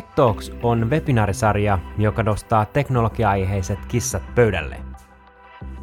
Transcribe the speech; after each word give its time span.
Tech 0.00 0.14
Talks 0.14 0.52
on 0.62 0.90
webinaarisarja, 0.90 1.78
joka 1.98 2.22
nostaa 2.22 2.64
teknologia-aiheiset 2.64 3.78
kissat 3.88 4.22
pöydälle. 4.34 4.76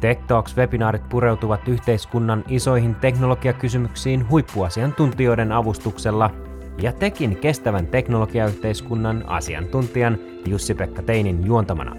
Tech 0.00 0.22
Talks-webinaarit 0.26 1.08
pureutuvat 1.08 1.68
yhteiskunnan 1.68 2.44
isoihin 2.48 2.94
teknologiakysymyksiin 2.94 4.30
huippuasiantuntijoiden 4.30 5.52
avustuksella 5.52 6.30
ja 6.78 6.92
tekin 6.92 7.36
kestävän 7.36 7.86
teknologiayhteiskunnan 7.86 9.24
asiantuntijan 9.26 10.18
Jussi-Pekka 10.46 11.02
Teinin 11.02 11.46
juontamana. 11.46 11.96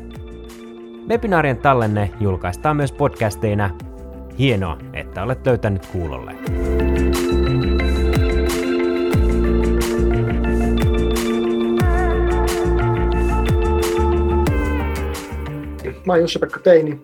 Webinaarien 1.07 1.57
tallenne 1.57 2.11
julkaistaan 2.20 2.75
myös 2.75 2.92
podcasteina. 2.92 3.70
Hienoa, 4.39 4.78
että 4.93 5.24
olet 5.24 5.46
löytänyt 5.46 5.86
kuulolle. 5.86 6.36
Mä 16.09 16.13
oon 16.13 16.21
Jussi-Pekka 16.21 16.59
Teini, 16.59 17.01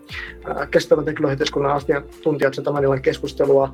kestävän 0.71 1.05
teknologiayhteiskunnan 1.05 1.71
asiantuntijat 1.71 2.53
tämän 2.63 2.83
illan 2.83 3.01
keskustelua. 3.01 3.73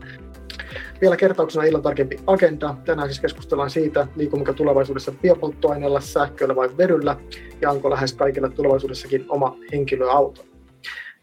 Vielä 1.01 1.17
kertauksena 1.17 1.65
illan 1.65 1.81
tarkempi 1.81 2.19
agenda. 2.27 2.75
Tänään 2.85 3.07
siis 3.07 3.19
keskustellaan 3.19 3.69
siitä, 3.69 4.07
liikummeko 4.15 4.53
tulevaisuudessa 4.53 5.11
biopolttoaineella, 5.11 5.99
sähköllä 5.99 6.55
vai 6.55 6.69
vedyllä, 6.77 7.17
ja 7.61 7.71
onko 7.71 7.89
lähes 7.89 8.13
kaikilla 8.13 8.49
tulevaisuudessakin 8.49 9.25
oma 9.29 9.57
henkilöauto. 9.71 10.45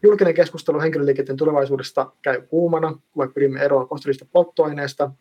Julkinen 0.03 0.33
keskustelu 0.33 0.79
henkilöliikenteen 0.79 1.37
tulevaisuudesta 1.37 2.11
käy 2.21 2.41
kuumana, 2.41 2.99
kun 3.11 3.33
pyrimme 3.33 3.59
eroon 3.59 3.89
fossiilisista 3.89 4.25
polttoaineista. 4.31 5.11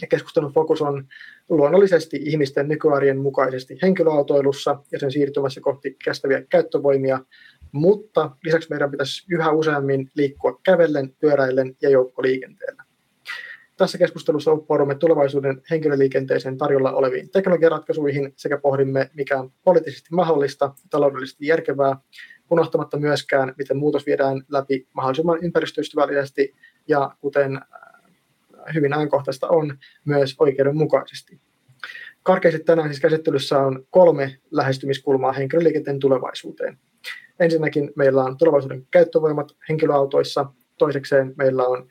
Ja 0.00 0.06
keskustelun 0.06 0.52
fokus 0.52 0.82
on 0.82 1.04
luonnollisesti 1.48 2.16
ihmisten 2.22 2.68
nykyarjen 2.68 3.18
mukaisesti 3.18 3.78
henkilöautoilussa 3.82 4.78
ja 4.92 4.98
sen 4.98 5.12
siirtymässä 5.12 5.60
kohti 5.60 5.96
kestäviä 6.04 6.42
käyttövoimia, 6.48 7.20
mutta 7.72 8.30
lisäksi 8.44 8.70
meidän 8.70 8.90
pitäisi 8.90 9.26
yhä 9.30 9.50
useammin 9.50 10.10
liikkua 10.14 10.60
kävellen, 10.62 11.14
pyöräillen 11.20 11.76
ja 11.82 11.90
joukkoliikenteellä. 11.90 12.84
Tässä 13.76 13.98
keskustelussa 13.98 14.52
uppoudumme 14.52 14.94
tulevaisuuden 14.94 15.62
henkilöliikenteeseen 15.70 16.58
tarjolla 16.58 16.92
oleviin 16.92 17.30
teknologiaratkaisuihin 17.30 18.32
sekä 18.36 18.58
pohdimme, 18.58 19.10
mikä 19.14 19.40
on 19.40 19.52
poliittisesti 19.64 20.08
mahdollista 20.12 20.64
ja 20.64 20.88
taloudellisesti 20.90 21.46
järkevää, 21.46 21.96
unohtamatta 22.50 22.96
myöskään, 22.96 23.54
miten 23.58 23.76
muutos 23.76 24.06
viedään 24.06 24.42
läpi 24.48 24.86
mahdollisimman 24.92 25.38
ympäristöystävällisesti 25.42 26.54
ja 26.88 27.16
kuten 27.20 27.56
äh, 27.56 27.62
hyvin 28.74 28.94
ajankohtaista 28.94 29.48
on, 29.48 29.78
myös 30.04 30.34
oikeudenmukaisesti. 30.38 31.40
Karkeasti 32.22 32.60
tänään 32.60 32.88
siis 32.88 33.00
käsittelyssä 33.00 33.58
on 33.58 33.86
kolme 33.90 34.38
lähestymiskulmaa 34.50 35.32
henkilöliikenteen 35.32 35.98
tulevaisuuteen. 35.98 36.78
Ensinnäkin 37.40 37.92
meillä 37.96 38.24
on 38.24 38.36
tulevaisuuden 38.36 38.86
käyttövoimat 38.90 39.56
henkilöautoissa, 39.68 40.46
toisekseen 40.78 41.34
meillä 41.36 41.66
on 41.66 41.88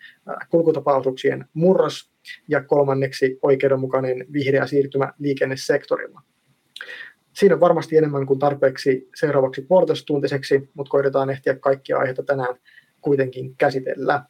kulkutapaosuuksien 0.50 1.46
murros 1.54 2.12
ja 2.48 2.64
kolmanneksi 2.64 3.40
oikeudenmukainen 3.42 4.26
vihreä 4.34 4.68
siirtymä 4.68 5.14
liikennesektorilla. 5.20 6.22
Siinä 7.34 7.56
on 7.56 7.62
varmasti 7.62 7.98
enemmän 7.98 8.26
kuin 8.26 8.40
tarpeeksi 8.40 9.10
seuraavaksi 9.16 9.62
puolitoistuntiseksi, 9.62 10.70
mutta 10.74 10.90
koitetaan 10.90 11.30
ehtiä 11.30 11.56
kaikkia 11.56 11.98
aiheita 11.98 12.24
tänään 12.24 12.56
kuitenkin 13.02 13.56
käsitellä. 13.56 14.24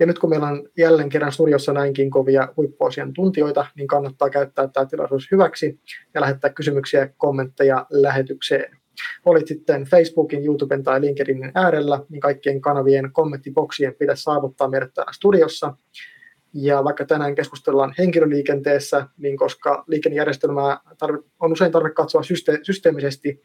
Ja 0.00 0.06
nyt 0.06 0.18
kun 0.18 0.30
meillä 0.30 0.46
on 0.46 0.68
jälleen 0.76 1.08
kerran 1.08 1.32
studiossa 1.32 1.72
näinkin 1.72 2.10
kovia 2.10 2.48
huippuasiantuntijoita, 2.56 3.66
niin 3.76 3.88
kannattaa 3.88 4.30
käyttää 4.30 4.68
tämä 4.68 4.86
tilaisuus 4.86 5.30
hyväksi 5.30 5.80
ja 6.14 6.20
lähettää 6.20 6.50
kysymyksiä 6.50 7.00
ja 7.00 7.08
kommentteja 7.16 7.86
lähetykseen 7.90 8.81
olit 9.24 9.46
sitten 9.46 9.84
Facebookin, 9.84 10.44
YouTuben 10.44 10.82
tai 10.82 11.00
LinkedInin 11.00 11.52
äärellä, 11.54 12.00
niin 12.08 12.20
kaikkien 12.20 12.60
kanavien 12.60 13.12
kommenttiboksien 13.12 13.94
pitäisi 13.94 14.22
saavuttaa 14.22 14.68
meidät 14.68 14.94
täällä 14.94 15.12
studiossa. 15.12 15.76
Ja 16.54 16.84
vaikka 16.84 17.04
tänään 17.04 17.34
keskustellaan 17.34 17.94
henkilöliikenteessä, 17.98 19.06
niin 19.18 19.36
koska 19.36 19.84
liikennejärjestelmää 19.86 20.80
on 21.40 21.52
usein 21.52 21.72
tarve 21.72 21.90
katsoa 21.90 22.22
syste- 22.22 22.58
systeemisesti, 22.62 23.42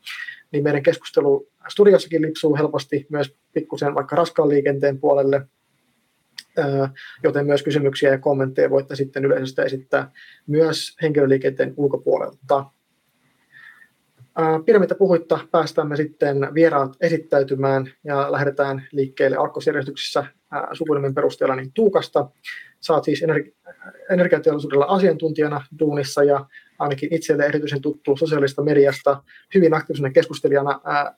niin 0.51 0.63
meidän 0.63 0.83
keskustelu 0.83 1.47
studiossakin 1.67 2.21
lipsuu 2.21 2.55
helposti 2.55 3.07
myös 3.09 3.35
pikkusen 3.53 3.95
vaikka 3.95 4.15
raskaan 4.15 4.49
liikenteen 4.49 4.99
puolelle, 4.99 5.41
joten 7.23 7.45
myös 7.45 7.63
kysymyksiä 7.63 8.11
ja 8.11 8.17
kommentteja 8.17 8.69
voitte 8.69 8.95
sitten 8.95 9.25
yleisöstä 9.25 9.63
esittää 9.63 10.11
myös 10.47 10.95
henkilöliikenteen 11.01 11.73
ulkopuolelta. 11.77 12.65
Pidemmittä 14.65 14.95
puhuitta 14.95 15.39
päästään 15.51 15.87
me 15.87 15.95
sitten 15.95 16.37
vieraat 16.53 16.95
esittäytymään 17.01 17.91
ja 18.03 18.31
lähdetään 18.31 18.87
liikkeelle 18.91 19.37
alkkosjärjestyksessä 19.37 20.25
sukunimen 20.73 21.15
perusteella 21.15 21.55
niin 21.55 21.73
Tuukasta. 21.73 22.29
Saat 22.79 23.03
siis 23.03 23.23
energi- 23.23 23.55
energiateollisuudella 24.09 24.85
asiantuntijana 24.85 25.65
duunissa 25.79 26.23
ja 26.23 26.45
ainakin 26.79 27.13
itselle 27.13 27.45
erityisen 27.45 27.81
tuttu 27.81 28.17
sosiaalista 28.17 28.63
mediasta 28.63 29.23
hyvin 29.55 29.73
aktiivisena 29.73 30.09
keskustelijana 30.09 30.81
ää, 30.85 31.15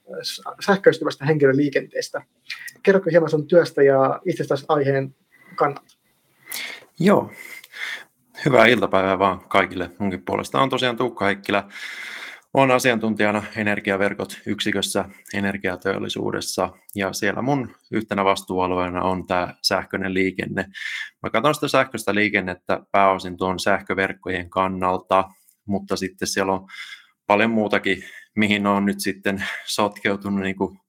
sähköistyvästä 0.66 1.25
henkilöliikenteestä. 1.25 2.22
Kerrotko 2.84 3.09
hieman 3.09 3.30
sun 3.30 3.47
työstä 3.47 3.84
ja 3.84 4.19
itsestäsi 4.25 4.66
aiheen 4.68 5.16
kannalta? 5.56 5.97
Joo, 7.00 7.31
hyvää 8.46 8.66
iltapäivää 8.66 9.19
vaan 9.19 9.40
kaikille 9.40 9.91
munkin 9.97 10.22
puolesta. 10.25 10.59
On 10.59 10.69
tosiaan 10.69 10.97
Tuukka 10.97 11.25
Heikkilä, 11.25 11.63
olen 12.54 12.72
asiantuntijana 12.72 13.44
energiaverkot 13.56 14.42
yksikössä 14.46 15.06
energiateollisuudessa 15.34 16.70
ja 16.96 17.14
siellä 17.14 17.42
mun 17.42 17.76
yhtenä 17.92 18.26
vastuualueena 18.26 19.02
on 19.02 19.28
tämä 19.28 19.54
sähköinen 19.62 20.14
liikenne. 20.14 20.66
Mä 21.24 21.30
katson 21.30 21.56
sitä 21.56 21.68
sähköistä 21.68 22.16
liikennettä 22.16 22.80
pääosin 22.92 23.38
tuon 23.38 23.60
sähköverkkojen 23.60 24.50
kannalta, 24.50 25.30
mutta 25.66 25.96
sitten 25.96 26.28
siellä 26.28 26.54
on 26.54 26.68
paljon 27.28 27.52
muutakin, 27.52 28.04
mihin 28.36 28.68
on 28.68 28.86
nyt 28.86 29.00
sitten 29.00 29.44
sotkeutunut, 29.66 30.42
niin 30.42 30.56
kuin 30.56 30.80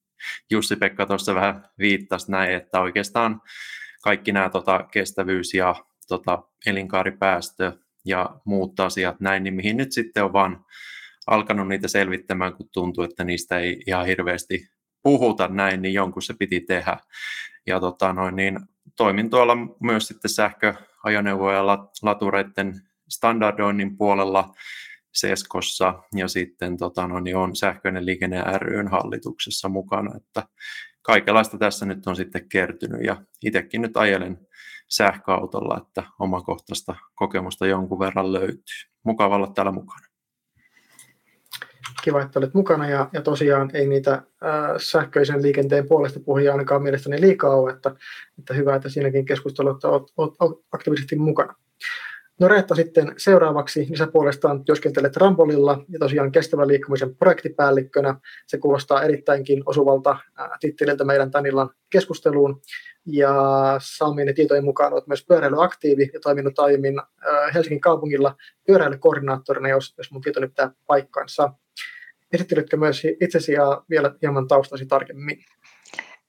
Jussi-Pekka 0.50 1.06
tuossa 1.06 1.34
vähän 1.34 1.65
viittasi 1.78 2.31
näin, 2.31 2.54
että 2.54 2.81
oikeastaan 2.81 3.41
kaikki 4.03 4.32
nämä 4.32 4.50
tota, 4.50 4.84
kestävyys 4.92 5.54
ja 5.54 5.75
tota, 6.09 6.42
elinkaaripäästö 6.66 7.72
ja 8.04 8.41
muut 8.44 8.81
asiat 8.81 9.21
näin, 9.21 9.42
niin 9.42 9.54
mihin 9.54 9.77
nyt 9.77 9.92
sitten 9.92 10.25
on 10.25 10.32
vaan 10.32 10.65
alkanut 11.26 11.69
niitä 11.69 11.88
selvittämään, 11.88 12.53
kun 12.53 12.69
tuntuu, 12.72 13.04
että 13.04 13.25
niistä 13.25 13.58
ei 13.58 13.82
ihan 13.86 14.06
hirveästi 14.06 14.69
puhuta 15.03 15.48
näin, 15.48 15.82
niin 15.82 15.94
jonkun 15.94 16.22
se 16.22 16.34
piti 16.38 16.60
tehdä. 16.60 16.97
Ja 17.66 17.81
tota, 17.81 18.12
noin, 18.12 18.36
niin 18.36 18.60
toimin 18.97 19.30
tuolla 19.30 19.56
myös 19.80 20.09
sitten 20.09 20.30
sähköajoneuvoja 20.30 21.56
ja 21.56 21.66
latureiden 22.03 22.75
standardoinnin 23.09 23.97
puolella 23.97 24.54
Seskossa 25.14 26.03
ja 26.14 26.28
sitten 26.28 26.76
tota, 26.76 27.06
no, 27.09 27.20
niin 27.20 27.36
on 27.36 27.56
sähköinen 27.56 28.06
liikenne 28.06 28.42
ryn 28.59 28.88
hallituksessa 28.88 29.69
mukana, 29.69 30.16
että 30.16 30.42
kaikenlaista 31.03 31.59
tässä 31.59 31.86
nyt 31.86 32.06
on 32.06 32.16
sitten 32.16 32.48
kertynyt 32.48 33.04
ja 33.04 33.22
itsekin 33.44 33.82
nyt 33.82 33.97
ajelen 33.97 34.47
sähköautolla, 34.88 35.78
että 35.86 36.03
omakohtaista 36.19 36.94
kokemusta 37.14 37.66
jonkun 37.66 37.98
verran 37.98 38.32
löytyy. 38.32 38.62
Mukava 39.04 39.36
olla 39.36 39.53
täällä 39.54 39.72
mukana 39.72 40.09
kiva, 42.03 42.22
että 42.22 42.38
olet 42.38 42.55
mukana 42.55 42.88
ja, 42.88 43.09
ja 43.12 43.22
tosiaan 43.22 43.71
ei 43.75 43.87
niitä 43.87 44.12
äh, 44.12 44.22
sähköisen 44.77 45.42
liikenteen 45.42 45.89
puolesta 45.89 46.21
puhujia 46.21 46.53
ainakaan 46.53 46.83
mielestäni 46.83 47.21
liikaa 47.21 47.57
ole, 47.57 47.72
että, 47.72 47.95
että 48.39 48.54
hyvä, 48.54 48.74
että 48.74 48.89
siinäkin 48.89 49.24
keskustelussa 49.24 49.89
olet, 49.89 50.03
olet, 50.16 50.34
olet 50.41 50.59
aktiivisesti 50.72 51.16
mukana. 51.16 51.54
No 52.41 52.48
Reetta 52.48 52.74
sitten 52.74 53.15
seuraavaksi, 53.16 53.80
niin 53.80 53.97
sä 53.97 54.07
puolestaan 54.07 54.65
työskentelet 54.65 55.16
Rambolilla 55.16 55.84
ja 55.89 55.98
tosiaan 55.98 56.33
kestävän 56.33 56.69
liikkumisen 56.69 57.16
projektipäällikkönä. 57.16 58.15
Se 58.47 58.59
kuulostaa 58.59 59.03
erittäinkin 59.03 59.63
osuvalta 59.66 60.16
titteliltä 60.60 61.04
meidän 61.04 61.30
tämän 61.30 61.47
illan 61.47 61.71
keskusteluun. 61.91 62.60
Ja 63.07 63.34
saamieni 63.83 64.34
tietojen 64.34 64.65
mukaan 64.65 64.92
olet 64.92 65.07
myös 65.07 65.27
pyöräilyaktiivi 65.27 66.10
ja 66.13 66.21
toiminut 66.21 66.59
aiemmin 66.59 66.95
Helsingin 67.54 67.80
kaupungilla 67.80 68.36
pyöräilykoordinaattorina, 68.66 69.69
jos, 69.69 69.95
jos 69.98 70.13
mun 70.13 70.21
tietoni 70.21 70.48
pitää 70.48 70.71
paikkansa. 70.86 71.53
Esittelytkö 72.32 72.77
myös 72.77 73.03
itsesi 73.21 73.53
ja 73.53 73.82
vielä 73.91 74.15
hieman 74.22 74.48
taustasi 74.48 74.86
tarkemmin? 74.86 75.44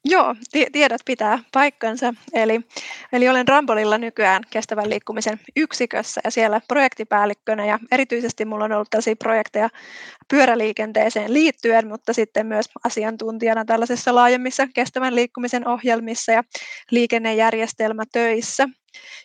Joo, 0.06 0.36
tiedot 0.72 1.02
pitää 1.06 1.40
paikkansa. 1.54 2.14
Eli, 2.34 2.62
eli 3.14 3.30
olen 3.30 3.48
Rambolilla 3.48 3.98
nykyään 3.98 4.44
kestävän 4.50 4.90
liikkumisen 4.90 5.40
yksikössä 5.56 6.22
ja 6.24 6.32
siellä 6.32 6.62
projektipäällikkönä 6.68 7.66
ja 7.66 7.80
erityisesti 7.92 8.46
minulla 8.46 8.66
on 8.66 8.72
ollut 8.72 8.90
tällaisia 8.90 9.16
projekteja 9.16 9.70
pyöräliikenteeseen 10.28 11.34
liittyen, 11.34 11.88
mutta 11.88 12.14
sitten 12.14 12.46
myös 12.48 12.66
asiantuntijana 12.84 13.66
tällaisissa 13.66 14.16
laajemmissa 14.16 14.68
kestävän 14.74 15.16
liikkumisen 15.16 15.68
ohjelmissa 15.68 16.32
ja 16.32 16.44
liikennejärjestelmätöissä. 16.92 18.70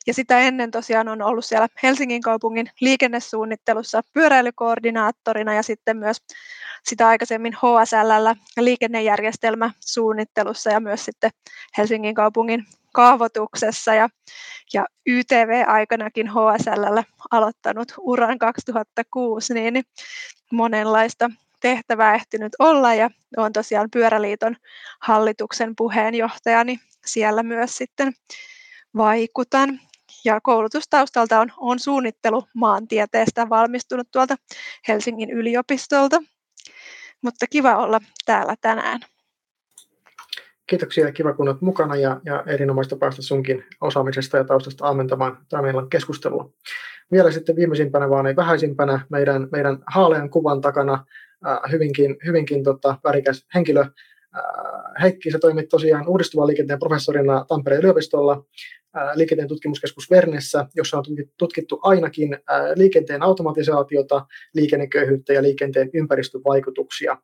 Ja 0.06 0.14
sitä 0.14 0.40
ennen 0.40 0.70
tosiaan 0.70 1.08
on 1.08 1.22
ollut 1.22 1.44
siellä 1.44 1.68
Helsingin 1.82 2.22
kaupungin 2.22 2.70
liikennesuunnittelussa 2.80 4.02
pyöräilykoordinaattorina 4.12 5.54
ja 5.54 5.62
sitten 5.62 5.96
myös 5.96 6.16
sitä 6.84 7.08
aikaisemmin 7.08 7.52
HSL 7.52 8.40
liikennejärjestelmäsuunnittelussa 8.60 10.70
ja 10.70 10.80
myös 10.80 11.04
sitten 11.04 11.30
Helsingin 11.78 12.14
kaupungin 12.14 12.64
kaavoituksessa. 12.92 13.94
Ja, 13.94 14.08
ja 14.74 14.86
YTV-aikanakin 15.06 16.30
HSL 16.30 16.98
aloittanut 17.30 17.92
uran 18.00 18.38
2006, 18.38 19.54
niin, 19.54 19.74
niin 19.74 19.84
monenlaista 20.52 21.30
tehtävää 21.60 22.14
ehtinyt 22.14 22.52
olla. 22.58 22.94
Ja 22.94 23.10
olen 23.36 23.52
tosiaan 23.52 23.90
Pyöräliiton 23.90 24.56
hallituksen 25.00 25.76
puheenjohtajani 25.76 26.80
siellä 27.06 27.42
myös 27.42 27.76
sitten 27.76 28.12
vaikutan. 28.96 29.80
Ja 30.24 30.40
koulutustaustalta 30.40 31.40
on, 31.40 31.48
on 31.56 31.78
suunnittelu 31.78 32.42
maantieteestä 32.54 33.48
valmistunut 33.48 34.08
tuolta 34.12 34.36
Helsingin 34.88 35.30
yliopistolta. 35.30 36.22
Mutta 37.22 37.46
kiva 37.50 37.76
olla 37.76 38.00
täällä 38.26 38.54
tänään. 38.60 39.00
Kiitoksia, 40.66 41.12
kiva 41.12 41.32
kun 41.32 41.48
olet 41.48 41.60
mukana 41.60 41.96
ja, 41.96 42.20
ja 42.24 42.44
erinomaista 42.46 42.96
päästä 42.96 43.22
sunkin 43.22 43.64
osaamisesta 43.80 44.36
ja 44.36 44.44
taustasta 44.44 44.88
ammentamaan 44.88 45.38
tämä 45.48 45.62
meillä 45.62 45.86
keskustelua. 45.90 46.50
Vielä 47.12 47.30
sitten 47.30 47.56
viimeisimpänä, 47.56 48.10
vaan 48.10 48.26
ei 48.26 48.36
vähäisimpänä, 48.36 49.00
meidän, 49.10 49.48
meidän 49.52 49.78
haalean 49.86 50.30
kuvan 50.30 50.60
takana 50.60 51.04
äh, 51.46 51.58
hyvinkin, 51.72 52.16
hyvinkin 52.26 52.64
tota, 52.64 52.98
värikäs 53.04 53.46
henkilö. 53.54 53.80
Äh, 53.80 53.92
Heikki, 55.02 55.30
sä 55.30 55.38
toimit 55.38 55.68
tosiaan 55.68 56.08
uudistuvan 56.08 56.46
liikenteen 56.46 56.78
professorina 56.78 57.44
Tampereen 57.48 57.82
yliopistolla 57.82 58.44
liikenteen 59.14 59.48
tutkimuskeskus 59.48 60.10
Vernessä, 60.10 60.66
jossa 60.74 60.98
on 60.98 61.04
tutkittu 61.36 61.80
ainakin 61.82 62.38
liikenteen 62.74 63.22
automatisaatiota, 63.22 64.26
liikenneköyhyyttä 64.54 65.32
ja 65.32 65.42
liikenteen 65.42 65.90
ympäristövaikutuksia. 65.94 67.16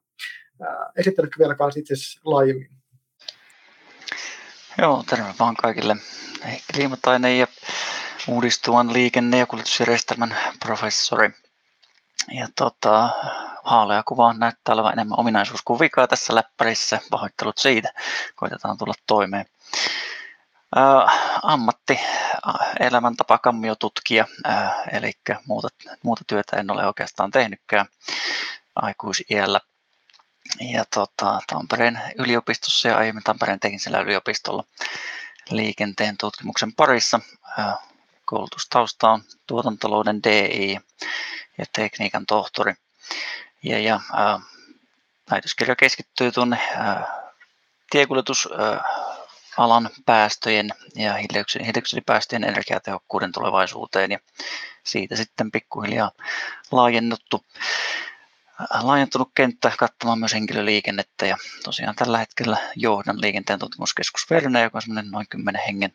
Esitteletkö 0.97 1.39
vielä 1.39 1.55
kanssa 1.55 1.81
itse 1.81 1.95
laajemmin? 2.25 2.71
Joo, 4.79 5.05
terve 5.11 5.35
vaan 5.39 5.57
kaikille. 5.57 5.97
Heikki 6.45 6.79
Liimatainen 6.79 7.39
ja 7.39 7.47
uudistuvan 8.29 8.93
liikenne- 8.93 9.39
ja 9.39 9.47
kuljetusjärjestelmän 9.47 10.37
professori. 10.67 11.31
Ja 12.39 12.49
tota, 12.57 13.11
haalea 13.65 14.03
kuva 14.03 14.33
näyttää 14.33 14.75
olevan 14.75 14.93
enemmän 14.93 15.21
ominaisuus 15.21 15.63
kuin 15.65 15.81
vikaa 15.81 16.07
tässä 16.07 16.35
läppärissä. 16.35 17.01
Pahoittelut 17.11 17.59
siitä. 17.59 17.93
Koitetaan 18.35 18.79
tulla 18.79 18.95
toimeen. 19.07 19.47
Äh, 20.77 21.41
ammatti, 21.43 22.01
elämäntapa 22.81 23.39
kammiotutkija, 23.39 24.27
äh, 24.49 24.73
eli 24.93 25.13
muuta, 25.47 25.69
muuta 26.03 26.25
työtä 26.27 26.57
en 26.57 26.71
ole 26.71 26.87
oikeastaan 26.87 27.31
tehnytkään 27.31 27.87
aikuisiällä 28.77 29.61
ja 30.61 30.85
tota, 30.95 31.41
Tampereen 31.47 32.01
yliopistossa 32.19 32.89
ja 32.89 32.97
aiemmin 32.97 33.25
Tampereen 33.25 33.61
teknisellä 33.61 34.01
yliopistolla 34.01 34.65
liikenteen 35.51 36.17
tutkimuksen 36.17 36.73
parissa. 36.73 37.21
Koulutustausta 38.25 39.11
on 39.11 39.23
tuotantolouden 39.47 40.23
DI 40.23 40.79
ja 41.59 41.65
tekniikan 41.73 42.27
tohtori. 42.27 42.75
Ja, 43.63 43.79
ja 43.79 44.01
ää, 44.13 44.41
väitöskirja 45.31 45.77
keskittyy 45.77 46.33
tuonne 46.33 46.59
tiekuljetusalan 49.53 49.91
päästöjen 50.07 50.71
ja 50.95 51.15
hiilidioksidipäästöjen 51.15 52.45
energiatehokkuuden 52.45 53.33
tulevaisuuteen 53.33 54.11
ja 54.13 54.19
siitä 54.85 55.17
sitten 55.17 55.51
pikkuhiljaa 55.51 56.11
laajennuttu 56.71 57.45
laajentunut 58.83 59.31
kenttä 59.35 59.73
kattamaan 59.79 60.19
myös 60.19 60.35
henkilöliikennettä 60.35 61.27
ja 61.27 61.37
tosiaan 61.65 61.95
tällä 61.95 62.19
hetkellä 62.19 62.57
johdan 62.77 63.21
liikenteen 63.21 63.59
tutkimuskeskus 63.59 64.31
Verne, 64.31 64.63
joka 64.63 64.79
on 64.79 64.83
semmoinen 64.83 65.11
noin 65.11 65.27
10 65.29 65.63
hengen 65.67 65.93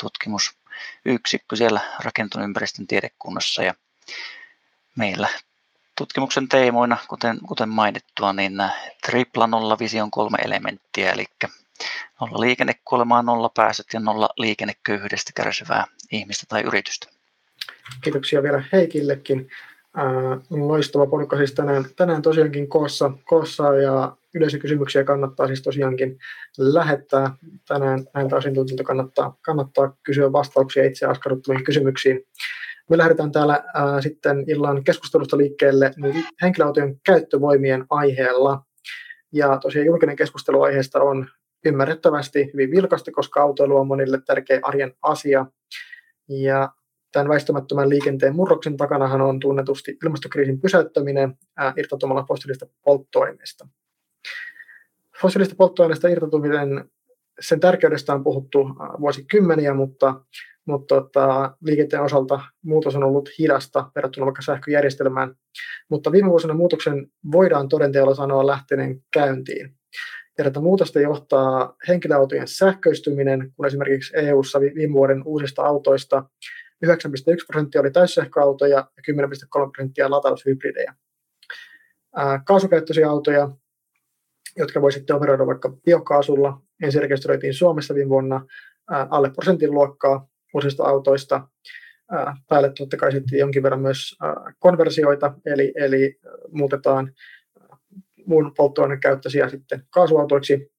tutkimusyksikkö 0.00 1.56
siellä 1.56 1.80
rakentunut 2.04 2.44
ympäristön 2.44 2.86
tiedekunnassa 2.86 3.62
ja 3.62 3.74
meillä 4.96 5.28
tutkimuksen 5.96 6.48
teemoina, 6.48 6.96
kuten, 7.08 7.38
kuten 7.48 7.68
mainittua, 7.68 8.32
niin 8.32 8.52
tripla 9.06 9.46
nolla 9.46 9.78
vision 9.78 10.10
kolme 10.10 10.38
elementtiä, 10.44 11.12
eli 11.12 11.26
nolla 12.20 12.40
liikennekuolemaa, 12.40 13.22
nolla 13.22 13.50
päästöt 13.56 13.86
ja 13.92 14.00
nolla 14.00 14.28
liikenneköyhyydestä 14.36 15.32
kärsivää 15.34 15.84
ihmistä 16.12 16.46
tai 16.48 16.62
yritystä. 16.62 17.06
Kiitoksia 18.02 18.42
vielä 18.42 18.64
Heikillekin. 18.72 19.48
Ää, 19.96 20.06
loistava 20.50 21.06
porukka 21.06 21.36
siis 21.36 21.52
tänään, 21.52 21.84
tänään 21.96 22.22
tosiaankin 22.22 22.68
koossa, 22.68 23.10
koossa 23.24 23.74
ja 23.74 24.16
yleisökysymyksiä 24.34 25.04
kannattaa 25.04 25.46
siis 25.46 25.62
tosiaankin 25.62 26.18
lähettää. 26.58 27.34
Tänään 27.68 28.04
näiltä 28.14 28.36
asiantuntijoilta 28.36 28.84
kannattaa, 28.84 29.36
kannattaa 29.42 29.96
kysyä 30.02 30.32
vastauksia 30.32 30.84
itse 30.84 31.06
askarruttaviin 31.06 31.64
kysymyksiin. 31.64 32.26
Me 32.90 32.98
lähdetään 32.98 33.32
täällä 33.32 33.64
ää, 33.74 34.00
sitten 34.00 34.44
illan 34.46 34.84
keskustelusta 34.84 35.36
liikkeelle 35.36 35.92
niin 35.96 36.24
henkilöautojen 36.42 37.00
käyttövoimien 37.06 37.86
aiheella. 37.90 38.62
Ja 39.32 39.58
tosiaan 39.58 39.86
julkinen 39.86 40.16
keskustelu 40.16 40.62
aiheesta 40.62 41.00
on 41.00 41.28
ymmärrettävästi 41.64 42.50
hyvin 42.52 42.70
vilkasta, 42.70 43.12
koska 43.12 43.42
autoilu 43.42 43.76
on 43.76 43.86
monille 43.86 44.20
tärkeä 44.26 44.60
arjen 44.62 44.94
asia. 45.02 45.46
Ja 46.28 46.72
Tämän 47.12 47.28
väistämättömän 47.28 47.88
liikenteen 47.88 48.36
murroksen 48.36 48.76
takanahan 48.76 49.20
on 49.20 49.40
tunnetusti 49.40 49.98
ilmastokriisin 50.04 50.60
pysäyttäminen 50.60 51.38
irtautumalla 51.76 52.24
fossiilista 52.28 52.66
polttoaineista. 52.84 53.68
Fossiilista 55.20 55.54
polttoaineista 55.54 56.08
irtautuminen, 56.08 56.90
sen 57.40 57.60
tärkeydestä 57.60 58.14
on 58.14 58.24
puhuttu 58.24 58.68
vuosikymmeniä, 59.00 59.74
mutta, 59.74 60.20
mutta 60.64 60.94
tota, 60.94 61.56
liikenteen 61.64 62.02
osalta 62.02 62.40
muutos 62.64 62.96
on 62.96 63.04
ollut 63.04 63.28
hidasta 63.38 63.90
verrattuna 63.94 64.26
vaikka 64.26 64.42
sähköjärjestelmään. 64.42 65.34
Mutta 65.88 66.12
viime 66.12 66.30
vuosina 66.30 66.54
muutoksen 66.54 67.06
voidaan 67.32 67.68
todenteolla 67.68 68.14
sanoa 68.14 68.46
lähteneen 68.46 69.04
käyntiin. 69.12 69.79
Ja 70.40 70.44
tätä 70.44 70.60
muutosta 70.60 71.00
johtaa 71.00 71.76
henkilöautojen 71.88 72.48
sähköistyminen, 72.48 73.52
kun 73.56 73.66
esimerkiksi 73.66 74.12
EU-ssa 74.16 74.60
viime 74.60 74.92
vuoden 74.92 75.22
uusista 75.24 75.62
autoista 75.62 76.24
9,1 76.86 76.92
prosenttia 77.46 77.80
oli 77.80 77.90
täyssähköautoja 77.90 78.76
ja 78.76 78.90
10,3 79.12 79.70
prosenttia 79.72 80.10
lataushybridejä. 80.10 80.94
Kaasukäyttöisiä 82.46 83.10
autoja, 83.10 83.50
jotka 84.56 84.82
voi 84.82 84.92
sitten 84.92 85.16
operoida 85.16 85.46
vaikka 85.46 85.72
biokaasulla, 85.84 86.60
ensin 86.82 87.02
rekisteröitiin 87.02 87.54
Suomessa 87.54 87.94
viime 87.94 88.08
vuonna 88.08 88.46
alle 88.88 89.30
prosentin 89.30 89.70
luokkaa 89.70 90.28
uusista 90.54 90.84
autoista. 90.84 91.48
Päälle 92.48 92.72
totta 92.78 92.96
kai 92.96 93.12
sitten 93.12 93.38
jonkin 93.38 93.62
verran 93.62 93.80
myös 93.80 94.18
konversioita, 94.58 95.34
eli, 95.46 95.72
eli 95.76 96.18
muutetaan 96.52 97.12
muun 98.30 98.52
polttoaineen 98.56 99.00
käyttöisiä 99.00 99.48
sitten 99.48 99.82
kaasuautoiksi. 99.90 100.72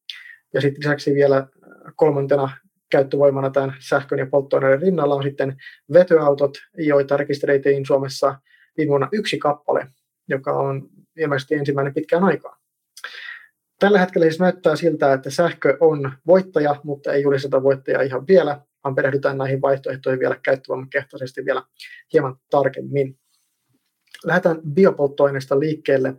Ja 0.54 0.62
sitten 0.62 0.80
lisäksi 0.84 1.14
vielä 1.14 1.48
kolmantena 1.96 2.50
käyttövoimana 2.92 3.50
tämän 3.50 3.76
sähkön 3.80 4.20
ja 4.20 4.26
polttoaineiden 4.26 4.82
rinnalla 4.82 5.16
on 5.16 5.24
sitten 5.24 5.58
vetyautot, 5.94 6.58
joita 6.78 7.18
rekisteröitiin 7.18 7.86
Suomessa 7.86 8.36
viime 8.78 8.90
vuonna 8.90 9.10
yksi 9.12 9.38
kappale, 9.38 9.88
joka 10.30 10.54
on 10.54 10.90
ilmeisesti 11.18 11.56
ensimmäinen 11.56 11.94
pitkään 11.94 12.24
aikaan. 12.24 12.58
Tällä 13.80 14.00
hetkellä 14.00 14.26
siis 14.26 14.40
näyttää 14.40 14.76
siltä, 14.76 15.14
että 15.14 15.30
sähkö 15.30 15.78
on 15.80 16.12
voittaja, 16.28 16.76
mutta 16.84 17.14
ei 17.14 17.22
julisteta 17.22 17.64
voittajaa 17.64 18.02
ihan 18.02 18.28
vielä, 18.28 18.62
vaan 18.84 18.96
perehdytään 18.96 19.38
näihin 19.38 19.62
vaihtoehtoihin 19.62 20.20
vielä 20.20 20.40
käyttövoimakehtoisesti 20.44 21.46
vielä 21.46 21.64
hieman 22.14 22.36
tarkemmin. 22.50 23.18
Lähdetään 24.26 24.62
biopolttoaineesta 24.74 25.60
liikkeelle. 25.60 26.14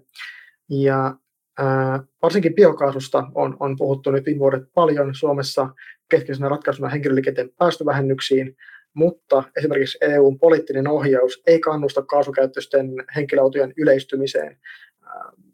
Ja 0.71 1.15
ää, 1.59 2.05
varsinkin 2.23 2.55
biokaasusta 2.55 3.25
on, 3.35 3.57
on 3.61 3.77
puhuttu 3.77 4.11
nyt 4.11 4.27
viime 4.27 4.39
vuodet 4.39 4.63
paljon 4.75 5.15
Suomessa 5.15 5.69
keskeisenä 6.09 6.49
ratkaisuna 6.49 6.89
henkilöliikenteen 6.89 7.51
päästövähennyksiin, 7.59 8.57
mutta 8.95 9.43
esimerkiksi 9.57 9.99
EUn 10.01 10.39
poliittinen 10.39 10.89
ohjaus 10.89 11.43
ei 11.47 11.61
kannusta 11.61 12.03
kaasukäyttöisten 12.03 12.87
henkilöautojen 13.17 13.73
yleistymiseen. 13.77 14.59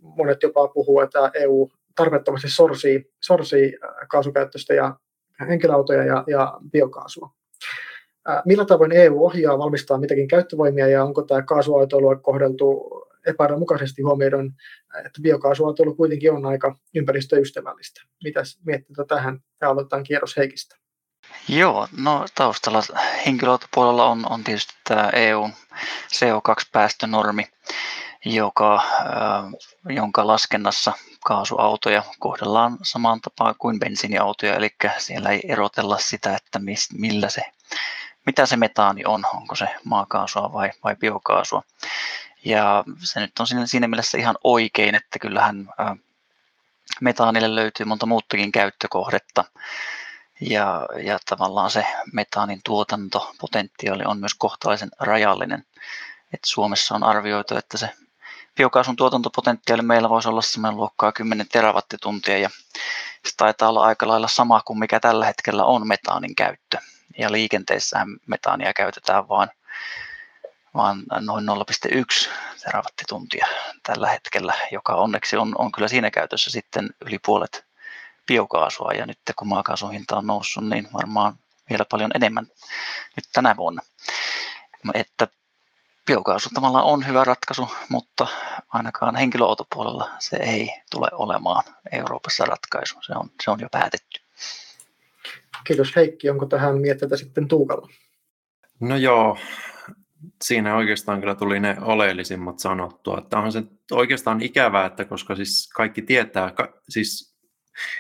Monet 0.00 0.42
jopa 0.42 0.68
puhuu, 0.68 1.00
että 1.00 1.30
EU 1.34 1.70
tarpeettomasti 1.94 2.48
sorsii, 2.50 3.12
sorsii 3.20 3.76
kaasukäyttöistä 4.08 4.74
ja 4.74 4.96
henkilöautoja 5.48 6.04
ja, 6.04 6.24
ja 6.26 6.58
biokaasua. 6.72 7.30
Millä 8.44 8.64
tavoin 8.64 8.92
EU 8.92 9.24
ohjaa 9.24 9.58
valmistaa 9.58 9.98
mitäkin 9.98 10.28
käyttövoimia 10.28 10.88
ja 10.88 11.04
onko 11.04 11.22
tämä 11.22 11.42
kaasuautoilua 11.42 12.16
kohdeltu 12.16 12.90
epäoikeudenmukaisesti 13.26 14.02
huomioiden, 14.02 14.54
että 15.06 15.22
biokaasuautoilu 15.22 15.94
kuitenkin 15.94 16.32
on 16.32 16.46
aika 16.46 16.76
ympäristöystävällistä. 16.94 18.02
Mitäs 18.24 18.58
miettii 18.64 18.96
tähän 19.08 19.40
ja 19.60 19.70
aloitetaan 19.70 20.04
kierros 20.04 20.36
Heikistä? 20.36 20.76
Joo, 21.48 21.88
no 21.96 22.26
taustalla 22.34 22.82
henkilöautopuolella 23.26 24.06
on, 24.06 24.32
on 24.32 24.44
tietysti 24.44 24.74
tämä 24.84 25.10
EU 25.12 25.50
CO2-päästönormi, 26.14 27.44
joka, 28.24 28.82
jonka 29.88 30.26
laskennassa 30.26 30.92
kaasuautoja 31.24 32.02
kohdellaan 32.18 32.78
samaan 32.82 33.20
tapaan 33.20 33.54
kuin 33.58 33.78
bensiiniautoja, 33.78 34.54
eli 34.54 34.70
siellä 34.98 35.30
ei 35.30 35.40
erotella 35.48 35.98
sitä, 35.98 36.36
että 36.36 36.58
mis, 36.58 36.88
millä 36.92 37.28
se, 37.28 37.42
mitä 38.26 38.46
se 38.46 38.56
metaani 38.56 39.04
on, 39.04 39.24
onko 39.34 39.54
se 39.54 39.68
maakaasua 39.84 40.52
vai, 40.52 40.70
vai 40.84 40.96
biokaasua. 40.96 41.62
Ja 42.48 42.84
se 42.98 43.20
nyt 43.20 43.38
on 43.40 43.46
siinä, 43.46 43.66
siinä 43.66 43.88
mielessä 43.88 44.18
ihan 44.18 44.36
oikein, 44.44 44.94
että 44.94 45.18
kyllähän 45.18 45.68
metaanille 47.00 47.54
löytyy 47.54 47.86
monta 47.86 48.06
muuttakin 48.06 48.52
käyttökohdetta. 48.52 49.44
Ja, 50.40 50.86
ja 51.02 51.18
tavallaan 51.26 51.70
se 51.70 51.86
metaanin 52.12 52.60
tuotantopotentiaali 52.64 54.04
on 54.04 54.18
myös 54.18 54.34
kohtalaisen 54.34 54.88
rajallinen. 55.00 55.64
Et 56.34 56.40
Suomessa 56.46 56.94
on 56.94 57.04
arvioitu, 57.04 57.56
että 57.56 57.78
se 57.78 57.90
biokaasun 58.56 58.96
tuotantopotentiaali 58.96 59.82
meillä 59.82 60.08
voisi 60.08 60.28
olla 60.28 60.42
semmoinen 60.42 60.76
luokkaa 60.76 61.12
10 61.12 61.46
terawattituntia 61.52 62.38
ja 62.38 62.50
se 63.26 63.32
taitaa 63.36 63.68
olla 63.68 63.84
aika 63.84 64.08
lailla 64.08 64.28
sama 64.28 64.62
kuin 64.64 64.78
mikä 64.78 65.00
tällä 65.00 65.26
hetkellä 65.26 65.64
on 65.64 65.88
metaanin 65.88 66.34
käyttö. 66.34 66.78
Ja 67.18 67.32
liikenteessähän 67.32 68.08
metaania 68.26 68.72
käytetään 68.72 69.28
vain 69.28 69.48
vaan 70.74 71.02
noin 71.20 71.44
0,1 71.48 72.28
terawattituntia 72.64 73.46
tällä 73.82 74.10
hetkellä, 74.10 74.54
joka 74.72 74.94
onneksi 74.94 75.36
on, 75.36 75.54
on 75.58 75.72
kyllä 75.72 75.88
siinä 75.88 76.10
käytössä 76.10 76.50
sitten 76.50 76.90
yli 77.06 77.18
puolet 77.26 77.64
biokaasua 78.26 78.92
ja 78.92 79.06
nyt 79.06 79.18
kun 79.36 79.48
maakaasun 79.48 79.92
hinta 79.92 80.16
on 80.16 80.26
noussut, 80.26 80.68
niin 80.68 80.88
varmaan 80.92 81.38
vielä 81.70 81.84
paljon 81.90 82.10
enemmän 82.14 82.46
nyt 83.16 83.24
tänä 83.32 83.56
vuonna. 83.56 83.82
Että 84.94 85.28
biokaasu 86.06 86.50
tavallaan 86.54 86.84
on 86.84 87.06
hyvä 87.06 87.24
ratkaisu, 87.24 87.68
mutta 87.88 88.26
ainakaan 88.68 89.16
henkilöautopuolella 89.16 90.10
se 90.18 90.36
ei 90.36 90.70
tule 90.90 91.08
olemaan 91.12 91.64
Euroopassa 91.92 92.44
ratkaisu. 92.44 92.98
Se 93.02 93.12
on, 93.12 93.30
se 93.44 93.50
on 93.50 93.60
jo 93.60 93.68
päätetty. 93.72 94.20
Kiitos 95.64 95.96
Heikki. 95.96 96.30
Onko 96.30 96.46
tähän 96.46 96.78
mietteitä 96.78 97.16
sitten 97.16 97.48
Tuukalla? 97.48 97.88
No 98.80 98.96
joo, 98.96 99.38
siinä 100.44 100.76
oikeastaan 100.76 101.20
kyllä 101.20 101.34
tuli 101.34 101.60
ne 101.60 101.76
oleellisimmat 101.80 102.58
sanottua. 102.58 103.18
Että 103.18 103.38
on 103.38 103.52
se 103.52 103.62
oikeastaan 103.92 104.42
ikävää, 104.42 104.86
että 104.86 105.04
koska 105.04 105.36
siis 105.36 105.70
kaikki 105.74 106.02
tietää, 106.02 106.50
ka, 106.50 106.72
siis 106.88 107.38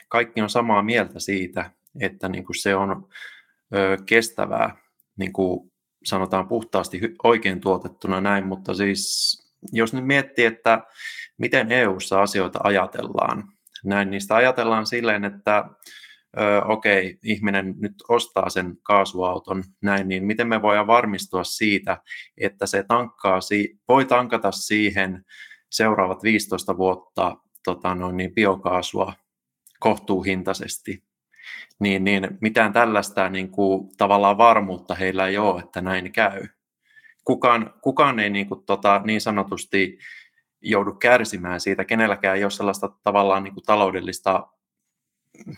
kaikki 0.08 0.40
on 0.40 0.50
samaa 0.50 0.82
mieltä 0.82 1.20
siitä, 1.20 1.70
että 2.00 2.28
niin 2.28 2.44
kuin 2.44 2.56
se 2.56 2.74
on 2.74 3.08
ö, 3.74 3.96
kestävää 4.06 4.76
niin 5.16 5.32
kuin 5.32 5.72
sanotaan 6.04 6.48
puhtaasti 6.48 7.00
oikein 7.22 7.60
tuotettuna 7.60 8.20
näin, 8.20 8.46
mutta 8.46 8.74
siis 8.74 9.38
jos 9.72 9.92
nyt 9.92 10.06
miettii, 10.06 10.44
että 10.44 10.82
miten 11.38 11.72
EU-ssa 11.72 12.22
asioita 12.22 12.58
ajatellaan, 12.62 13.44
näin 13.84 14.10
niistä 14.10 14.34
ajatellaan 14.34 14.86
silleen, 14.86 15.24
että 15.24 15.64
okei, 16.64 17.18
ihminen 17.22 17.74
nyt 17.78 17.94
ostaa 18.08 18.50
sen 18.50 18.76
kaasuauton 18.82 19.64
näin, 19.82 20.08
niin 20.08 20.24
miten 20.24 20.48
me 20.48 20.62
voidaan 20.62 20.86
varmistua 20.86 21.44
siitä, 21.44 21.98
että 22.36 22.66
se 22.66 22.82
tankkaa, 22.82 23.40
voi 23.88 24.04
tankata 24.04 24.52
siihen 24.52 25.24
seuraavat 25.70 26.22
15 26.22 26.76
vuotta 26.76 27.36
tota 27.64 27.94
noin, 27.94 28.16
niin 28.16 28.34
biokaasua 28.34 29.12
kohtuuhintaisesti 29.80 31.08
niin, 31.78 32.04
niin 32.04 32.28
mitään 32.40 32.72
tällaista 32.72 33.28
niin 33.28 33.50
kuin, 33.50 33.96
tavallaan 33.96 34.38
varmuutta 34.38 34.94
heillä 34.94 35.26
ei 35.26 35.38
ole, 35.38 35.60
että 35.60 35.80
näin 35.80 36.12
käy. 36.12 36.46
Kukaan, 37.24 37.74
kukaan 37.82 38.18
ei 38.18 38.30
niin, 38.30 38.48
kuin, 38.48 38.64
tota, 38.64 39.00
niin 39.04 39.20
sanotusti 39.20 39.98
joudu 40.62 40.92
kärsimään 40.92 41.60
siitä, 41.60 41.84
kenelläkään 41.84 42.36
ei 42.36 42.44
ole 42.44 42.50
sellaista 42.50 42.88
tavallaan 43.02 43.44
niin 43.44 43.54
kuin, 43.54 43.64
taloudellista 43.64 44.46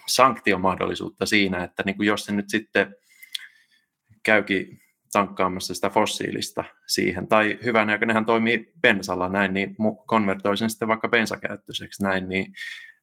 sanktiomahdollisuutta 0.06 1.26
siinä, 1.26 1.64
että 1.64 1.82
niin 1.86 1.96
kuin, 1.96 2.06
jos 2.06 2.24
se 2.24 2.32
nyt 2.32 2.50
sitten 2.50 2.94
käykin 4.22 4.80
tankkaamassa 5.12 5.74
sitä 5.74 5.90
fossiilista 5.90 6.64
siihen, 6.86 7.28
tai 7.28 7.58
hyvänä, 7.64 7.92
joka 7.92 8.06
nehän 8.06 8.26
toimii 8.26 8.72
bensalla 8.80 9.28
näin, 9.28 9.54
niin 9.54 9.76
konvertoi 10.06 10.56
sen 10.56 10.70
sitten 10.70 10.88
vaikka 10.88 11.08
bensakäyttöiseksi 11.08 12.02
näin, 12.02 12.28
niin 12.28 12.52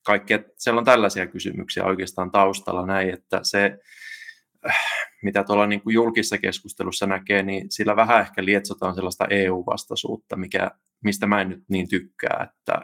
kaikkea, 0.05 0.39
siellä 0.57 0.79
on 0.79 0.85
tällaisia 0.85 1.27
kysymyksiä 1.27 1.83
oikeastaan 1.83 2.31
taustalla 2.31 2.85
näin, 2.85 3.13
että 3.13 3.39
se, 3.43 3.77
äh, 4.69 4.77
mitä 5.23 5.43
tuolla 5.43 5.67
niin 5.67 5.81
kuin 5.81 5.93
julkisessa 5.93 6.37
keskustelussa 6.37 7.05
näkee, 7.05 7.43
niin 7.43 7.71
sillä 7.71 7.95
vähän 7.95 8.21
ehkä 8.21 8.45
lietsotaan 8.45 8.95
sellaista 8.95 9.27
EU-vastaisuutta, 9.29 10.35
mikä, 10.35 10.71
mistä 11.03 11.27
mä 11.27 11.41
en 11.41 11.49
nyt 11.49 11.63
niin 11.69 11.89
tykkää, 11.89 12.47
että 12.49 12.81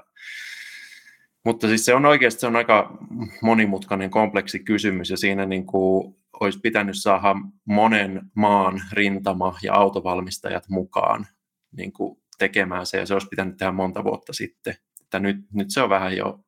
mutta 1.45 1.67
siis 1.67 1.85
se 1.85 1.95
on 1.95 2.05
oikeasti 2.05 2.41
se 2.41 2.47
on 2.47 2.55
aika 2.55 2.97
monimutkainen 3.41 4.09
kompleksi 4.09 4.59
kysymys 4.59 5.09
ja 5.09 5.17
siinä 5.17 5.45
niin 5.45 5.65
kuin 5.65 6.15
olisi 6.39 6.59
pitänyt 6.59 6.95
saada 6.97 7.35
monen 7.65 8.21
maan 8.35 8.81
rintama 8.91 9.57
ja 9.63 9.73
autovalmistajat 9.73 10.69
mukaan 10.69 11.25
niin 11.71 11.93
kuin 11.93 12.17
tekemään 12.37 12.85
se 12.85 12.97
ja 12.97 13.05
se 13.05 13.13
olisi 13.13 13.27
pitänyt 13.27 13.57
tehdä 13.57 13.71
monta 13.71 14.03
vuotta 14.03 14.33
sitten. 14.33 14.75
Että 15.01 15.19
nyt, 15.19 15.37
nyt 15.53 15.67
se 15.69 15.81
on 15.81 15.89
vähän 15.89 16.17
jo 16.17 16.39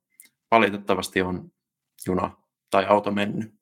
valitettavasti 0.52 1.22
on 1.22 1.52
juna 2.08 2.32
tai 2.72 2.86
auto 2.86 3.12
mennyt. 3.12 3.54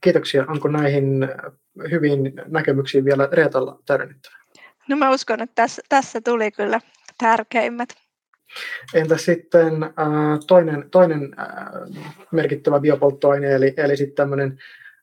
Kiitoksia. 0.00 0.44
Onko 0.48 0.68
näihin 0.68 1.28
hyvin 1.90 2.18
näkemyksiin 2.46 3.04
vielä 3.04 3.28
Reetalla 3.32 3.82
täydennettävä? 3.86 4.36
No 4.88 4.96
mä 4.96 5.10
uskon, 5.10 5.42
että 5.42 5.54
tässä, 5.54 5.82
tässä 5.88 6.20
tuli 6.20 6.50
kyllä 6.50 6.80
tärkeimmät. 7.18 7.88
Entä 8.94 9.16
sitten 9.16 9.82
äh, 9.82 9.90
toinen, 10.46 10.90
toinen 10.90 11.34
äh, 11.38 11.46
merkittävä 12.32 12.80
biopolttoaine, 12.80 13.54
eli, 13.54 13.74
eli 13.76 13.96
sitten 13.96 14.14
tämmöinen 14.14 14.58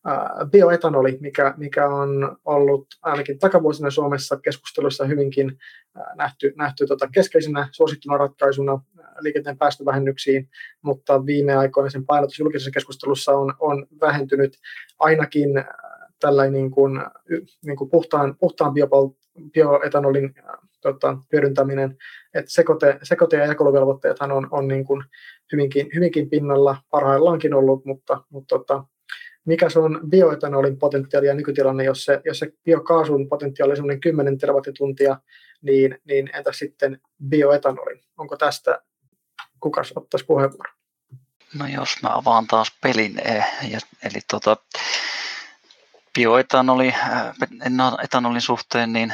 äh, 0.08 0.50
bioetanoli, 0.52 1.18
mikä, 1.22 1.54
mikä 1.58 1.88
on 1.88 2.38
ollut 2.46 2.88
ainakin 3.02 3.40
takavuosina 3.40 3.92
Suomessa 3.92 4.38
keskustelussa 4.38 5.06
hyvinkin 5.06 5.58
äh, 5.98 6.04
nähty, 6.16 6.54
nähty 6.58 6.88
tota 6.88 7.08
keskeisenä 7.12 7.68
suosittuna 7.72 8.18
ratkaisuna 8.18 8.82
liikenteen 9.20 9.58
päästövähennyksiin, 9.58 10.50
mutta 10.82 11.26
viime 11.26 11.56
aikoina 11.56 11.90
sen 11.90 12.06
painotus 12.06 12.40
julkisessa 12.40 12.72
keskustelussa 12.72 13.32
on, 13.32 13.54
on 13.60 13.88
vähentynyt. 14.02 14.58
Ainakin 15.00 15.58
äh, 15.58 15.66
tällainen 16.20 16.54
niin 16.54 16.72
kuin, 16.72 17.02
niin 17.66 17.78
kuin 17.78 17.90
puhtaan, 17.90 18.36
puhtaan 18.40 18.74
biopol, 18.74 19.10
bioetanolin 19.54 20.34
äh, 20.38 20.58
tota, 20.84 21.18
hyödyntäminen, 21.34 21.98
että 22.34 22.52
sekote, 22.52 23.00
sekote- 23.04 23.38
ja 23.38 23.46
jakeluvelvoitteethan 23.46 24.32
on, 24.32 24.48
on 24.52 24.68
niin 24.68 24.86
kuin 24.86 25.04
hyvinkin, 25.52 25.90
hyvinkin 25.96 26.30
pinnalla 26.30 26.78
parhaillaankin 26.90 27.54
ollut, 27.54 27.86
mutta, 27.86 28.24
mutta 28.30 28.58
tota, 28.58 28.84
mikä 29.46 29.70
se 29.70 29.80
on 29.80 30.02
bioetanolin 30.10 30.80
potentiaali 30.80 31.28
ja 31.28 31.34
nykytilanne, 31.34 31.84
jos 31.84 32.06
se, 32.06 32.22
jos 32.26 32.40
se 32.40 32.48
biokaasun 32.64 33.30
potentiaali 33.30 33.74
on 33.80 34.00
10 34.00 34.38
terawattituntia, 34.38 35.18
niin, 35.62 36.00
niin 36.06 36.30
entä 36.34 36.52
sitten 36.54 37.00
bioetanolin? 37.30 38.04
Onko 38.18 38.38
tästä 38.38 38.82
kukas 39.60 39.94
ottaisi 39.96 40.26
puheenvuoron? 40.26 40.74
No 41.60 41.68
jos 41.68 41.96
mä 42.04 42.10
avaan 42.14 42.48
taas 42.48 42.78
pelin, 42.82 43.20
eh, 43.26 43.46
eli 44.04 44.20
tota, 44.32 44.58
bioetanoli, 46.14 46.88
eh, 46.88 46.94
etanolin 48.04 48.42
suhteen, 48.42 48.94
niin 48.94 49.14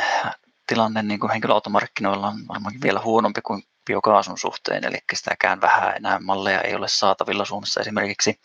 tilanne 0.69 1.03
niin 1.03 1.19
kuin 1.19 1.31
henkilöautomarkkinoilla 1.31 2.27
on 2.27 2.47
varmaankin 2.47 2.81
vielä 2.81 2.99
huonompi 2.99 3.41
kuin 3.41 3.63
biokaasun 3.85 4.37
suhteen, 4.37 4.85
eli 4.85 4.97
sitäkään 5.13 5.61
vähän 5.61 5.95
enää 5.95 6.19
malleja 6.19 6.61
ei 6.61 6.75
ole 6.75 6.87
saatavilla 6.87 7.45
Suomessa 7.45 7.81
esimerkiksi. 7.81 8.39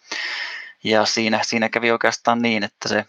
Ja 0.84 1.06
siinä, 1.06 1.40
siinä 1.42 1.68
kävi 1.68 1.90
oikeastaan 1.90 2.42
niin, 2.42 2.64
että 2.64 2.88
se 2.88 3.04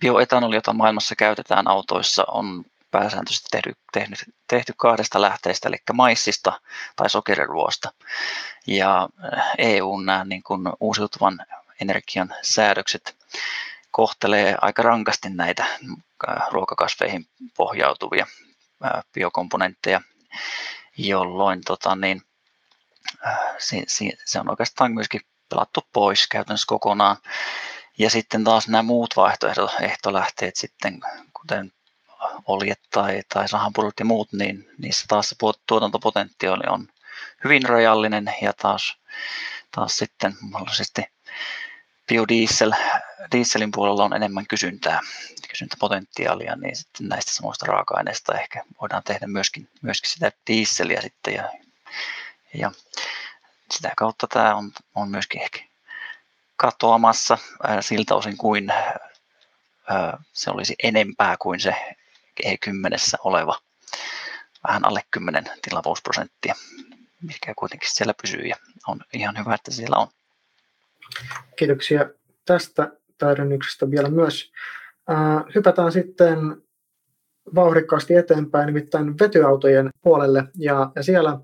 bioetanoli, 0.00 0.54
jota 0.54 0.72
maailmassa 0.72 1.16
käytetään 1.16 1.68
autoissa, 1.68 2.24
on 2.28 2.64
pääsääntöisesti 2.90 3.48
tehty, 3.50 3.72
tehty, 3.92 4.14
tehty 4.48 4.72
kahdesta 4.76 5.20
lähteestä, 5.20 5.68
eli 5.68 5.76
maissista 5.92 6.60
tai 6.96 7.10
sokeriruosta. 7.10 7.92
Ja 8.66 9.08
EUn 9.58 10.06
nämä 10.06 10.24
niin 10.24 10.42
kuin 10.42 10.62
uusiutuvan 10.80 11.38
energian 11.80 12.34
säädökset 12.42 13.16
kohtelee 13.90 14.56
aika 14.60 14.82
rankasti 14.82 15.30
näitä 15.30 15.64
ruokakasveihin 16.50 17.26
pohjautuvia 17.56 18.26
biokomponentteja, 19.14 20.00
jolloin 20.98 21.60
tota, 21.66 21.96
niin, 21.96 22.22
se 24.24 24.40
on 24.40 24.50
oikeastaan 24.50 24.92
myöskin 24.92 25.20
pelattu 25.48 25.80
pois 25.92 26.28
käytännössä 26.28 26.66
kokonaan. 26.68 27.16
Ja 27.98 28.10
sitten 28.10 28.44
taas 28.44 28.68
nämä 28.68 28.82
muut 28.82 29.16
vaihtoehtolähteet 29.16 30.56
sitten, 30.56 31.00
kuten 31.40 31.72
oljet 32.46 32.80
tai, 32.90 33.22
tai 33.34 33.48
sahanpurut 33.48 33.94
ja 33.98 34.04
muut, 34.04 34.32
niin 34.32 34.70
niissä 34.78 35.04
taas 35.08 35.28
se 35.28 35.36
tuotantopotentiaali 35.66 36.64
on 36.68 36.88
hyvin 37.44 37.62
rajallinen 37.62 38.34
ja 38.42 38.52
taas, 38.52 38.96
taas 39.74 39.96
sitten 39.96 40.36
mahdollisesti 40.40 41.02
biodiesel, 42.08 42.72
dieselin 43.32 43.70
puolella 43.70 44.04
on 44.04 44.16
enemmän 44.16 44.46
kysyntää, 44.46 45.00
kysyntäpotentiaalia, 45.48 46.56
niin 46.56 46.76
sitten 46.76 47.08
näistä 47.08 47.32
samoista 47.32 47.66
raaka-aineista 47.66 48.40
ehkä 48.40 48.64
voidaan 48.80 49.02
tehdä 49.02 49.26
myöskin, 49.26 49.68
myöskin 49.82 50.10
sitä 50.10 50.32
dieseliä 50.46 51.00
sitten 51.00 51.34
ja, 51.34 51.52
ja 52.54 52.72
sitä 53.70 53.92
kautta 53.96 54.26
tämä 54.26 54.54
on, 54.54 54.72
on 54.94 55.10
myöskin 55.10 55.42
ehkä 55.42 55.60
katoamassa 56.56 57.38
siltä 57.80 58.14
osin 58.14 58.36
kuin 58.36 58.72
se 60.32 60.50
olisi 60.50 60.74
enempää 60.82 61.36
kuin 61.38 61.60
se 61.60 61.74
E10 62.46 63.18
oleva 63.24 63.58
vähän 64.68 64.84
alle 64.84 65.02
10 65.10 65.44
tilavuusprosenttia, 65.62 66.54
mikä 67.22 67.54
kuitenkin 67.56 67.90
siellä 67.92 68.14
pysyy 68.22 68.40
ja 68.40 68.56
on 68.86 69.00
ihan 69.12 69.38
hyvä, 69.38 69.54
että 69.54 69.70
siellä 69.70 69.96
on. 69.96 70.08
Kiitoksia 71.56 72.10
tästä 72.44 72.92
täydennyksestä 73.18 73.90
vielä 73.90 74.08
myös. 74.08 74.52
hypätään 75.54 75.92
sitten 75.92 76.38
vauhdikkaasti 77.54 78.14
eteenpäin, 78.14 78.66
nimittäin 78.66 79.18
vetyautojen 79.18 79.90
puolelle. 80.02 80.44
Ja, 80.58 80.90
ja 80.96 81.02
siellä 81.02 81.38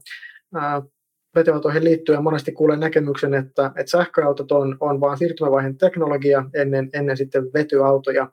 vetyautoihin 1.35 1.85
liittyen 1.85 2.23
monesti 2.23 2.52
kuulen 2.52 2.80
näkemyksen, 2.80 3.35
että, 3.35 3.66
että 3.66 3.90
sähköautot 3.90 4.52
on, 4.52 4.76
on 4.80 5.00
vain 5.00 5.18
siirtymävaiheen 5.18 5.78
teknologia 5.78 6.44
ennen, 6.54 6.90
ennen 6.92 7.16
sitten 7.16 7.44
vetyautoja. 7.54 8.30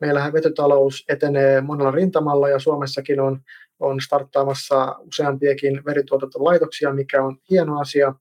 Meillähän 0.00 0.32
vetytalous 0.32 1.04
etenee 1.08 1.60
monella 1.60 1.90
rintamalla 1.90 2.48
ja 2.48 2.58
Suomessakin 2.58 3.20
on, 3.20 3.40
on 3.80 4.00
starttaamassa 4.00 4.96
useampiakin 4.98 5.84
vedytuotantolaitoksia, 5.84 6.92
mikä 6.92 7.22
on 7.22 7.36
hieno 7.50 7.80
asia, 7.80 8.14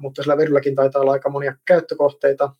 mutta 0.00 0.22
sillä 0.22 0.36
vedylläkin 0.36 0.74
taitaa 0.74 1.02
olla 1.02 1.12
aika 1.12 1.30
monia 1.30 1.56
käyttökohteita 1.64 2.54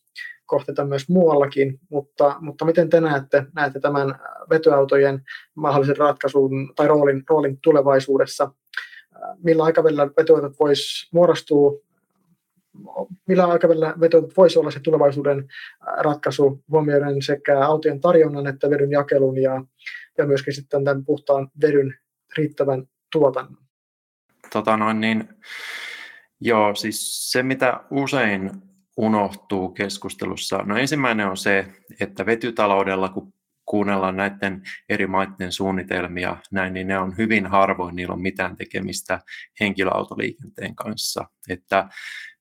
kohteita 0.47 0.85
myös 0.85 1.09
muuallakin, 1.09 1.80
mutta, 1.90 2.37
mutta 2.40 2.64
miten 2.64 2.90
te 2.90 3.00
näette, 3.00 3.47
näette 3.54 3.80
tämän 3.80 4.18
vetyautojen 4.50 5.23
mahdollisen 5.54 5.97
ratkaisun 5.97 6.73
tai 6.76 6.88
roolin, 6.88 7.23
roolin 7.28 7.59
tulevaisuudessa? 7.62 8.50
millä 9.42 9.64
aikavälillä 9.64 10.11
vetyautot 10.16 10.52
voisi 10.61 11.09
muodostua, 11.12 11.73
millä 13.26 13.47
aikavälillä 13.47 13.94
vetyautot 14.00 14.37
voisi 14.37 14.59
olla 14.59 14.71
se 14.71 14.80
tulevaisuuden 14.80 15.49
ratkaisu 15.99 16.64
huomioiden 16.71 17.23
sekä 17.23 17.66
autojen 17.66 18.00
tarjonnan 18.00 18.47
että 18.47 18.71
vedyn 18.71 18.90
jakelun 18.90 19.42
ja, 19.42 19.64
ja 20.18 20.26
myöskin 20.26 20.54
sitten 20.54 20.85
tämän 20.85 21.04
puhtaan 21.04 21.50
vedyn 21.62 21.94
riittävän 22.37 22.87
tuotannon. 23.12 23.64
Tota 24.52 24.76
noin, 24.76 25.00
niin, 25.00 25.28
joo, 26.40 26.74
siis 26.74 27.30
se 27.32 27.42
mitä 27.42 27.80
usein 27.90 28.50
unohtuu 28.96 29.68
keskustelussa, 29.68 30.58
no 30.58 30.76
ensimmäinen 30.76 31.26
on 31.26 31.36
se, 31.36 31.66
että 32.00 32.26
vetytaloudella, 32.26 33.08
kun 33.08 33.34
kuunnellaan 33.66 34.16
näiden 34.16 34.62
eri 34.88 35.06
maiden 35.06 35.52
suunnitelmia, 35.52 36.36
näin, 36.50 36.74
niin 36.74 36.86
ne 36.86 36.98
on 36.98 37.16
hyvin 37.18 37.46
harvoin, 37.46 37.96
niillä 37.96 38.14
on 38.14 38.22
mitään 38.22 38.56
tekemistä 38.56 39.20
henkilöautoliikenteen 39.60 40.74
kanssa. 40.74 41.24
Että 41.48 41.88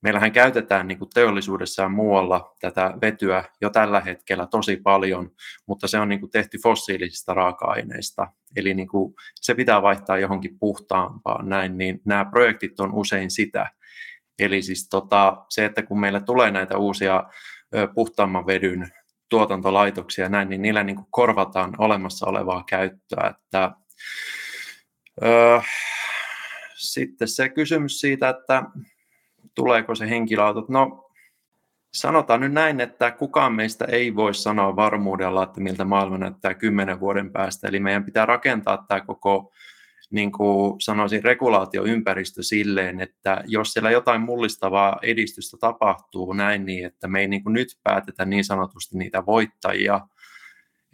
meillähän 0.01 0.31
käytetään 0.31 0.88
niin 0.88 1.00
kuin 1.00 1.09
teollisuudessa 1.13 1.81
ja 1.81 1.89
muualla 1.89 2.55
tätä 2.62 2.93
vetyä 3.01 3.43
jo 3.62 3.69
tällä 3.69 4.01
hetkellä 4.01 4.47
tosi 4.47 4.77
paljon, 4.77 5.31
mutta 5.67 5.88
se 5.88 6.00
on 6.00 6.09
niin 6.09 6.19
kuin 6.19 6.31
tehty 6.31 6.57
fossiilisista 6.57 7.33
raaka-aineista. 7.33 8.27
Eli 8.55 8.73
niin 8.73 8.88
kuin 8.88 9.13
se 9.41 9.55
pitää 9.55 9.81
vaihtaa 9.81 10.17
johonkin 10.17 10.59
puhtaampaan 10.59 11.50
näin, 11.50 11.77
niin 11.77 12.01
nämä 12.05 12.25
projektit 12.25 12.79
on 12.79 12.93
usein 12.93 13.31
sitä. 13.31 13.69
Eli 14.39 14.61
siis 14.61 14.89
tota, 14.89 15.45
se, 15.49 15.65
että 15.65 15.83
kun 15.83 15.99
meillä 15.99 16.19
tulee 16.19 16.51
näitä 16.51 16.77
uusia 16.77 17.23
puhtaamman 17.95 18.45
vedyn 18.45 18.91
tuotantolaitoksia 19.29 20.29
näin, 20.29 20.50
niin 20.50 20.61
niillä 20.61 20.83
niin 20.83 20.96
kuin 20.96 21.07
korvataan 21.09 21.74
olemassa 21.77 22.25
olevaa 22.25 22.63
käyttöä. 22.69 23.33
Että, 23.35 23.72
öö, 25.24 25.59
sitten 26.75 27.27
se 27.27 27.50
kysymys 27.50 28.00
siitä, 28.00 28.29
että 28.29 28.63
tuleeko 29.55 29.96
se 29.96 30.09
henkilöautot. 30.09 30.69
No 30.69 31.09
sanotaan 31.93 32.41
nyt 32.41 32.53
näin, 32.53 32.81
että 32.81 33.11
kukaan 33.11 33.53
meistä 33.53 33.85
ei 33.85 34.15
voi 34.15 34.33
sanoa 34.33 34.75
varmuudella, 34.75 35.43
että 35.43 35.61
miltä 35.61 35.85
maailma 35.85 36.17
näyttää 36.17 36.53
kymmenen 36.53 37.00
vuoden 37.00 37.31
päästä. 37.31 37.67
Eli 37.67 37.79
meidän 37.79 38.03
pitää 38.03 38.25
rakentaa 38.25 38.85
tämä 38.87 39.01
koko 39.01 39.51
niin 40.13 40.31
kuin 40.31 40.81
sanoisin, 40.81 41.23
regulaatioympäristö 41.23 42.43
silleen, 42.43 42.99
että 42.99 43.43
jos 43.47 43.73
siellä 43.73 43.91
jotain 43.91 44.21
mullistavaa 44.21 44.97
edistystä 45.01 45.57
tapahtuu 45.57 46.33
näin 46.33 46.65
niin, 46.65 46.85
että 46.85 47.07
me 47.07 47.19
ei 47.19 47.27
niin 47.27 47.43
kuin 47.43 47.53
nyt 47.53 47.67
päätetä 47.83 48.25
niin 48.25 48.45
sanotusti 48.45 48.97
niitä 48.97 49.25
voittajia, 49.25 50.01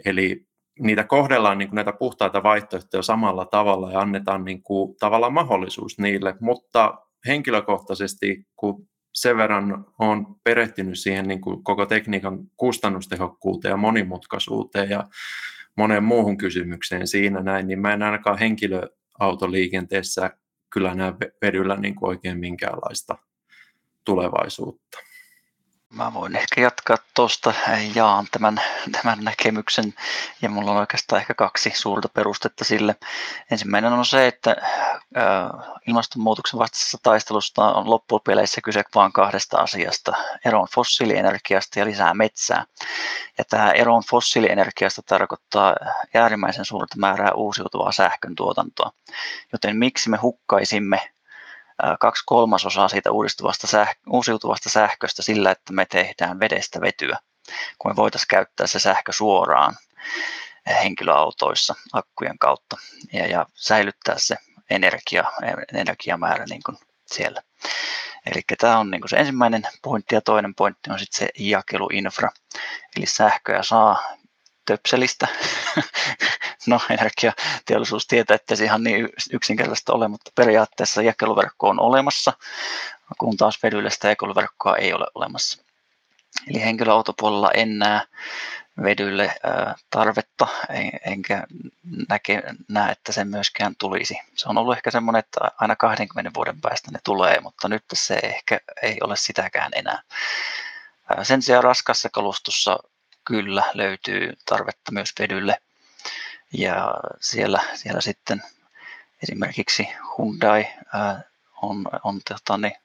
eli 0.05 0.45
niitä 0.79 1.03
kohdellaan 1.03 1.57
niin 1.57 1.69
kuin 1.69 1.75
näitä 1.75 1.93
puhtaita 1.93 2.43
vaihtoehtoja 2.43 3.01
samalla 3.01 3.45
tavalla 3.45 3.91
ja 3.91 3.99
annetaan 3.99 4.45
niin 4.45 4.63
kuin 4.63 4.95
tavallaan 4.99 5.33
mahdollisuus 5.33 5.99
niille, 5.99 6.35
mutta 6.39 6.97
henkilökohtaisesti, 7.27 8.47
kun 8.55 8.87
sen 9.13 9.37
verran 9.37 9.85
on 9.99 10.35
perehtynyt 10.43 10.99
siihen 10.99 11.27
niin 11.27 11.41
kuin 11.41 11.63
koko 11.63 11.85
tekniikan 11.85 12.39
kustannustehokkuuteen 12.57 13.71
ja 13.71 13.77
monimutkaisuuteen 13.77 14.89
ja 14.89 15.03
moneen 15.77 16.03
muuhun 16.03 16.37
kysymykseen 16.37 17.07
siinä 17.07 17.43
näin, 17.43 17.67
niin 17.67 17.79
mä 17.79 17.93
en 17.93 18.03
ainakaan 18.03 18.37
henkilö, 18.37 18.81
autoliikenteessä 19.19 20.37
kyllä 20.69 20.95
näe 20.95 21.13
vedyllä 21.41 21.75
niin 21.75 21.95
kuin 21.95 22.09
oikein 22.09 22.39
minkäänlaista 22.39 23.17
tulevaisuutta. 24.05 24.97
Mä 25.93 26.13
voin 26.13 26.35
ehkä 26.35 26.61
jatkaa 26.61 26.97
tuosta, 27.13 27.53
jaan 27.95 28.27
tämän, 28.31 28.61
tämän 28.91 29.19
näkemyksen 29.23 29.93
ja 30.41 30.49
mulla 30.49 30.71
on 30.71 30.77
oikeastaan 30.77 31.21
ehkä 31.21 31.33
kaksi 31.33 31.71
suurta 31.75 32.09
perustetta 32.09 32.63
sille. 32.63 32.95
Ensimmäinen 33.51 33.93
on 33.93 34.05
se, 34.05 34.27
että 34.27 34.55
ilmastonmuutoksen 35.87 36.59
vastaisessa 36.59 36.97
taistelusta 37.03 37.73
on 37.73 37.89
loppupeleissä 37.89 38.61
kyse 38.61 38.83
vain 38.95 39.13
kahdesta 39.13 39.57
asiasta, 39.57 40.13
eroon 40.45 40.67
fossiilienergiasta 40.75 41.79
ja 41.79 41.85
lisää 41.85 42.13
metsää. 42.13 42.65
Ja 43.37 43.43
tämä 43.45 43.71
eroon 43.71 44.03
fossiilienergiasta 44.09 45.01
tarkoittaa 45.01 45.75
äärimmäisen 46.13 46.65
suurta 46.65 46.95
määrää 46.97 47.31
uusiutuvaa 47.31 47.91
sähkön 47.91 48.35
tuotantoa. 48.35 48.91
Joten 49.51 49.77
miksi 49.77 50.09
me 50.09 50.17
hukkaisimme 50.17 51.11
kaksi 51.99 52.23
kolmasosaa 52.25 52.87
siitä 52.87 53.11
uudistuvasta 53.11 53.67
säh- 53.67 53.95
uusiutuvasta 54.09 54.69
sähköstä 54.69 55.21
sillä, 55.21 55.51
että 55.51 55.73
me 55.73 55.85
tehdään 55.85 56.39
vedestä 56.39 56.81
vetyä, 56.81 57.17
kun 57.79 57.91
me 57.91 57.95
voitaisiin 57.95 58.27
käyttää 58.29 58.67
se 58.67 58.79
sähkö 58.79 59.13
suoraan 59.13 59.75
henkilöautoissa 60.83 61.75
akkujen 61.93 62.39
kautta 62.39 62.77
ja, 63.13 63.27
ja 63.27 63.45
säilyttää 63.53 64.15
se 64.17 64.35
energia, 64.69 65.23
energiamäärä 65.73 66.45
niin 66.49 66.61
kuin 66.65 66.77
siellä. 67.05 67.41
Eli 68.25 68.41
tämä 68.57 68.79
on 68.79 68.91
niin 68.91 69.01
kuin 69.01 69.09
se 69.09 69.17
ensimmäinen 69.17 69.63
pointti 69.81 70.15
ja 70.15 70.21
toinen 70.21 70.55
pointti 70.55 70.91
on 70.91 70.99
sitten 70.99 71.19
se 71.19 71.29
jakeluinfra. 71.39 72.29
Eli 72.97 73.05
sähköä 73.05 73.63
saa 73.63 74.03
töpselistä 74.65 75.27
No 76.69 76.79
energiateollisuus 76.89 78.07
tietää, 78.07 78.35
että 78.35 78.55
se 78.55 78.63
ihan 78.63 78.83
niin 78.83 79.09
yksinkertaista 79.33 79.93
ole, 79.93 80.07
mutta 80.07 80.31
periaatteessa 80.35 81.01
jakeluverkko 81.01 81.69
on 81.69 81.79
olemassa, 81.79 82.33
kun 83.17 83.37
taas 83.37 83.63
vedyllä 83.63 83.89
jakeluverkkoa 84.03 84.77
ei 84.77 84.93
ole 84.93 85.05
olemassa. 85.15 85.63
Eli 86.47 86.61
henkilöautopuolella 86.61 87.51
en 87.51 87.79
näe 87.79 88.01
vedylle 88.83 89.35
tarvetta, 89.89 90.47
enkä 91.05 91.43
näke, 92.09 92.43
näe, 92.69 92.91
että 92.91 93.11
se 93.11 93.25
myöskään 93.25 93.75
tulisi. 93.79 94.17
Se 94.35 94.49
on 94.49 94.57
ollut 94.57 94.75
ehkä 94.75 94.91
semmoinen, 94.91 95.19
että 95.19 95.39
aina 95.57 95.75
20 95.75 96.31
vuoden 96.35 96.61
päästä 96.61 96.91
ne 96.91 96.99
tulee, 97.03 97.39
mutta 97.41 97.67
nyt 97.67 97.83
se 97.93 98.19
ehkä 98.23 98.59
ei 98.81 98.97
ole 99.03 99.15
sitäkään 99.15 99.71
enää. 99.75 100.01
Sen 101.23 101.41
sijaan 101.41 101.63
raskassa 101.63 102.09
kalustossa 102.09 102.79
kyllä 103.25 103.63
löytyy 103.73 104.33
tarvetta 104.45 104.91
myös 104.91 105.13
vedylle 105.19 105.57
ja 106.53 106.93
siellä, 107.21 107.61
siellä 107.73 108.01
sitten 108.01 108.43
esimerkiksi 109.23 109.87
Hyundai 110.17 110.67
on, 111.61 111.85
on 112.03 112.21
tota, 112.29 112.57
niin, 112.57 112.75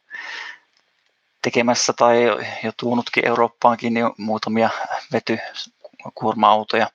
tekemässä 1.42 1.92
tai 1.92 2.24
jo 2.62 2.72
tuunutkin 2.76 3.26
Eurooppaankin 3.26 3.96
jo 3.96 4.14
muutamia 4.18 4.70
vetykuorma-autoja. 5.12 6.90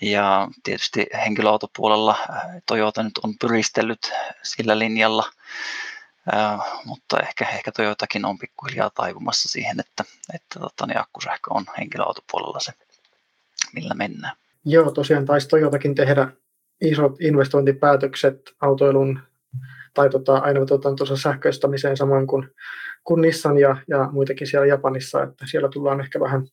Ja 0.00 0.48
tietysti 0.62 1.06
henkilöautopuolella 1.14 2.18
Toyota 2.66 3.02
nyt 3.02 3.18
on 3.18 3.38
pyristellyt 3.38 4.12
sillä 4.42 4.78
linjalla, 4.78 5.30
mutta 6.84 7.20
ehkä, 7.20 7.48
ehkä 7.48 7.72
Toyotakin 7.72 8.24
on 8.24 8.38
pikkuhiljaa 8.38 8.90
taipumassa 8.90 9.48
siihen, 9.48 9.80
että, 9.80 10.04
että 10.34 10.60
tota, 10.60 10.86
niin 10.86 11.00
akkusähkö 11.00 11.50
on 11.54 11.66
henkilöautopuolella 11.78 12.60
se, 12.60 12.72
millä 13.72 13.94
mennään. 13.94 14.36
Joo, 14.64 14.90
tosiaan 14.90 15.24
taisi 15.24 15.48
Toyotakin 15.48 15.94
tehdä 15.94 16.28
isot 16.80 17.20
investointipäätökset 17.20 18.40
autoilun 18.60 19.20
tai 19.94 20.10
tota, 20.10 20.42
tuossa 20.96 21.16
sähköistämiseen 21.16 21.96
samoin 21.96 22.26
kuin, 22.26 22.50
kuin 23.04 23.20
Nissan 23.20 23.58
ja, 23.58 23.76
ja 23.88 24.08
muitakin 24.12 24.46
siellä 24.46 24.66
Japanissa, 24.66 25.22
että 25.22 25.44
siellä 25.50 25.68
tullaan 25.68 26.00
ehkä 26.00 26.20
vähän, 26.20 26.46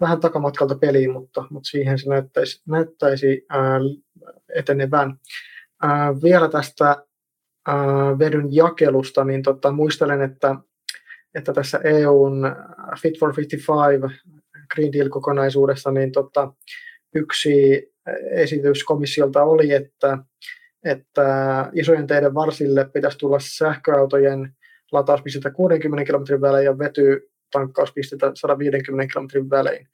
vähän 0.00 0.20
takamatkalta 0.20 0.74
peliin, 0.74 1.12
mutta, 1.12 1.44
mutta 1.50 1.68
siihen 1.68 1.98
se 1.98 2.08
näyttäisi, 2.08 2.62
näyttäisi 2.66 3.46
ää, 3.48 3.80
etenevän. 4.54 5.16
Ää, 5.82 6.14
vielä 6.22 6.48
tästä 6.48 7.04
ää, 7.66 8.18
vedyn 8.18 8.54
jakelusta, 8.54 9.24
niin 9.24 9.42
tota, 9.42 9.72
muistelen, 9.72 10.22
että, 10.22 10.56
että 11.34 11.52
tässä 11.52 11.80
EUn 11.84 12.42
Fit 13.02 13.18
for 13.18 13.36
55 13.36 14.24
Green 14.74 14.92
Deal-kokonaisuudessa, 14.92 15.90
niin 15.90 16.12
tota, 16.12 16.52
yksi 17.14 17.88
esitys 18.30 18.84
komissiolta 18.84 19.42
oli, 19.42 19.72
että, 19.72 20.18
että 20.84 21.26
isojen 21.72 22.06
teiden 22.06 22.34
varsille 22.34 22.84
pitäisi 22.92 23.18
tulla 23.18 23.38
sähköautojen 23.40 24.56
latauspisteitä 24.92 25.50
60 25.50 26.04
kilometrin 26.04 26.40
välein 26.40 26.64
ja 26.64 26.78
vetytankkauspisteitä 26.78 28.30
150 28.34 29.12
kilometrin 29.12 29.50
välein. 29.50 29.88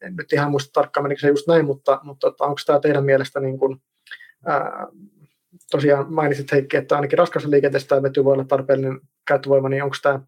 En 0.00 0.16
nyt 0.16 0.32
ihan 0.32 0.50
muista 0.50 0.70
tarkkaan 0.72 1.04
menikö 1.04 1.20
se 1.20 1.28
just 1.28 1.46
näin, 1.46 1.64
mutta, 1.64 2.00
mutta 2.02 2.26
onko 2.40 2.60
tämä 2.66 2.80
teidän 2.80 3.04
mielestä 3.04 3.40
niin 3.40 3.58
kuin, 3.58 3.76
ää, 4.46 4.86
tosiaan 5.70 6.12
mainitsit 6.12 6.52
Heikki, 6.52 6.76
että 6.76 6.94
ainakin 6.94 7.18
raskassa 7.18 7.50
liikenteessä 7.50 7.88
tämä 7.88 8.02
vety 8.02 8.24
voi 8.24 8.32
olla 8.32 8.44
tarpeellinen 8.44 9.00
käyttövoima, 9.26 9.68
niin 9.68 9.82
onko 9.82 9.96
tämä, 10.02 10.20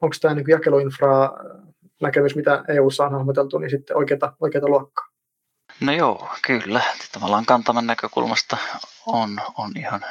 onko 0.00 0.16
tämä 0.20 0.34
niin 0.34 0.48
jakeluinfra 0.48 1.30
näkemys, 2.02 2.36
mitä 2.36 2.64
EU 2.68 2.88
on 2.98 3.12
hahmoteltu, 3.12 3.58
niin 3.58 3.70
sitten 3.70 3.96
oikeata, 3.96 4.32
oikeata 4.40 4.68
luokkaa? 4.68 5.09
No 5.80 5.92
joo, 5.92 6.30
kyllä. 6.42 6.80
Tavallaan 7.12 7.46
kantaman 7.46 7.86
näkökulmasta 7.86 8.56
on, 9.06 9.40
on 9.56 9.72
ihan 9.76 10.04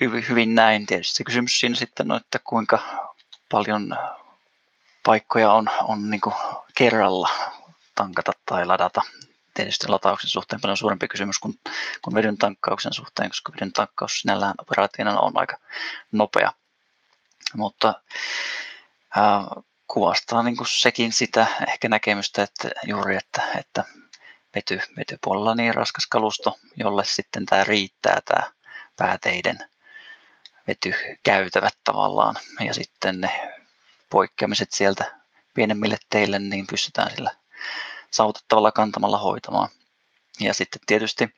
hyvin, 0.00 0.28
hyvin 0.28 0.54
näin. 0.54 0.86
Tietysti 0.86 1.16
se 1.16 1.24
kysymys 1.24 1.60
siinä 1.60 1.76
sitten 1.76 2.10
on, 2.10 2.16
että 2.16 2.38
kuinka 2.44 3.08
paljon 3.50 3.96
paikkoja 5.02 5.52
on, 5.52 5.70
on 5.82 6.10
niin 6.10 6.20
kerralla 6.74 7.30
tankata 7.94 8.32
tai 8.46 8.66
ladata. 8.66 9.02
Tietysti 9.54 9.88
latauksen 9.88 10.30
suhteen 10.30 10.60
paljon 10.60 10.76
suurempi 10.76 11.08
kysymys 11.08 11.38
kuin, 11.38 11.60
kuin 12.02 12.14
vedyn 12.14 12.38
tankkauksen 12.38 12.92
suhteen, 12.92 13.30
koska 13.30 13.52
vedyn 13.52 13.72
tankkaus 13.72 14.20
sinällään 14.20 14.54
operaationa 14.58 15.20
on 15.20 15.32
aika 15.38 15.56
nopea. 16.12 16.52
Mutta 17.54 17.94
ää, 19.16 19.44
kuvastaa 19.88 20.42
niin 20.42 20.56
sekin 20.68 21.12
sitä 21.12 21.46
ehkä 21.68 21.88
näkemystä, 21.88 22.42
että 22.42 22.70
juuri, 22.86 23.16
että, 23.16 23.42
että 23.58 23.84
vety, 24.54 24.80
vetypuolella 24.96 25.54
niin 25.54 25.74
raskas 25.74 26.06
kalusto, 26.06 26.58
jolle 26.76 27.04
sitten 27.04 27.46
tämä 27.46 27.64
riittää 27.64 28.20
tämä 28.24 28.52
pääteiden 28.96 29.58
vetykäytävät 30.66 31.74
tavallaan. 31.84 32.34
Ja 32.60 32.74
sitten 32.74 33.20
ne 33.20 33.52
poikkeamiset 34.10 34.72
sieltä 34.72 35.18
pienemmille 35.54 35.98
teille 36.10 36.38
niin 36.38 36.66
pystytään 36.66 37.10
sillä 37.10 37.30
saavutettavalla 38.10 38.72
kantamalla 38.72 39.18
hoitamaan. 39.18 39.68
Ja 40.40 40.54
sitten 40.54 40.80
tietysti 40.86 41.34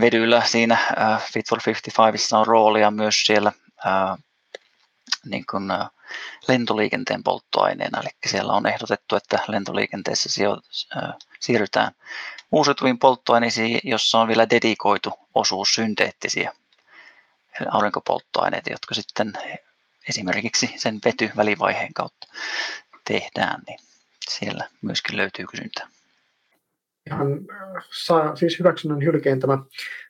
vedyllä 0.00 0.42
siinä 0.46 0.78
uh, 0.90 1.22
Fit 1.32 1.48
for 1.48 1.60
55 1.66 2.36
on 2.36 2.46
roolia 2.46 2.90
myös 2.90 3.22
siellä 3.26 3.52
uh, 3.68 4.18
niin 5.24 5.44
kuin, 5.50 5.64
lentoliikenteen 6.48 7.22
polttoaineena. 7.22 8.00
Eli 8.00 8.08
siellä 8.26 8.52
on 8.52 8.66
ehdotettu, 8.66 9.16
että 9.16 9.38
lentoliikenteessä 9.48 10.28
siirrytään 11.40 11.92
uusiutuviin 12.52 12.98
polttoaineisiin, 12.98 13.80
jossa 13.84 14.18
on 14.18 14.28
vielä 14.28 14.50
dedikoitu 14.50 15.12
osuus 15.34 15.74
synteettisiä 15.74 16.52
aurinkopolttoaineita, 17.70 18.72
jotka 18.72 18.94
sitten 18.94 19.32
esimerkiksi 20.08 20.74
sen 20.76 20.98
vetyvälivaiheen 21.04 21.94
kautta 21.94 22.26
tehdään, 23.04 23.62
niin 23.66 23.78
siellä 24.28 24.68
myöskin 24.82 25.16
löytyy 25.16 25.46
kysyntää. 25.46 25.88
Ihan 27.06 27.40
saa 28.04 28.36
siis 28.36 28.58
hyväksynnän 28.58 29.04
hylkeen 29.04 29.40
tämä, 29.40 29.58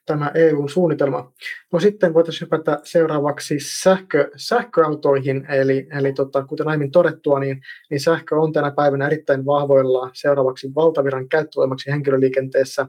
tämä 0.06 0.30
EUn 0.34 0.68
suunnitelma. 0.68 1.32
No 1.72 1.80
sitten 1.80 2.14
voitaisiin 2.14 2.46
hypätä 2.46 2.80
seuraavaksi 2.84 3.56
sähkö, 3.60 4.30
sähköautoihin, 4.36 5.46
eli, 5.50 5.86
eli 5.98 6.12
tota, 6.12 6.44
kuten 6.44 6.68
aiemmin 6.68 6.90
todettua, 6.90 7.40
niin, 7.40 7.62
niin 7.90 8.00
sähkö 8.00 8.36
on 8.36 8.52
tänä 8.52 8.70
päivänä 8.70 9.06
erittäin 9.06 9.46
vahvoilla 9.46 10.10
seuraavaksi 10.12 10.74
valtaviran 10.74 11.28
käyttövoimaksi 11.28 11.90
henkilöliikenteessä, 11.90 12.86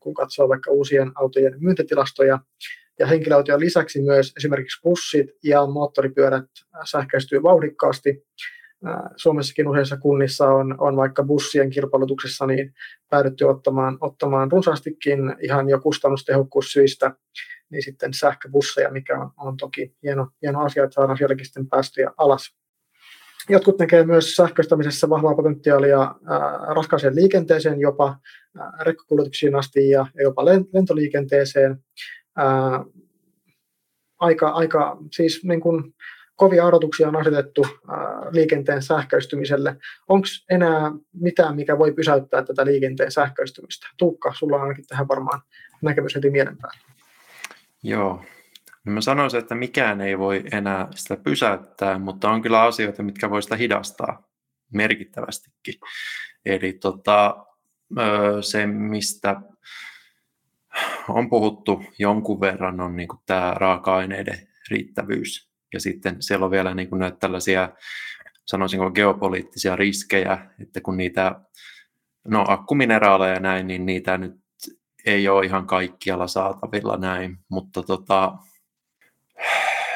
kun 0.00 0.14
katsoo 0.14 0.48
vaikka 0.48 0.70
uusien 0.70 1.12
autojen 1.14 1.54
myyntitilastoja. 1.58 2.38
Ja 2.98 3.06
henkilöautojen 3.06 3.60
lisäksi 3.60 4.02
myös 4.02 4.32
esimerkiksi 4.36 4.80
bussit 4.82 5.26
ja 5.44 5.66
moottoripyörät 5.66 6.44
sähköistyy 6.90 7.42
vauhdikkaasti. 7.42 8.24
Suomessakin 9.16 9.68
useissa 9.68 9.96
kunnissa 9.96 10.48
on, 10.48 10.74
on 10.78 10.96
vaikka 10.96 11.22
bussien 11.22 11.70
kilpailutuksessa 11.70 12.46
niin 12.46 12.74
päädytty 13.10 13.44
ottamaan, 13.44 13.98
ottamaan 14.00 14.52
runsaastikin 14.52 15.36
ihan 15.42 15.68
jo 15.68 15.80
kustannustehokkuussyistä 15.80 17.12
niin 17.70 17.82
sitten 17.82 18.14
sähköbusseja, 18.14 18.90
mikä 18.90 19.20
on, 19.20 19.30
on 19.36 19.56
toki 19.56 19.94
hieno, 20.02 20.28
hieno 20.42 20.60
asia, 20.60 20.84
että 20.84 20.94
saadaan 20.94 21.18
sielläkin 21.18 21.46
sitten 21.46 21.68
päästöjä 21.68 22.10
alas. 22.16 22.54
Jotkut 23.48 23.78
näkee 23.78 24.04
myös 24.04 24.36
sähköistämisessä 24.36 25.08
vahvaa 25.08 25.34
potentiaalia 25.34 26.00
ää, 26.00 26.74
raskaaseen 26.74 27.16
liikenteeseen, 27.16 27.80
jopa 27.80 28.16
rekkakuljetuksiin 28.80 29.54
asti 29.54 29.90
ja, 29.90 30.06
ja 30.14 30.22
jopa 30.22 30.44
lentoliikenteeseen 30.44 31.84
ää, 32.36 32.84
aika, 34.18 34.48
aika 34.48 34.96
siis 35.12 35.44
niin 35.44 35.60
kuin 35.60 35.94
kovia 36.38 36.64
odotuksia 36.64 37.08
on 37.08 37.16
asetettu 37.16 37.66
liikenteen 38.30 38.82
sähköistymiselle. 38.82 39.76
Onko 40.08 40.26
enää 40.50 40.92
mitään, 41.12 41.56
mikä 41.56 41.78
voi 41.78 41.92
pysäyttää 41.92 42.42
tätä 42.42 42.64
liikenteen 42.64 43.12
sähköistymistä? 43.12 43.86
Tuukka, 43.96 44.34
sulla 44.34 44.56
on 44.56 44.62
ainakin 44.62 44.86
tähän 44.86 45.08
varmaan 45.08 45.40
näkemys 45.82 46.14
heti 46.14 46.30
mielen 46.30 46.58
päälle. 46.58 46.80
Joo, 47.82 48.24
no 48.84 48.92
mä 48.92 49.00
sanoisin, 49.00 49.40
että 49.40 49.54
mikään 49.54 50.00
ei 50.00 50.18
voi 50.18 50.44
enää 50.52 50.88
sitä 50.94 51.16
pysäyttää, 51.16 51.98
mutta 51.98 52.30
on 52.30 52.42
kyllä 52.42 52.62
asioita, 52.62 53.02
mitkä 53.02 53.30
voi 53.30 53.42
sitä 53.42 53.56
hidastaa 53.56 54.28
merkittävästikin. 54.72 55.74
Eli 56.44 56.72
tota, 56.72 57.46
se, 58.40 58.66
mistä 58.66 59.36
on 61.08 61.30
puhuttu 61.30 61.82
jonkun 61.98 62.40
verran, 62.40 62.80
on 62.80 62.96
niin 62.96 63.08
tämä 63.26 63.54
raaka-aineiden 63.56 64.48
riittävyys. 64.70 65.47
Ja 65.72 65.80
sitten 65.80 66.22
siellä 66.22 66.44
on 66.44 66.50
vielä 66.50 66.74
niin 66.74 66.88
kuin 66.88 66.98
näitä 66.98 67.16
tällaisia, 67.16 67.68
sanoisinko 68.46 68.90
geopoliittisia 68.90 69.76
riskejä, 69.76 70.50
että 70.62 70.80
kun 70.80 70.96
niitä, 70.96 71.40
no 72.28 72.44
akkumineraaleja 72.48 73.34
ja 73.34 73.40
näin, 73.40 73.66
niin 73.66 73.86
niitä 73.86 74.18
nyt 74.18 74.34
ei 75.06 75.28
ole 75.28 75.46
ihan 75.46 75.66
kaikkialla 75.66 76.26
saatavilla 76.26 76.96
näin, 76.96 77.38
mutta 77.48 77.82
tota, 77.82 78.32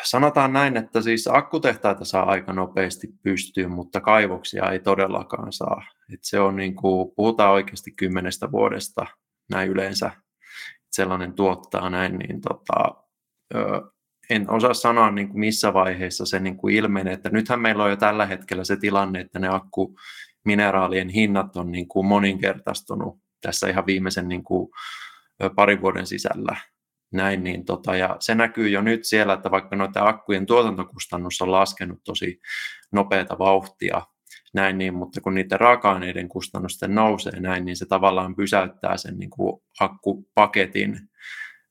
sanotaan 0.03 0.53
näin, 0.53 0.77
että 0.77 1.03
siis 1.03 1.29
akkutehtaita 1.33 2.05
saa 2.05 2.31
aika 2.31 2.53
nopeasti 2.53 3.09
pystyyn, 3.23 3.71
mutta 3.71 4.01
kaivoksia 4.01 4.71
ei 4.71 4.79
todellakaan 4.79 5.53
saa. 5.53 5.85
Et 6.15 6.21
se 6.23 6.41
on 6.41 6.57
niin 6.57 6.75
kuin, 6.75 7.13
puhutaan 7.17 7.53
oikeasti 7.53 7.91
kymmenestä 7.91 8.53
vuodesta 8.53 9.07
näin 9.51 9.71
yleensä 9.71 10.11
sellainen 10.93 11.33
tuottaa 11.33 11.91
näin, 11.91 12.19
niin 12.19 12.41
tota, 12.41 13.05
en 14.31 14.51
osaa 14.51 14.75
sanoa 14.75 15.11
niin 15.11 15.29
kuin 15.29 15.41
missä 15.41 15.75
vaiheessa 15.75 16.27
se 16.27 16.39
niin 16.39 16.57
kuin 16.57 16.75
ilmenee, 16.75 17.13
että 17.13 17.31
nythän 17.31 17.61
meillä 17.61 17.85
on 17.85 17.91
jo 17.91 17.97
tällä 17.97 18.27
hetkellä 18.27 18.65
se 18.65 18.77
tilanne, 18.77 19.21
että 19.21 19.39
ne 19.39 19.49
akkumineraalien 19.49 21.09
hinnat 21.09 21.57
on 21.57 21.73
niin 21.73 21.89
kuin 21.89 22.07
moninkertaistunut 22.07 23.19
tässä 23.41 23.69
ihan 23.69 23.87
viimeisen 23.87 24.29
niin 24.29 24.45
kuin 24.45 24.69
parin 25.57 25.81
vuoden 25.81 26.07
sisällä. 26.07 26.57
Näin, 27.13 27.45
niin 27.45 27.65
tota, 27.65 27.97
ja 27.97 28.17
se 28.21 28.35
näkyy 28.35 28.69
jo 28.69 28.83
nyt 28.83 29.05
siellä, 29.05 29.33
että 29.33 29.51
vaikka 29.51 29.77
noiden 29.77 30.07
akkujen 30.07 30.47
tuotantokustannus 30.47 31.43
on 31.43 31.53
laskenut 31.53 31.99
tosi 32.05 32.41
nopeata 32.93 33.39
vauhtia, 33.39 34.03
näin 34.55 34.79
niin, 34.79 34.95
mutta 34.95 35.21
kun 35.21 35.35
niiden 35.35 35.61
raaka-aineiden 35.61 36.29
kustannusten 36.29 36.95
nousee 36.95 37.41
näin, 37.41 37.65
niin 37.65 37.77
se 37.77 37.87
tavallaan 37.87 38.37
pysäyttää 38.37 38.97
sen 38.97 39.19
niin 39.19 39.31
kuin 39.31 39.63
akkupaketin 39.81 41.01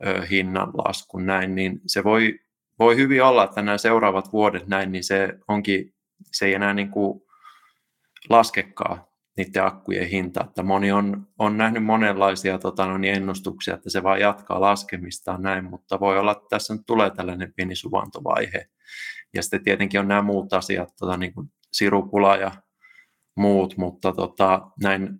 ö, 0.05 0.25
hinnan 0.29 0.71
laskun 0.73 1.25
näin, 1.25 1.55
niin 1.55 1.81
se 1.87 2.03
voi, 2.03 2.39
voi 2.79 2.95
hyvin 2.95 3.23
olla, 3.23 3.43
että 3.43 3.61
nämä 3.61 3.77
seuraavat 3.77 4.33
vuodet 4.33 4.67
näin, 4.67 4.91
niin 4.91 5.03
se 5.03 5.33
onkin, 5.47 5.93
se 6.31 6.45
ei 6.45 6.53
enää 6.53 6.73
niin 6.73 6.91
kuin 6.91 7.21
laskekaan 8.29 9.01
niiden 9.37 9.65
akkujen 9.65 10.07
hinta, 10.07 10.43
että 10.43 10.63
moni 10.63 10.91
on, 10.91 11.27
on 11.39 11.57
nähnyt 11.57 11.83
monenlaisia 11.83 12.59
tota, 12.59 12.85
no 12.85 12.97
niin 12.97 13.13
ennustuksia, 13.13 13.73
että 13.73 13.89
se 13.89 14.03
vaan 14.03 14.19
jatkaa 14.19 14.61
laskemistaan 14.61 15.41
näin, 15.41 15.65
mutta 15.65 15.99
voi 15.99 16.19
olla, 16.19 16.31
että 16.31 16.45
tässä 16.49 16.73
nyt 16.73 16.83
tulee 16.85 17.09
tällainen 17.09 17.53
pieni 17.53 17.75
suvantovaihe. 17.75 18.67
Ja 19.33 19.43
sitten 19.43 19.63
tietenkin 19.63 19.99
on 19.99 20.07
nämä 20.07 20.21
muut 20.21 20.53
asiat, 20.53 20.93
tota, 20.99 21.17
niin 21.17 21.33
kuin 21.33 21.51
sirupula 21.73 22.35
ja 22.35 22.51
muut, 23.35 23.77
mutta 23.77 24.13
tota, 24.13 24.71
näin 24.83 25.19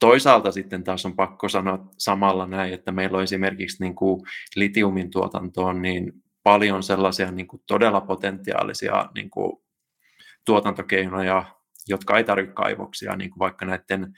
toisaalta 0.00 0.52
sitten 0.52 0.84
taas 0.84 1.06
on 1.06 1.16
pakko 1.16 1.48
sanoa 1.48 1.88
samalla 1.98 2.46
näin, 2.46 2.74
että 2.74 2.92
meillä 2.92 3.18
on 3.18 3.24
esimerkiksi 3.24 3.82
niin 3.82 3.94
kuin 3.94 4.22
litiumin 4.56 5.10
tuotantoon 5.10 5.82
niin 5.82 6.12
paljon 6.42 6.82
sellaisia 6.82 7.30
niin 7.30 7.46
kuin 7.46 7.62
todella 7.66 8.00
potentiaalisia 8.00 9.10
niin 9.14 9.30
kuin 9.30 9.52
tuotantokeinoja, 10.46 11.44
jotka 11.88 12.18
ei 12.18 12.24
tarvitse 12.24 12.54
kaivoksia, 12.54 13.16
niin 13.16 13.30
kuin 13.30 13.38
vaikka 13.38 13.66
näiden 13.66 14.12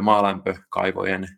maalämpökaivojen 0.00 1.28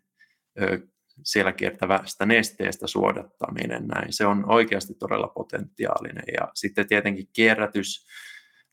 siellä 1.23 1.51
kiertävästä 1.51 2.25
nesteestä 2.25 2.87
suodattaminen. 2.87 3.87
Näin. 3.87 4.13
Se 4.13 4.25
on 4.25 4.51
oikeasti 4.51 4.93
todella 4.93 5.27
potentiaalinen. 5.27 6.23
Ja 6.39 6.47
sitten 6.53 6.87
tietenkin 6.87 7.27
kierrätys, 7.33 8.07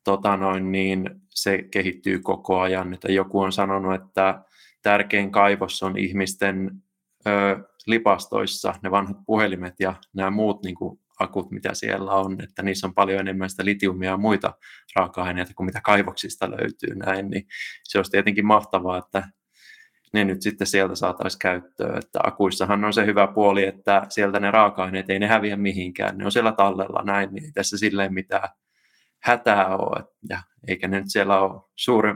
tota 0.05 0.37
noin, 0.37 0.73
niin 0.73 1.11
se 1.31 1.63
kehittyy 1.71 2.19
koko 2.19 2.61
ajan. 2.61 2.95
Että 2.95 3.13
joku 3.13 3.41
on 3.41 3.53
sanonut, 3.53 3.95
että 3.95 4.45
tärkein 4.87 5.33
kaivos 5.33 5.83
on 5.83 5.99
ihmisten 5.99 6.71
ö, 7.27 7.31
lipastoissa, 7.87 8.75
ne 8.83 8.91
vanhat 8.91 9.17
puhelimet 9.27 9.75
ja 9.81 9.95
nämä 10.15 10.31
muut 10.31 10.65
niin 10.65 10.75
kuin 10.75 11.01
akut, 11.21 11.51
mitä 11.51 11.75
siellä 11.75 12.13
on, 12.13 12.43
että 12.43 12.63
niissä 12.63 12.87
on 12.87 12.95
paljon 12.95 13.21
enemmän 13.21 13.51
sitä 13.51 13.65
litiumia 13.65 14.11
ja 14.11 14.17
muita 14.17 14.55
raaka-aineita 14.97 15.55
kuin 15.55 15.65
mitä 15.65 15.81
kaivoksista 15.81 16.51
löytyy 16.51 16.95
näin, 16.95 17.31
niin 17.31 17.47
se 17.85 17.99
olisi 17.99 18.11
tietenkin 18.11 18.47
mahtavaa, 18.47 18.99
että 18.99 19.29
ne 20.13 20.25
nyt 20.25 20.43
sitten 20.43 20.67
sieltä 20.67 20.95
saataisiin 20.95 21.39
käyttöön. 21.39 21.99
Että 21.99 22.19
akuissahan 22.23 22.85
on 22.85 22.93
se 22.93 23.07
hyvä 23.07 23.27
puoli, 23.27 23.67
että 23.67 24.07
sieltä 24.09 24.41
ne 24.41 24.51
raaka-aineet 24.51 25.11
ei 25.11 25.19
ne 25.19 25.27
häviä 25.27 25.57
mihinkään, 25.57 26.19
ne 26.19 26.25
on 26.25 26.33
siellä 26.33 26.53
tallella 26.53 27.03
näin, 27.05 27.29
niin 27.33 27.45
ei 27.45 27.53
tässä 27.53 27.79
silleen 27.79 28.15
mitään 28.15 28.49
hätää 29.23 29.77
ole, 29.77 30.05
ja 30.29 30.43
eikä 30.69 30.89
ne 30.89 30.99
nyt 30.99 31.13
siellä 31.13 31.41
ole 31.41 31.63
suuri, 31.77 32.15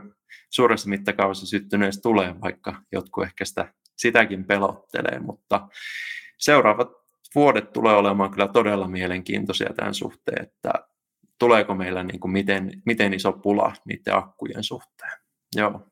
suuressa 0.51 0.88
mittakaavassa 0.88 1.47
syttyneessä 1.47 2.01
tulee, 2.01 2.35
vaikka 2.40 2.75
jotkut 2.93 3.25
ehkä 3.25 3.45
sitä, 3.45 3.73
sitäkin 3.97 4.45
pelottelee, 4.45 5.19
mutta 5.19 5.69
seuraavat 6.38 6.88
vuodet 7.35 7.73
tulee 7.73 7.95
olemaan 7.95 8.31
kyllä 8.31 8.49
todella 8.49 8.88
mielenkiintoisia 8.88 9.71
tämän 9.77 9.95
suhteen, 9.95 10.43
että 10.43 10.73
tuleeko 11.38 11.75
meillä 11.75 12.03
niin 12.03 12.21
kuin 12.21 12.33
miten, 12.33 12.71
miten 12.87 13.14
iso 13.14 13.33
pula 13.33 13.73
niiden 13.85 14.14
akkujen 14.14 14.64
suhteen. 14.64 15.12
Joo. 15.57 15.87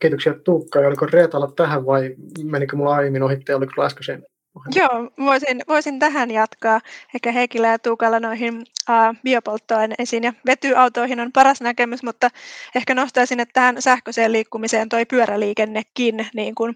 Kiitoksia 0.00 0.34
Tuukka. 0.34 0.80
Ja 0.80 0.88
oliko 0.88 1.06
Reetalla 1.06 1.52
tähän 1.56 1.86
vai 1.86 2.14
menikö 2.42 2.76
mulla 2.76 2.94
aiemmin 2.94 3.22
ohitte 3.22 3.52
ja 3.52 3.56
oliko 3.56 3.84
äskeisen 3.84 4.26
Joo, 4.74 5.10
voisin, 5.18 5.62
voisin 5.68 5.98
tähän 5.98 6.30
jatkaa. 6.30 6.80
Ehkä 7.14 7.32
Heikillä 7.32 7.68
ja 7.68 7.78
Tuukalla 7.78 8.20
noihin 8.20 8.54
uh, 8.58 9.16
biopolttoaineisiin 9.22 10.24
ja 10.24 10.32
vetyautoihin 10.46 11.20
on 11.20 11.32
paras 11.32 11.60
näkemys, 11.60 12.02
mutta 12.02 12.30
ehkä 12.74 12.94
nostaisin, 12.94 13.40
että 13.40 13.52
tähän 13.52 13.82
sähköiseen 13.82 14.32
liikkumiseen 14.32 14.88
toi 14.88 15.04
pyöräliikennekin 15.04 16.26
niin 16.34 16.54
kuin 16.54 16.74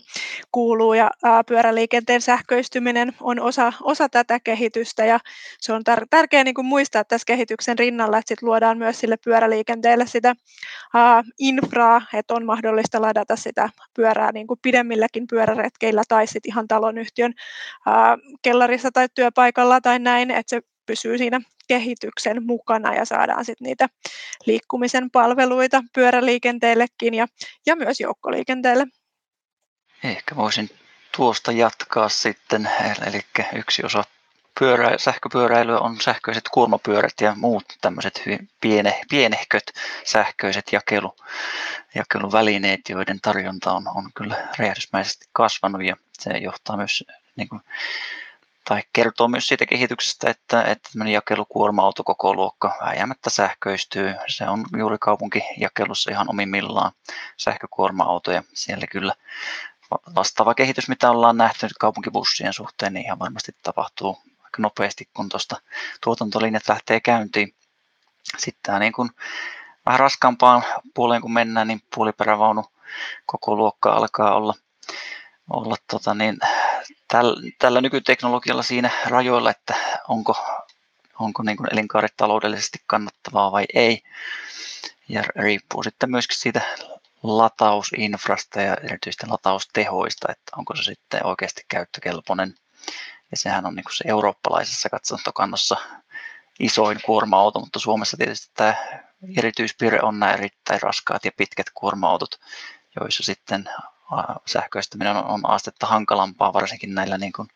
kuuluu 0.53 0.95
ja 0.95 1.11
uh, 1.25 1.31
pyöräliikenteen 1.47 2.21
sähköistyminen 2.21 3.13
on 3.21 3.41
osa, 3.41 3.73
osa 3.83 4.09
tätä 4.09 4.41
kehitystä 4.41 5.05
ja 5.05 5.21
se 5.61 5.73
on 5.73 5.83
tar- 5.91 6.07
tärkeää 6.11 6.45
niin 6.45 6.55
kuin 6.55 6.67
muistaa 6.67 7.05
tässä 7.05 7.27
kehityksen 7.27 7.79
rinnalla, 7.79 8.19
että 8.19 8.29
sit 8.29 8.43
luodaan 8.43 8.79
myös 8.79 9.01
sille 9.01 9.17
pyöräliikenteelle 9.25 10.07
sitä 10.07 10.35
uh, 10.95 11.25
infraa, 11.39 12.03
että 12.15 12.35
on 12.35 12.47
mahdollista 12.47 13.03
ladata 13.03 13.37
sitä 13.37 13.71
pyörää 13.95 14.33
niin 14.33 14.47
kuin 14.47 14.61
pidemmilläkin 14.63 15.27
pyöräretkeillä 15.27 16.03
tai 16.09 16.27
sitten 16.27 16.53
ihan 16.53 16.69
talonyhtiön 16.69 17.35
kellarissa 18.43 18.91
tai 18.93 19.09
työpaikalla 19.15 19.81
tai 19.81 19.99
näin, 19.99 20.31
että 20.31 20.51
se 20.51 20.61
pysyy 20.87 21.19
siinä 21.19 21.41
kehityksen 21.69 22.47
mukana 22.47 22.95
ja 22.95 23.05
saadaan 23.05 23.45
sitten 23.45 23.65
niitä 23.65 23.89
liikkumisen 24.47 25.11
palveluita 25.11 25.83
pyöräliikenteellekin 25.95 27.15
ja, 27.15 27.27
ja 27.67 27.77
myös 27.77 28.01
joukkoliikenteelle. 28.01 28.87
Ehkä 30.05 30.37
voisin 30.37 30.71
tuosta 31.17 31.53
jatkaa 31.53 32.09
sitten, 32.09 32.71
eli 33.07 33.21
yksi 33.55 33.85
osa 33.85 34.05
pyörä, 34.59 34.99
sähköpyöräilyä 34.99 35.79
on 35.79 36.01
sähköiset 36.01 36.45
kuormapyörät 36.53 37.21
ja 37.21 37.35
muut 37.37 37.65
tämmöiset 37.81 38.27
hyvin 38.27 38.49
piene, 38.61 39.01
pienehköt 39.11 39.73
sähköiset 40.05 40.73
jakelu, 40.73 41.17
jakeluvälineet, 41.95 42.81
joiden 42.89 43.19
tarjonta 43.23 43.73
on, 43.73 43.89
on 43.89 44.11
kyllä 44.15 44.49
räjähdysmäisesti 44.59 45.27
kasvanut 45.33 45.85
ja 45.85 45.97
se 46.13 46.31
johtaa 46.31 46.77
myös 46.77 47.05
niin 47.39 47.49
kuin, 47.49 47.61
tai 48.69 48.83
kertoo 48.93 49.29
myös 49.29 49.49
siitä 49.49 49.67
kehityksestä, 49.67 50.31
että, 50.31 50.63
että 50.63 50.89
jakelukuorma-auto 51.13 52.05
koko 52.05 52.35
luokka 52.35 52.77
vääjäämättä 52.85 53.31
sähköistyy. 53.31 54.15
Se 54.27 54.49
on 54.49 54.65
juuri 54.79 54.97
kaupunkijakelussa 55.01 56.11
ihan 56.11 56.31
omimmillaan 56.31 56.93
sähkökuorma-autoja. 57.37 58.43
Siellä 58.55 58.87
kyllä 58.87 59.15
vastaava 60.15 60.55
kehitys, 60.55 60.89
mitä 60.89 61.11
ollaan 61.11 61.37
nähty 61.37 61.67
nyt 61.67 61.79
kaupunkibussien 61.81 62.53
suhteen, 62.53 62.93
niin 62.93 63.05
ihan 63.05 63.19
varmasti 63.19 63.53
tapahtuu 63.63 64.19
aika 64.45 64.63
nopeasti, 64.63 65.09
kun 65.17 65.29
tuosta 65.29 65.57
tuotantolinjat 66.05 66.69
lähtee 66.69 67.01
käyntiin. 67.01 67.55
Sitten 68.39 68.81
niin 68.81 68.93
kuin 68.93 69.11
vähän 69.87 70.01
raskaampaan 70.01 70.65
puoleen 70.95 71.23
kun 71.23 71.33
mennään, 71.33 71.69
niin 71.69 71.83
puoliperävaunu 71.95 72.65
koko 73.27 73.57
luokka 73.57 73.93
alkaa 73.93 74.35
olla, 74.35 74.55
olla 75.51 75.77
tota 75.91 76.15
niin, 76.15 76.39
tällä, 77.09 77.51
tällä 77.59 77.81
nykyteknologialla 77.81 78.63
siinä 78.63 78.91
rajoilla, 79.07 79.51
että 79.51 79.75
onko, 80.09 80.37
onko 81.19 81.43
niin 81.43 81.57
kuin 81.57 81.73
elinkaaret 81.73 82.17
taloudellisesti 82.17 82.79
kannattavaa 82.87 83.53
vai 83.53 83.65
ei. 83.75 84.03
Ja 85.09 85.23
riippuu 85.37 85.83
sitten 85.83 86.11
myöskin 86.11 86.39
siitä 86.39 86.61
latausinfrasta 87.23 88.61
ja 88.61 88.75
erityisesti 88.75 89.27
lataustehoista, 89.27 90.33
että 90.33 90.53
onko 90.57 90.77
se 90.77 90.83
sitten 90.83 91.27
oikeasti 91.27 91.63
käyttökelpoinen. 91.69 92.55
Ja 93.31 93.37
sehän 93.37 93.67
on 93.67 93.75
niin 93.75 93.85
kuin 93.85 93.97
se 93.97 94.05
eurooppalaisessa 94.07 94.89
katsontokannossa 94.89 95.77
isoin 96.61 97.01
kuorma-auto, 97.05 97.61
mutta 97.61 97.79
Suomessa 97.79 98.17
tietysti 98.17 98.51
tämä 98.55 98.75
erityispiirre 99.37 99.99
on 100.03 100.19
nämä 100.19 100.33
erittäin 100.33 100.83
raskaat 100.83 101.25
ja 101.25 101.31
pitkät 101.37 101.67
kuorma-autot, 101.75 102.41
joissa 103.01 103.23
sitten 103.23 103.71
sähköistäminen 104.47 105.17
on, 105.17 105.51
astetta 105.51 105.87
hankalampaa, 105.87 106.53
varsinkin 106.53 106.95
näillä 106.95 107.19
niin 107.19 107.33
kuin 107.33 107.49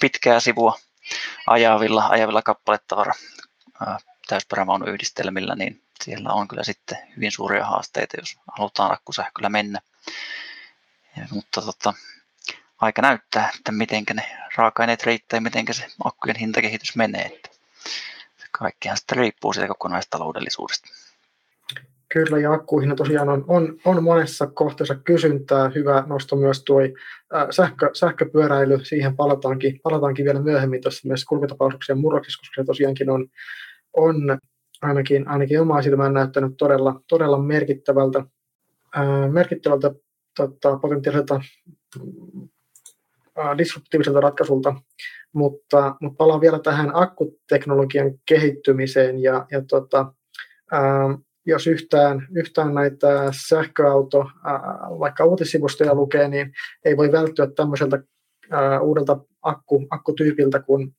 pitkää 0.00 0.40
sivua 0.40 0.78
ajavilla, 1.46 2.06
ajavilla 2.06 2.42
kappaletavara 2.42 3.12
täysperävaunuyhdistelmillä, 4.28 5.54
niin 5.54 5.82
siellä 6.04 6.32
on 6.32 6.48
kyllä 6.48 6.62
sitten 6.62 6.98
hyvin 7.16 7.32
suuria 7.32 7.66
haasteita, 7.66 8.16
jos 8.20 8.36
halutaan 8.58 8.92
akkusähköllä 8.92 9.48
mennä. 9.48 9.80
Ja, 11.16 11.26
mutta 11.30 11.62
tota, 11.62 11.94
aika 12.80 13.02
näyttää, 13.02 13.50
että 13.58 13.72
miten 13.72 14.04
ne 14.14 14.36
raaka-aineet 14.56 15.02
riittää 15.02 15.36
ja 15.36 15.40
miten 15.40 15.64
se 15.70 15.86
akkujen 16.04 16.36
hintakehitys 16.36 16.96
menee. 16.96 17.22
Että 17.22 17.50
kaikkihan 18.52 18.96
sitten 18.96 19.18
riippuu 19.18 19.52
siitä 19.52 19.68
kokonaistaloudellisuudesta. 19.68 20.88
Kyllä, 22.12 22.38
ja 22.38 22.52
akkuihin 22.52 22.96
tosiaan 22.96 23.28
on, 23.28 23.44
on, 23.48 23.76
on 23.84 24.04
monessa 24.04 24.46
kohteessa 24.46 24.94
kysyntää. 24.94 25.70
Hyvä 25.74 26.04
nosto 26.06 26.36
myös 26.36 26.64
tuo 26.64 26.80
äh, 26.80 27.46
sähkö, 27.50 27.90
sähköpyöräily, 27.92 28.84
siihen 28.84 29.16
palataankin, 29.16 29.80
palataankin 29.82 30.24
vielä 30.24 30.40
myöhemmin 30.40 30.80
tuossa 30.82 31.08
myös 31.08 31.24
kulkutapauksien 31.24 31.98
murroksissa, 31.98 32.40
koska 32.40 32.62
se 32.62 32.66
tosiaankin 32.66 33.10
on, 33.10 33.26
on 33.96 34.38
ainakin, 34.82 35.28
ainakin 35.28 35.60
omaa 35.60 35.82
silmään 35.82 36.14
näyttänyt 36.14 36.52
todella, 36.58 37.00
todella 37.08 37.38
merkittävältä, 37.38 38.24
äh, 38.96 39.30
merkittävältä 39.32 39.90
tota, 40.36 40.78
potentiaaliselta 40.78 41.40
äh, 43.38 43.58
disruptiiviselta 43.58 44.20
ratkaisulta, 44.20 44.74
mutta, 45.32 45.96
mutta 46.00 46.16
palaan 46.16 46.40
vielä 46.40 46.58
tähän 46.58 46.90
akkuteknologian 46.94 48.10
kehittymiseen 48.26 49.22
ja, 49.22 49.46
ja 49.50 49.62
tota, 49.68 50.12
äh, 50.72 51.18
jos 51.46 51.66
yhtään, 51.66 52.28
yhtään 52.34 52.74
näitä 52.74 53.32
sähköauto, 53.48 54.30
vaikka 54.98 55.24
uutissivustoja 55.24 55.94
lukee, 55.94 56.28
niin 56.28 56.52
ei 56.84 56.96
voi 56.96 57.12
välttyä 57.12 57.46
tämmöiseltä 57.56 58.02
uudelta 58.82 59.18
akku, 59.42 59.86
akkutyypiltä 59.90 60.60
kuin 60.60 60.96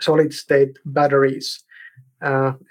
solid 0.00 0.32
state 0.32 0.72
batteries. 0.92 1.66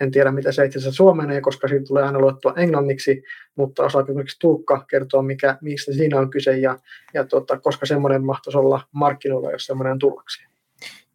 En 0.02 0.12
tiedä, 0.12 0.32
mitä 0.32 0.52
se 0.52 0.66
itse 0.66 0.80
asiassa 0.80 0.98
suomenee, 0.98 1.42
koska 1.42 1.68
siitä 1.68 1.86
tulee 1.88 2.04
aina 2.04 2.20
luettua 2.20 2.54
englanniksi, 2.58 3.24
mutta 3.56 3.84
osaako 3.84 4.12
esimerkiksi 4.12 4.40
Tuukka 4.40 4.86
kertoa, 4.90 5.22
mikä, 5.22 5.58
mistä 5.62 5.94
siinä 5.94 6.20
on 6.20 6.30
kyse 6.30 6.58
ja, 6.58 6.78
ja 7.14 7.26
tota, 7.26 7.60
koska 7.60 7.86
semmoinen 7.86 8.26
mahtaisi 8.26 8.58
olla 8.58 8.82
markkinoilla, 8.92 9.52
jos 9.52 9.66
semmoinen 9.66 9.92
on 9.92 10.00
tullaksi. 10.00 10.46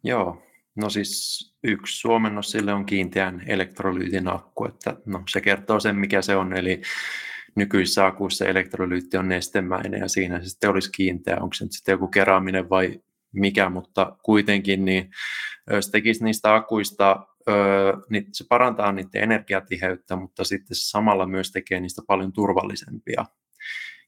Joo, 0.03 0.41
No 0.79 0.89
siis 0.89 1.39
yksi 1.63 1.99
suomennos 1.99 2.51
sille 2.51 2.73
on 2.73 2.85
kiinteän 2.85 3.43
elektrolyytin 3.47 4.27
akku, 4.27 4.65
että 4.65 4.95
no, 5.05 5.23
se 5.29 5.41
kertoo 5.41 5.79
sen, 5.79 5.95
mikä 5.95 6.21
se 6.21 6.35
on, 6.35 6.53
eli 6.53 6.81
nykyisissä 7.55 8.05
akuissa 8.05 8.45
elektrolyytti 8.45 9.17
on 9.17 9.29
nestemäinen 9.29 9.99
ja 9.99 10.07
siinä 10.07 10.39
se 10.39 10.49
sitten 10.49 10.69
olisi 10.69 10.91
kiinteä, 10.91 11.37
onko 11.41 11.53
se 11.53 11.65
nyt 11.65 11.71
sitten 11.71 11.93
joku 11.93 12.07
keraaminen 12.07 12.69
vai 12.69 13.01
mikä, 13.31 13.69
mutta 13.69 14.17
kuitenkin 14.23 14.85
niin 14.85 15.09
se 15.79 15.91
tekisi 15.91 16.23
niistä 16.23 16.55
akuista, 16.55 17.27
niin 18.09 18.25
se 18.31 18.45
parantaa 18.49 18.91
niiden 18.91 19.23
energiatiheyttä, 19.23 20.15
mutta 20.15 20.43
sitten 20.43 20.75
se 20.75 20.89
samalla 20.89 21.25
myös 21.25 21.51
tekee 21.51 21.79
niistä 21.79 22.01
paljon 22.07 22.33
turvallisempia. 22.33 23.25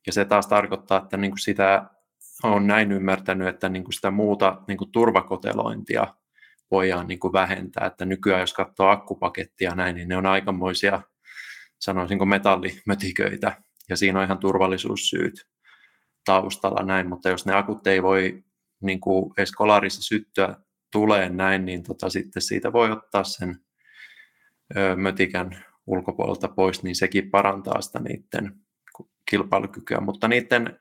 Ja 0.07 0.13
se 0.13 0.25
taas 0.25 0.47
tarkoittaa, 0.47 0.97
että 0.97 1.17
niin 1.17 1.31
kuin 1.31 1.39
sitä 1.39 1.89
on 2.43 2.67
näin 2.67 2.91
ymmärtänyt, 2.91 3.47
että 3.47 3.69
niin 3.69 3.83
kuin 3.83 3.93
sitä 3.93 4.11
muuta 4.11 4.61
niin 4.67 4.77
kuin 4.77 4.91
turvakotelointia 4.91 6.07
voidaan 6.71 7.07
niin 7.07 7.19
kuin 7.19 7.33
vähentää. 7.33 7.87
Että 7.87 8.05
nykyään 8.05 8.41
jos 8.41 8.53
katsoo 8.53 8.87
akkupakettia 8.87 9.75
näin, 9.75 9.95
niin 9.95 10.07
ne 10.07 10.17
on 10.17 10.25
aikamoisia, 10.25 11.01
sanoisinko 11.79 12.25
metallimötiköitä, 12.25 13.61
ja 13.89 13.97
siinä 13.97 14.19
on 14.19 14.25
ihan 14.25 14.39
turvallisuussyyt 14.39 15.47
taustalla 16.25 16.83
näin, 16.85 17.09
mutta 17.09 17.29
jos 17.29 17.45
ne 17.45 17.53
akut 17.53 17.87
ei 17.87 18.03
voi 18.03 18.43
niin 18.81 18.99
kuin 18.99 19.33
edes 19.37 19.51
kolarissa 19.51 20.01
syttyä 20.01 20.55
tulee 20.91 21.29
näin, 21.29 21.65
niin 21.65 21.83
tota, 21.83 22.09
sitten 22.09 22.41
siitä 22.41 22.73
voi 22.73 22.91
ottaa 22.91 23.23
sen 23.23 23.59
ö, 24.77 24.95
mötikän 24.95 25.65
ulkopuolelta 25.87 26.47
pois, 26.47 26.83
niin 26.83 26.95
sekin 26.95 27.31
parantaa 27.31 27.81
sitä 27.81 27.99
niiden 27.99 28.55
kilpailukykyä, 29.29 29.99
mutta 29.99 30.27
niiden, 30.27 30.79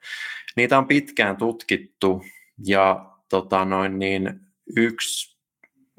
niitä 0.57 0.79
on 0.79 0.87
pitkään 0.87 1.37
tutkittu 1.37 2.24
ja 2.66 3.11
tota 3.29 3.64
noin, 3.64 3.98
niin 3.98 4.40
yksi, 4.76 5.30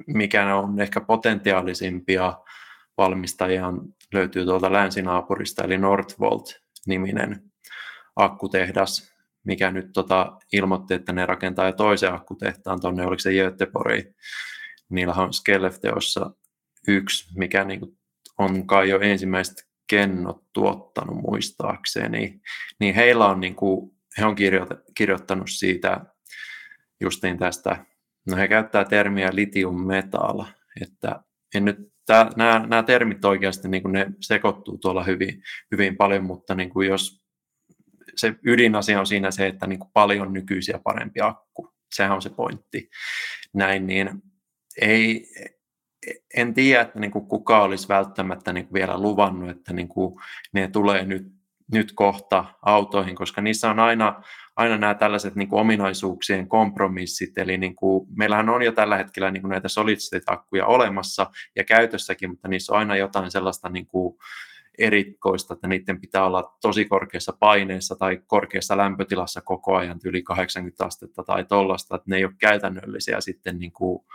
mikä 0.07 0.55
on 0.55 0.81
ehkä 0.81 1.01
potentiaalisimpia 1.01 2.33
valmistajia, 2.97 3.73
löytyy 4.13 4.45
tuolta 4.45 4.73
länsinaapurista, 4.73 5.63
eli 5.63 5.77
Northvolt-niminen 5.77 7.51
akkutehdas, 8.15 9.11
mikä 9.43 9.71
nyt 9.71 9.87
tota, 9.93 10.37
ilmoitti, 10.53 10.93
että 10.93 11.13
ne 11.13 11.25
rakentaa 11.25 11.65
jo 11.65 11.73
toisen 11.73 12.13
akkutehtaan 12.13 12.81
tuonne, 12.81 13.05
oliko 13.05 13.19
se 13.19 13.31
Göteborg, 13.31 14.05
niillä 14.89 15.13
on 15.13 15.33
Skellefteossa 15.33 16.31
yksi, 16.87 17.39
mikä 17.39 17.63
niin 17.63 17.79
kuin 17.79 17.97
on 18.37 18.67
kai 18.67 18.89
jo 18.89 18.99
ensimmäiset 18.99 19.67
kennot 19.87 20.43
tuottanut 20.53 21.15
muistaakseni, 21.15 22.41
niin 22.79 22.95
heillä 22.95 23.25
on, 23.25 23.39
niin 23.39 23.55
kuin, 23.55 23.91
he 24.17 24.25
on 24.25 24.35
kirjoittanut 24.95 25.49
siitä 25.49 26.05
justiin 27.01 27.37
tästä, 27.37 27.85
no 28.27 28.37
he 28.37 28.47
käyttää 28.47 28.85
termiä 28.85 29.29
lithium 29.33 29.87
metal, 29.87 30.45
että 30.81 31.23
en 31.55 31.65
nyt, 31.65 31.77
nämä, 32.35 32.65
nämä 32.67 32.83
termit 32.83 33.25
oikeasti 33.25 33.67
niin 33.67 33.83
kuin 33.83 33.91
ne 33.91 34.07
sekoittuu 34.21 34.77
tuolla 34.77 35.03
hyvin, 35.03 35.43
hyvin 35.71 35.97
paljon, 35.97 36.23
mutta 36.23 36.55
niin 36.55 36.69
kuin 36.69 36.87
jos 36.87 37.21
se 38.15 38.35
ydinasia 38.45 38.99
on 38.99 39.07
siinä 39.07 39.31
se, 39.31 39.47
että 39.47 39.67
niin 39.67 39.79
kuin 39.79 39.91
paljon 39.93 40.33
nykyisiä 40.33 40.79
parempi 40.83 41.21
akku, 41.21 41.73
sehän 41.95 42.15
on 42.15 42.21
se 42.21 42.29
pointti. 42.29 42.89
Näin, 43.53 43.87
niin 43.87 44.09
ei, 44.81 45.27
en 46.37 46.53
tiedä, 46.53 46.81
että 46.81 46.99
niin 46.99 47.11
kuin 47.11 47.27
kuka 47.27 47.61
olisi 47.61 47.87
välttämättä 47.87 48.53
niin 48.53 48.65
kuin 48.65 48.73
vielä 48.73 49.01
luvannut, 49.01 49.49
että 49.49 49.73
niin 49.73 49.87
kuin 49.87 50.15
ne 50.53 50.67
tulee 50.67 51.05
nyt, 51.05 51.40
nyt 51.71 51.91
kohta 51.95 52.45
autoihin, 52.61 53.15
koska 53.15 53.41
niissä 53.41 53.69
on 53.69 53.79
aina, 53.79 54.23
aina 54.55 54.77
nämä 54.77 54.93
tällaiset 54.93 55.35
niin 55.35 55.47
kuin 55.47 55.59
ominaisuuksien 55.59 56.47
kompromissit, 56.47 57.37
eli 57.37 57.57
niin 57.57 57.75
kuin, 57.75 58.07
meillähän 58.17 58.49
on 58.49 58.61
jo 58.61 58.71
tällä 58.71 58.97
hetkellä 58.97 59.31
niin 59.31 59.41
kuin 59.41 59.49
näitä 59.49 59.67
solid 59.67 59.97
akkuja 60.27 60.65
olemassa 60.65 61.31
ja 61.55 61.63
käytössäkin, 61.63 62.29
mutta 62.29 62.47
niissä 62.47 62.73
on 62.73 62.79
aina 62.79 62.95
jotain 62.95 63.31
sellaista 63.31 63.69
niin 63.69 63.87
kuin, 63.87 64.17
erikoista, 64.77 65.53
että 65.53 65.67
niiden 65.67 66.01
pitää 66.01 66.25
olla 66.25 66.57
tosi 66.61 66.85
korkeassa 66.85 67.33
paineessa 67.39 67.95
tai 67.95 68.21
korkeassa 68.27 68.77
lämpötilassa 68.77 69.41
koko 69.41 69.75
ajan, 69.75 69.99
yli 70.05 70.23
80 70.23 70.85
astetta 70.85 71.23
tai 71.23 71.45
tollasta, 71.45 71.95
että 71.95 72.09
ne 72.09 72.17
ei 72.17 72.25
ole 72.25 72.33
käytännöllisiä 72.39 73.21
sitten 73.21 73.59
niin 73.59 73.71
kuin, 73.71 74.05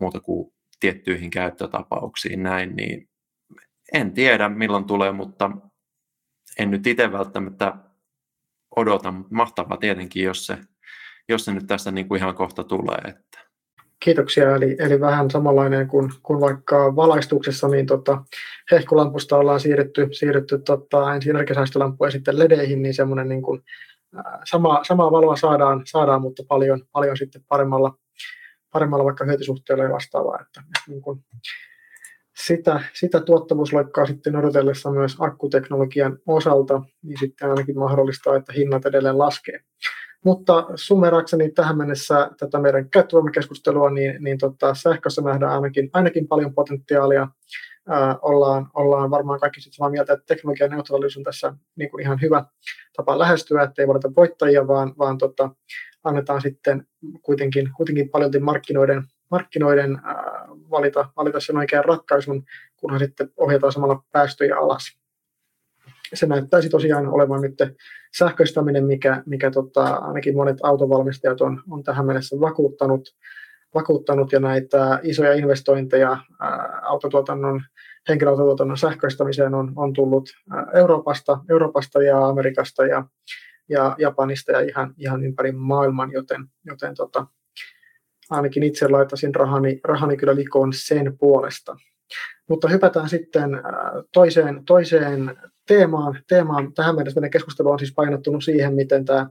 muuta 0.00 0.20
kuin 0.20 0.52
tiettyihin 0.80 1.30
käyttötapauksiin 1.30 2.42
näin, 2.42 2.76
niin 2.76 3.08
en 3.92 4.12
tiedä 4.12 4.48
milloin 4.48 4.84
tulee, 4.84 5.12
mutta 5.12 5.50
en 6.58 6.70
nyt 6.70 6.86
itse 6.86 7.12
välttämättä 7.12 7.74
odota, 8.76 9.10
mutta 9.12 9.34
mahtavaa 9.34 9.76
tietenkin, 9.76 10.24
jos 10.24 10.46
se, 10.46 10.58
jos 11.28 11.44
se 11.44 11.52
nyt 11.52 11.66
tässä 11.66 11.90
niin 11.90 12.08
kuin 12.08 12.18
ihan 12.18 12.34
kohta 12.34 12.64
tulee. 12.64 12.98
Että. 13.08 13.38
Kiitoksia, 14.04 14.56
eli, 14.56 14.76
eli 14.78 15.00
vähän 15.00 15.30
samanlainen 15.30 15.88
kuin, 15.88 16.12
kuin 16.22 16.40
vaikka 16.40 16.96
valaistuksessa, 16.96 17.68
niin 17.68 17.86
tota, 17.86 18.24
hehkulampusta 18.70 19.36
ollaan 19.36 19.60
siirrytty, 19.60 20.08
siirrytty 20.12 20.58
tota, 20.58 21.14
ensin 21.14 21.30
energiasäästölampuja 21.30 22.06
ja 22.06 22.12
sitten 22.12 22.38
ledeihin, 22.38 22.82
niin 22.82 22.94
semmoinen 22.94 23.28
niin 23.28 23.42
kuin, 23.42 23.62
sama, 24.44 24.84
samaa 24.84 25.10
valoa 25.10 25.36
saadaan, 25.36 25.82
saadaan, 25.84 26.22
mutta 26.22 26.42
paljon, 26.48 26.82
paljon 26.92 27.16
sitten 27.16 27.44
paremmalla, 27.48 27.98
paremmalla 28.72 29.04
vaikka 29.04 29.24
hyötysuhteella 29.24 29.84
ja 29.84 29.90
vastaavaa. 29.90 30.38
Että, 30.40 30.62
niin 30.88 31.02
kuin, 31.02 31.24
sitä, 32.46 32.80
sitä 32.92 33.20
tuottavuusloikkaa 33.20 34.06
sitten 34.06 34.36
odotellessa 34.36 34.90
myös 34.90 35.16
akkuteknologian 35.18 36.18
osalta, 36.26 36.82
niin 37.02 37.18
sitten 37.18 37.50
ainakin 37.50 37.78
mahdollistaa, 37.78 38.36
että 38.36 38.52
hinnat 38.52 38.86
edelleen 38.86 39.18
laskee. 39.18 39.60
Mutta 40.24 40.66
summerakseni 40.74 41.50
tähän 41.50 41.78
mennessä 41.78 42.30
tätä 42.38 42.58
meidän 42.58 42.90
käyttövoimakeskustelua, 42.90 43.90
niin, 43.90 44.24
niin 44.24 44.38
tota, 44.38 44.74
sähkössä 44.74 45.22
nähdään 45.22 45.52
ainakin, 45.52 45.90
ainakin 45.92 46.28
paljon 46.28 46.54
potentiaalia. 46.54 47.28
Ää, 47.88 48.18
ollaan, 48.22 48.68
ollaan 48.74 49.10
varmaan 49.10 49.40
kaikki 49.40 49.60
sitten 49.60 49.76
samaa 49.76 49.90
mieltä, 49.90 50.12
että 50.12 50.26
teknologian 50.26 50.70
neutraalisuus 50.70 51.16
on 51.16 51.24
tässä 51.24 51.54
niin 51.76 51.90
kuin 51.90 52.02
ihan 52.02 52.20
hyvä 52.22 52.44
tapa 52.96 53.18
lähestyä, 53.18 53.62
ettei 53.62 53.88
valita 53.88 54.14
voittajia, 54.16 54.66
vaan, 54.66 54.94
vaan 54.98 55.18
tota, 55.18 55.50
annetaan 56.04 56.40
sitten 56.40 56.86
kuitenkin, 57.22 57.70
kuitenkin 57.76 58.08
paljon 58.10 58.30
markkinoiden, 58.40 59.02
markkinoiden 59.30 60.00
ää, 60.04 60.39
valita, 60.70 61.08
valita 61.16 61.40
sen 61.40 61.56
oikean 61.56 61.84
ratkaisun, 61.84 62.42
kunhan 62.76 63.00
sitten 63.00 63.30
ohjataan 63.36 63.72
samalla 63.72 64.02
päästöjä 64.12 64.56
alas. 64.56 65.00
Se 66.14 66.26
näyttäisi 66.26 66.68
tosiaan 66.68 67.08
olevan 67.08 67.40
nyt 67.40 67.54
sähköistäminen, 68.18 68.84
mikä, 68.84 69.22
mikä 69.26 69.50
tota, 69.50 69.84
ainakin 69.84 70.36
monet 70.36 70.56
autovalmistajat 70.62 71.40
on, 71.40 71.62
on 71.70 71.82
tähän 71.82 72.06
mennessä 72.06 72.40
vakuuttanut, 72.40 73.14
vakuuttanut 73.74 74.32
ja 74.32 74.40
näitä 74.40 75.00
isoja 75.02 75.34
investointeja 75.34 76.10
ää, 76.40 76.80
autotuotannon, 76.82 77.62
henkilöautotuotannon 78.08 78.78
sähköistämiseen 78.78 79.54
on, 79.54 79.72
on 79.76 79.92
tullut 79.92 80.28
Euroopasta, 80.74 81.38
Euroopasta 81.48 82.02
ja 82.02 82.26
Amerikasta 82.26 82.86
ja, 82.86 83.04
ja 83.68 83.96
Japanista 83.98 84.52
ja 84.52 84.60
ihan, 84.60 84.94
ihan 84.98 85.24
ympäri 85.24 85.52
maailman, 85.52 86.12
joten, 86.12 86.46
joten 86.64 86.94
tota, 86.94 87.26
ainakin 88.30 88.62
itse 88.62 88.88
laittaisin 88.88 89.34
rahani, 89.34 89.80
rahani 89.84 90.16
kyllä 90.16 90.36
likoon 90.36 90.72
sen 90.72 91.18
puolesta. 91.18 91.76
Mutta 92.48 92.68
hypätään 92.68 93.08
sitten 93.08 93.50
toiseen, 94.12 94.64
toiseen 94.64 95.36
teemaan. 95.66 96.18
teemaan. 96.28 96.74
Tähän 96.74 96.94
mennessä 96.94 97.20
meidän 97.20 97.30
keskustelu 97.30 97.70
on 97.70 97.78
siis 97.78 97.94
painottunut 97.94 98.44
siihen, 98.44 98.74
miten 98.74 99.04
tämä 99.04 99.26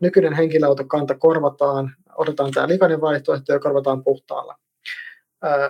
nykyinen 0.00 0.32
henkilöautokanta 0.32 1.14
korvataan, 1.18 1.90
otetaan 2.16 2.50
tämä 2.50 2.68
likainen 2.68 3.00
vaihtoehto 3.00 3.52
ja 3.52 3.58
korvataan 3.58 4.04
puhtaalla. 4.04 4.58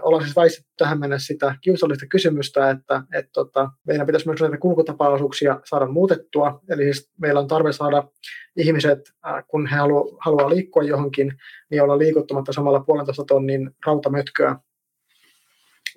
Ollaan 0.03 0.23
siis 0.25 0.37
väistetty 0.37 0.71
tähän 0.79 1.01
mennessä 1.01 1.27
sitä 1.27 1.57
kiusallista 1.61 2.07
kysymystä, 2.07 2.71
että 2.71 3.03
et, 3.15 3.27
tota, 3.33 3.71
meidän 3.87 4.07
pitäisi 4.07 4.29
myös 4.29 4.41
näitä 4.41 4.59
kulkutapaisuuksia 4.59 5.61
saada 5.65 5.87
muutettua. 5.87 6.61
Eli 6.71 6.83
siis 6.83 7.11
meillä 7.21 7.41
on 7.41 7.49
tarve 7.49 7.73
saada 7.73 8.09
ihmiset, 8.57 9.01
äh, 9.27 9.45
kun 9.49 9.67
he 9.67 9.77
halu, 9.77 10.19
haluaa 10.21 10.51
liikkua 10.51 10.83
johonkin, 10.83 11.33
niin 11.71 11.83
olla 11.83 11.99
liikuttamatta 11.99 12.53
samalla 12.53 12.81
puolentoista 12.81 13.25
tonnin 13.25 13.71
rautamötköä 13.87 14.57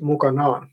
mukanaan. 0.01 0.69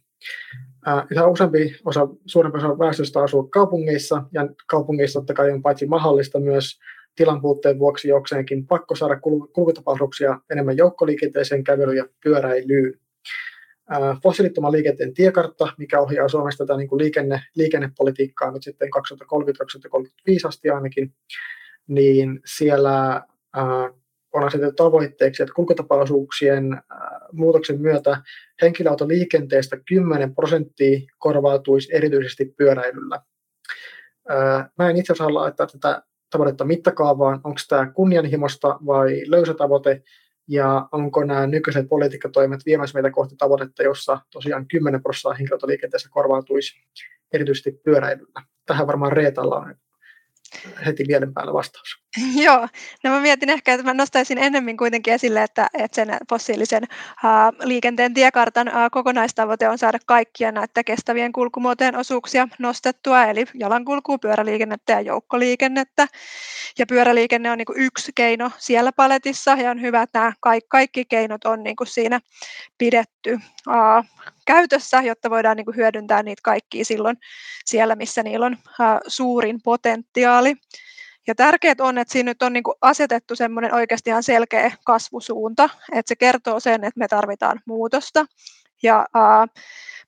Yhä 1.10 1.26
useampi 1.26 1.76
osa, 1.84 2.08
suurempi 2.26 2.58
osa 2.58 2.78
väestöstä 2.78 3.22
asuu 3.22 3.42
kaupungeissa, 3.42 4.22
ja 4.32 4.48
kaupungeissa 4.66 5.20
totta 5.20 5.34
kai 5.34 5.50
on 5.50 5.62
paitsi 5.62 5.86
mahdollista 5.86 6.40
myös 6.40 6.78
tilan 7.14 7.40
puutteen 7.40 7.78
vuoksi 7.78 8.08
jokseenkin 8.08 8.66
pakko 8.66 8.94
saada 8.94 9.20
kulkutapahduksia 9.52 10.40
enemmän 10.50 10.76
joukkoliikenteeseen, 10.76 11.64
kävelyyn 11.64 11.96
ja 11.96 12.06
pyöräilyyn. 12.24 13.00
Fossiilittoman 14.22 14.72
liikenteen 14.72 15.14
tiekartta, 15.14 15.68
mikä 15.78 16.00
ohjaa 16.00 16.28
Suomesta 16.28 16.66
tätä 16.66 16.76
niin 16.76 16.88
kuin 16.88 16.98
liikenne, 17.02 17.42
liikennepolitiikkaa 17.54 18.50
nyt 18.50 18.62
sitten 18.62 18.88
2030-2035 19.98 20.48
asti 20.48 20.70
ainakin, 20.70 21.14
niin 21.88 22.40
siellä 22.44 23.22
on 24.32 24.44
asetettu 24.44 24.84
tavoitteeksi, 24.84 25.42
että 25.42 25.54
kulkutapaosuuksien 25.54 26.82
muutoksen 27.32 27.80
myötä 27.80 28.22
henkilöautoliikenteestä 28.62 29.76
10 29.88 30.34
prosenttia 30.34 31.00
korvautuisi 31.18 31.96
erityisesti 31.96 32.54
pyöräilyllä. 32.56 33.20
Mä 34.78 34.90
en 34.90 34.96
itse 34.96 35.12
asiassa 35.12 35.34
laittaa 35.34 35.66
tätä 35.66 36.02
tavoitetta 36.32 36.64
mittakaavaan, 36.64 37.40
onko 37.44 37.60
tämä 37.68 37.90
kunnianhimosta 37.90 38.78
vai 38.86 39.22
löysä 39.26 39.54
tavoite, 39.54 40.02
ja 40.48 40.88
onko 40.92 41.24
nämä 41.24 41.46
nykyiset 41.46 41.88
politiikkatoimet 41.88 42.60
viemässä 42.66 42.96
meitä 42.96 43.10
kohti 43.10 43.36
tavoitetta, 43.36 43.82
jossa 43.82 44.20
tosiaan 44.30 44.68
10 44.68 45.02
prosenttia 45.02 45.36
henkilöautoliikenteessä 45.36 46.08
korvautuisi 46.12 46.80
erityisesti 47.32 47.72
pyöräilyllä. 47.72 48.42
Tähän 48.66 48.86
varmaan 48.86 49.12
Reetalla 49.12 49.56
on 49.56 49.74
heti 50.86 51.04
mielen 51.04 51.34
päällä 51.34 51.52
vastaus. 51.52 52.01
Joo, 52.44 52.68
no 53.04 53.10
mä 53.10 53.20
mietin 53.20 53.50
ehkä, 53.50 53.74
että 53.74 53.86
mä 53.86 53.94
nostaisin 53.94 54.38
enemmän 54.38 54.76
kuitenkin 54.76 55.14
esille, 55.14 55.42
että, 55.42 55.68
että 55.74 55.94
sen 55.94 56.16
fossiilisen 56.28 56.82
ää, 57.24 57.52
liikenteen 57.62 58.14
tiekartan 58.14 58.68
ää, 58.68 58.90
kokonaistavoite 58.90 59.68
on 59.68 59.78
saada 59.78 59.98
kaikkia 60.06 60.52
näitä 60.52 60.84
kestävien 60.84 61.32
kulkumuotojen 61.32 61.96
osuuksia 61.96 62.48
nostettua, 62.58 63.24
eli 63.24 63.44
jalankulkua, 63.54 64.18
pyöräliikennettä 64.18 64.92
ja 64.92 65.00
joukkoliikennettä. 65.00 66.06
Ja 66.78 66.86
pyöräliikenne 66.86 67.50
on 67.50 67.58
niin 67.58 67.66
kuin 67.66 67.80
yksi 67.80 68.12
keino 68.14 68.50
siellä 68.58 68.92
paletissa, 68.92 69.50
ja 69.50 69.70
on 69.70 69.80
hyvä, 69.80 70.02
että 70.02 70.18
nämä 70.18 70.32
kaikki, 70.40 70.68
kaikki 70.68 71.04
keinot 71.04 71.44
on 71.44 71.62
niin 71.62 71.76
kuin 71.76 71.86
siinä 71.86 72.20
pidetty 72.78 73.38
ää, 73.68 74.04
käytössä, 74.46 75.02
jotta 75.02 75.30
voidaan 75.30 75.56
niin 75.56 75.64
kuin 75.64 75.76
hyödyntää 75.76 76.22
niitä 76.22 76.40
kaikkia 76.44 76.84
silloin 76.84 77.16
siellä, 77.64 77.96
missä 77.96 78.22
niillä 78.22 78.46
on 78.46 78.56
ää, 78.80 79.00
suurin 79.06 79.60
potentiaali. 79.64 80.56
Ja 81.26 81.34
tärkeää 81.34 81.74
on, 81.80 81.98
että 81.98 82.12
siinä 82.12 82.30
nyt 82.30 82.42
on 82.42 82.52
niin 82.52 82.62
asetettu 82.80 83.36
semmoinen 83.36 83.74
oikeasti 83.74 84.10
ihan 84.10 84.22
selkeä 84.22 84.72
kasvusuunta, 84.84 85.70
että 85.92 86.08
se 86.08 86.16
kertoo 86.16 86.60
sen, 86.60 86.84
että 86.84 86.98
me 86.98 87.08
tarvitaan 87.08 87.60
muutosta 87.66 88.26
ja 88.82 89.06
ää, 89.14 89.46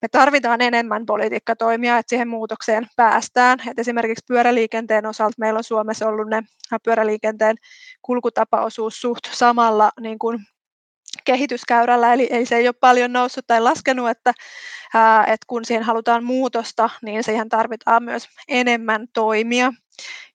me 0.03 0.09
tarvitaan 0.09 0.61
enemmän 0.61 1.07
politiikkatoimia, 1.07 1.99
että 1.99 2.11
siihen 2.11 2.29
muutokseen 2.29 2.87
päästään. 2.97 3.59
Et 3.71 3.79
esimerkiksi 3.79 4.25
pyöräliikenteen 4.29 5.07
osalta 5.07 5.35
meillä 5.39 5.59
on 5.59 5.65
Suomessa 5.65 6.09
ollut 6.09 6.29
ne 6.29 6.43
pyöräliikenteen 6.85 7.57
kulkutapaosuus 8.03 9.01
suht 9.01 9.25
samalla 9.33 9.91
niin 10.01 10.19
kuin 10.19 10.39
kehityskäyrällä, 11.25 12.13
eli, 12.13 12.29
eli 12.31 12.47
se 12.47 12.57
ei 12.57 12.69
ole 12.69 12.75
paljon 12.81 13.13
noussut 13.13 13.47
tai 13.47 13.61
laskenut, 13.61 14.11
että, 14.11 14.33
ää, 14.95 15.23
että 15.23 15.45
kun 15.47 15.65
siihen 15.65 15.85
halutaan 15.85 16.25
muutosta, 16.25 16.91
niin 17.03 17.25
siihen 17.25 17.49
tarvitaan 17.49 18.03
myös 18.03 18.29
enemmän 18.49 19.07
toimia. 19.13 19.73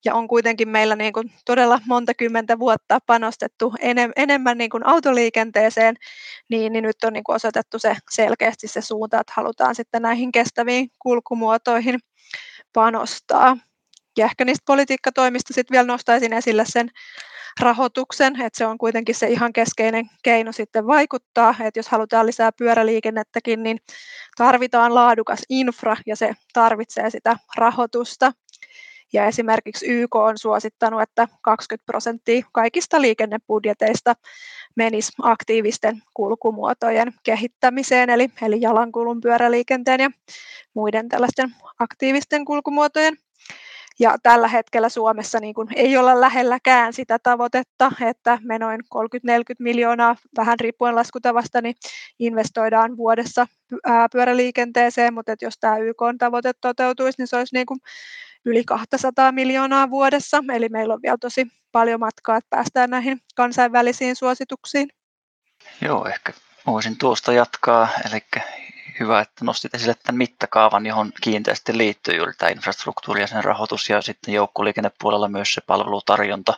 Ja 0.06 0.16
on 0.16 0.28
kuitenkin 0.28 0.70
meillä 0.70 0.96
niin 0.96 1.14
kuin 1.14 1.32
todella 1.46 1.82
monta 1.88 2.14
kymmentä 2.14 2.60
vuotta 2.60 3.00
panostettu 3.06 3.74
enem, 3.80 4.12
enemmän 4.16 4.58
niin 4.58 4.70
kuin 4.70 4.86
autoliikenteeseen, 4.86 5.96
niin, 6.50 6.74
niin 6.74 6.84
nyt 6.84 7.04
on 7.04 7.14
niin 7.14 7.24
kuin 7.24 7.36
osoitettu 7.36 7.80
se 7.80 7.96
selkeästi 8.12 8.68
se 8.68 8.82
suunta, 8.82 9.20
että 9.20 9.34
halutaan 9.36 9.76
sitten 9.76 10.02
näihin 10.02 10.32
kestäviin 10.32 10.92
kulkumuotoihin 11.00 12.00
panostaa. 12.74 13.58
Ja 14.18 14.26
ehkä 14.26 14.46
niistä 14.46 14.64
politiikkatoimista 14.66 15.54
sitten 15.54 15.76
vielä 15.76 15.88
nostaisin 15.88 16.34
esille 16.34 16.64
sen 16.68 16.90
rahoituksen, 17.60 18.42
että 18.42 18.58
se 18.58 18.66
on 18.66 18.78
kuitenkin 18.78 19.16
se 19.16 19.28
ihan 19.28 19.54
keskeinen 19.54 20.10
keino 20.24 20.52
sitten 20.52 20.88
vaikuttaa, 20.88 21.56
että 21.60 21.80
jos 21.80 21.88
halutaan 21.88 22.26
lisää 22.26 22.52
pyöräliikennettäkin, 22.52 23.64
niin 23.64 23.78
tarvitaan 24.38 24.96
laadukas 24.96 25.40
infra 25.50 25.98
ja 26.06 26.16
se 26.16 26.34
tarvitsee 26.54 27.10
sitä 27.10 27.36
rahoitusta. 27.56 28.32
Ja 29.14 29.26
esimerkiksi 29.26 29.86
YK 29.88 30.16
on 30.16 30.38
suosittanut, 30.38 31.02
että 31.02 31.28
20 31.42 31.86
prosenttia 31.86 32.46
kaikista 32.52 33.02
liikennebudjeteista 33.02 34.16
menisi 34.76 35.12
aktiivisten 35.22 36.02
kulkumuotojen 36.14 37.14
kehittämiseen, 37.24 38.10
eli, 38.10 38.30
eli 38.42 38.62
jalankulun, 38.62 39.22
pyöräliikenteen 39.22 40.00
ja 40.00 40.10
muiden 40.74 41.10
tällaisten 41.10 41.56
aktiivisten 41.80 42.46
kulkumuotojen. 42.46 43.18
Ja 44.02 44.16
tällä 44.24 44.48
hetkellä 44.48 44.90
Suomessa 44.90 45.40
niin 45.40 45.54
kuin 45.54 45.68
ei 45.76 45.98
olla 45.98 46.22
lähelläkään 46.22 46.94
sitä 46.94 47.20
tavoitetta, 47.24 47.92
että 48.02 48.40
me 48.44 48.60
noin 48.60 48.80
30-40 48.96 49.00
miljoonaa, 49.60 50.16
vähän 50.38 50.60
riippuen 50.60 50.96
laskutavasta, 50.96 51.62
niin 51.62 51.76
investoidaan 52.20 52.98
vuodessa 52.98 53.48
pyöräliikenteeseen, 54.12 55.14
mutta 55.14 55.32
että 55.32 55.46
jos 55.46 55.58
tämä 55.60 55.78
YK-tavoite 55.78 56.52
toteutuisi, 56.62 57.22
niin 57.22 57.28
se 57.28 57.38
olisi 57.38 57.56
niin 57.56 57.66
kuin 57.66 57.80
yli 58.46 58.64
200 58.64 59.32
miljoonaa 59.32 59.90
vuodessa, 59.90 60.44
eli 60.54 60.70
meillä 60.70 60.94
on 60.94 61.02
vielä 61.02 61.18
tosi 61.18 61.48
paljon 61.72 62.00
matkaa, 62.00 62.38
että 62.38 62.48
päästään 62.50 62.90
näihin 62.90 63.22
kansainvälisiin 63.36 64.16
suosituksiin. 64.16 64.90
Joo, 65.82 66.06
ehkä 66.06 66.34
voisin 66.66 66.98
tuosta 66.98 67.34
jatkaa, 67.34 67.90
eli 68.10 68.44
hyvä, 69.00 69.20
että 69.20 69.46
nostit 69.46 69.76
esille 69.76 69.96
tämän 70.04 70.18
mittakaavan, 70.18 70.86
johon 70.86 71.12
kiinteästi 71.22 71.78
liittyy 71.78 72.16
juuri 72.16 72.34
tämä 72.38 72.50
infrastruktuuri 72.50 73.22
ja 73.22 73.28
sen 73.28 73.44
rahoitus 73.44 73.90
ja 73.90 74.02
sitten 74.02 74.34
joukkoliikennepuolella 74.34 75.28
myös 75.28 75.54
se 75.54 75.62
palvelutarjonta 75.62 76.54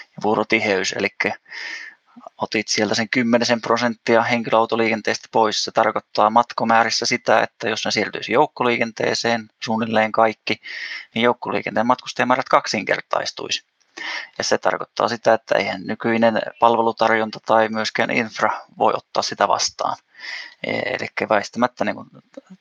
ja 0.00 0.22
vuorotiheys, 0.22 0.92
eli 0.92 1.08
otit 2.38 2.68
sieltä 2.68 2.94
sen 2.94 3.08
10 3.08 3.60
prosenttia 3.60 4.22
henkilöautoliikenteestä 4.22 5.28
pois. 5.32 5.64
Se 5.64 5.70
tarkoittaa 5.70 6.30
matkomäärissä 6.30 7.06
sitä, 7.06 7.42
että 7.42 7.68
jos 7.68 7.84
ne 7.84 7.90
siirtyisi 7.90 8.32
joukkoliikenteeseen 8.32 9.48
suunnilleen 9.62 10.12
kaikki, 10.12 10.60
niin 11.14 11.22
joukkoliikenteen 11.22 11.86
matkustajamäärät 11.86 12.48
kaksinkertaistuisi. 12.48 13.64
Ja 14.38 14.44
se 14.44 14.58
tarkoittaa 14.58 15.08
sitä, 15.08 15.34
että 15.34 15.58
eihän 15.58 15.86
nykyinen 15.86 16.42
palvelutarjonta 16.60 17.40
tai 17.46 17.68
myöskään 17.68 18.10
infra 18.10 18.50
voi 18.78 18.92
ottaa 18.96 19.22
sitä 19.22 19.48
vastaan. 19.48 19.96
Eli 20.66 21.28
väistämättä 21.28 21.84
niin 21.84 21.96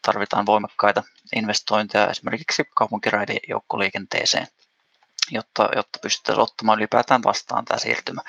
tarvitaan 0.02 0.46
voimakkaita 0.46 1.04
investointeja 1.36 2.08
esimerkiksi 2.08 2.64
kaupunkiraiden 2.76 3.38
joukkoliikenteeseen, 3.50 4.48
jotta, 5.32 5.70
jotta 5.76 6.00
pystytään 6.02 6.40
ottamaan 6.40 6.80
ylipäätään 6.80 7.24
vastaan 7.24 7.66
tämä 7.66 7.78
siirtymä. 7.78 8.22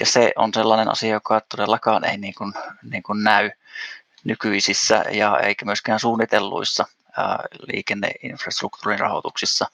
Ja 0.00 0.06
se 0.06 0.32
on 0.36 0.54
sellainen 0.54 0.90
asia, 0.90 1.10
joka 1.10 1.40
todellakaan 1.40 2.04
ei 2.04 2.16
niin 2.16 2.34
kuin, 2.34 2.52
niin 2.90 3.02
kuin 3.02 3.24
näy 3.24 3.50
nykyisissä 4.24 5.04
ja 5.10 5.38
eikä 5.38 5.64
myöskään 5.64 6.00
suunnitelluissa 6.00 6.86
liikenneinfrastruktuurin 7.72 8.98
rahoituksissa. 8.98 9.66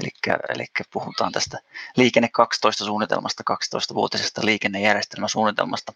Eli, 0.00 0.66
puhutaan 0.92 1.32
tästä 1.32 1.58
liikenne 1.96 2.28
12 2.32 2.84
suunnitelmasta, 2.84 3.42
12-vuotisesta 3.50 4.44
liikennejärjestelmäsuunnitelmasta 4.44 5.92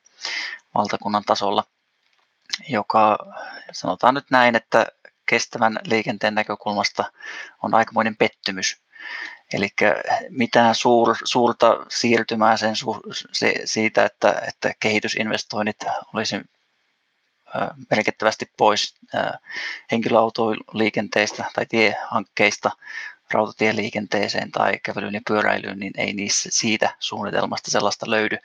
valtakunnan 0.75 1.25
tasolla– 1.27 1.65
joka 2.69 3.19
sanotaan 3.73 4.15
nyt 4.15 4.31
näin, 4.31 4.57
että 4.57 4.87
kestävän 5.27 5.79
liikenteen 5.85 6.35
näkökulmasta 6.35 7.13
on 7.63 7.75
aikamoinen 7.75 8.17
pettymys. 8.17 8.81
Eli 9.53 9.69
mitään 10.29 10.75
suur, 10.75 11.17
suurta 11.25 11.87
siirtymää 11.89 12.57
sen 12.57 12.77
su, 12.77 13.01
se, 13.33 13.55
siitä, 13.65 14.05
että, 14.05 14.43
että 14.49 14.73
kehitysinvestoinnit 14.81 15.77
olisi 16.15 16.37
merkittävästi 17.91 18.53
pois 18.57 18.95
henkilöautoliikenteestä 19.93 21.45
tai 21.55 21.67
tiehankkeista 21.67 22.71
rautatieliikenteeseen 23.31 24.53
tai 24.53 24.79
kävelyyn 24.83 25.15
ja 25.15 25.21
pyöräilyyn, 25.29 25.79
niin 25.79 25.93
ei 25.97 26.13
niissä 26.13 26.49
siitä 26.53 26.95
suunnitelmasta 26.99 27.71
sellaista 27.71 28.11
löydy. 28.11 28.37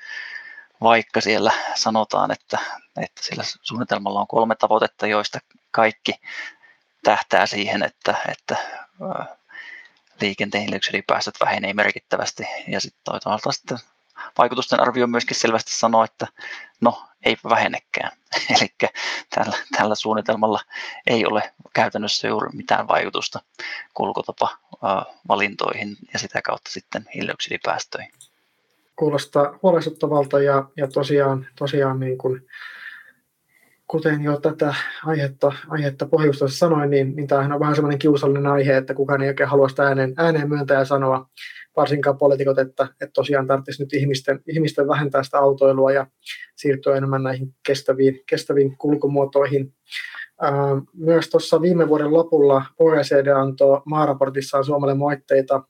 Vaikka 0.81 1.21
siellä 1.21 1.51
sanotaan, 1.75 2.31
että, 2.31 2.59
että 3.01 3.23
sillä 3.23 3.43
suunnitelmalla 3.61 4.19
on 4.19 4.27
kolme 4.27 4.55
tavoitetta, 4.55 5.07
joista 5.07 5.39
kaikki 5.71 6.13
tähtää 7.03 7.45
siihen, 7.45 7.83
että, 7.83 8.15
että 8.31 8.55
liikenteen 10.23 10.61
hiilidioksidipäästöt 10.61 11.35
vähenee 11.41 11.73
merkittävästi. 11.73 12.43
Ja 12.67 12.79
sitten 12.79 13.01
toisaalta 13.03 13.51
sitten 13.51 13.77
vaikutusten 14.37 14.79
arvio 14.79 15.07
myöskin 15.07 15.37
selvästi 15.37 15.71
sanoo, 15.71 16.03
että 16.03 16.27
no 16.81 17.03
eipä 17.25 17.49
vähenekään. 17.49 18.11
Eli 18.59 18.91
tällä, 19.35 19.57
tällä 19.77 19.95
suunnitelmalla 19.95 20.59
ei 21.07 21.25
ole 21.25 21.53
käytännössä 21.73 22.27
juuri 22.27 22.49
mitään 22.53 22.87
vaikutusta 22.87 23.41
kulkutapa 23.93 24.57
valintoihin 25.27 25.97
ja 26.13 26.19
sitä 26.19 26.41
kautta 26.41 26.71
sitten 26.71 27.05
hiilidioksidipäästöihin 27.13 28.13
kuulostaa 28.95 29.59
huolestuttavalta 29.63 30.39
ja, 30.39 30.63
ja 30.77 30.87
tosiaan, 30.87 31.47
tosiaan 31.55 31.99
niin 31.99 32.17
kuin, 32.17 32.47
kuten 33.93 34.23
jo 34.23 34.39
tätä 34.39 34.75
aihetta, 35.05 35.51
aihetta 35.69 36.05
pohjustossa 36.05 36.57
sanoin, 36.57 36.89
niin, 36.89 37.15
niin 37.15 37.27
tämähän 37.27 37.51
on 37.51 37.59
vähän 37.59 37.75
semmoinen 37.75 37.99
kiusallinen 37.99 38.47
aihe, 38.47 38.77
että 38.77 38.93
kukaan 38.93 39.21
ei 39.21 39.27
oikein 39.27 39.49
halua 39.49 39.69
sitä 39.69 39.83
ääneen, 39.83 40.13
ääneen 40.17 40.49
myöntää 40.49 40.79
ja 40.79 40.85
sanoa, 40.85 41.29
varsinkaan 41.75 42.17
poliitikot, 42.17 42.59
että, 42.59 42.83
että 42.83 43.13
tosiaan 43.13 43.47
tarvitsisi 43.47 43.83
nyt 43.83 43.93
ihmisten, 43.93 44.39
ihmisten 44.47 44.87
vähentää 44.87 45.23
sitä 45.23 45.39
autoilua 45.39 45.91
ja 45.91 46.07
siirtyä 46.55 46.95
enemmän 46.95 47.23
näihin 47.23 47.55
kestäviin, 47.67 48.19
kestäviin 48.29 48.77
kulkumuotoihin. 48.77 49.73
Myös 50.93 51.29
tuossa 51.29 51.61
viime 51.61 51.87
vuoden 51.87 52.13
lopulla 52.13 52.65
OECD 52.79 53.27
antoi 53.27 53.81
maaraportissaan 53.85 54.65
Suomelle 54.65 54.95
moitteita 54.95 55.63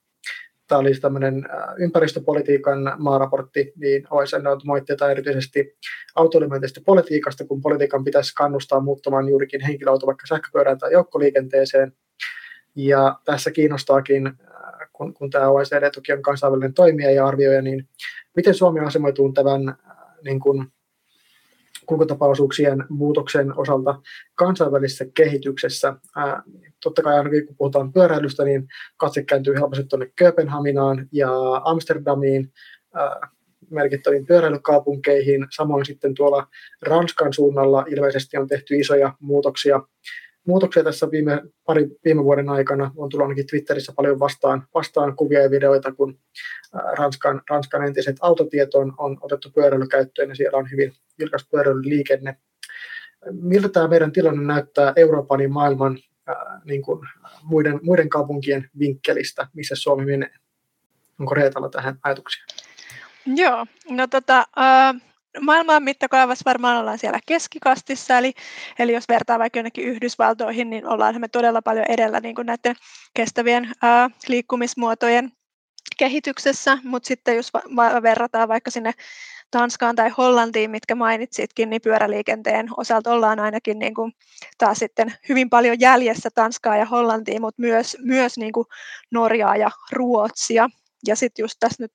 Tämä 0.68 0.80
oli 0.80 0.93
tämmöinen 0.93 1.43
ympäristöpolitiikan 1.78 2.95
maaraportti, 2.97 3.74
niin 3.76 4.07
OECD 4.09 4.45
on 4.45 4.61
moitteita 4.66 5.11
erityisesti 5.11 5.78
autoilimyönteisestä 6.16 6.82
politiikasta, 6.86 7.45
kun 7.45 7.61
politiikan 7.61 8.03
pitäisi 8.03 8.36
kannustaa 8.36 8.80
muuttamaan 8.80 9.30
juurikin 9.30 9.61
henkilöauto 9.61 10.05
vaikka 10.05 10.28
sähköpyörään 10.28 10.78
tai 10.78 10.91
joukkoliikenteeseen. 10.91 11.93
Ja 12.76 13.20
tässä 13.26 13.51
kiinnostaakin, 13.51 14.34
kun, 14.93 15.14
kun 15.14 15.30
tämä 15.30 15.49
OECD 15.49 15.91
toki 15.91 16.14
on 16.14 16.22
kansainvälinen 16.22 16.74
toimija 16.74 17.11
ja 17.11 17.28
arvioija, 17.28 17.61
niin 17.61 17.89
miten 18.36 18.53
Suomi 18.53 18.80
asemoituu 18.80 19.34
tämän 19.34 19.61
niin 20.24 20.39
kuin, 20.39 20.68
kulkutapaosuuksien 21.86 22.84
muutoksen 22.90 23.60
osalta 23.60 24.02
kansainvälisessä 24.36 25.06
kehityksessä. 25.14 25.94
Ää, 26.16 26.44
totta 26.84 27.02
kai 27.02 27.18
ainakin 27.18 27.48
kun 27.48 27.56
puhutaan 27.58 27.94
pyöräilystä, 27.94 28.44
niin 28.44 28.68
katse 28.98 29.24
kääntyy 29.24 29.54
helposti 29.56 29.84
tuonne 29.84 30.12
Kööpenhaminaan 30.16 31.08
ja 31.12 31.32
Amsterdamiin, 31.64 32.52
ää, 32.94 33.28
merkittäviin 33.70 34.26
pyöräilykaupunkeihin. 34.26 35.48
Samoin 35.56 35.86
sitten 35.86 36.14
tuolla 36.14 36.48
Ranskan 36.82 37.34
suunnalla 37.34 37.86
ilmeisesti 37.88 38.38
on 38.38 38.48
tehty 38.48 38.76
isoja 38.76 39.14
muutoksia 39.20 39.82
muutoksia 40.48 40.84
tässä 40.84 41.12
viime, 41.12 41.42
pari, 41.66 41.88
viime 42.06 42.24
vuoden 42.24 42.50
aikana. 42.50 42.92
On 42.96 43.10
tullut 43.10 43.26
ainakin 43.26 43.48
Twitterissä 43.48 43.94
paljon 43.96 44.20
vastaan, 44.20 44.68
vastaan 44.74 45.16
kuvia 45.16 45.42
ja 45.42 45.52
videoita, 45.52 45.92
kun 45.92 46.20
Ranskan, 46.98 47.42
Ranskan 47.50 47.88
entiset 47.88 48.16
autotiet 48.22 48.76
on, 48.76 48.94
on 48.98 49.18
otettu 49.22 49.50
pyöräilykäyttöön 49.56 50.30
ja 50.30 50.36
siellä 50.36 50.58
on 50.58 50.72
hyvin 50.72 50.94
vilkas 51.20 51.47
pyöräilyliikenne. 51.51 52.38
Miltä 53.32 53.70
tämä 53.70 53.88
meidän 53.88 54.11
tilanne 54.11 54.53
näyttää 54.53 54.93
Euroopan 54.95 55.41
ja 55.41 55.49
maailman 55.49 55.97
ää, 56.28 56.61
niin 56.66 56.82
kuin 56.82 57.07
muiden, 57.43 57.80
muiden 57.84 58.09
kaupunkien 58.09 58.70
vinkkelistä, 58.80 59.47
missä 59.53 59.76
Suomi 59.76 60.05
menee? 60.05 60.34
Onko 61.20 61.34
Reetalla 61.34 61.70
tähän 61.70 61.99
ajatuksia? 62.03 62.43
Joo, 63.26 63.66
no 63.89 64.07
tota, 64.07 64.38
äh, 64.57 65.01
maailman 65.41 65.84
mittakaavassa 65.84 66.43
varmaan 66.45 66.78
ollaan 66.78 66.99
siellä 66.99 67.20
keskikastissa, 67.26 68.18
eli, 68.18 68.34
eli 68.80 68.93
jos 68.93 69.09
vertaa 69.09 69.39
vaikka 69.39 69.59
jonnekin 69.59 69.86
Yhdysvaltoihin, 69.86 70.70
niin 70.70 70.86
ollaan 70.86 71.22
me 71.22 71.28
todella 71.28 71.61
paljon 71.61 71.86
edellä 71.89 72.20
niin 72.20 72.36
kuin 72.36 72.45
näiden 72.45 72.76
kestävien 73.14 73.72
ää, 73.82 74.09
liikkumismuotojen 74.28 75.32
kehityksessä, 75.97 76.78
mutta 76.84 77.07
sitten 77.07 77.36
jos 77.36 77.53
va- 77.53 78.01
verrataan 78.01 78.47
vaikka 78.47 78.72
sinne 78.72 78.91
Tanskaan 79.54 79.95
tai 79.95 80.10
Hollantiin, 80.10 80.72
mitkä 80.72 80.95
mainitsitkin, 80.95 81.70
niin 81.70 81.82
pyöräliikenteen 81.82 82.68
osalta 82.78 83.12
ollaan 83.12 83.39
ainakin 83.39 83.80
niin 83.80 83.93
kuin 83.93 84.14
taas 84.58 84.80
sitten 84.80 85.14
hyvin 85.30 85.49
paljon 85.49 85.80
jäljessä 85.80 86.30
Tanskaa 86.36 86.78
ja 86.78 86.86
Hollantiin, 86.86 87.41
mutta 87.41 87.62
myös, 87.62 87.97
myös 88.01 88.38
niin 88.38 88.54
kuin 88.54 88.68
Norjaa 89.12 89.56
ja 89.56 89.72
Ruotsia. 89.91 90.70
Ja 91.08 91.16
sitten 91.16 91.43
just 91.43 91.56
tässä 91.60 91.84
nyt 91.84 91.91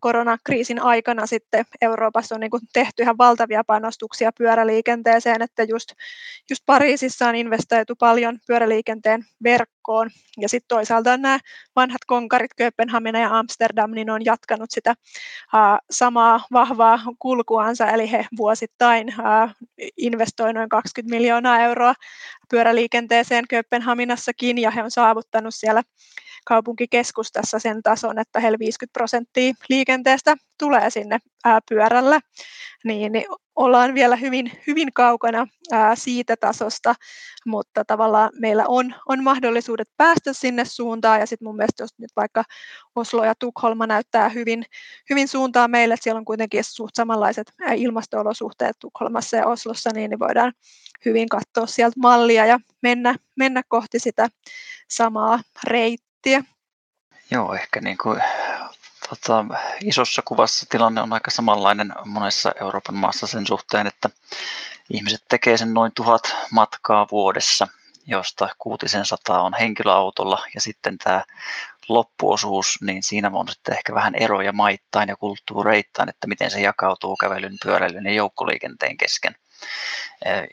koronakriisin 0.00 0.82
aikana 0.82 1.26
sitten 1.26 1.64
Euroopassa 1.80 2.34
on 2.34 2.40
niin 2.40 2.50
tehty 2.72 3.02
ihan 3.02 3.18
valtavia 3.18 3.64
panostuksia 3.66 4.30
pyöräliikenteeseen, 4.38 5.42
että 5.42 5.62
just, 5.62 5.88
just 6.50 6.62
Pariisissa 6.66 7.28
on 7.28 7.34
investoitu 7.34 7.96
paljon 7.96 8.38
pyöräliikenteen 8.46 9.24
verkkoon. 9.42 10.10
Ja 10.40 10.48
sitten 10.48 10.68
toisaalta 10.68 11.16
nämä 11.16 11.38
vanhat 11.76 12.04
konkarit, 12.06 12.54
Kööpenhamina 12.56 13.20
ja 13.20 13.38
Amsterdam, 13.38 13.90
niin 13.90 14.10
on 14.10 14.24
jatkanut 14.24 14.70
sitä 14.70 14.94
ää, 15.52 15.78
samaa 15.90 16.40
vahvaa 16.52 17.00
kulkuansa, 17.18 17.88
eli 17.88 18.10
he 18.10 18.26
vuosittain 18.36 19.14
investoivat 19.96 20.54
noin 20.54 20.68
20 20.68 21.16
miljoonaa 21.16 21.60
euroa 21.60 21.94
pyöräliikenteeseen 22.50 23.44
Kööpenhaminassakin, 23.48 24.58
ja 24.58 24.70
he 24.70 24.82
on 24.82 24.90
saavuttanut 24.90 25.54
siellä 25.54 25.82
kaupunkikeskustassa 26.44 27.58
sen 27.58 27.82
tason, 27.82 28.18
että 28.18 28.40
heillä 28.40 28.58
50 28.58 28.92
prosenttia 28.92 29.54
liikenteestä 29.68 30.36
tulee 30.58 30.90
sinne 30.90 31.18
ää, 31.44 31.60
pyörällä, 31.68 32.20
niin, 32.84 33.12
niin 33.12 33.24
ollaan 33.56 33.94
vielä 33.94 34.16
hyvin, 34.16 34.52
hyvin 34.66 34.92
kaukana 34.92 35.46
ää, 35.72 35.96
siitä 35.96 36.36
tasosta, 36.40 36.94
mutta 37.46 37.84
tavallaan 37.84 38.30
meillä 38.40 38.64
on, 38.68 38.94
on 39.08 39.22
mahdollisuudet 39.22 39.88
päästä 39.96 40.32
sinne 40.32 40.64
suuntaan, 40.64 41.20
ja 41.20 41.26
sitten 41.26 41.48
mun 41.48 41.56
mielestä 41.56 41.82
jos 41.82 41.90
nyt 41.98 42.10
vaikka 42.16 42.44
Oslo 42.96 43.24
ja 43.24 43.34
Tukholma 43.38 43.86
näyttää 43.86 44.28
hyvin, 44.28 44.64
hyvin 45.10 45.28
suuntaan 45.28 45.70
meille, 45.70 45.94
että 45.94 46.04
siellä 46.04 46.18
on 46.18 46.24
kuitenkin 46.24 46.64
suht 46.64 46.94
samanlaiset 46.94 47.52
ilmasto-olosuhteet 47.76 48.76
Tukholmassa 48.80 49.36
ja 49.36 49.46
Oslossa, 49.46 49.90
niin, 49.94 50.10
niin 50.10 50.18
voidaan 50.18 50.52
hyvin 51.04 51.28
katsoa 51.28 51.66
sieltä 51.66 52.00
mallia 52.00 52.46
ja 52.46 52.60
mennä, 52.82 53.14
mennä 53.36 53.62
kohti 53.68 53.98
sitä 53.98 54.28
samaa 54.90 55.40
reittiä 55.64 56.13
miettiä. 56.24 56.54
Joo, 57.30 57.54
ehkä 57.54 57.80
niin 57.80 57.98
kuin, 57.98 58.20
tota, 59.08 59.44
isossa 59.84 60.22
kuvassa 60.24 60.66
tilanne 60.68 61.00
on 61.00 61.12
aika 61.12 61.30
samanlainen 61.30 61.92
monessa 62.04 62.52
Euroopan 62.60 62.94
maassa 62.94 63.26
sen 63.26 63.46
suhteen, 63.46 63.86
että 63.86 64.10
ihmiset 64.90 65.24
tekee 65.28 65.56
sen 65.56 65.74
noin 65.74 65.92
tuhat 65.94 66.36
matkaa 66.50 67.06
vuodessa, 67.10 67.68
josta 68.06 68.48
kuutisen 68.58 69.06
sataa 69.06 69.42
on 69.42 69.54
henkilöautolla 69.60 70.46
ja 70.54 70.60
sitten 70.60 70.98
tämä 70.98 71.24
loppuosuus, 71.88 72.78
niin 72.80 73.02
siinä 73.02 73.30
on 73.32 73.48
sitten 73.48 73.76
ehkä 73.76 73.94
vähän 73.94 74.14
eroja 74.14 74.52
maittain 74.52 75.08
ja 75.08 75.16
kulttuureittain, 75.16 76.08
että 76.08 76.26
miten 76.26 76.50
se 76.50 76.60
jakautuu 76.60 77.16
kävelyn, 77.16 77.56
pyöräilyn 77.64 78.06
ja 78.06 78.12
joukkoliikenteen 78.12 78.96
kesken 78.96 79.36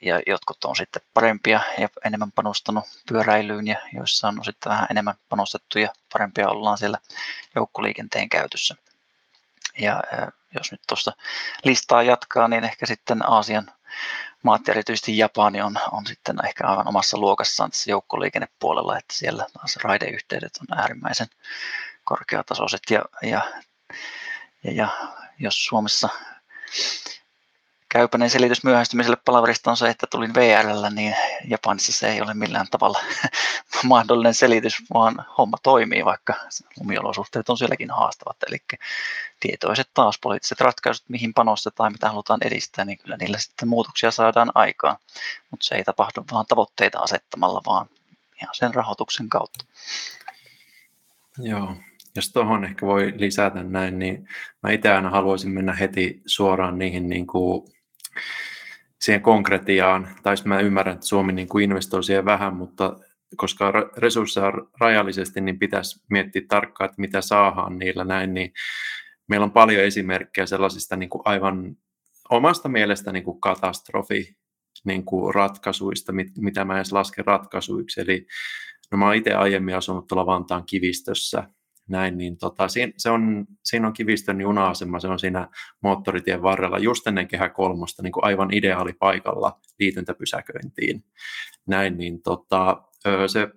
ja 0.02 0.22
jotkut 0.28 0.66
on 0.66 0.76
sitten 0.76 1.02
parempia 1.14 1.62
ja 1.78 1.90
enemmän 2.06 2.32
panostanut 2.32 2.86
pyöräilyyn 3.08 3.68
ja 3.68 3.76
joissa 3.94 4.28
on 4.28 4.46
sitten 4.46 4.70
vähän 4.70 4.88
enemmän 4.92 5.16
panostettu 5.30 5.80
ja 5.80 5.94
parempia 6.14 6.50
ollaan 6.50 6.78
siellä 6.78 6.98
joukkoliikenteen 7.56 8.30
käytössä. 8.30 8.76
Ja 9.78 10.04
jos 10.56 10.72
nyt 10.72 10.82
tuosta 10.88 11.12
listaa 11.64 12.04
jatkaa, 12.04 12.48
niin 12.48 12.64
ehkä 12.64 12.86
sitten 12.86 13.30
Aasian 13.30 13.72
maat, 14.44 14.70
erityisesti 14.70 15.18
Japani, 15.18 15.62
on, 15.62 15.78
on 15.92 16.06
sitten 16.06 16.46
ehkä 16.46 16.68
aivan 16.68 16.88
omassa 16.88 17.18
luokassaan 17.18 17.72
tässä 17.72 17.92
joukkoliikennepuolella, 17.92 18.98
että 18.98 19.14
siellä 19.14 19.46
taas 19.54 19.78
raideyhteydet 19.84 20.60
on 20.62 20.80
äärimmäisen 20.80 21.28
korkeatasoiset 22.04 22.82
ja, 22.90 23.06
ja, 23.22 23.42
ja, 24.64 24.72
ja 24.72 24.88
jos 25.40 25.66
Suomessa 25.66 26.10
käypäinen 27.92 28.30
selitys 28.30 28.64
myöhästymiselle 28.64 29.18
palaverista 29.26 29.72
on 29.72 29.78
se, 29.78 29.90
että 29.90 30.08
tulin 30.12 30.34
VRllä, 30.34 30.90
niin 30.90 31.16
Japanissa 31.48 31.92
se 31.92 32.12
ei 32.12 32.22
ole 32.22 32.34
millään 32.34 32.68
tavalla 32.72 33.00
mahdollinen 33.84 34.34
selitys, 34.34 34.74
vaan 34.94 35.26
homma 35.38 35.58
toimii, 35.64 36.06
vaikka 36.06 36.34
lumiolosuhteet 36.80 37.50
on 37.50 37.58
sielläkin 37.58 37.92
haastavat. 37.92 38.38
Eli 38.48 38.58
tietoiset 39.40 39.90
taas 39.94 40.20
poliittiset 40.22 40.62
ratkaisut, 40.62 41.10
mihin 41.10 41.34
panostetaan, 41.34 41.92
mitä 41.92 42.10
halutaan 42.10 42.40
edistää, 42.46 42.86
niin 42.86 42.98
kyllä 42.98 43.18
niillä 43.18 43.38
sitten 43.38 43.68
muutoksia 43.68 44.12
saadaan 44.12 44.52
aikaan. 44.56 44.98
Mutta 45.52 45.64
se 45.64 45.76
ei 45.76 45.84
tapahdu 45.84 46.26
vaan 46.32 46.46
tavoitteita 46.46 47.00
asettamalla, 47.00 47.62
vaan 47.66 47.90
ihan 48.42 48.56
sen 48.56 48.74
rahoituksen 48.74 49.30
kautta. 49.30 49.66
Joo, 51.38 51.76
jos 52.16 52.32
tuohon 52.32 52.66
ehkä 52.66 52.86
voi 52.86 53.14
lisätä 53.16 53.64
näin, 53.64 54.00
niin 54.00 54.28
mä 54.64 54.72
itse 54.72 54.92
aina 54.92 55.10
haluaisin 55.10 55.52
mennä 55.52 55.74
heti 55.74 56.22
suoraan 56.26 56.78
niihin 56.78 57.10
niin 57.10 57.28
kuin 57.28 57.72
siihen 59.02 59.22
konkretiaan, 59.22 60.08
tai 60.24 60.36
mä 60.46 60.60
ymmärrän, 60.60 60.94
että 60.94 61.06
Suomi 61.06 61.34
niin 61.34 61.48
kuin 61.48 61.64
investoi 61.64 62.04
siihen 62.04 62.26
vähän, 62.26 62.56
mutta 62.56 62.96
koska 63.38 63.72
resursseja 63.98 64.48
on 64.48 64.70
rajallisesti, 64.80 65.42
niin 65.42 65.60
pitäisi 65.60 66.02
miettiä 66.10 66.42
tarkkaan, 66.48 66.90
että 66.90 67.02
mitä 67.02 67.22
saadaan 67.22 67.80
niillä 67.80 68.04
näin, 68.04 68.34
niin 68.34 68.54
meillä 69.28 69.44
on 69.44 69.52
paljon 69.52 69.84
esimerkkejä 69.84 70.46
sellaisista 70.46 70.96
niin 70.96 71.10
kuin 71.10 71.22
aivan 71.26 71.78
omasta 72.30 72.70
mielestä 72.70 73.12
niin 73.12 73.24
kuin 73.24 73.42
katastrofi 73.42 74.38
niin 74.86 75.06
kuin 75.06 75.36
ratkaisuista, 75.36 76.14
mitä 76.38 76.66
mä 76.66 76.76
edes 76.76 76.92
lasken 76.92 77.26
ratkaisuiksi. 77.26 78.02
Eli 78.02 78.28
no 78.92 78.98
mä 78.98 79.06
oon 79.06 79.16
itse 79.16 79.34
aiemmin 79.34 79.76
asunut 79.76 80.08
tuolla 80.08 80.26
Vantaan 80.26 80.66
kivistössä, 80.66 81.44
näin, 81.92 82.18
niin 82.18 82.38
tota, 82.38 82.68
siinä, 82.68 82.94
se 82.98 83.10
on, 83.10 83.46
siinä 83.64 83.88
on 83.88 83.94
Kivistön 83.94 84.42
juna-asema, 84.42 85.00
se 85.00 85.08
on 85.08 85.20
siinä 85.20 85.48
moottoritien 85.82 86.42
varrella 86.42 86.78
just 86.78 87.08
ennen 87.08 87.28
kehä 87.28 87.50
kolmosta, 87.50 88.04
niin 88.04 88.14
kuin 88.14 88.26
aivan 88.26 88.54
ideaali 88.54 88.94
paikalla 88.94 89.60
liityntäpysäköintiin. 89.80 91.04
Näin, 91.68 91.98
niin 91.98 92.22
tota, 92.22 92.82
se 93.28 93.48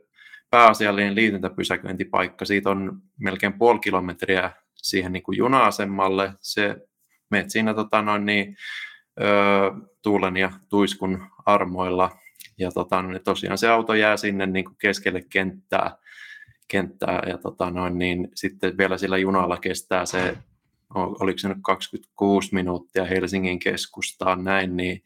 pääasiallinen 0.51 1.15
liityntäpysäköintipaikka, 1.15 2.45
siitä 2.45 2.71
on 2.71 3.03
melkein 3.21 3.53
puoli 3.53 3.79
kilometriä 3.79 4.51
siihen 4.75 5.13
niin 5.13 5.23
kuin 5.23 5.39
juna-asemalle. 5.39 6.33
Se, 6.41 6.77
meet 7.31 7.51
siinä 7.51 7.75
tota, 7.75 8.03
noin 8.03 8.25
niin, 8.25 8.57
ö, 9.21 9.25
tuulen 10.03 10.37
ja 10.37 10.51
tuiskun 10.69 11.27
armoilla, 11.47 12.11
ja 12.59 12.71
tota, 12.71 13.03
niin 13.03 13.25
tosiaan 13.25 13.59
se 13.59 13.69
auto 13.69 13.95
jää 13.95 14.17
sinne 14.17 14.47
niin 14.47 14.65
kuin 14.65 14.77
keskelle 14.79 15.23
kenttää, 15.33 15.97
kenttää 16.75 17.23
ja 17.27 17.39
tota 17.39 17.71
noin, 17.71 17.99
niin 17.99 18.29
sitten 18.35 18.79
vielä 18.79 18.99
sillä 18.99 19.19
junalla 19.19 19.57
kestää 19.57 20.07
se, 20.07 20.37
oliko 20.95 21.39
se 21.39 21.49
nyt 21.49 21.59
26 21.63 22.55
minuuttia 22.55 23.05
Helsingin 23.05 23.59
keskustaan 23.59 24.45
näin, 24.45 24.77
niin 24.77 25.03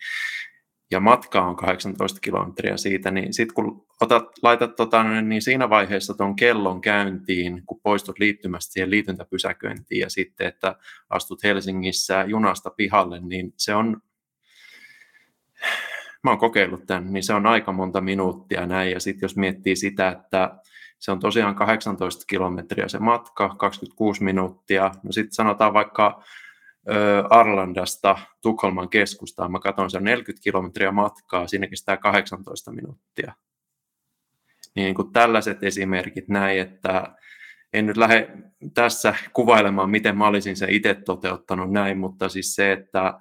ja 0.90 1.00
matka 1.00 1.42
on 1.42 1.56
18 1.56 2.20
kilometriä 2.20 2.76
siitä, 2.76 3.10
niin 3.10 3.34
sitten 3.34 3.54
kun 3.54 3.86
otat, 4.00 4.24
laitat 4.42 4.76
tota, 4.76 5.02
niin 5.02 5.42
siinä 5.42 5.70
vaiheessa 5.70 6.14
tuon 6.14 6.36
kellon 6.36 6.80
käyntiin, 6.80 7.62
kun 7.66 7.80
poistut 7.82 8.18
liittymästä 8.18 8.72
siihen 8.72 8.90
liityntäpysäköintiin 8.90 10.00
ja 10.00 10.10
sitten, 10.10 10.46
että 10.46 10.76
astut 11.10 11.42
Helsingissä 11.42 12.24
junasta 12.28 12.70
pihalle, 12.70 13.20
niin 13.20 13.52
se 13.56 13.74
on, 13.74 14.00
mä 16.24 16.30
oon 16.30 16.38
kokeillut 16.38 16.86
tämän, 16.86 17.12
niin 17.12 17.22
se 17.22 17.34
on 17.34 17.46
aika 17.46 17.72
monta 17.72 18.00
minuuttia 18.00 18.66
näin, 18.66 18.90
ja 18.90 19.00
sitten 19.00 19.24
jos 19.24 19.36
miettii 19.36 19.76
sitä, 19.76 20.08
että 20.08 20.56
se 20.98 21.12
on 21.12 21.20
tosiaan 21.20 21.54
18 21.54 22.24
kilometriä 22.26 22.88
se 22.88 22.98
matka, 22.98 23.54
26 23.58 24.24
minuuttia. 24.24 24.90
No 25.02 25.12
sitten 25.12 25.32
sanotaan 25.32 25.74
vaikka 25.74 26.22
Arlandasta 27.30 28.18
Tukholman 28.40 28.88
keskustaan. 28.88 29.52
Mä 29.52 29.58
katson, 29.58 29.90
se 29.90 29.96
on 29.96 30.04
40 30.04 30.44
kilometriä 30.44 30.92
matkaa, 30.92 31.46
siinä 31.46 31.66
kestää 31.66 31.96
18 31.96 32.72
minuuttia. 32.72 33.32
Niin, 34.76 34.94
kuin 34.94 35.12
tällaiset 35.12 35.62
esimerkit 35.62 36.28
näin, 36.28 36.60
että 36.60 37.16
en 37.72 37.86
nyt 37.86 37.96
lähde 37.96 38.28
tässä 38.74 39.14
kuvailemaan, 39.32 39.90
miten 39.90 40.18
mä 40.18 40.26
olisin 40.26 40.56
se 40.56 40.66
itse 40.70 40.94
toteuttanut 40.94 41.72
näin, 41.72 41.98
mutta 41.98 42.28
siis 42.28 42.54
se, 42.54 42.72
että 42.72 43.20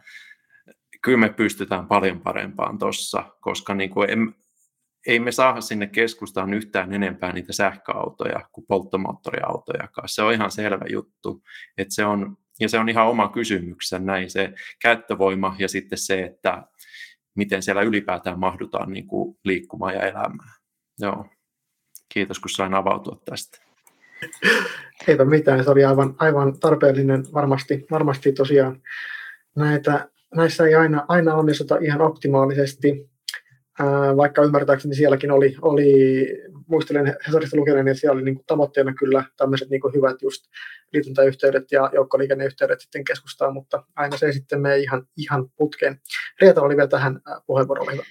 kyllä 1.02 1.18
me 1.18 1.30
pystytään 1.30 1.88
paljon 1.88 2.22
parempaan 2.22 2.78
tuossa, 2.78 3.24
koska 3.42 3.74
niin 3.74 3.90
kuin 3.90 4.10
en, 4.10 4.36
ei 5.08 5.20
me 5.20 5.32
saada 5.32 5.62
sinne 5.62 5.88
keskustaan 5.88 6.54
yhtään 6.54 6.94
enempää 6.94 7.34
niitä 7.34 7.54
sähköautoja 7.54 8.50
kuin 8.52 8.66
polttomoottoriautojakaan. 8.68 10.10
Se 10.10 10.22
on 10.22 10.34
ihan 10.34 10.52
selvä 10.52 10.86
juttu. 10.90 11.44
Että 11.78 11.94
se 11.94 12.06
on, 12.06 12.38
ja 12.60 12.70
se 12.70 12.80
on 12.80 12.90
ihan 12.90 13.08
oma 13.08 13.30
kysymyksensä 13.30 14.06
näin 14.06 14.30
se 14.30 14.54
käyttövoima 14.82 15.56
ja 15.60 15.68
sitten 15.68 15.98
se, 15.98 16.24
että 16.24 16.64
miten 17.36 17.64
siellä 17.64 17.82
ylipäätään 17.82 18.40
mahdutaan 18.40 18.92
niin 18.92 19.08
kuin 19.08 19.38
liikkumaan 19.44 19.94
ja 19.94 20.02
elämään. 20.02 20.54
Joo. 21.00 21.26
Kiitos, 22.14 22.40
kun 22.40 22.50
sain 22.50 22.74
avautua 22.74 23.22
tästä. 23.26 23.58
Eipä 25.08 25.26
mitään, 25.26 25.64
se 25.64 25.70
oli 25.70 25.86
aivan, 25.86 26.16
aivan 26.20 26.60
tarpeellinen 26.60 27.24
varmasti, 27.34 27.86
varmasti 27.92 28.32
tosiaan. 28.32 28.82
Näitä, 29.56 30.10
näissä 30.36 30.68
ei 30.68 30.76
aina, 30.76 31.06
aina 31.08 31.36
onnistuta 31.36 31.78
ihan 31.78 32.02
optimaalisesti, 32.02 33.10
vaikka 34.18 34.44
ymmärtääkseni 34.44 34.96
sielläkin 34.96 35.32
oli, 35.32 35.56
oli 35.62 35.94
muistelen 36.68 37.16
Hesarista 37.28 37.58
lukeneen, 37.58 37.88
että 37.88 38.02
siellä 38.02 38.14
oli 38.14 38.24
niin 38.24 38.44
tavoitteena 38.48 38.94
kyllä 38.94 39.24
tämmöiset 39.38 39.70
niin 39.70 39.82
hyvät 39.96 40.22
just 40.22 40.46
liityntäyhteydet 40.94 41.72
ja 41.72 41.90
joukkoliikenneyhteydet 41.94 42.82
sitten 42.82 43.04
keskustaan, 43.04 43.54
mutta 43.54 43.84
aina 43.96 44.18
se 44.18 44.32
sitten 44.32 44.62
mene 44.62 44.78
ihan, 44.78 45.08
ihan 45.18 45.50
putkeen. 45.58 46.02
Reeta 46.42 46.62
oli 46.62 46.76
vielä 46.76 46.90
tähän 46.90 47.22
puheenvuorolle 47.48 47.92
hyvä. 47.92 48.04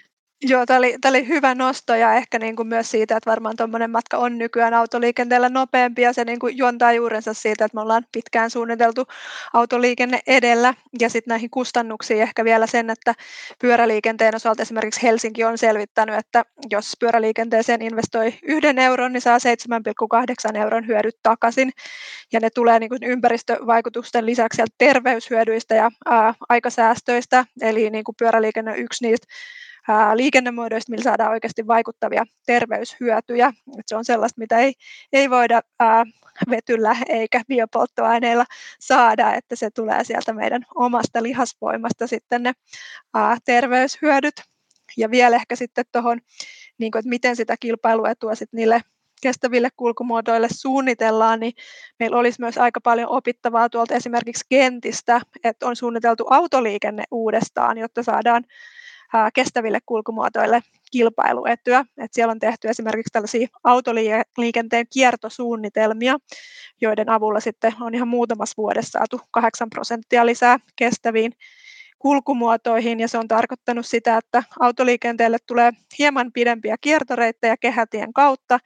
Joo, 0.42 0.66
tämä 0.66 0.78
oli, 0.78 0.96
oli 1.08 1.28
hyvä 1.28 1.54
nosto 1.54 1.94
ja 1.94 2.14
ehkä 2.14 2.38
niin 2.38 2.56
kuin 2.56 2.68
myös 2.68 2.90
siitä, 2.90 3.16
että 3.16 3.30
varmaan 3.30 3.56
tuommoinen 3.56 3.90
matka 3.90 4.16
on 4.16 4.38
nykyään 4.38 4.74
autoliikenteellä 4.74 5.48
nopeampi 5.48 6.02
ja 6.02 6.12
se 6.12 6.24
niin 6.24 6.38
kuin 6.38 6.58
juontaa 6.58 6.92
juurensa 6.92 7.34
siitä, 7.34 7.64
että 7.64 7.74
me 7.76 7.80
ollaan 7.80 8.04
pitkään 8.12 8.50
suunniteltu 8.50 9.04
autoliikenne 9.52 10.20
edellä. 10.26 10.74
Ja 11.00 11.10
sitten 11.10 11.32
näihin 11.32 11.50
kustannuksiin 11.50 12.22
ehkä 12.22 12.44
vielä 12.44 12.66
sen, 12.66 12.90
että 12.90 13.14
pyöräliikenteen 13.60 14.36
osalta 14.36 14.62
esimerkiksi 14.62 15.02
Helsinki 15.02 15.44
on 15.44 15.58
selvittänyt, 15.58 16.14
että 16.14 16.44
jos 16.70 16.92
pyöräliikenteeseen 17.00 17.82
investoi 17.82 18.34
yhden 18.42 18.78
euron, 18.78 19.12
niin 19.12 19.20
saa 19.20 19.38
7,8 20.48 20.56
euron 20.56 20.86
hyödyt 20.86 21.16
takaisin. 21.22 21.72
Ja 22.32 22.40
ne 22.40 22.50
tulee 22.50 22.78
niin 22.78 22.90
kuin 22.90 23.02
ympäristövaikutusten 23.02 24.26
lisäksi 24.26 24.62
terveyshyödyistä 24.78 25.74
ja 25.74 25.90
ää, 26.06 26.34
aikasäästöistä, 26.48 27.44
eli 27.60 27.90
niin 27.90 28.04
kuin 28.04 28.16
pyöräliikenne 28.18 28.70
on 28.70 28.78
yksi 28.78 29.06
niistä 29.06 29.26
liikennemuodoista, 30.14 30.90
millä 30.90 31.02
saadaan 31.02 31.30
oikeasti 31.30 31.66
vaikuttavia 31.66 32.24
terveyshyötyjä. 32.46 33.52
Et 33.78 33.84
se 33.86 33.96
on 33.96 34.04
sellaista, 34.04 34.40
mitä 34.40 34.58
ei, 34.58 34.72
ei 35.12 35.30
voida 35.30 35.60
ää, 35.80 36.04
vetyllä 36.50 36.96
eikä 37.08 37.40
biopolttoaineilla 37.48 38.44
saada, 38.80 39.34
että 39.34 39.56
se 39.56 39.70
tulee 39.70 40.04
sieltä 40.04 40.32
meidän 40.32 40.62
omasta 40.74 41.22
lihasvoimasta 41.22 42.06
sitten 42.06 42.42
ne 42.42 42.52
ää, 43.14 43.36
terveyshyödyt. 43.44 44.34
Ja 44.96 45.10
vielä 45.10 45.36
ehkä 45.36 45.56
sitten 45.56 45.84
tuohon, 45.92 46.20
niin 46.78 46.98
että 46.98 47.08
miten 47.08 47.36
sitä 47.36 47.56
kilpailuetua 47.60 48.34
sitten 48.34 48.58
niille 48.58 48.80
kestäville 49.22 49.68
kulkumuodoille 49.76 50.48
suunnitellaan, 50.50 51.40
niin 51.40 51.52
meillä 51.98 52.16
olisi 52.16 52.40
myös 52.40 52.58
aika 52.58 52.80
paljon 52.80 53.08
opittavaa 53.08 53.68
tuolta 53.68 53.94
esimerkiksi 53.94 54.44
kentistä, 54.48 55.20
että 55.44 55.66
on 55.66 55.76
suunniteltu 55.76 56.26
autoliikenne 56.30 57.04
uudestaan, 57.10 57.78
jotta 57.78 58.02
saadaan 58.02 58.44
kestäville 59.34 59.78
kulkumuotoille 59.86 60.60
kilpailuetyä. 60.90 61.84
Et 61.98 62.12
siellä 62.12 62.30
on 62.30 62.38
tehty 62.38 62.68
esimerkiksi 62.68 63.12
tällaisia 63.12 63.48
autoliikenteen 63.64 64.86
kiertosuunnitelmia, 64.92 66.16
joiden 66.80 67.08
avulla 67.08 67.40
sitten 67.40 67.74
on 67.80 67.94
ihan 67.94 68.08
muutamassa 68.08 68.54
vuodessa 68.56 68.90
saatu 68.90 69.20
8 69.30 69.70
prosenttia 69.70 70.26
lisää 70.26 70.58
kestäviin 70.76 71.32
kulkumuotoihin 71.98 73.00
ja 73.00 73.08
se 73.08 73.18
on 73.18 73.28
tarkoittanut 73.28 73.86
sitä, 73.86 74.16
että 74.16 74.42
autoliikenteelle 74.60 75.38
tulee 75.46 75.72
hieman 75.98 76.32
pidempiä 76.32 76.76
kiertoreittejä 76.80 77.56
kehätien 77.56 78.12
kautta, 78.12 78.58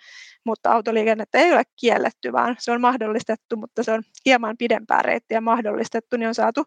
mutta 0.45 0.73
autoliikennettä 0.73 1.39
ei 1.39 1.53
ole 1.53 1.63
kielletty, 1.81 2.33
vaan 2.33 2.57
se 2.59 2.73
on 2.73 2.81
mahdollistettu, 2.81 3.57
mutta 3.57 3.83
se 3.83 3.93
on 3.93 4.03
hieman 4.27 4.57
pidempää 4.57 5.03
reittiä 5.03 5.41
mahdollistettu, 5.41 6.17
niin 6.17 6.29
on 6.29 6.35
saatu 6.35 6.65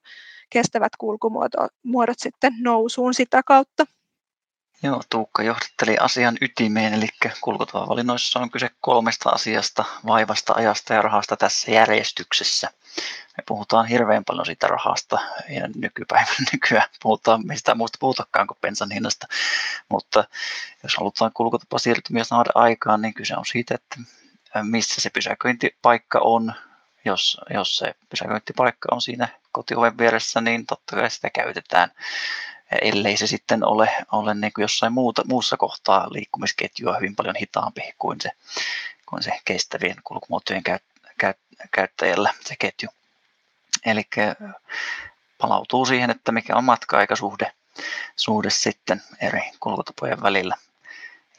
kestävät 0.50 0.92
kulkumuodot 0.98 2.20
sitten 2.20 2.54
nousuun 2.62 3.14
sitä 3.14 3.42
kautta. 3.46 3.86
Joo, 4.86 5.02
Tuukka 5.10 5.44
johdatteli 5.44 5.98
asian 5.98 6.38
ytimeen, 6.42 6.94
eli 6.94 7.08
kulkutavavalinnoissa 7.42 8.40
on 8.40 8.52
kyse 8.52 8.70
kolmesta 8.82 9.30
asiasta, 9.30 9.86
vaivasta, 10.06 10.54
ajasta 10.56 10.94
ja 10.94 11.02
rahasta 11.02 11.38
tässä 11.38 11.72
järjestyksessä. 11.72 12.70
Me 13.38 13.44
puhutaan 13.48 13.88
hirveän 13.88 14.26
paljon 14.26 14.46
siitä 14.46 14.68
rahasta 14.68 15.20
ja 15.50 15.68
nykypäivänä 15.76 16.36
nykyään 16.54 16.88
puhutaan 17.02 17.48
mistä 17.48 17.76
muusta 17.76 17.98
puhutakaan 18.00 18.48
kuin 18.48 18.58
bensan 18.62 18.92
hinnasta. 18.92 19.28
Mutta 19.90 20.24
jos 20.84 20.98
halutaan 20.98 21.32
kulkutapasiirtymiä 21.34 22.24
saada 22.24 22.50
aikaan, 22.56 23.02
niin 23.02 23.14
kyse 23.14 23.36
on 23.36 23.46
siitä, 23.46 23.76
että 23.76 23.96
missä 24.64 25.02
se 25.02 25.10
pysäköintipaikka 25.10 26.20
on. 26.20 26.54
Jos, 27.06 27.38
jos 27.54 27.78
se 27.78 27.96
pysäköintipaikka 28.10 28.90
on 28.92 29.02
siinä 29.02 29.28
kotioven 29.52 29.98
vieressä, 29.98 30.42
niin 30.42 30.66
totta 30.66 30.96
kai 30.96 31.10
sitä 31.10 31.30
käytetään 31.30 31.92
ellei 32.82 33.18
se 33.18 33.28
sitten 33.28 33.66
ole, 33.66 33.90
ole 34.12 34.34
niin 34.34 34.54
kuin 34.54 34.64
jossain 34.64 34.94
muuta, 34.94 35.24
muussa 35.28 35.58
kohtaa 35.58 36.08
liikkumisketjua 36.12 36.96
hyvin 36.96 37.16
paljon 37.16 37.36
hitaampi 37.36 37.82
kuin 37.98 38.22
se, 38.22 38.32
kuin 39.06 39.24
se 39.24 39.32
kestävien 39.46 39.96
kulkumuotojen 40.04 40.64
käyt, 40.64 40.84
käyt, 41.20 41.38
käyttäjällä 41.72 42.34
se 42.42 42.56
ketju. 42.60 42.90
Eli 43.86 44.04
palautuu 45.38 45.86
siihen, 45.86 46.10
että 46.10 46.32
mikä 46.32 46.56
on 46.56 46.64
matka-aikasuhde 46.64 47.52
suhde 48.16 48.50
sitten 48.50 49.02
eri 49.22 49.52
kulkutapojen 49.60 50.22
välillä. 50.22 50.58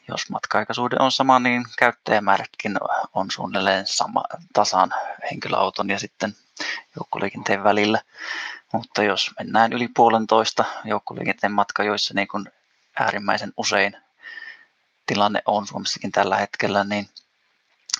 Jos 0.07 0.29
matka-aikasuhde 0.29 0.95
on 0.99 1.11
sama, 1.11 1.39
niin 1.39 1.65
käyttäjämäärätkin 1.79 2.77
on 3.13 3.31
suunnilleen 3.31 3.87
sama, 3.87 4.23
tasan 4.53 4.93
henkilöauton 5.31 5.89
ja 5.89 5.99
sitten 5.99 6.35
joukkoliikenteen 6.95 7.63
välillä. 7.63 8.01
Mutta 8.73 9.03
jos 9.03 9.31
mennään 9.39 9.73
yli 9.73 9.87
puolentoista 9.87 10.65
joukkoliikenteen 10.85 11.51
matka, 11.51 11.83
joissa 11.83 12.13
niin 12.13 12.27
kuin 12.27 12.45
äärimmäisen 12.99 13.53
usein 13.57 13.97
tilanne 15.05 15.41
on 15.45 15.67
Suomessakin 15.67 16.11
tällä 16.11 16.37
hetkellä, 16.37 16.83
niin 16.83 17.09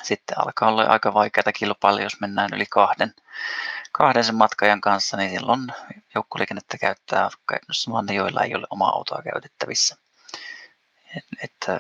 sitten 0.04 0.40
alkaa 0.40 0.70
olla 0.70 0.84
aika 0.84 1.14
vaikeaa 1.14 1.52
kilpailla, 1.54 2.02
jos 2.02 2.20
mennään 2.22 2.50
yli 2.54 2.66
kahden, 2.66 3.14
kahden 3.92 4.24
sen 4.24 4.36
matkajan 4.36 4.82
kanssa, 4.82 5.18
niin 5.18 5.32
silloin 5.32 5.68
joukkoliikennettä 6.16 6.78
käyttää 6.78 7.30
käytännössä 7.50 7.92
vaan 7.92 8.06
ne, 8.06 8.14
joilla 8.14 8.42
ei 8.42 8.56
ole 8.56 8.68
omaa 8.70 8.90
autoa 8.90 9.22
käytettävissä. 9.34 10.05
Että 11.44 11.80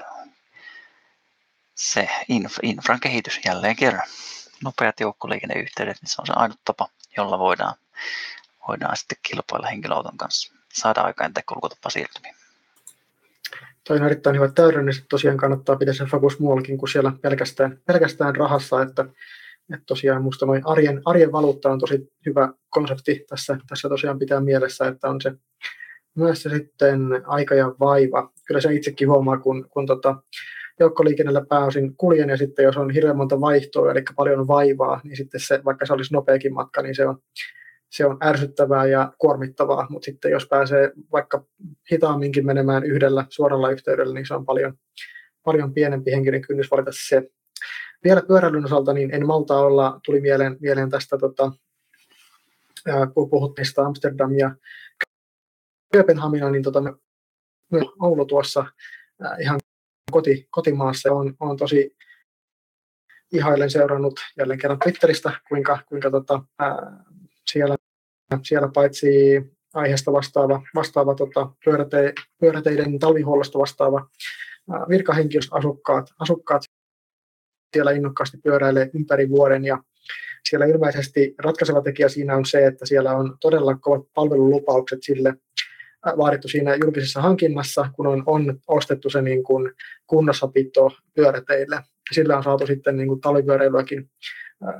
se 1.75 2.09
infra, 2.27 2.59
infran 2.63 2.99
kehitys 2.99 3.39
jälleen 3.45 3.75
kerran. 3.75 4.07
Nopeat 4.63 4.99
joukkoliikenneyhteydet, 4.99 5.97
niin 6.01 6.09
se 6.09 6.21
on 6.21 6.27
se 6.27 6.33
ainut 6.36 6.59
tapa, 6.65 6.89
jolla 7.17 7.39
voidaan, 7.39 7.75
voidaan 8.67 8.97
sitten 8.97 9.17
kilpailla 9.23 9.67
henkilöauton 9.67 10.17
kanssa, 10.17 10.53
saada 10.73 11.01
aikaan 11.01 11.33
tätä 11.33 11.45
kulkutapa 11.49 11.89
siirtymiä. 11.89 12.36
Toi 13.88 13.97
on 13.97 14.05
erittäin 14.05 14.36
hyvä 14.36 14.51
täydennys, 14.51 14.97
että 14.97 15.07
tosiaan 15.09 15.38
kannattaa 15.38 15.75
pitää 15.75 15.93
se 15.93 16.05
fokus 16.05 16.39
muuallakin 16.39 16.77
kuin 16.77 16.89
siellä 16.89 17.11
pelkästään, 17.21 17.81
pelkästään 17.86 18.36
rahassa, 18.36 18.81
että, 18.81 19.05
että 19.73 19.86
tosiaan 19.86 20.21
minusta 20.21 20.45
noin 20.45 20.67
arjen, 20.67 21.01
arjen 21.05 21.31
valuutta 21.31 21.71
on 21.71 21.79
tosi 21.79 22.13
hyvä 22.25 22.53
konsepti 22.69 23.25
tässä, 23.29 23.57
tässä 23.67 23.89
tosiaan 23.89 24.19
pitää 24.19 24.39
mielessä, 24.39 24.88
että 24.88 25.09
on 25.09 25.21
se 25.21 25.31
myös 26.16 26.43
sitten 26.43 26.99
aika 27.26 27.55
ja 27.55 27.76
vaiva. 27.80 28.32
Kyllä 28.47 28.61
se 28.61 28.74
itsekin 28.74 29.09
huomaa, 29.09 29.38
kun, 29.38 29.68
kun 29.70 29.86
tota, 29.86 30.16
joukkoliikennellä 30.80 31.45
pääosin 31.49 31.97
kuljen 31.97 32.30
ja 32.30 32.38
sitten 32.38 32.63
jos 32.63 32.78
on 32.78 32.89
hirveän 32.89 33.18
monta 33.18 33.41
vaihtoa, 33.41 33.91
eli 33.91 34.03
paljon 34.16 34.47
vaivaa, 34.47 35.01
niin 35.03 35.18
sitten 35.18 35.39
se, 35.39 35.61
vaikka 35.66 35.86
se 35.86 35.93
olisi 35.93 36.13
nopeakin 36.13 36.53
matka, 36.53 36.82
niin 36.82 36.95
se 36.95 37.07
on, 37.07 37.18
se 37.89 38.05
on 38.05 38.18
ärsyttävää 38.24 38.86
ja 38.86 39.13
kuormittavaa, 39.18 39.88
mutta 39.89 40.05
sitten 40.05 40.32
jos 40.32 40.47
pääsee 40.47 40.91
vaikka 41.11 41.45
hitaamminkin 41.91 42.45
menemään 42.45 42.84
yhdellä 42.84 43.26
suoralla 43.30 43.72
yhteydellä, 43.72 44.13
niin 44.13 44.28
se 44.28 44.34
on 44.34 44.45
paljon, 44.45 44.74
paljon 45.43 45.74
pienempi 45.74 46.11
henkinen 46.11 46.41
kynnys 46.41 46.72
valita 46.72 46.91
se. 46.93 47.24
Vielä 48.03 48.22
pyöräilyn 48.28 48.66
osalta 48.66 48.93
niin 48.93 49.13
en 49.13 49.28
malta 49.28 49.59
olla, 49.59 49.99
tuli 50.05 50.22
mieleen, 50.22 50.57
mieleen 50.59 50.89
tästä, 50.89 51.18
tota, 51.18 51.51
kun 53.13 53.30
puhuttiin 53.30 53.66
Amsterdam 53.86 54.32
ja 54.38 54.55
Kööpenhamina, 55.96 56.50
niin 56.50 56.64
tota, 56.64 56.80
Oulu 58.02 58.26
tuossa 58.26 58.66
ihan 59.41 59.60
koti, 60.12 60.48
kotimaassa 60.50 61.12
on, 61.12 61.34
on 61.39 61.58
tosi 61.58 61.96
ihailen 63.34 63.70
seurannut 63.70 64.20
jälleen 64.38 64.60
kerran 64.60 64.80
Twitteristä, 64.80 65.32
kuinka, 65.50 65.80
kuinka 65.89 66.12
tota, 66.12 66.41
ää, 66.60 67.04
siellä 67.52 67.76
siellä 68.43 68.70
paitsi 68.74 69.08
aiheesta 69.74 70.12
vastaava, 70.12 70.62
vastaava 70.76 71.16
tota, 71.16 71.50
pyöräte, 71.66 72.14
pyöräteiden 72.39 73.00
talvihuollosta 73.00 73.60
vastaava 73.60 74.10
virkahenkilöstö, 74.89 75.56
asukkaat, 75.56 76.06
asukkaat 76.20 76.62
siellä 77.74 77.91
innokkaasti 77.91 78.38
pyöräilee 78.38 78.89
ympäri 78.93 79.30
vuoden 79.30 79.66
ja 79.66 79.84
siellä 80.50 80.66
ilmeisesti 80.66 81.36
ratkaiseva 81.38 81.82
tekijä 81.82 82.10
siinä 82.10 82.36
on 82.36 82.46
se, 82.46 82.66
että 82.66 82.86
siellä 82.86 83.12
on 83.12 83.38
todella 83.41 83.76
kovat 83.76 84.06
palvelulupaukset 84.14 85.00
sille 85.02 85.34
vaadittu 86.18 86.47
siinä 86.47 86.76
julkisessa 86.76 87.22
hankinnassa, 87.22 87.89
kun 87.93 88.08
on, 88.08 88.24
on 88.26 88.60
ostettu 88.68 89.10
se 89.10 89.22
niin 89.22 89.43
kuin 89.43 89.72
kunnossapito 90.08 90.91
pyöräteille. 91.14 91.80
Sillä 92.12 92.38
on 92.38 92.43
saatu 92.43 92.68
sitten 92.68 92.97
niin 92.97 93.08
kuin 93.08 93.22
talvipyöräilyäkin 93.22 94.10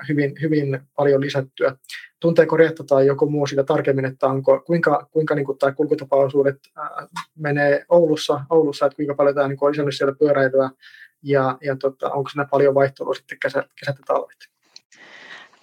hyvin, 0.09 0.34
hyvin 0.41 0.80
paljon 0.95 1.21
lisättyä. 1.21 1.76
Tunteeko 2.19 2.57
Reetta 2.57 2.84
tai 2.84 3.07
joku 3.07 3.30
muu 3.30 3.47
sitä 3.47 3.63
tarkemmin, 3.63 4.05
että 4.05 4.28
onko, 4.28 4.61
kuinka, 4.61 5.07
kuinka 5.11 5.36
niin 5.36 5.45
kuin 5.45 5.57
tämä 5.57 5.71
kulkutapaosuudet 5.71 6.59
menee 7.36 7.86
Oulussa, 7.89 8.41
Oulussa, 8.49 8.86
että 8.86 8.95
kuinka 8.95 9.15
paljon 9.15 9.36
tämä 9.36 9.47
niin 9.47 9.57
kuin 9.57 9.67
on 9.67 9.71
lisännyt 9.71 9.95
siellä 9.95 10.15
pyöräilyä 10.19 10.69
ja, 11.23 11.57
ja 11.61 11.76
tota, 11.76 12.09
onko 12.09 12.30
siinä 12.30 12.47
paljon 12.51 12.76
vaihtelua 12.76 13.13
sitten 13.13 13.38
kesät, 13.39 13.65
kesät 13.80 13.95
ja 13.97 14.03
talvet? 14.07 14.54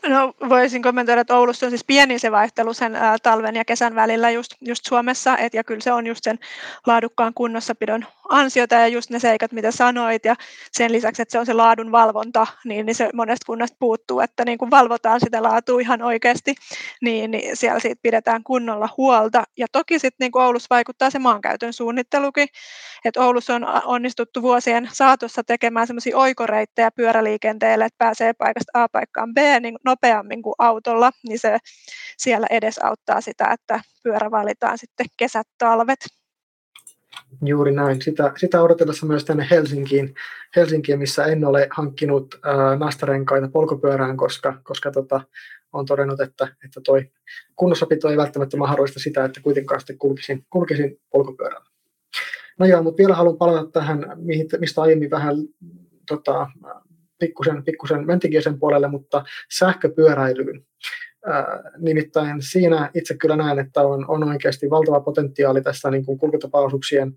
No 0.09 0.35
voisin 0.49 0.83
kommentoida, 0.83 1.21
että 1.21 1.37
Oulussa 1.37 1.67
on 1.67 1.71
siis 1.71 1.85
pieni 1.85 2.19
se 2.19 2.33
vaihtelu 2.33 2.75
sen 2.75 2.97
ä, 2.97 3.17
talven 3.23 3.57
ja 3.57 3.65
kesän 3.65 3.95
välillä 3.95 4.31
just, 4.31 4.53
just 4.61 4.85
Suomessa, 4.87 5.39
et, 5.39 5.55
ja 5.55 5.65
kyllä 5.65 5.81
se 5.81 5.93
on 5.93 6.07
just 6.07 6.25
sen 6.25 6.39
laadukkaan 6.87 7.35
kunnossapidon 7.35 8.05
ansiota 8.29 8.75
ja 8.75 8.87
just 8.87 9.11
ne 9.11 9.19
seikat, 9.19 9.53
mitä 9.53 9.71
sanoit, 9.71 10.25
ja 10.25 10.35
sen 10.73 10.93
lisäksi, 10.93 11.23
että 11.23 11.33
se 11.33 11.39
on 11.39 11.47
se 11.47 11.53
laadun 11.53 11.93
valvonta, 11.93 12.47
niin, 12.65 12.87
niin 12.87 12.95
se 12.95 13.11
monesta 13.15 13.47
kunnasta 13.47 13.77
puuttuu, 13.81 14.21
että 14.21 14.45
niin 14.45 14.59
kun 14.59 14.71
valvotaan 14.71 15.21
sitä 15.21 15.43
laatua 15.43 15.81
ihan 15.81 16.03
oikeasti, 16.03 16.55
niin, 17.01 17.31
niin 17.31 17.57
siellä 17.57 17.81
siitä 17.81 18.01
pidetään 18.03 18.43
kunnolla 18.45 18.89
huolta, 18.97 19.45
ja 19.57 19.67
toki 19.73 19.99
sitten 19.99 20.25
niin 20.25 20.43
Oulussa 20.43 20.67
vaikuttaa 20.71 21.11
se 21.11 21.19
maankäytön 21.19 21.73
suunnittelukin, 21.73 22.49
että 23.05 23.21
Oulussa 23.21 23.55
on 23.55 23.67
onnistuttu 23.85 24.43
vuosien 24.43 24.89
saatossa 24.93 25.45
tekemään 25.45 25.87
semmoisia 25.87 26.19
oikoreittejä 26.19 26.91
pyöräliikenteelle, 26.91 27.85
että 27.85 27.99
pääsee 27.99 28.33
paikasta 28.33 28.85
A 28.85 28.89
paikkaan 28.89 29.35
B 29.35 29.39
niin 29.61 29.79
nopeammin 29.93 30.43
kuin 30.43 30.55
autolla, 30.59 31.11
niin 31.29 31.39
se 31.39 31.59
siellä 32.19 32.47
edesauttaa 32.51 33.21
sitä, 33.21 33.51
että 33.53 33.81
pyörä 34.03 34.31
valitaan 34.31 34.79
sitten 34.79 35.07
kesät, 35.17 35.47
talvet. 35.59 35.99
Juuri 37.45 37.73
näin. 37.73 38.03
Sitä, 38.03 38.33
sitä 38.37 38.63
odotellessa 38.63 39.07
myös 39.07 39.25
tänne 39.25 39.47
Helsinkiin, 39.51 40.15
Helsinkiin 40.57 40.99
missä 40.99 41.25
en 41.25 41.45
ole 41.45 41.69
hankkinut 41.71 42.35
ää, 42.43 42.77
nastarenkaita 42.77 43.49
polkupyörään, 43.49 44.17
koska, 44.17 44.61
koska 44.63 44.91
tota, 44.91 45.21
on 45.73 45.87
todennut, 45.87 46.21
että, 46.21 46.49
että 46.65 46.81
toi 46.81 47.11
kunnossapito 47.57 48.09
ei 48.09 48.17
välttämättä 48.17 48.57
mahdollista 48.57 49.01
sitä, 49.01 49.25
että 49.25 49.41
kuitenkaan 49.41 49.81
sitten 49.81 49.99
kulkisin, 49.99 50.47
kulkisin 50.51 51.01
polkupyörällä. 51.11 51.67
No 52.59 52.67
joo, 52.67 52.83
mutta 52.83 52.99
vielä 52.99 53.15
haluan 53.15 53.37
palata 53.37 53.71
tähän, 53.71 54.07
mistä 54.61 54.83
aiemmin 54.83 55.11
vähän 55.11 55.37
tota, 56.09 56.47
pikkusen, 57.23 57.65
pikkusen 57.65 58.07
mentikin 58.07 58.43
sen 58.43 58.59
puolelle, 58.59 58.89
mutta 58.89 59.25
sähköpyöräilyyn. 59.59 60.67
nimittäin 61.79 62.43
siinä 62.43 62.91
itse 62.95 63.17
kyllä 63.17 63.37
näen, 63.37 63.59
että 63.59 63.81
on, 63.81 64.05
on 64.09 64.25
oikeasti 64.25 64.71
valtava 64.71 65.01
potentiaali 65.01 65.63
tässä 65.63 65.91
niin 65.91 66.07
kuin 66.07 66.19
kulkutapaosuuksien 66.19 67.15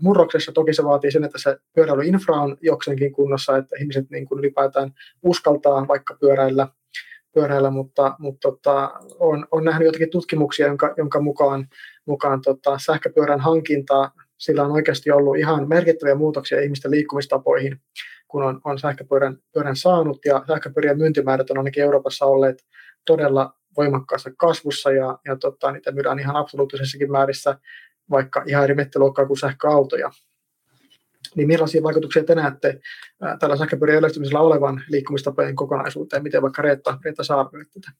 murroksessa. 0.00 0.52
Toki 0.52 0.74
se 0.74 0.84
vaatii 0.84 1.12
sen, 1.12 1.24
että 1.24 1.38
se 1.38 1.56
pyöräilyinfra 1.74 2.36
on 2.36 2.56
jokseenkin 2.60 3.12
kunnossa, 3.12 3.56
että 3.56 3.76
ihmiset 3.80 4.10
niin 4.10 4.26
kuin 4.26 4.38
ylipäätään 4.38 4.92
uskaltaa 5.22 5.88
vaikka 5.88 6.16
pyöräillä, 6.20 6.68
pyöräillä 7.34 7.70
mutta, 7.70 8.14
mutta 8.18 8.48
tota, 8.48 8.92
on, 9.18 9.46
on 9.50 9.64
nähnyt 9.64 9.86
jotakin 9.86 10.10
tutkimuksia, 10.10 10.66
jonka, 10.66 10.94
jonka 10.96 11.20
mukaan, 11.20 11.68
mukaan 12.06 12.40
tota, 12.44 12.78
sähköpyörän 12.78 13.40
hankinta, 13.40 14.10
sillä 14.38 14.62
on 14.62 14.72
oikeasti 14.72 15.10
ollut 15.10 15.38
ihan 15.38 15.68
merkittäviä 15.68 16.14
muutoksia 16.14 16.60
ihmisten 16.60 16.90
liikkumistapoihin 16.90 17.80
kun 18.30 18.42
on, 18.42 18.60
on 18.64 18.78
sähköpyörän 18.78 19.36
pyörän 19.52 19.76
saanut, 19.76 20.18
ja 20.24 20.44
sähköpyörien 20.46 20.98
myyntimäärät 20.98 21.50
on 21.50 21.58
ainakin 21.58 21.82
Euroopassa 21.82 22.26
olleet 22.26 22.64
todella 23.04 23.54
voimakkaassa 23.76 24.30
kasvussa, 24.36 24.92
ja, 24.92 25.18
ja 25.24 25.36
tota, 25.36 25.72
niitä 25.72 25.92
myydään 25.92 26.18
ihan 26.18 26.36
absoluuttisessakin 26.36 27.12
määrissä, 27.12 27.58
vaikka 28.10 28.44
ihan 28.46 28.64
eri 28.64 28.74
mettiluokkaa 28.74 29.26
kuin 29.26 29.38
sähköautoja. 29.38 30.10
Niin 31.36 31.48
millaisia 31.48 31.82
vaikutuksia 31.82 32.24
te 32.24 32.34
näette 32.34 32.80
tällä 33.40 33.56
sähköpyörien 33.56 33.98
yleistymisellä 33.98 34.40
olevan 34.40 34.84
liikkumistapojen 34.88 35.56
kokonaisuuteen? 35.56 36.22
Miten 36.22 36.42
vaikka 36.42 36.62
Reetta, 36.62 36.98
Reetta 37.04 37.24
saa 37.24 37.50
tätä? 37.74 37.92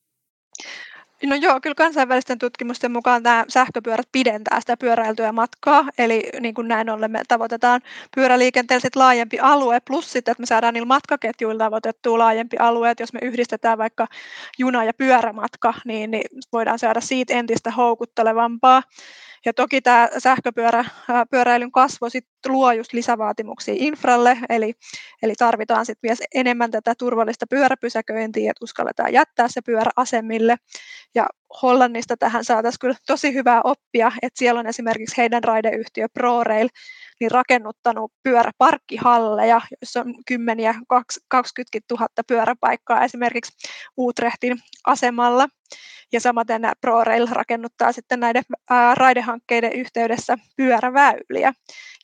No 1.26 1.36
joo, 1.36 1.60
kyllä 1.60 1.74
kansainvälisten 1.74 2.38
tutkimusten 2.38 2.92
mukaan 2.92 3.22
tämä 3.22 3.44
sähköpyörät 3.48 4.08
pidentää 4.12 4.60
sitä 4.60 4.76
pyöräiltyä 4.76 5.32
matkaa, 5.32 5.84
eli 5.98 6.30
niin 6.40 6.54
kuin 6.54 6.68
näin 6.68 6.90
ollen 6.90 7.10
me 7.10 7.22
tavoitetaan 7.28 7.80
pyöräliikenteellä 8.14 8.88
laajempi 8.94 9.38
alue, 9.38 9.80
plus 9.80 10.12
sitten, 10.12 10.32
että 10.32 10.42
me 10.42 10.46
saadaan 10.46 10.74
niillä 10.74 10.86
matkaketjuilla 10.86 11.64
tavoitettua 11.64 12.18
laajempi 12.18 12.56
alue, 12.56 12.90
että 12.90 13.02
jos 13.02 13.12
me 13.12 13.20
yhdistetään 13.22 13.78
vaikka 13.78 14.06
juna- 14.58 14.84
ja 14.84 14.94
pyörämatka, 14.94 15.74
niin, 15.84 16.10
niin 16.10 16.24
voidaan 16.52 16.78
saada 16.78 17.00
siitä 17.00 17.34
entistä 17.34 17.70
houkuttelevampaa. 17.70 18.82
Ja 19.46 19.54
toki 19.54 19.82
tämä 19.82 20.08
sähköpyöräilyn 20.18 21.72
kasvu 21.72 22.10
sit 22.10 22.26
luo 22.48 22.72
just 22.72 22.92
lisävaatimuksia 22.92 23.74
infralle, 23.76 24.38
eli, 24.48 24.74
eli 25.22 25.34
tarvitaan 25.38 25.86
sitten 25.86 26.08
vielä 26.08 26.26
enemmän 26.34 26.70
tätä 26.70 26.94
turvallista 26.98 27.46
pyöräpysäköintiä, 27.50 28.50
että 28.50 28.64
uskalletaan 28.64 29.12
jättää 29.12 29.48
se 29.48 29.60
pyörä 29.62 29.90
asemille. 29.96 30.56
Ja 31.14 31.26
Hollannista 31.62 32.16
tähän 32.16 32.44
saataisiin 32.44 32.80
kyllä 32.80 32.96
tosi 33.06 33.34
hyvää 33.34 33.60
oppia, 33.64 34.12
että 34.22 34.38
siellä 34.38 34.60
on 34.60 34.66
esimerkiksi 34.66 35.16
heidän 35.16 35.44
raideyhtiö 35.44 36.06
ProRail 36.14 36.68
niin 37.20 37.30
rakennuttanut 37.30 38.12
pyöräparkkihalleja, 38.22 39.60
joissa 39.80 40.00
on 40.00 40.14
kymmeniä, 40.26 40.74
20 41.28 41.78
000 41.90 42.08
pyöräpaikkaa 42.26 43.04
esimerkiksi 43.04 43.52
Utrechtin 43.96 44.58
asemalla. 44.86 45.48
Ja 46.12 46.20
samaten 46.20 46.62
ProRail 46.80 47.26
rakennuttaa 47.30 47.92
sitten 47.92 48.20
näiden 48.20 48.42
raidehankkeiden 48.94 49.72
yhteydessä 49.72 50.38
pyöräväyliä. 50.56 51.52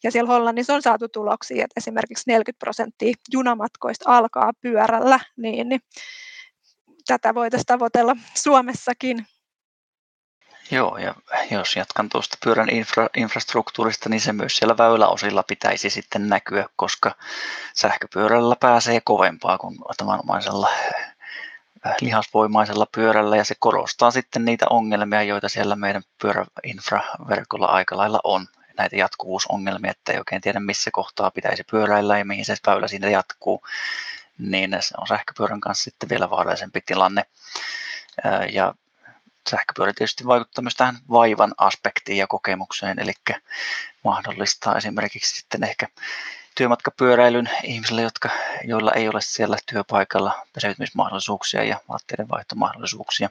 Ja 0.07 0.13
siellä 0.13 0.33
Hollannissa 0.33 0.75
on 0.75 0.83
saatu 0.83 1.09
tuloksia, 1.09 1.65
että 1.65 1.73
esimerkiksi 1.77 2.31
40 2.31 2.59
prosenttia 2.59 3.15
junamatkoista 3.33 4.17
alkaa 4.17 4.53
pyörällä, 4.61 5.21
niin, 5.37 5.69
niin 5.69 5.81
tätä 7.07 7.35
voitaisiin 7.35 7.67
tavoitella 7.67 8.17
Suomessakin. 8.35 9.27
Joo, 10.71 10.99
ja 10.99 11.15
jos 11.51 11.77
jatkan 11.77 12.09
tuosta 12.09 12.39
pyörän 12.45 12.69
infra, 12.69 13.09
infrastruktuurista, 13.17 14.09
niin 14.09 14.21
se 14.21 14.33
myös 14.33 14.57
siellä 14.57 14.77
väyläosilla 14.79 15.43
pitäisi 15.43 15.91
sitten 15.91 16.29
näkyä, 16.29 16.67
koska 16.77 17.15
sähköpyörällä 17.75 18.57
pääsee 18.61 19.01
kovempaa 19.05 19.59
kuin 19.59 19.79
tavanomaisella 19.97 20.69
äh, 21.87 21.95
lihasvoimaisella 22.01 22.87
pyörällä, 22.95 23.37
ja 23.37 23.45
se 23.45 23.55
korostaa 23.59 24.11
sitten 24.11 24.45
niitä 24.45 24.67
ongelmia, 24.71 25.23
joita 25.23 25.49
siellä 25.49 25.77
meidän 25.77 26.03
pyöräinfraverkolla 26.23 27.67
aika 27.67 27.97
lailla 27.97 28.21
on. 28.25 28.47
Näitä 28.79 28.97
jatkuvuusongelmia, 28.97 29.91
että 29.91 30.13
ei 30.13 30.19
oikein 30.19 30.41
tiedä 30.41 30.61
missä 30.61 30.91
kohtaa 30.91 31.31
pitäisi 31.31 31.65
pyöräillä 31.71 32.19
ja 32.19 32.25
mihin 32.25 32.45
se 32.45 32.57
väylä 32.67 32.89
siinä 32.89 33.11
jatkuu, 33.11 33.63
niin 34.39 34.77
se 34.81 34.95
on 34.99 35.07
sähköpyörän 35.07 35.61
kanssa 35.61 35.85
sitten 35.85 36.09
vielä 36.09 36.31
vaarallisempi 36.31 36.81
tilanne. 36.81 37.25
Ja 38.53 38.75
sähköpyörä 39.51 39.93
tietysti 39.93 40.27
vaikuttaa 40.27 40.63
myös 40.63 40.75
tähän 40.75 40.99
vaivan 41.11 41.55
aspektiin 41.59 42.19
ja 42.19 42.27
kokemukseen, 42.27 42.99
eli 42.99 43.13
mahdollistaa 44.05 44.77
esimerkiksi 44.77 45.37
sitten 45.37 45.65
ehkä 45.65 45.89
työmatkapyöräilyn 46.55 47.51
ihmisille, 47.63 48.03
jotka, 48.03 48.29
joilla 48.65 48.93
ei 48.93 49.09
ole 49.09 49.21
siellä 49.21 49.57
työpaikalla 49.67 50.47
peseytymismahdollisuuksia 50.53 51.65
ja 51.65 51.81
vaatteiden 51.89 52.29
vaihtomahdollisuuksia. 52.29 53.31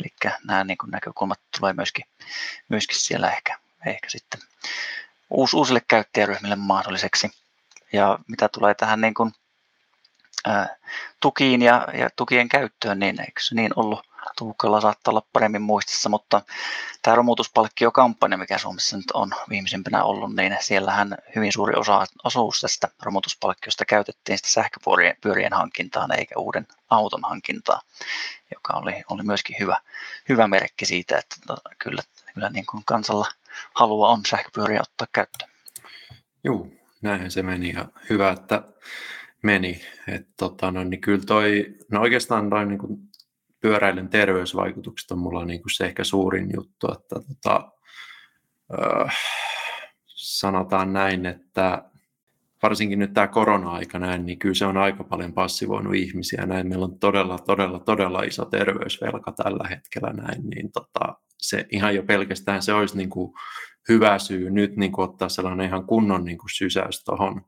Eli 0.00 0.34
nämä 0.44 0.64
niin 0.64 0.78
näkökulmat 0.86 1.40
tulee 1.58 1.72
myöskin, 1.72 2.04
myöskin 2.68 2.96
siellä 2.96 3.30
ehkä, 3.30 3.58
ehkä 3.86 4.10
sitten 4.10 4.40
uus, 5.30 5.54
uusille 5.54 5.82
käyttäjäryhmille 5.88 6.56
mahdolliseksi. 6.56 7.30
Ja 7.92 8.18
mitä 8.28 8.48
tulee 8.48 8.74
tähän 8.74 9.00
niin 9.00 9.14
kuin, 9.14 9.32
ää, 10.46 10.76
tukiin 11.20 11.62
ja, 11.62 11.88
ja 11.94 12.10
tukien 12.16 12.48
käyttöön, 12.48 12.98
niin 12.98 13.20
eikö 13.20 13.40
se 13.42 13.54
niin 13.54 13.72
ollut 13.76 14.08
Tuukalla 14.36 14.80
saattaa 14.80 15.12
olla 15.12 15.26
paremmin 15.32 15.62
muistissa, 15.62 16.08
mutta 16.08 16.42
tämä 17.02 17.14
romutuspalkkiokampanja, 17.14 18.38
mikä 18.38 18.58
Suomessa 18.58 18.96
nyt 18.96 19.10
on 19.14 19.30
viimeisimpänä 19.48 20.04
ollut, 20.04 20.36
niin 20.36 20.56
siellähän 20.60 21.16
hyvin 21.36 21.52
suuri 21.52 21.74
osa, 21.74 22.06
osuus 22.24 22.60
tästä 22.60 22.88
romutuspalkkiosta 23.02 23.84
käytettiin 23.84 24.38
sitä 24.38 24.48
sähköpyörien 24.48 25.52
hankintaan 25.52 26.18
eikä 26.18 26.34
uuden 26.38 26.66
auton 26.90 27.20
hankintaan, 27.22 27.80
joka 28.54 28.72
oli, 28.72 29.02
oli 29.10 29.22
myöskin 29.22 29.56
hyvä, 29.60 29.80
hyvä 30.28 30.48
merkki 30.48 30.86
siitä, 30.86 31.18
että 31.18 31.36
to, 31.46 31.56
kyllä, 31.78 32.02
kyllä 32.34 32.50
niin 32.50 32.66
kuin 32.66 32.82
kansalla 32.86 33.26
halua 33.74 34.08
on 34.08 34.20
sähköpyöriä 34.26 34.80
ottaa 34.80 35.06
käyttöön. 35.12 35.50
Joo, 36.44 36.66
näinhän 37.02 37.30
se 37.30 37.42
meni 37.42 37.72
ja 37.72 37.88
hyvä, 38.10 38.30
että 38.30 38.62
meni. 39.42 39.80
Et, 40.08 40.28
tota, 40.36 40.70
no, 40.70 40.84
niin 40.84 41.00
kyllä 41.00 41.24
toi, 41.26 41.74
no 41.90 42.00
oikeastaan 42.00 42.48
noin 42.48 42.68
niin 42.68 42.78
kuin 42.78 42.98
pyöräilyn 43.60 44.08
terveysvaikutukset 44.08 45.10
on 45.10 45.18
mulla 45.18 45.44
niin 45.44 45.62
kuin 45.62 45.74
se 45.74 45.84
ehkä 45.84 46.04
suurin 46.04 46.50
juttu, 46.54 46.92
että 46.92 47.16
tota, 47.28 47.72
öö, 48.72 49.06
sanotaan 50.06 50.92
näin, 50.92 51.26
että 51.26 51.82
varsinkin 52.62 52.98
nyt 52.98 53.12
tämä 53.12 53.26
korona-aika 53.26 53.98
näin, 53.98 54.26
niin 54.26 54.38
kyllä 54.38 54.54
se 54.54 54.66
on 54.66 54.76
aika 54.76 55.04
paljon 55.04 55.32
passivoinut 55.32 55.94
ihmisiä 55.94 56.46
näin. 56.46 56.68
Meillä 56.68 56.84
on 56.84 56.98
todella, 56.98 57.38
todella, 57.38 57.78
todella 57.78 58.22
iso 58.22 58.44
terveysvelka 58.44 59.32
tällä 59.32 59.68
hetkellä 59.68 60.12
näin, 60.12 60.50
niin 60.50 60.72
tota, 60.72 61.20
se 61.38 61.66
ihan 61.72 61.94
jo 61.94 62.02
pelkästään 62.02 62.62
se 62.62 62.72
olisi 62.72 62.96
niin 62.96 63.10
kuin 63.10 63.32
hyvä 63.88 64.18
syy 64.18 64.50
nyt 64.50 64.76
niin 64.76 64.92
kuin 64.92 65.10
ottaa 65.10 65.28
sellainen 65.28 65.66
ihan 65.66 65.86
kunnon 65.86 66.24
niin 66.24 66.38
kuin 66.38 66.50
sysäys 66.50 67.04
tuohon 67.04 67.44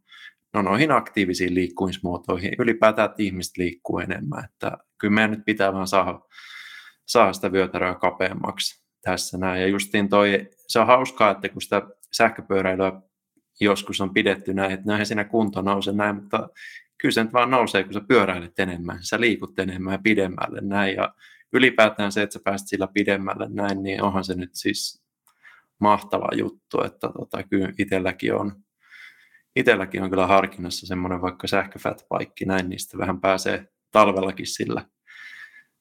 no 0.55 0.63
noihin 0.63 0.91
aktiivisiin 0.91 1.55
liikkumismuotoihin, 1.55 2.53
ylipäätään, 2.59 3.11
että 3.11 3.23
ihmiset 3.23 3.57
liikkuu 3.57 3.99
enemmän. 3.99 4.45
Että 4.45 4.79
kyllä 4.99 5.15
meidän 5.15 5.31
nyt 5.31 5.45
pitää 5.45 5.73
vaan 5.73 5.87
saada, 5.87 6.21
saada 7.07 7.33
sitä 7.33 7.53
vyötäröä 7.53 7.95
kapeammaksi 7.95 8.85
tässä 9.03 9.39
näin. 9.39 9.63
Ja 9.63 9.69
justiin 9.69 10.09
toi, 10.09 10.49
se 10.69 10.81
on 10.81 10.87
hauskaa, 10.87 11.31
että 11.31 11.49
kun 11.49 11.63
sitä 11.63 11.83
sähköpyöräilyä 12.13 13.03
joskus 13.61 14.01
on 14.01 14.15
pidetty 14.15 14.55
näin, 14.55 14.73
että 14.73 14.87
näin 14.87 15.07
siinä 15.07 15.25
kunto 15.25 15.63
nousee 15.63 15.95
näin, 15.95 16.17
mutta 16.17 16.49
kyllä 16.99 17.13
se 17.13 17.25
nyt 17.25 17.33
vaan 17.33 17.51
nousee, 17.51 17.85
kun 17.85 17.93
sä 17.93 18.01
pyöräilet 18.09 18.59
enemmän, 18.59 18.99
sä 19.01 19.21
liikut 19.21 19.59
enemmän 19.59 19.93
ja 19.93 19.99
pidemmälle 19.99 20.61
näin. 20.63 20.97
Ja 20.97 21.15
ylipäätään 21.53 22.13
se, 22.13 22.23
että 22.23 22.33
sä 22.33 22.41
pääset 22.45 22.69
sillä 22.69 22.89
pidemmälle 22.95 23.49
näin, 23.49 23.83
niin 23.83 24.03
onhan 24.03 24.25
se 24.25 24.35
nyt 24.35 24.51
siis 24.53 25.03
mahtava 25.81 26.29
juttu, 26.37 26.83
että 26.85 27.09
tota, 27.09 27.43
kyllä 27.43 27.73
itselläkin 27.79 28.35
on, 28.35 28.53
itselläkin 29.57 30.03
on 30.03 30.11
kyllä 30.11 30.27
harkinnassa 30.27 30.87
semmoinen 30.87 31.23
vaikka 31.23 31.47
sähköfatbike 31.47 32.45
näin, 32.47 32.69
niin 32.69 32.81
sitten 32.81 33.01
vähän 33.01 33.21
pääsee 33.21 33.67
talvellakin 33.91 34.47
sillä, 34.47 34.85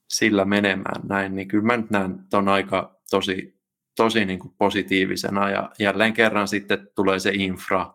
sillä 0.09 0.45
menemään 0.45 1.07
näin, 1.07 1.35
niin 1.35 1.47
kyllä 1.47 1.63
mä 1.63 1.77
nyt 1.77 1.89
näen 1.89 2.19
ton 2.29 2.47
aika 2.47 2.99
tosi, 3.09 3.59
tosi 3.95 4.25
niin 4.25 4.39
kuin 4.39 4.53
positiivisena 4.57 5.49
ja 5.49 5.71
jälleen 5.79 6.13
kerran 6.13 6.47
sitten 6.47 6.87
tulee 6.95 7.19
se 7.19 7.31
infra, 7.33 7.93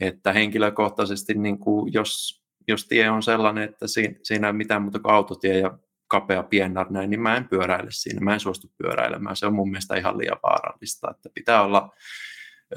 että 0.00 0.32
henkilökohtaisesti 0.32 1.34
niin 1.34 1.58
kuin 1.58 1.92
jos, 1.92 2.42
jos 2.68 2.86
tie 2.88 3.10
on 3.10 3.22
sellainen, 3.22 3.64
että 3.64 3.86
siinä, 3.86 4.14
siinä 4.22 4.46
ei 4.46 4.52
mitään 4.52 4.82
muuta 4.82 4.98
kuin 4.98 5.14
autotie 5.14 5.58
ja 5.58 5.78
kapea 6.12 6.42
piennar 6.42 6.86
näin, 6.90 7.10
niin 7.10 7.20
mä 7.20 7.36
en 7.36 7.48
pyöräile 7.48 7.90
siinä, 7.90 8.20
mä 8.20 8.34
en 8.34 8.40
suostu 8.40 8.72
pyöräilemään. 8.78 9.36
Se 9.36 9.46
on 9.46 9.54
mun 9.54 9.70
mielestä 9.70 9.96
ihan 9.96 10.18
liian 10.18 10.38
vaarallista, 10.42 11.10
että 11.10 11.28
pitää 11.34 11.62
olla 11.62 11.90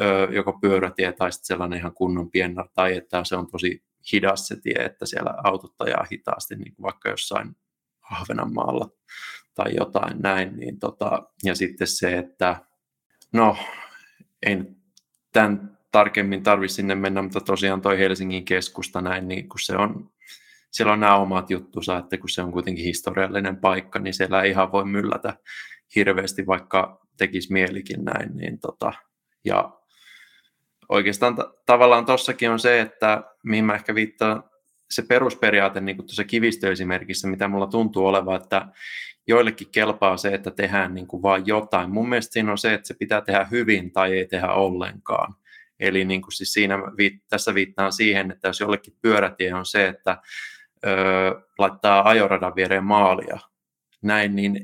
ö, 0.01 0.27
joko 0.31 0.59
pyörätie 0.61 1.11
tai 1.11 1.31
sitten 1.31 1.45
sellainen 1.45 1.79
ihan 1.79 1.93
kunnon 1.93 2.31
piennar, 2.31 2.67
tai 2.73 2.97
että 2.97 3.23
se 3.23 3.35
on 3.35 3.47
tosi 3.51 3.83
hidas 4.11 4.47
se 4.47 4.55
tie, 4.61 4.85
että 4.85 5.05
siellä 5.05 5.33
autot 5.43 5.73
ajaa 5.79 6.05
hitaasti, 6.11 6.55
niin 6.55 6.75
kuin 6.75 6.83
vaikka 6.83 7.09
jossain 7.09 7.55
Ahvenanmaalla 8.11 8.89
tai 9.53 9.75
jotain 9.75 10.21
näin. 10.21 10.55
Niin 10.57 10.79
tota, 10.79 11.23
ja 11.43 11.55
sitten 11.55 11.87
se, 11.87 12.17
että 12.17 12.55
no, 13.33 13.57
en 14.45 14.75
tämän 15.31 15.77
tarkemmin 15.91 16.43
tarvitse 16.43 16.75
sinne 16.75 16.95
mennä, 16.95 17.21
mutta 17.21 17.41
tosiaan 17.41 17.81
toi 17.81 17.99
Helsingin 17.99 18.45
keskusta 18.45 19.01
näin, 19.01 19.27
niin 19.27 19.49
kun 19.49 19.59
se 19.59 19.77
on 19.77 20.09
siellä 20.75 20.93
on 20.93 20.99
nämä 20.99 21.15
omat 21.15 21.49
juttusa, 21.49 21.97
että 21.97 22.17
kun 22.17 22.29
se 22.29 22.41
on 22.41 22.51
kuitenkin 22.51 22.85
historiallinen 22.85 23.57
paikka, 23.57 23.99
niin 23.99 24.13
siellä 24.13 24.41
ei 24.41 24.49
ihan 24.49 24.71
voi 24.71 24.85
myllätä 24.85 25.37
hirveästi, 25.95 26.47
vaikka 26.47 27.07
tekisi 27.17 27.53
mielikin 27.53 28.05
näin. 28.05 28.35
Niin 28.37 28.59
tota, 28.59 28.93
ja 29.45 29.71
oikeastaan 30.89 31.35
t- 31.35 31.65
tavallaan 31.65 32.05
tossakin 32.05 32.49
on 32.49 32.59
se, 32.59 32.81
että 32.81 33.23
mihin 33.43 33.65
mä 33.65 33.75
ehkä 33.75 33.95
viittaan, 33.95 34.43
se 34.91 35.01
perusperiaate 35.01 35.81
niin 35.81 35.95
kuin 35.95 36.05
tuossa 36.05 36.23
kivistöesimerkissä, 36.23 37.27
mitä 37.27 37.47
mulla 37.47 37.67
tuntuu 37.67 38.05
olevan, 38.05 38.41
että 38.41 38.67
joillekin 39.27 39.71
kelpaa 39.71 40.17
se, 40.17 40.33
että 40.33 40.51
tehdään 40.51 40.93
niin 40.93 41.07
kuin 41.07 41.23
vaan 41.23 41.47
jotain. 41.47 41.91
Mun 41.91 42.09
mielestä 42.09 42.33
siinä 42.33 42.51
on 42.51 42.57
se, 42.57 42.73
että 42.73 42.87
se 42.87 42.93
pitää 42.93 43.21
tehdä 43.21 43.47
hyvin 43.51 43.91
tai 43.91 44.13
ei 44.13 44.27
tehdä 44.27 44.47
ollenkaan. 44.47 45.35
Eli 45.79 46.05
niin 46.05 46.21
kuin 46.21 46.31
siis 46.31 46.53
siinä 46.53 46.77
tässä 47.29 47.53
viittaan 47.53 47.93
siihen, 47.93 48.31
että 48.31 48.47
jos 48.47 48.59
jollekin 48.59 48.93
pyörätie 49.01 49.53
on 49.53 49.65
se, 49.65 49.87
että 49.87 50.17
laittaa 51.57 52.09
ajoradan 52.09 52.55
viereen 52.55 52.83
maalia, 52.83 53.39
näin, 54.03 54.35
niin 54.35 54.59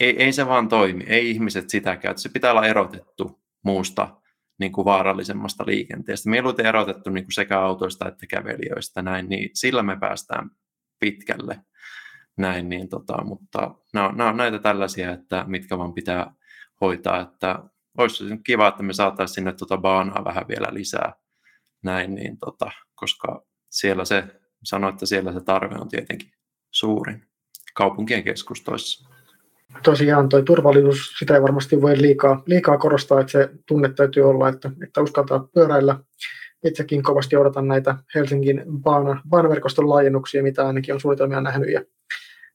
ei, 0.00 0.22
ei 0.22 0.32
se 0.32 0.46
vaan 0.46 0.68
toimi. 0.68 1.04
Ei 1.06 1.30
ihmiset 1.30 1.70
sitä 1.70 1.96
käytä. 1.96 2.20
Se 2.20 2.28
pitää 2.28 2.50
olla 2.50 2.66
erotettu 2.66 3.42
muusta 3.64 4.16
niin 4.58 4.72
kuin 4.72 4.84
vaarallisemmasta 4.84 5.64
liikenteestä. 5.66 6.30
Mieluiten 6.30 6.66
erotettu 6.66 7.10
niin 7.10 7.24
kuin 7.24 7.32
sekä 7.32 7.60
autoista 7.60 8.08
että 8.08 8.26
kävelijöistä, 8.26 9.02
näin, 9.02 9.28
niin 9.28 9.50
sillä 9.54 9.82
me 9.82 9.96
päästään 10.00 10.50
pitkälle. 11.00 11.60
Näin, 12.36 12.68
niin 12.68 12.88
tota, 12.88 13.24
mutta 13.24 13.74
nämä 13.94 14.08
on, 14.08 14.16
nämä 14.16 14.30
on 14.30 14.36
näitä 14.36 14.58
tällaisia, 14.58 15.12
että 15.12 15.44
mitkä 15.46 15.78
vaan 15.78 15.94
pitää 15.94 16.34
hoitaa, 16.80 17.20
että 17.20 17.58
olisi 17.98 18.24
kiva, 18.46 18.68
että 18.68 18.82
me 18.82 18.92
saataisiin 18.92 19.34
sinne 19.34 19.52
tuota 19.52 19.76
baanaa 19.76 20.24
vähän 20.24 20.48
vielä 20.48 20.68
lisää, 20.70 21.12
näin, 21.82 22.14
niin 22.14 22.38
tota, 22.38 22.70
koska 22.94 23.42
siellä 23.70 24.04
se 24.04 24.41
sanoin, 24.64 24.92
että 24.92 25.06
siellä 25.06 25.32
se 25.32 25.40
tarve 25.40 25.74
on 25.80 25.88
tietenkin 25.88 26.30
suurin 26.70 27.22
kaupunkien 27.74 28.24
keskustoissa. 28.24 29.08
Tosiaan 29.82 30.28
tuo 30.28 30.42
turvallisuus, 30.42 31.14
sitä 31.18 31.34
ei 31.34 31.42
varmasti 31.42 31.82
voi 31.82 32.02
liikaa, 32.02 32.42
liikaa 32.46 32.78
korostaa, 32.78 33.20
että 33.20 33.32
se 33.32 33.50
tunne 33.66 33.88
täytyy 33.88 34.22
olla, 34.22 34.48
että, 34.48 34.70
että 34.84 35.00
uskaltaa 35.00 35.48
pyöräillä. 35.54 35.98
Itsekin 36.64 37.02
kovasti 37.02 37.36
odotan 37.36 37.68
näitä 37.68 37.96
Helsingin 38.14 38.64
baana, 38.82 39.22
baanaverkoston 39.28 39.88
laajennuksia, 39.88 40.42
mitä 40.42 40.66
ainakin 40.66 40.94
on 40.94 41.00
suunnitelmia 41.00 41.40
nähnyt 41.40 41.70
ja 41.70 41.82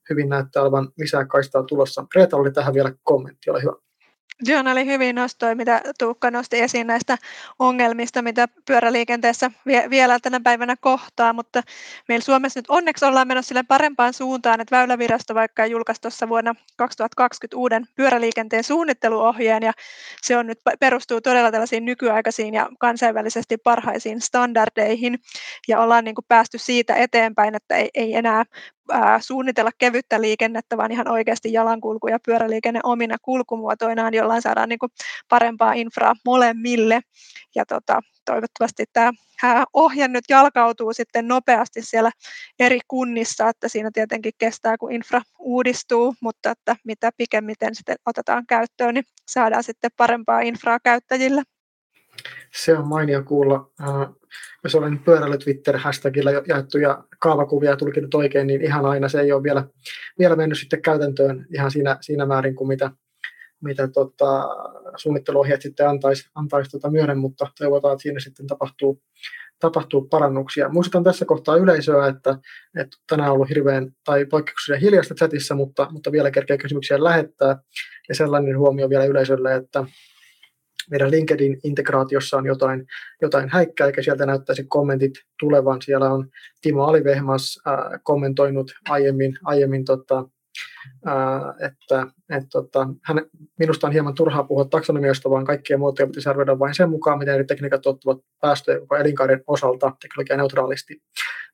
hyvin 0.09 0.29
näyttää 0.29 0.63
olevan 0.63 0.89
lisää 0.97 1.25
kaistaa 1.25 1.63
tulossa. 1.63 2.05
Reeta 2.15 2.37
oli 2.37 2.51
tähän 2.51 2.73
vielä 2.73 2.93
kommentti, 3.03 3.49
ole 3.49 3.61
hyvä. 3.61 3.73
Joo, 4.45 4.63
oli 4.71 4.85
hyvin 4.85 5.15
nostoi, 5.15 5.55
mitä 5.55 5.81
Tuukka 5.99 6.31
nosti 6.31 6.61
esiin 6.61 6.87
näistä 6.87 7.17
ongelmista, 7.59 8.21
mitä 8.21 8.47
pyöräliikenteessä 8.65 9.51
vielä 9.89 10.19
tänä 10.19 10.39
päivänä 10.43 10.75
kohtaa, 10.79 11.33
mutta 11.33 11.63
meillä 12.07 12.23
Suomessa 12.23 12.59
nyt 12.59 12.65
onneksi 12.69 13.05
ollaan 13.05 13.27
menossa 13.27 13.47
sille 13.47 13.63
parempaan 13.63 14.13
suuntaan, 14.13 14.61
että 14.61 14.75
Väylävirasto 14.75 15.35
vaikka 15.35 15.65
julkaisi 15.65 16.01
tuossa 16.01 16.29
vuonna 16.29 16.55
2020 16.77 17.57
uuden 17.57 17.85
pyöräliikenteen 17.95 18.63
suunnitteluohjeen, 18.63 19.63
ja 19.63 19.71
se 20.21 20.37
on 20.37 20.47
nyt 20.47 20.59
perustuu 20.79 21.21
todella 21.21 21.51
tällaisiin 21.51 21.85
nykyaikaisiin 21.85 22.53
ja 22.53 22.69
kansainvälisesti 22.79 23.57
parhaisiin 23.57 24.21
standardeihin, 24.21 25.19
ja 25.67 25.79
ollaan 25.79 26.03
niin 26.03 26.15
kuin 26.15 26.25
päästy 26.27 26.57
siitä 26.57 26.95
eteenpäin, 26.95 27.55
että 27.55 27.75
ei, 27.75 27.89
ei 27.93 28.15
enää 28.15 28.43
suunnitella 29.19 29.71
kevyttä 29.77 30.21
liikennettä, 30.21 30.77
vaan 30.77 30.91
ihan 30.91 31.11
oikeasti 31.11 31.53
jalankulku 31.53 32.07
ja 32.07 32.19
pyöräliikenne 32.25 32.79
omina 32.83 33.17
kulkumuotoinaan, 33.21 34.13
jollain 34.13 34.41
saadaan 34.41 34.69
niin 34.69 34.79
kuin 34.79 34.91
parempaa 35.29 35.73
infraa 35.73 36.13
molemmille. 36.25 37.01
Ja 37.55 37.65
tota, 37.65 38.01
toivottavasti 38.25 38.85
tämä 38.93 39.11
ohje 39.73 40.07
nyt 40.07 40.23
jalkautuu 40.29 40.93
sitten 40.93 41.27
nopeasti 41.27 41.81
siellä 41.81 42.11
eri 42.59 42.79
kunnissa, 42.87 43.49
että 43.49 43.67
siinä 43.69 43.89
tietenkin 43.93 44.33
kestää, 44.37 44.77
kun 44.77 44.91
infra 44.91 45.21
uudistuu, 45.39 46.15
mutta 46.21 46.51
että 46.51 46.75
mitä 46.83 47.11
pikemmiten 47.17 47.75
sitten 47.75 47.95
otetaan 48.05 48.45
käyttöön, 48.47 48.93
niin 48.93 49.05
saadaan 49.27 49.63
sitten 49.63 49.91
parempaa 49.97 50.39
infraa 50.39 50.79
käyttäjille. 50.79 51.43
Se 52.53 52.77
on 52.77 52.87
mainio 52.87 53.23
kuulla. 53.23 53.71
Jos 54.63 54.75
olen 54.75 54.99
pyöräily 54.99 55.37
Twitter-hashtagilla 55.37 56.31
jaettuja 56.47 57.03
kaavakuvia 57.19 57.77
tulkinut 57.77 58.13
oikein, 58.13 58.47
niin 58.47 58.61
ihan 58.61 58.85
aina 58.85 59.09
se 59.09 59.19
ei 59.19 59.31
ole 59.31 59.43
vielä, 59.43 59.63
vielä 60.19 60.35
mennyt 60.35 60.59
sitten 60.59 60.81
käytäntöön 60.81 61.45
ihan 61.53 61.71
siinä, 61.71 61.97
siinä 62.01 62.25
määrin 62.25 62.55
kuin 62.55 62.67
mitä, 62.67 62.91
mitä 63.61 63.87
tota, 63.87 64.47
suunnitteluohjeet 64.95 65.61
sitten 65.61 65.89
antaisi, 65.89 66.29
antaisi 66.35 66.71
tota 66.71 66.91
myöden, 66.91 67.17
mutta 67.17 67.47
toivotaan, 67.59 67.93
että 67.93 68.03
siinä 68.03 68.19
sitten 68.19 68.47
tapahtuu, 68.47 69.01
tapahtuu 69.59 70.07
parannuksia. 70.07 70.69
Muistutan 70.69 71.03
tässä 71.03 71.25
kohtaa 71.25 71.57
yleisöä, 71.57 72.07
että, 72.07 72.37
että 72.77 72.97
tänään 73.09 73.29
on 73.29 73.35
ollut 73.35 73.49
hirveän 73.49 73.91
tai 74.05 74.25
poikkeuksellisen 74.25 74.85
hiljasta 74.85 75.15
chatissa, 75.15 75.55
mutta, 75.55 75.87
mutta 75.91 76.11
vielä 76.11 76.31
kerkeä 76.31 76.57
kysymyksiä 76.57 77.03
lähettää. 77.03 77.57
Ja 78.09 78.15
sellainen 78.15 78.59
huomio 78.59 78.89
vielä 78.89 79.05
yleisölle, 79.05 79.55
että 79.55 79.85
meidän 80.91 81.11
LinkedIn-integraatiossa 81.11 82.37
on 82.37 82.45
jotain, 82.45 82.87
jotain 83.21 83.49
häikkää, 83.49 83.87
eikä 83.87 84.01
sieltä 84.01 84.25
näyttäisi 84.25 84.63
kommentit 84.63 85.13
tulevan. 85.39 85.81
Siellä 85.81 86.13
on 86.13 86.29
Timo 86.61 86.83
Alivehmas 86.83 87.59
äh, 87.67 87.99
kommentoinut 88.03 88.71
aiemmin, 88.89 89.37
aiemmin 89.43 89.85
tota, 89.85 90.29
että, 91.59 92.07
että 92.29 92.49
tota, 92.51 92.87
hän, 93.03 93.25
minusta 93.59 93.87
on 93.87 93.93
hieman 93.93 94.13
turhaa 94.13 94.43
puhua 94.43 94.65
taksonomiasta, 94.65 95.29
vaan 95.29 95.45
kaikkia 95.45 95.77
muotoja 95.77 96.07
pitäisi 96.07 96.29
arvioida 96.29 96.59
vain 96.59 96.75
sen 96.75 96.89
mukaan, 96.89 97.19
miten 97.19 97.33
eri 97.33 97.45
tekniikat 97.45 97.81
tuottavat 97.81 98.21
päästöjä 98.41 98.79
koko 98.79 98.95
elinkaaren 98.95 99.43
osalta 99.47 99.91
neutraalisti. 100.37 101.01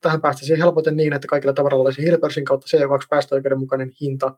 Tähän 0.01 0.21
päästäisiin 0.21 0.59
helpoten 0.59 0.95
niin, 0.95 1.13
että 1.13 1.27
kaikilla 1.27 1.53
tavaralla 1.53 1.83
olisi 1.83 2.01
hiilipörssin 2.01 2.45
kautta 2.45 2.77
CO2-päästöoikeudenmukainen 2.77 3.91
hinta. 4.01 4.37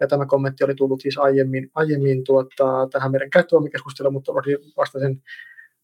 Ja 0.00 0.06
tämä 0.06 0.26
kommentti 0.26 0.64
oli 0.64 0.74
tullut 0.74 1.00
siis 1.00 1.18
aiemmin, 1.18 1.70
aiemmin 1.74 2.24
tuota, 2.24 2.88
tähän 2.92 3.10
meidän 3.10 3.30
käyttövoimikeskusteluun, 3.30 4.12
mutta 4.12 4.32
vastasin, 4.76 5.22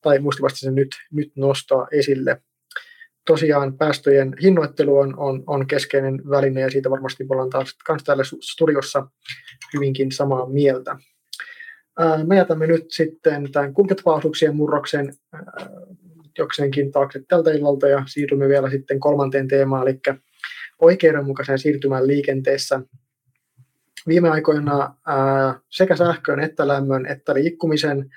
tai 0.03 0.19
muisti 0.19 0.43
vasta 0.43 0.59
sen 0.59 0.75
nyt, 0.75 0.91
nyt 1.13 1.33
nostaa 1.37 1.87
esille. 1.93 2.43
Tosiaan 3.27 3.79
päästöjen 3.79 4.35
hinnoittelu 4.43 4.99
on, 4.99 5.19
on, 5.19 5.45
on 5.47 5.67
keskeinen 5.67 6.23
väline 6.31 6.61
ja 6.61 6.71
siitä 6.71 6.91
varmasti 6.91 7.27
ollaan 7.29 7.51
taas 7.51 7.77
kans 7.87 8.05
täällä 8.05 8.23
studiossa 8.41 9.07
hyvinkin 9.75 10.13
samaa 10.13 10.49
mieltä. 10.49 10.97
Me 12.27 12.37
jätämme 12.37 12.67
nyt 12.67 12.91
sitten 12.91 13.53
tämän 13.53 13.75
kulketavausuuksien 13.75 14.57
murroksen 14.57 15.15
jokseenkin 16.39 16.93
taakse 16.93 17.23
tältä 17.29 17.51
illalta 17.51 17.89
ja 17.89 18.03
siirrymme 18.07 18.49
vielä 18.49 18.71
sitten 18.71 19.01
kolmanteen 19.01 19.49
teemaan, 19.49 19.89
eli 19.89 20.01
oikeudenmukaisen 20.81 21.59
siirtymään 21.59 22.07
liikenteessä. 22.07 22.81
Viime 24.09 24.31
aikoina 24.31 24.95
sekä 25.71 25.97
sähkön 25.97 26.41
että 26.41 26.69
lämmön 26.69 27.07
että 27.07 27.35
liikkumisen 27.35 28.11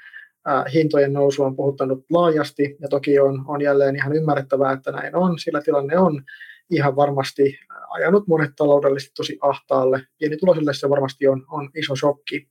hintojen 0.73 1.13
nousu 1.13 1.43
on 1.43 1.55
puhuttanut 1.55 2.05
laajasti 2.09 2.77
ja 2.81 2.87
toki 2.87 3.19
on, 3.19 3.45
on 3.47 3.61
jälleen 3.61 3.95
ihan 3.95 4.15
ymmärrettävää, 4.15 4.71
että 4.71 4.91
näin 4.91 5.15
on, 5.15 5.39
sillä 5.39 5.61
tilanne 5.61 5.97
on 5.97 6.23
ihan 6.69 6.95
varmasti 6.95 7.59
ajanut 7.89 8.27
monet 8.27 8.51
taloudellisesti 8.55 9.13
tosi 9.17 9.37
ahtaalle. 9.41 10.01
Pienituloisille 10.19 10.73
se 10.73 10.89
varmasti 10.89 11.27
on, 11.27 11.45
on 11.49 11.69
iso 11.75 11.95
shokki. 11.95 12.47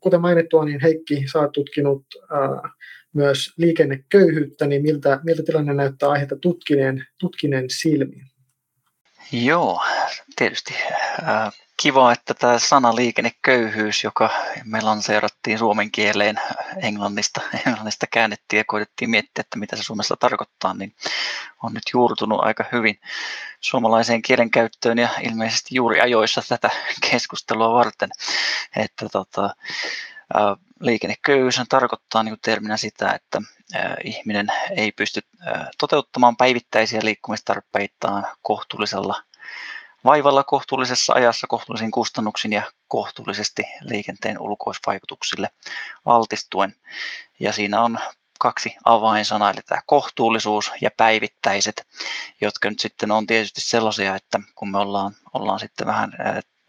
kuten 0.00 0.20
mainittua, 0.20 0.64
niin 0.64 0.80
Heikki, 0.80 1.24
sä 1.32 1.38
oot 1.38 1.52
tutkinut 1.52 2.04
myös 3.14 3.54
liikenneköyhyyttä, 3.56 4.66
niin 4.66 4.82
miltä, 4.82 5.20
miltä 5.22 5.42
tilanne 5.42 5.74
näyttää 5.74 6.08
aihetta 6.08 6.36
tutkineen, 6.36 7.06
tutkineen 7.18 7.64
silmiin? 7.70 8.26
Joo, 9.32 9.80
tietysti 10.36 10.74
kiva, 11.80 12.12
että 12.12 12.34
tämä 12.34 12.58
sana 12.58 12.96
liikenneköyhyys, 12.96 14.04
joka 14.04 14.30
me 14.64 14.80
lanseerattiin 14.80 15.58
suomen 15.58 15.90
kieleen 15.90 16.40
englannista, 16.82 17.40
englannista 17.66 18.06
käännettiin 18.06 18.58
ja 18.58 18.64
koitettiin 18.66 19.10
miettiä, 19.10 19.40
että 19.40 19.58
mitä 19.58 19.76
se 19.76 19.82
Suomessa 19.82 20.16
tarkoittaa, 20.16 20.74
niin 20.74 20.94
on 21.62 21.74
nyt 21.74 21.82
juurtunut 21.92 22.40
aika 22.42 22.64
hyvin 22.72 23.00
suomalaiseen 23.60 24.22
kielenkäyttöön 24.22 24.98
ja 24.98 25.08
ilmeisesti 25.22 25.74
juuri 25.74 26.00
ajoissa 26.00 26.42
tätä 26.48 26.70
keskustelua 27.10 27.74
varten. 27.74 28.10
Että 28.76 29.08
tota, 29.12 29.54
liikenneköyhyys 30.80 31.60
tarkoittaa 31.68 32.22
niin 32.22 32.36
terminä 32.42 32.76
sitä, 32.76 33.12
että 33.12 33.42
ihminen 34.04 34.46
ei 34.76 34.92
pysty 34.92 35.20
toteuttamaan 35.78 36.36
päivittäisiä 36.36 37.00
liikkumistarpeitaan 37.02 38.26
kohtuullisella 38.42 39.22
vaivalla 40.04 40.44
kohtuullisessa 40.44 41.12
ajassa 41.12 41.46
kohtuullisiin 41.46 41.90
kustannuksin 41.90 42.52
ja 42.52 42.62
kohtuullisesti 42.88 43.62
liikenteen 43.80 44.40
ulkoisvaikutuksille 44.40 45.50
altistuen. 46.04 46.76
Ja 47.40 47.52
siinä 47.52 47.82
on 47.82 47.98
kaksi 48.38 48.76
avainsanaa, 48.84 49.50
eli 49.50 49.60
tämä 49.66 49.82
kohtuullisuus 49.86 50.72
ja 50.80 50.90
päivittäiset, 50.96 51.86
jotka 52.40 52.70
nyt 52.70 52.80
sitten 52.80 53.10
on 53.10 53.26
tietysti 53.26 53.60
sellaisia, 53.60 54.14
että 54.16 54.40
kun 54.54 54.70
me 54.70 54.78
ollaan, 54.78 55.12
ollaan 55.34 55.60
sitten 55.60 55.86
vähän 55.86 56.12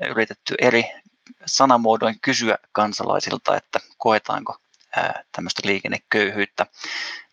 yritetty 0.09 0.55
eri 0.61 0.85
sanamuodoin 1.45 2.19
kysyä 2.21 2.57
kansalaisilta, 2.71 3.57
että 3.57 3.79
koetaanko 3.97 4.57
tämmöistä 5.31 5.61
liikenneköyhyyttä, 5.65 6.65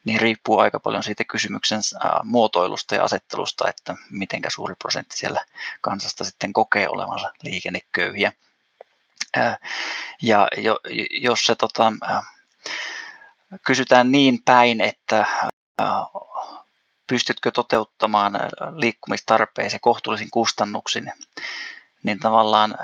niin 0.04 0.20
riippuu 0.20 0.58
aika 0.58 0.80
paljon 0.80 1.02
siitä 1.02 1.24
kysymyksen 1.24 1.80
muotoilusta 2.24 2.94
ja 2.94 3.04
asettelusta, 3.04 3.68
että 3.68 3.94
miten 4.10 4.42
suuri 4.48 4.74
prosentti 4.74 5.16
siellä 5.16 5.44
kansasta 5.80 6.24
sitten 6.24 6.52
kokee 6.52 6.88
olevansa 6.88 7.32
liikenneköyhiä. 7.42 8.32
Ja 10.22 10.48
jos 11.10 11.46
se 11.46 11.54
tota, 11.54 11.92
kysytään 13.66 14.12
niin 14.12 14.42
päin, 14.44 14.80
että 14.80 15.26
pystytkö 17.06 17.50
toteuttamaan 17.50 18.32
liikkumistarpeesi 18.76 19.78
kohtuullisin 19.78 20.30
kustannuksin, 20.30 21.12
niin 22.02 22.18
tavallaan 22.18 22.74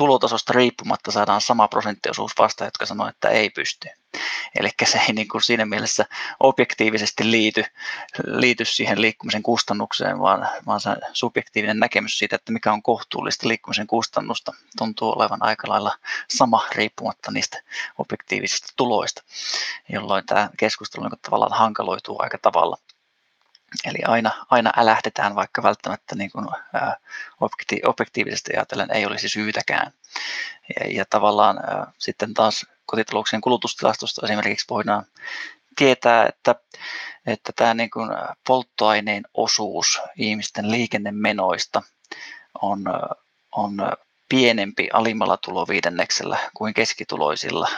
tulotasosta 0.00 0.52
riippumatta 0.52 1.12
saadaan 1.12 1.40
sama 1.40 1.68
prosenttiosuus 1.68 2.32
vasta, 2.38 2.64
jotka 2.64 2.86
sanoo, 2.86 3.08
että 3.08 3.28
ei 3.28 3.50
pysty. 3.50 3.88
Eli 4.58 4.68
se 4.84 4.98
ei 4.98 5.12
niin 5.12 5.28
kuin 5.28 5.42
siinä 5.42 5.66
mielessä 5.66 6.06
objektiivisesti 6.40 7.30
liity, 7.30 7.64
liity 8.24 8.64
siihen 8.64 9.00
liikkumisen 9.00 9.42
kustannukseen, 9.42 10.20
vaan, 10.20 10.48
vaan 10.66 10.80
se 10.80 10.90
subjektiivinen 11.12 11.78
näkemys 11.78 12.18
siitä, 12.18 12.36
että 12.36 12.52
mikä 12.52 12.72
on 12.72 12.82
kohtuullista 12.82 13.48
liikkumisen 13.48 13.86
kustannusta, 13.86 14.52
tuntuu 14.78 15.12
olevan 15.16 15.42
aika 15.42 15.68
lailla 15.68 15.96
sama 16.28 16.66
riippumatta 16.72 17.30
niistä 17.30 17.62
objektiivisista 17.98 18.72
tuloista, 18.76 19.22
jolloin 19.88 20.26
tämä 20.26 20.50
keskustelu 20.56 21.04
niin 21.04 21.20
tavallaan 21.22 21.58
hankaloituu 21.58 22.16
aika 22.22 22.38
tavalla. 22.42 22.76
Eli 23.84 23.98
aina, 24.06 24.46
aina 24.50 24.72
älähdetään, 24.76 25.34
vaikka 25.34 25.62
välttämättä 25.62 26.14
niin 26.14 26.30
kuin, 26.30 26.46
ää, 26.72 26.96
objektiivisesti 27.86 28.52
ajatellen 28.56 28.90
ei 28.90 29.06
olisi 29.06 29.28
syytäkään. 29.28 29.92
Ja, 30.68 30.90
ja 30.90 31.04
tavallaan 31.10 31.58
ää, 31.58 31.92
sitten 31.98 32.34
taas 32.34 32.66
kotitalouksien 32.86 33.40
kulutustilastosta 33.40 34.26
esimerkiksi 34.26 34.66
voidaan 34.70 35.04
tietää, 35.76 36.26
että, 36.26 36.54
että 37.26 37.52
tämä 37.56 37.74
niin 37.74 37.90
kuin 37.90 38.10
polttoaineen 38.46 39.22
osuus 39.34 40.00
ihmisten 40.16 40.70
liikennemenoista 40.70 41.82
on, 42.62 42.84
on 43.52 43.76
pienempi 44.28 44.88
alimmalla 44.92 45.36
tuloviidenneksellä 45.36 46.38
kuin 46.54 46.74
keskituloisilla 46.74 47.68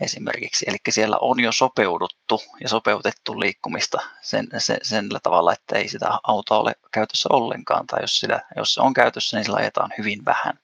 esimerkiksi. 0.00 0.64
Eli 0.68 0.76
siellä 0.90 1.18
on 1.20 1.40
jo 1.40 1.52
sopeuduttu 1.52 2.42
ja 2.60 2.68
sopeutettu 2.68 3.40
liikkumista 3.40 4.00
sen, 4.20 4.48
sen, 4.58 4.78
sen 4.82 5.08
tavalla, 5.22 5.52
että 5.52 5.78
ei 5.78 5.88
sitä 5.88 6.08
autoa 6.22 6.58
ole 6.58 6.74
käytössä 6.92 7.28
ollenkaan, 7.32 7.86
tai 7.86 8.02
jos, 8.02 8.20
sitä, 8.20 8.42
jos 8.56 8.74
se 8.74 8.80
on 8.80 8.94
käytössä, 8.94 9.36
niin 9.36 9.44
sillä 9.44 9.56
ajetaan 9.56 9.90
hyvin 9.98 10.24
vähän. 10.24 10.58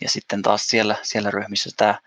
Ja 0.00 0.08
sitten 0.08 0.42
taas 0.42 0.66
siellä, 0.66 0.96
siellä 1.02 1.30
ryhmissä 1.30 1.70
tämä 1.76 1.98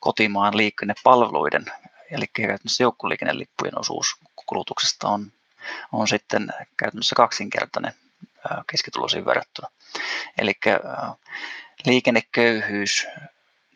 kotimaan 0.00 0.56
liikennepalveluiden, 0.56 1.64
eli 2.10 2.26
käytännössä 2.26 2.82
joukkoliikennelippujen 2.82 3.80
osuus 3.80 4.16
kulutuksesta 4.46 5.08
on, 5.08 5.32
on 5.92 6.08
sitten 6.08 6.48
käytännössä 6.76 7.16
kaksinkertainen 7.16 7.94
keskituloisiin 8.70 9.24
verrattuna. 9.24 9.68
Eli 10.38 10.52
liikenneköyhyys 11.86 13.06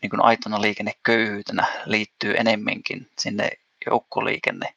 niin 0.03 0.11
kuin 0.11 0.25
aitona 0.25 0.61
liikenneköyhyytenä 0.61 1.67
liittyy 1.87 2.35
enemmänkin 2.37 3.07
sinne 3.19 3.51
joukkoliikenne 3.87 4.75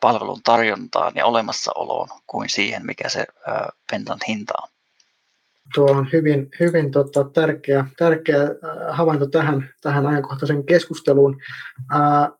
palvelun 0.00 0.42
tarjontaan 0.44 1.12
ja 1.14 1.26
olemassaoloon 1.26 2.08
kuin 2.26 2.48
siihen, 2.48 2.86
mikä 2.86 3.08
se 3.08 3.26
bensan 3.92 4.18
hinta 4.28 4.54
on. 4.62 4.68
Tuo 5.74 5.90
on 5.90 6.08
hyvin, 6.12 6.50
hyvin 6.60 6.90
tota, 6.90 7.24
tärkeä, 7.24 7.84
tärkeä 7.98 8.38
havainto 8.90 9.26
tähän, 9.26 9.70
tähän 9.80 10.06
ajankohtaisen 10.06 10.64
keskusteluun. 10.66 11.40
Ää, 11.90 12.30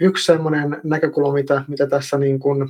yksi 0.00 0.24
sellainen 0.24 0.80
näkökulma, 0.84 1.32
mitä, 1.32 1.64
mitä 1.68 1.86
tässä 1.86 2.18
niin 2.18 2.38
kuin, 2.38 2.68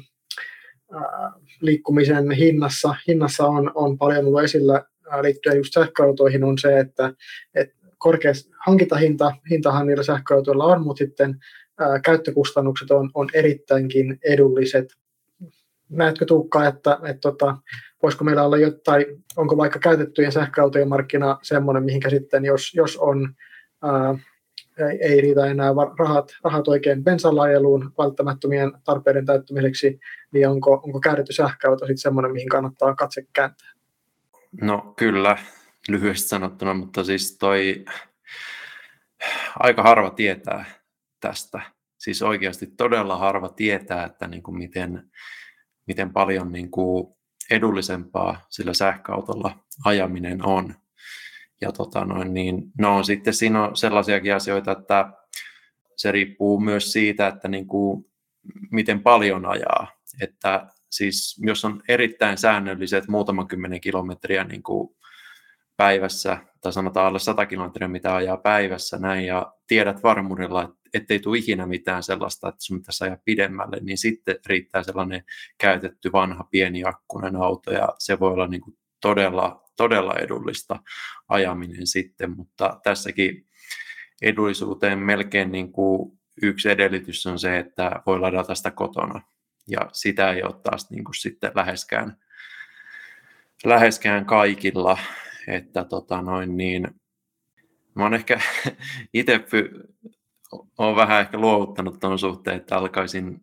ää, 0.92 1.32
liikkumisen 1.60 2.30
hinnassa, 2.30 2.94
hinnassa 3.08 3.46
on, 3.46 3.72
on 3.74 3.98
paljon 3.98 4.26
ollut 4.26 4.42
esillä 4.42 4.84
liittyen 5.22 5.56
just 5.56 5.72
sähköautoihin, 5.74 6.44
on 6.44 6.58
se, 6.58 6.78
että, 6.78 7.12
että 7.54 7.79
korkea 8.00 8.32
hankintahinta, 8.66 9.32
hintahan 9.50 9.86
niillä 9.86 10.02
sähköautoilla 10.02 10.64
on, 10.64 10.82
mutta 10.82 10.98
sitten 10.98 11.36
ää, 11.78 12.00
käyttökustannukset 12.00 12.90
on, 12.90 13.10
on 13.14 13.28
erittäinkin 13.34 14.18
edulliset. 14.24 14.92
Näetkö 15.88 16.24
Tuukka, 16.24 16.66
että, 16.66 16.98
että 17.04 17.20
tota, 17.20 17.56
voisiko 18.02 18.24
meillä 18.24 18.44
olla 18.44 18.56
jotain, 18.56 19.06
onko 19.36 19.56
vaikka 19.56 19.78
käytettyjen 19.78 20.32
sähköautojen 20.32 20.88
markkina 20.88 21.38
semmoinen, 21.42 21.84
mihinkä 21.84 22.10
sitten, 22.10 22.44
jos, 22.44 22.74
jos 22.74 22.96
on, 22.96 23.34
ää, 23.82 24.18
ei, 24.78 24.98
ei 25.00 25.20
riitä 25.20 25.46
enää 25.46 25.72
rahat, 25.98 26.32
rahat 26.44 26.68
oikein 26.68 27.04
bensalla 27.04 27.42
välttämättömien 27.98 28.72
tarpeiden 28.84 29.26
täyttämiseksi, 29.26 30.00
niin 30.32 30.48
onko, 30.48 30.80
onko 30.84 31.00
käytetty 31.00 31.32
sähköauto 31.32 31.86
sitten 31.86 31.98
semmoinen, 31.98 32.32
mihin 32.32 32.48
kannattaa 32.48 32.94
katse 32.94 33.26
kääntää? 33.32 33.70
No 34.60 34.94
kyllä, 34.96 35.36
lyhyesti 35.90 36.28
sanottuna, 36.28 36.74
mutta 36.74 37.04
siis 37.04 37.38
toi 37.38 37.84
aika 39.58 39.82
harva 39.82 40.10
tietää 40.10 40.64
tästä. 41.20 41.60
Siis 41.98 42.22
oikeasti 42.22 42.66
todella 42.66 43.16
harva 43.16 43.48
tietää, 43.48 44.04
että 44.04 44.28
niin 44.28 44.42
kuin 44.42 44.58
miten, 44.58 45.10
miten 45.86 46.12
paljon 46.12 46.52
niin 46.52 46.70
kuin 46.70 47.14
edullisempaa 47.50 48.46
sillä 48.48 48.74
sähköautolla 48.74 49.58
ajaminen 49.84 50.46
on. 50.46 50.74
Ja 51.60 51.72
tota 51.72 52.04
noin, 52.04 52.34
niin, 52.34 52.62
no 52.78 53.02
sitten 53.02 53.34
siinä 53.34 53.64
on 53.64 53.76
sellaisiakin 53.76 54.34
asioita, 54.34 54.72
että 54.72 55.12
se 55.96 56.12
riippuu 56.12 56.60
myös 56.60 56.92
siitä, 56.92 57.26
että 57.26 57.48
niin 57.48 57.66
kuin, 57.66 58.06
miten 58.70 59.02
paljon 59.02 59.46
ajaa. 59.46 59.86
Että 60.20 60.66
siis 60.90 61.40
jos 61.46 61.64
on 61.64 61.82
erittäin 61.88 62.38
säännölliset 62.38 63.08
muutaman 63.08 63.48
kymmenen 63.48 63.80
kilometriä 63.80 64.44
niin 64.44 64.62
kuin 64.62 64.96
päivässä, 65.80 66.38
tai 66.60 66.72
sanotaan 66.72 67.06
alle 67.06 67.18
100 67.18 67.46
kilometriä, 67.46 67.88
mitä 67.88 68.14
ajaa 68.14 68.36
päivässä 68.36 68.98
näin, 68.98 69.26
ja 69.26 69.52
tiedät 69.66 70.02
varmuudella, 70.02 70.62
että 70.62 70.76
ettei 70.94 71.20
tule 71.20 71.38
ikinä 71.38 71.66
mitään 71.66 72.02
sellaista, 72.02 72.48
että 72.48 72.60
sun 72.60 72.78
pitäisi 72.78 73.04
ajaa 73.04 73.16
pidemmälle, 73.24 73.76
niin 73.80 73.98
sitten 73.98 74.36
riittää 74.46 74.82
sellainen 74.82 75.24
käytetty 75.58 76.12
vanha 76.12 76.44
pieni 76.44 76.84
akkunen 76.84 77.36
auto, 77.36 77.72
ja 77.72 77.88
se 77.98 78.20
voi 78.20 78.32
olla 78.32 78.46
niin 78.46 78.60
kuin 78.60 78.76
todella, 79.00 79.64
todella 79.76 80.14
edullista 80.14 80.82
ajaminen 81.28 81.86
sitten, 81.86 82.36
mutta 82.36 82.80
tässäkin 82.82 83.46
edullisuuteen 84.22 84.98
melkein 84.98 85.52
niin 85.52 85.72
kuin 85.72 86.18
yksi 86.42 86.70
edellytys 86.70 87.26
on 87.26 87.38
se, 87.38 87.58
että 87.58 88.02
voi 88.06 88.20
ladata 88.20 88.54
sitä 88.54 88.70
kotona, 88.70 89.22
ja 89.68 89.80
sitä 89.92 90.32
ei 90.32 90.42
ole 90.42 90.60
taas 90.62 90.90
niin 90.90 91.04
kuin 91.04 91.14
sitten 91.14 91.52
läheskään, 91.54 92.16
läheskään 93.64 94.24
kaikilla, 94.26 94.98
että 95.46 95.84
tota 95.84 96.22
noin 96.22 96.56
niin, 96.56 96.88
mä 97.94 98.02
oon 98.02 98.14
ehkä 98.14 98.40
itse 99.14 99.44
olen 100.78 100.96
vähän 100.96 101.20
ehkä 101.20 101.38
luovuttanut 101.38 102.00
tuon 102.00 102.18
suhteen, 102.18 102.56
että 102.56 102.76
alkaisin 102.76 103.40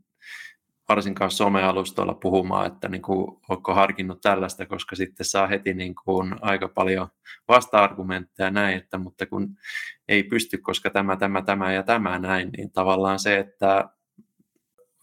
varsinkaan 0.89 1.31
somealustoilla 1.31 2.13
puhumaan, 2.13 2.67
että 2.67 2.87
niin 2.87 3.01
kuin, 3.01 3.37
onko 3.49 3.73
harkinnut 3.73 4.21
tällaista, 4.21 4.65
koska 4.65 4.95
sitten 4.95 5.25
saa 5.25 5.47
heti 5.47 5.73
niin 5.73 5.95
kuin 6.05 6.35
aika 6.41 6.67
paljon 6.67 7.07
vasta-argumentteja 7.47 8.51
näin, 8.51 8.77
että 8.77 8.97
mutta 8.97 9.25
kun 9.25 9.55
ei 10.07 10.23
pysty, 10.23 10.57
koska 10.57 10.89
tämä, 10.89 11.17
tämä, 11.17 11.41
tämä 11.41 11.73
ja 11.73 11.83
tämä 11.83 12.19
näin, 12.19 12.49
niin 12.57 12.71
tavallaan 12.71 13.19
se, 13.19 13.37
että 13.37 13.89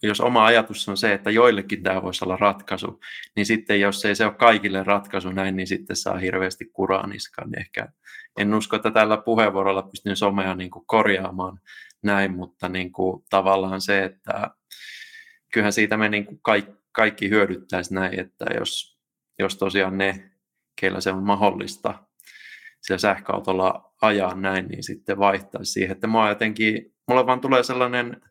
jos 0.07 0.21
oma 0.21 0.45
ajatus 0.45 0.89
on 0.89 0.97
se, 0.97 1.13
että 1.13 1.31
joillekin 1.31 1.83
tämä 1.83 2.01
voisi 2.01 2.25
olla 2.25 2.37
ratkaisu, 2.37 2.99
niin 3.35 3.45
sitten 3.45 3.81
jos 3.81 4.05
ei 4.05 4.15
se 4.15 4.25
ole 4.25 4.33
kaikille 4.33 4.83
ratkaisu 4.83 5.31
näin, 5.31 5.55
niin 5.55 5.67
sitten 5.67 5.95
saa 5.95 6.17
hirveästi 6.17 6.65
kuraa 6.73 7.07
niskaan. 7.07 7.49
Niin 7.49 7.59
ehkä 7.59 7.87
en 8.37 8.53
usko, 8.53 8.75
että 8.75 8.91
tällä 8.91 9.17
puheenvuorolla 9.17 9.81
pystyn 9.81 10.15
somea 10.15 10.55
niin 10.55 10.71
kuin 10.71 10.85
korjaamaan 10.85 11.59
näin, 12.03 12.35
mutta 12.35 12.69
niin 12.69 12.91
kuin 12.91 13.23
tavallaan 13.29 13.81
se, 13.81 14.03
että 14.03 14.51
kyllähän 15.53 15.73
siitä 15.73 15.97
me 15.97 16.09
niin 16.09 16.25
kuin 16.25 16.39
kaikki, 16.91 17.29
hyödyttäisi 17.29 17.93
näin, 17.93 18.19
että 18.19 18.45
jos, 18.59 18.99
jos 19.39 19.57
tosiaan 19.57 19.97
ne, 19.97 20.31
keillä 20.81 21.01
se 21.01 21.11
on 21.11 21.23
mahdollista 21.23 22.03
sillä 22.81 22.97
sähköautolla 22.97 23.93
ajaa 24.01 24.35
näin, 24.35 24.67
niin 24.67 24.83
sitten 24.83 25.17
vaihtaisi 25.17 25.71
siihen, 25.71 25.91
että 25.91 26.07
mua 26.07 26.29
jotenkin, 26.29 26.93
mulle 27.07 27.25
vaan 27.25 27.41
tulee 27.41 27.63
sellainen, 27.63 28.21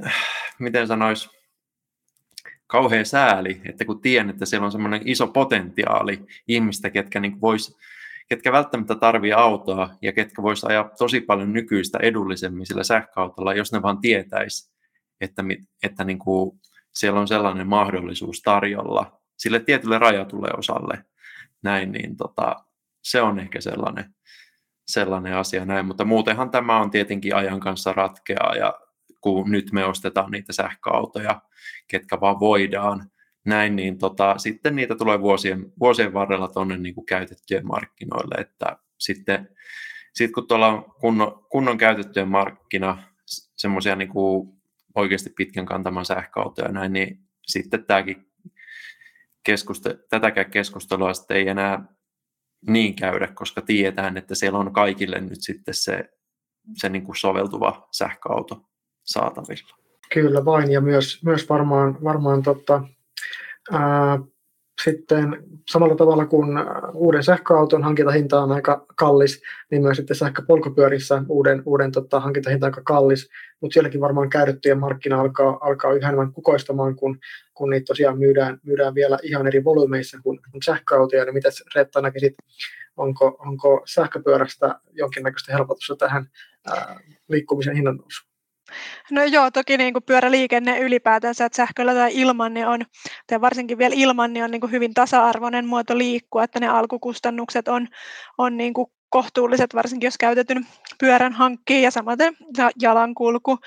miten 0.58 0.86
sanois, 0.86 1.30
kauhean 2.66 3.06
sääli, 3.06 3.60
että 3.68 3.84
kun 3.84 4.00
tiedän, 4.00 4.30
että 4.30 4.46
siellä 4.46 4.64
on 4.64 4.72
semmoinen 4.72 5.02
iso 5.04 5.26
potentiaali 5.26 6.26
ihmistä, 6.48 6.90
ketkä 6.90 7.20
niin 7.20 7.40
vois, 7.40 7.76
ketkä 8.28 8.52
välttämättä 8.52 8.94
tarvii 8.94 9.32
autoa 9.32 9.90
ja 10.02 10.12
ketkä 10.12 10.42
vois 10.42 10.64
ajaa 10.64 10.90
tosi 10.98 11.20
paljon 11.20 11.52
nykyistä 11.52 11.98
edullisemmin 12.02 12.66
sillä 12.66 12.84
sähköautolla, 12.84 13.54
jos 13.54 13.72
ne 13.72 13.82
vaan 13.82 13.98
tietäisi, 13.98 14.72
että, 15.20 15.42
että 15.82 16.04
niin 16.04 16.18
kuin 16.18 16.60
siellä 16.94 17.20
on 17.20 17.28
sellainen 17.28 17.66
mahdollisuus 17.66 18.42
tarjolla 18.42 19.20
sille 19.38 19.60
tietylle 19.60 19.98
rajatulle 19.98 20.48
osalle. 20.58 21.04
Näin, 21.62 21.92
niin 21.92 22.16
tota, 22.16 22.56
se 23.02 23.22
on 23.22 23.38
ehkä 23.38 23.60
sellainen, 23.60 24.14
sellainen 24.86 25.36
asia 25.36 25.64
näin, 25.64 25.86
mutta 25.86 26.04
muutenhan 26.04 26.50
tämä 26.50 26.80
on 26.80 26.90
tietenkin 26.90 27.36
ajan 27.36 27.60
kanssa 27.60 27.92
ratkeaa 27.92 28.56
ja 28.56 28.74
kun 29.20 29.50
nyt 29.50 29.72
me 29.72 29.84
ostetaan 29.84 30.30
niitä 30.30 30.52
sähköautoja, 30.52 31.42
ketkä 31.88 32.20
vaan 32.20 32.40
voidaan, 32.40 33.10
näin, 33.46 33.76
niin 33.76 33.98
tota, 33.98 34.38
sitten 34.38 34.76
niitä 34.76 34.94
tulee 34.94 35.20
vuosien, 35.20 35.72
vuosien 35.80 36.14
varrella 36.14 36.48
tuonne 36.48 36.78
niin 36.78 37.06
käytettyjen 37.06 37.66
markkinoille, 37.66 38.34
että 38.40 38.78
sitten 38.98 39.48
sit 40.14 40.32
kun 40.32 40.48
tuolla 40.48 40.68
on 40.68 40.84
kunnon, 41.00 41.46
kunnon 41.50 41.78
käytettyjen 41.78 42.28
markkina, 42.28 43.02
semmoisia 43.56 43.96
niin 43.96 44.10
oikeasti 44.94 45.30
pitkän 45.30 45.66
kantaman 45.66 46.04
sähköautoja 46.04 46.72
näin, 46.72 46.92
niin 46.92 47.18
sitten 47.46 47.84
tämäkin 47.84 48.26
keskuste, 49.42 49.98
tätäkään 50.10 50.50
keskustelua 50.50 51.14
sitten 51.14 51.36
ei 51.36 51.48
enää 51.48 51.84
niin 52.68 52.96
käydä, 52.96 53.28
koska 53.34 53.62
tiedetään, 53.62 54.16
että 54.16 54.34
siellä 54.34 54.58
on 54.58 54.72
kaikille 54.72 55.20
nyt 55.20 55.42
sitten 55.42 55.74
se, 55.74 56.04
se 56.74 56.88
niin 56.88 57.02
kuin 57.04 57.16
soveltuva 57.16 57.88
sähköauto 57.92 58.64
saatavilla. 59.06 59.76
Kyllä 60.12 60.44
vain, 60.44 60.70
ja 60.70 60.80
myös, 60.80 61.22
myös 61.24 61.48
varmaan, 61.48 61.98
varmaan 62.04 62.42
tota, 62.42 62.82
ää, 63.72 64.18
sitten 64.84 65.42
samalla 65.70 65.94
tavalla 65.94 66.26
kuin 66.26 66.48
uuden 66.94 67.22
sähköauton 67.22 67.82
hankintahinta 67.82 68.40
on 68.40 68.52
aika 68.52 68.86
kallis, 68.96 69.42
niin 69.70 69.82
myös 69.82 69.96
sitten 69.96 70.16
sähköpolkupyörissä 70.16 71.22
uuden, 71.28 71.62
uuden 71.66 71.92
tota, 71.92 72.20
hankintahinta 72.20 72.66
on 72.66 72.72
aika 72.72 72.82
kallis, 72.84 73.28
mutta 73.60 73.74
sielläkin 73.74 74.00
varmaan 74.00 74.30
käytettyjen 74.30 74.78
markkina 74.78 75.20
alkaa, 75.20 75.58
alkaa 75.60 75.92
yhä 75.92 76.08
enemmän 76.08 76.32
kukoistamaan, 76.32 76.96
kun, 76.96 77.18
kun 77.54 77.70
niitä 77.70 77.84
tosiaan 77.84 78.18
myydään, 78.18 78.58
myydään 78.62 78.94
vielä 78.94 79.18
ihan 79.22 79.46
eri 79.46 79.64
volyymeissa 79.64 80.18
kuin, 80.22 80.38
kuin 80.50 80.62
sähköautoja. 80.62 81.24
Niin 81.24 81.34
mitä 81.34 81.48
Reetta 81.74 82.00
näkisit, 82.00 82.34
onko, 82.96 83.36
onko 83.46 83.82
sähköpyörästä 83.86 84.80
jonkinnäköistä 84.92 85.52
helpotusta 85.52 85.96
tähän 85.96 86.26
ää, 86.66 87.00
liikkumisen 87.28 87.74
hinnan 87.74 87.96
nousuun? 87.96 88.35
No 89.10 89.24
joo, 89.24 89.50
toki 89.50 89.76
niin 89.76 89.92
kuin 89.92 90.02
pyöräliikenne 90.02 90.78
ylipäätänsä, 90.78 91.44
että 91.44 91.56
sähköllä 91.56 91.94
tai 91.94 92.10
ilman, 92.14 92.54
niin 92.54 92.66
on, 92.66 92.80
tai 93.26 93.40
varsinkin 93.40 93.78
vielä 93.78 93.94
ilman, 93.98 94.32
niin 94.32 94.44
on 94.44 94.50
niin 94.50 94.60
kuin 94.60 94.72
hyvin 94.72 94.94
tasa-arvoinen 94.94 95.66
muoto 95.66 95.98
liikkua, 95.98 96.44
että 96.44 96.60
ne 96.60 96.68
alkukustannukset 96.68 97.68
on, 97.68 97.88
on 98.38 98.56
niin 98.56 98.74
kuin 98.74 98.86
kohtuulliset, 99.08 99.74
varsinkin 99.74 100.06
jos 100.06 100.18
käytetyn 100.18 100.66
pyörän 101.00 101.32
hankkii 101.32 101.82
ja 101.82 101.90
samaten 101.90 102.36
jalankulku. 102.82 103.58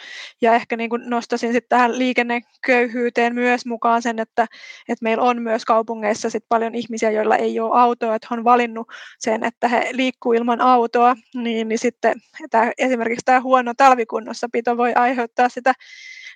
Ja 0.41 0.53
ehkä 0.53 0.77
niin 0.77 0.89
kuin 0.89 1.01
nostaisin 1.05 1.51
sitten 1.51 1.69
tähän 1.69 1.97
liikenneköyhyyteen 1.99 3.35
myös 3.35 3.65
mukaan 3.65 4.01
sen, 4.01 4.19
että, 4.19 4.47
että 4.89 5.03
meillä 5.03 5.23
on 5.23 5.41
myös 5.41 5.65
kaupungeissa 5.65 6.29
sit 6.29 6.43
paljon 6.49 6.75
ihmisiä, 6.75 7.11
joilla 7.11 7.35
ei 7.35 7.59
ole 7.59 7.81
autoa, 7.81 8.15
että 8.15 8.27
on 8.31 8.43
valinnut 8.43 8.87
sen, 9.19 9.43
että 9.43 9.67
he 9.67 9.89
liikkuu 9.91 10.33
ilman 10.33 10.61
autoa, 10.61 11.15
niin, 11.35 11.67
niin 11.67 11.79
sitten 11.79 12.21
tämä, 12.49 12.71
esimerkiksi 12.77 13.25
tämä 13.25 13.41
huono 13.41 13.73
talvikunnossapito 13.77 14.77
voi 14.77 14.93
aiheuttaa 14.93 15.49
sitä 15.49 15.73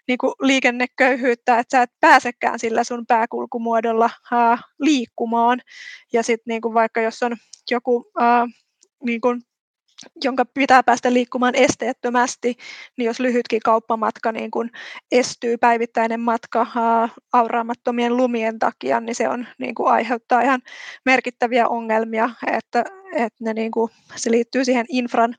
niin 0.08 0.18
kuin 0.18 0.34
liikenneköyhyyttä, 0.42 1.60
että 1.60 1.78
sä 1.78 1.82
et 1.82 1.92
pääsekään 2.00 2.60
sillä 2.60 2.84
sun 2.84 3.06
pääkulkumuodolla 3.06 4.10
ää, 4.32 4.58
liikkumaan. 4.80 5.62
Ja 6.14 6.24
sitten 6.24 6.52
niin 6.52 6.62
kuin 6.62 6.74
vaikka 6.74 7.02
jos 7.02 7.24
on 7.24 7.38
joku 7.72 8.12
ää, 8.20 8.48
niin 9.06 9.22
kuin, 9.22 9.42
jonka 10.24 10.46
pitää 10.46 10.84
päästä 10.84 11.14
liikkumaan 11.14 11.56
esteettömästi, 11.56 12.58
niin 12.98 13.06
jos 13.06 13.20
lyhytkin 13.20 13.62
kauppamatka 13.66 14.32
niin 14.32 14.52
kun 14.52 14.70
estyy 15.12 15.58
päivittäinen 15.58 16.20
matka 16.20 16.68
auraamattomien 17.34 18.18
lumien 18.18 18.60
takia, 18.60 19.00
niin 19.00 19.16
se 19.16 19.30
on, 19.30 19.48
niin 19.58 19.76
kuin, 19.76 19.92
aiheuttaa 19.92 20.42
ihan 20.42 20.62
merkittäviä 21.06 21.68
ongelmia, 21.68 22.30
että, 22.48 22.84
että 23.16 23.44
ne, 23.44 23.54
niin 23.54 23.72
kuin, 23.72 23.92
se 24.16 24.32
liittyy 24.32 24.66
siihen 24.66 24.86
infran 24.90 25.36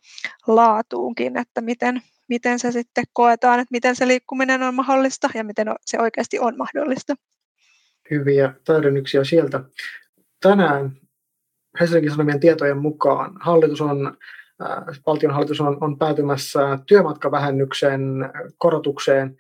laatuunkin, 0.46 1.38
että 1.38 1.60
miten, 1.60 2.02
miten 2.28 2.58
se 2.58 2.72
sitten 2.72 3.04
koetaan, 3.12 3.60
että 3.60 3.72
miten 3.72 3.96
se 3.96 4.08
liikkuminen 4.08 4.62
on 4.62 4.74
mahdollista 4.74 5.30
ja 5.34 5.44
miten 5.44 5.66
se 5.86 6.00
oikeasti 6.00 6.38
on 6.38 6.54
mahdollista. 6.58 7.14
Hyviä 8.10 8.54
täydennyksiä 8.64 9.24
sieltä. 9.24 9.60
Tänään 10.40 11.03
Helsingin 11.80 12.10
Sanomien 12.10 12.40
tietojen 12.40 12.78
mukaan 12.78 13.36
hallitus 13.40 13.80
on, 13.80 14.16
äh, 14.62 15.00
valtionhallitus 15.06 15.60
on, 15.60 15.78
on 15.80 15.98
päätymässä 15.98 16.78
työmatkavähennyksen 16.86 18.02
korotukseen 18.58 19.36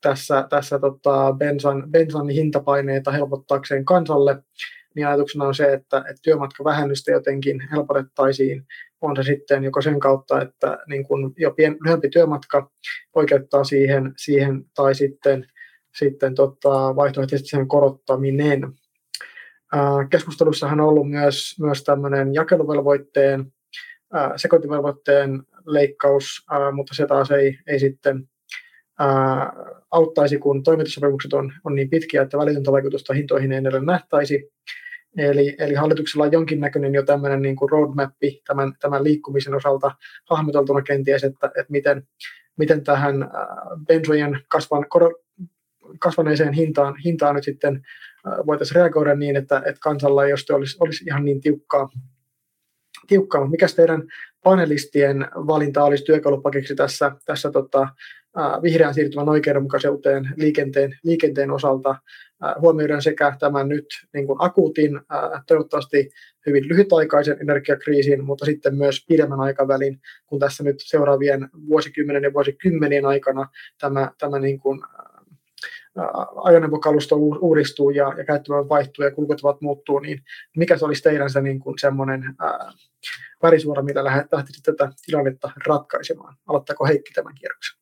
tässä, 0.00 0.46
tässä 0.50 0.78
tota 0.78 1.34
bensan, 1.38 1.90
bensan 1.90 2.28
hintapaineita 2.28 3.10
helpottaakseen 3.10 3.84
kansalle, 3.84 4.42
niin 4.94 5.06
ajatuksena 5.06 5.44
on 5.44 5.54
se, 5.54 5.72
että, 5.72 5.98
että 5.98 6.22
työmatkavähennystä 6.22 7.10
jotenkin 7.10 7.68
helpotettaisiin, 7.72 8.66
on 9.00 9.16
se 9.16 9.22
sitten 9.22 9.64
joko 9.64 9.82
sen 9.82 10.00
kautta, 10.00 10.42
että 10.42 10.78
niin 10.86 11.04
kun 11.04 11.32
jo 11.36 11.50
pien, 11.50 11.76
lyhyempi 11.84 12.08
työmatka 12.08 12.70
oikeuttaa 13.14 13.64
siihen, 13.64 14.12
siihen 14.16 14.64
tai 14.74 14.94
sitten, 14.94 15.46
sitten 15.98 16.34
tota, 16.34 16.96
vaihtoehtoisesti 16.96 17.48
sen 17.48 17.68
korottaminen. 17.68 18.62
Keskustelussahan 20.10 20.80
on 20.80 20.88
ollut 20.88 21.10
myös, 21.10 21.56
myös 21.60 21.84
tämmöinen 21.84 22.34
jakeluvelvoitteen, 22.34 23.52
sekointivelvoitteen 24.36 25.42
leikkaus, 25.66 26.46
mutta 26.72 26.94
se 26.94 27.06
taas 27.06 27.30
ei, 27.30 27.58
ei 27.66 27.78
sitten 27.80 28.28
auttaisi, 29.90 30.38
kun 30.38 30.62
toimitussopimukset 30.62 31.32
on, 31.32 31.52
on 31.64 31.74
niin 31.74 31.90
pitkiä, 31.90 32.22
että 32.22 32.38
välitöntä 32.38 32.72
vaikutusta 32.72 33.14
hintoihin 33.14 33.52
ei 33.52 33.58
edelleen 33.58 33.86
nähtäisi. 33.86 34.50
Eli, 35.16 35.56
eli 35.58 35.74
hallituksella 35.74 36.24
on 36.24 36.32
jonkinnäköinen 36.32 36.94
jo 36.94 37.02
tämmöinen 37.02 37.42
niin 37.42 37.56
kuin 37.56 37.70
roadmappi 37.70 38.42
tämän, 38.46 38.72
tämän 38.80 39.04
liikkumisen 39.04 39.54
osalta 39.54 39.90
hahmoteltuna 40.30 40.82
kenties, 40.82 41.24
että, 41.24 41.46
että 41.46 41.70
miten, 41.72 42.02
miten 42.58 42.84
tähän 42.84 43.30
bensojen 43.86 44.40
kasvan, 44.48 44.86
kasvaneeseen 45.98 46.52
hintaan, 46.52 46.94
hintaan 47.04 47.34
nyt 47.34 47.44
sitten 47.44 47.82
voitaisiin 48.46 48.76
reagoida 48.76 49.14
niin, 49.14 49.36
että, 49.36 49.56
että 49.56 49.80
kansalla 49.80 50.24
ei 50.24 50.32
olisi, 50.32 50.76
olisi 50.80 51.04
ihan 51.04 51.24
niin 51.24 51.40
tiukkaa, 51.40 51.88
tiukkaa, 53.06 53.46
mikä 53.46 53.66
teidän 53.76 54.02
panelistien 54.44 55.28
valinta 55.34 55.84
olisi 55.84 56.04
työkalupakiksi 56.04 56.74
tässä, 56.74 57.12
tässä 57.24 57.50
tota, 57.50 57.88
vihreän 58.62 58.94
siirtymän 58.94 59.28
oikeudenmukaisuuteen 59.28 60.28
liikenteen, 60.36 60.98
liikenteen 61.02 61.50
osalta? 61.50 61.96
Huomioiden 62.60 63.02
sekä 63.02 63.36
tämän 63.38 63.68
nyt 63.68 63.86
niin 64.14 64.26
kuin 64.26 64.36
akuutin, 64.40 65.00
toivottavasti 65.46 66.10
hyvin 66.46 66.68
lyhytaikaisen 66.68 67.36
energiakriisin, 67.40 68.24
mutta 68.24 68.44
sitten 68.44 68.76
myös 68.76 69.04
pidemmän 69.08 69.40
aikavälin, 69.40 70.00
kun 70.26 70.38
tässä 70.38 70.64
nyt 70.64 70.76
seuraavien 70.78 71.48
vuosikymmenen 71.68 72.22
ja 72.22 72.32
vuosikymmenien 72.32 73.06
aikana 73.06 73.48
tämä, 73.80 74.10
tämä 74.18 74.38
niin 74.38 74.58
kuin, 74.58 74.80
ajoneuvokalusto 76.44 77.16
uudistuu 77.16 77.90
ja, 77.90 78.12
ja 78.16 78.24
käyttövoima 78.24 78.68
vaihtuu 78.68 79.04
ja 79.04 79.10
kulkutavat 79.10 79.60
muuttuu, 79.60 79.98
niin 79.98 80.24
mikä 80.56 80.78
se 80.78 80.84
olisi 80.84 81.02
teidän 81.02 81.30
se 81.30 81.40
niin 81.40 81.60
kuin 81.60 81.78
semmoinen 81.78 82.36
värisuora, 83.42 83.82
millä 83.82 84.04
lähtisitte 84.32 84.72
tätä 84.72 84.92
tilannetta 85.06 85.50
ratkaisemaan? 85.66 86.36
Aloittaako 86.46 86.86
Heikki 86.86 87.12
tämän 87.12 87.34
kierroksen? 87.34 87.78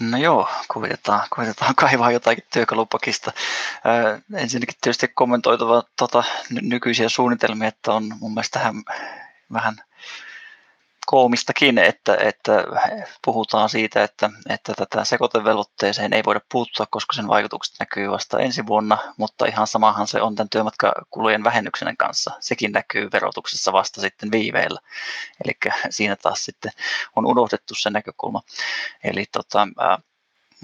No 0.00 0.18
joo, 0.18 0.48
koitetaan, 0.68 1.28
koitetaan 1.30 1.74
kaivaa 1.84 2.12
jotakin 2.12 2.44
työkalupakista. 2.52 3.32
Äh, 3.86 4.22
ensinnäkin 4.34 4.74
tietysti 4.80 5.08
kommentoitava 5.08 5.82
tota, 5.98 6.24
nykyisiä 6.62 7.08
suunnitelmia, 7.08 7.68
että 7.68 7.92
on 7.92 8.04
mun 8.20 8.34
mielestä 8.34 8.58
tähän 8.58 8.74
vähän 9.52 9.74
koomistakin, 11.10 11.78
että, 11.78 12.16
että 12.20 12.64
puhutaan 13.24 13.68
siitä, 13.68 14.04
että, 14.04 14.30
että 14.48 14.72
tätä 14.74 15.04
sekoitevelvoitteeseen 15.04 16.12
ei 16.12 16.22
voida 16.24 16.40
puuttua, 16.52 16.86
koska 16.90 17.12
sen 17.12 17.28
vaikutukset 17.28 17.74
näkyy 17.80 18.10
vasta 18.10 18.38
ensi 18.38 18.66
vuonna, 18.66 18.98
mutta 19.16 19.46
ihan 19.46 19.66
samahan 19.66 20.06
se 20.06 20.22
on 20.22 20.34
tämän 20.34 20.48
työmatkakulujen 20.48 21.44
vähennyksen 21.44 21.96
kanssa. 21.96 22.30
Sekin 22.40 22.72
näkyy 22.72 23.08
verotuksessa 23.12 23.72
vasta 23.72 24.00
sitten 24.00 24.32
viiveellä. 24.32 24.80
Eli 25.44 25.52
siinä 25.90 26.16
taas 26.16 26.44
sitten 26.44 26.72
on 27.16 27.26
unohdettu 27.26 27.74
se 27.74 27.90
näkökulma. 27.90 28.42
Eli 29.04 29.24
tota, 29.32 29.68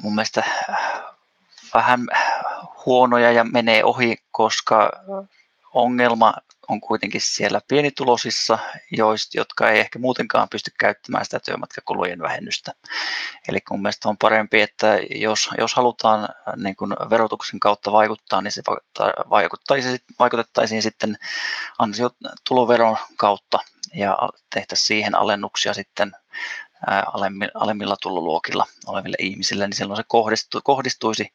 mun 0.02 0.14
mielestä 0.14 0.44
vähän 1.74 2.06
huonoja 2.86 3.32
ja 3.32 3.44
menee 3.44 3.84
ohi, 3.84 4.16
koska 4.30 4.90
ongelma 5.74 6.34
on 6.68 6.80
kuitenkin 6.80 7.20
siellä 7.20 7.60
pienitulosissa, 7.68 8.58
joista, 8.90 9.38
jotka 9.38 9.70
ei 9.70 9.80
ehkä 9.80 9.98
muutenkaan 9.98 10.48
pysty 10.48 10.70
käyttämään 10.78 11.24
sitä 11.24 11.40
työmatkakulujen 11.40 12.22
vähennystä. 12.22 12.72
Eli 13.48 13.58
mun 13.70 13.82
mielestä 13.82 14.08
on 14.08 14.16
parempi, 14.18 14.60
että 14.60 14.98
jos, 15.10 15.50
jos 15.58 15.74
halutaan 15.74 16.24
äh, 16.24 16.28
niin 16.56 16.76
kuin 16.76 16.90
verotuksen 17.10 17.60
kautta 17.60 17.92
vaikuttaa, 17.92 18.40
niin 18.40 18.52
se 18.52 18.62
vaikuttaisi, 19.30 19.98
vaikutettaisiin 20.18 20.82
sitten 20.82 21.16
ansiotuloveron 21.78 22.96
kautta 23.16 23.58
ja 23.94 24.18
tehtäisiin 24.54 24.86
siihen 24.86 25.14
alennuksia 25.14 25.74
sitten 25.74 26.12
äh, 26.88 27.02
alemmilla 27.54 27.96
tuloluokilla 28.02 28.66
oleville 28.86 29.16
ihmisille, 29.18 29.66
niin 29.66 29.76
silloin 29.76 29.96
se 29.96 30.04
kohdistuisi 30.64 31.32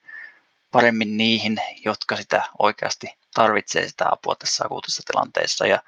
paremmin 0.71 1.17
niihin, 1.17 1.61
jotka 1.85 2.15
sitä 2.15 2.43
oikeasti 2.59 3.07
tarvitsee 3.33 3.87
sitä 3.87 4.05
apua 4.11 4.35
tässä 4.35 4.65
akuutissa 4.65 5.03
tilanteessa 5.05 5.67
ja 5.67 5.83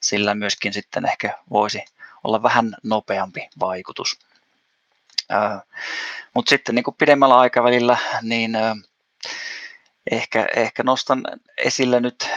sillä 0.00 0.34
myöskin 0.34 0.72
sitten 0.72 1.04
ehkä 1.04 1.38
voisi 1.50 1.84
olla 2.24 2.42
vähän 2.42 2.76
nopeampi 2.82 3.48
vaikutus. 3.60 4.18
Mutta 6.34 6.50
sitten 6.50 6.74
niin 6.74 6.84
kuin 6.84 6.96
pidemmällä 6.98 7.38
aikavälillä, 7.38 7.98
niin 8.22 8.52
ehkä, 10.10 10.46
ehkä 10.56 10.82
nostan 10.82 11.22
esille 11.58 12.00
nyt 12.00 12.30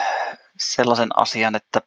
sellaisen 0.60 1.20
asian, 1.20 1.56
että 1.56 1.82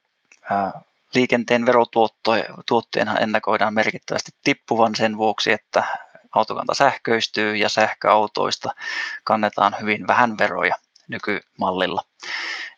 liikenteen 1.14 1.66
verotuottojen 1.66 3.08
ennakoidaan 3.20 3.74
merkittävästi 3.74 4.30
tippuvan 4.44 4.94
sen 4.94 5.16
vuoksi, 5.16 5.52
että 5.52 5.84
autokanta 6.32 6.74
sähköistyy 6.74 7.56
ja 7.56 7.68
sähköautoista 7.68 8.74
kannetaan 9.24 9.76
hyvin 9.80 10.06
vähän 10.06 10.38
veroja 10.38 10.74
nykymallilla. 11.08 12.02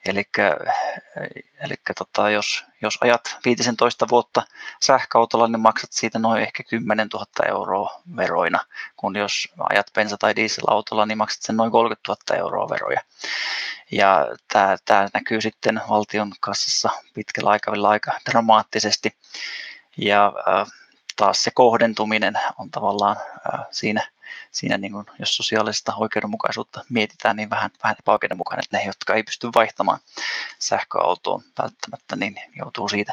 Eli, 0.06 1.74
tota, 1.98 2.31
jos, 2.31 2.64
jos 2.82 2.98
ajat 3.01 3.36
15 3.44 4.09
vuotta 4.09 4.43
sähköautolla, 4.82 5.48
niin 5.48 5.60
maksat 5.60 5.93
siitä 5.93 6.18
noin 6.18 6.43
ehkä 6.43 6.62
10 6.62 7.09
000 7.12 7.27
euroa 7.48 8.01
veroina, 8.16 8.59
kun 8.97 9.16
jos 9.16 9.48
ajat 9.59 9.86
bensa- 9.98 10.16
tai 10.18 10.36
dieselautolla, 10.36 11.06
niin 11.06 11.18
maksat 11.18 11.43
sen 11.43 11.56
noin 11.56 11.70
30 11.70 12.12
000 12.32 12.44
euroa 12.44 12.68
veroja. 12.68 13.01
Ja 13.90 14.27
tämä, 14.52 14.77
tämä 14.85 15.09
näkyy 15.14 15.40
sitten 15.40 15.81
valtion 15.89 16.32
kassassa 16.40 16.90
pitkällä 17.14 17.51
aikavälillä 17.51 17.89
aika 17.89 18.12
dramaattisesti. 18.31 19.16
Ja 19.97 20.32
äh, 20.48 20.66
taas 21.20 21.44
se 21.44 21.51
kohdentuminen 21.55 22.34
on 22.59 22.70
tavallaan 22.70 23.16
siinä, 23.70 24.09
siinä 24.51 24.78
niin 24.78 24.92
kuin, 24.92 25.06
jos 25.18 25.36
sosiaalista 25.36 25.94
oikeudenmukaisuutta 25.97 26.84
mietitään, 26.88 27.36
niin 27.36 27.51
vähän, 27.51 27.70
vähän 27.82 27.97
epäoikeudenmukainen, 27.98 28.64
että 28.64 28.76
ne, 28.76 28.84
jotka 28.84 29.14
ei 29.14 29.22
pysty 29.22 29.48
vaihtamaan 29.55 29.98
sähköautoon 30.59 31.42
välttämättä, 31.62 32.16
niin 32.16 32.36
joutuu 32.56 32.88
siitä 32.88 33.12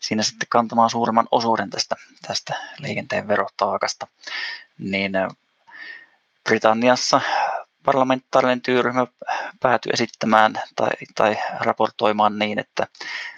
siinä 0.00 0.22
sitten 0.22 0.48
kantamaan 0.48 0.90
suuremman 0.90 1.28
osuuden 1.30 1.70
tästä, 1.70 1.96
tästä 2.26 2.54
liikenteen 2.78 3.28
verotaakasta. 3.28 4.06
Niin 4.78 5.12
Britanniassa 6.44 7.20
parlamentaarinen 7.84 8.62
työryhmä 8.62 9.06
päätyi 9.60 9.92
esittämään 9.92 10.52
tai, 10.76 10.90
tai 11.14 11.38
raportoimaan 11.60 12.38
niin, 12.38 12.58
että 12.58 12.86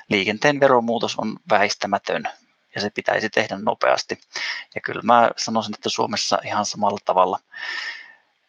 liikenteen 0.09 0.61
veromuutos 0.61 1.17
on 1.17 1.37
väistämätön 1.51 2.29
ja 2.75 2.81
se 2.81 2.91
pitäisi 2.91 3.31
tehdä 3.31 3.59
nopeasti. 3.59 4.21
Ja 4.75 4.81
kyllä 4.81 5.03
mä 5.03 5.31
sanoisin, 5.37 5.75
että 5.75 5.89
Suomessa 5.89 6.39
ihan 6.45 6.65
samalla 6.65 6.99
tavalla. 7.05 7.39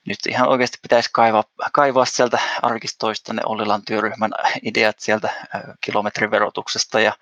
Nyt 0.06 0.20
ihan 0.28 0.50
oikeasti 0.50 0.78
pitäisi 0.82 1.10
kaivaa, 1.14 1.44
kaivaa 1.74 2.06
sieltä 2.06 2.40
arkistoista 2.62 3.34
ne 3.34 3.42
Ollilan 3.46 3.82
työryhmän 3.86 4.32
ideat 4.62 5.00
sieltä 5.00 5.30
kilometriverotuksesta 5.82 7.00
ja, 7.00 7.14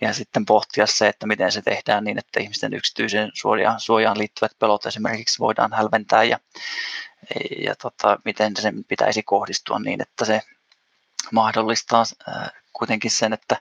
ja 0.00 0.14
sitten 0.14 0.46
pohtia 0.46 0.86
se, 0.86 1.08
että 1.08 1.26
miten 1.26 1.52
se 1.52 1.62
tehdään 1.62 2.04
niin, 2.04 2.18
että 2.18 2.40
ihmisten 2.40 2.74
yksityiseen 2.74 3.30
suojaan, 3.34 3.80
suojaan 3.80 4.18
liittyvät 4.18 4.58
pelot 4.58 4.86
esimerkiksi 4.86 5.38
voidaan 5.38 5.72
hälventää 5.72 6.24
ja, 6.24 6.38
ja 7.58 7.74
tota, 7.76 8.18
miten 8.24 8.56
se 8.56 8.72
pitäisi 8.88 9.22
kohdistua 9.22 9.78
niin, 9.78 10.02
että 10.02 10.24
se 10.24 10.42
mahdollistaa 11.32 12.04
kuitenkin 12.72 13.10
sen, 13.10 13.32
että, 13.32 13.56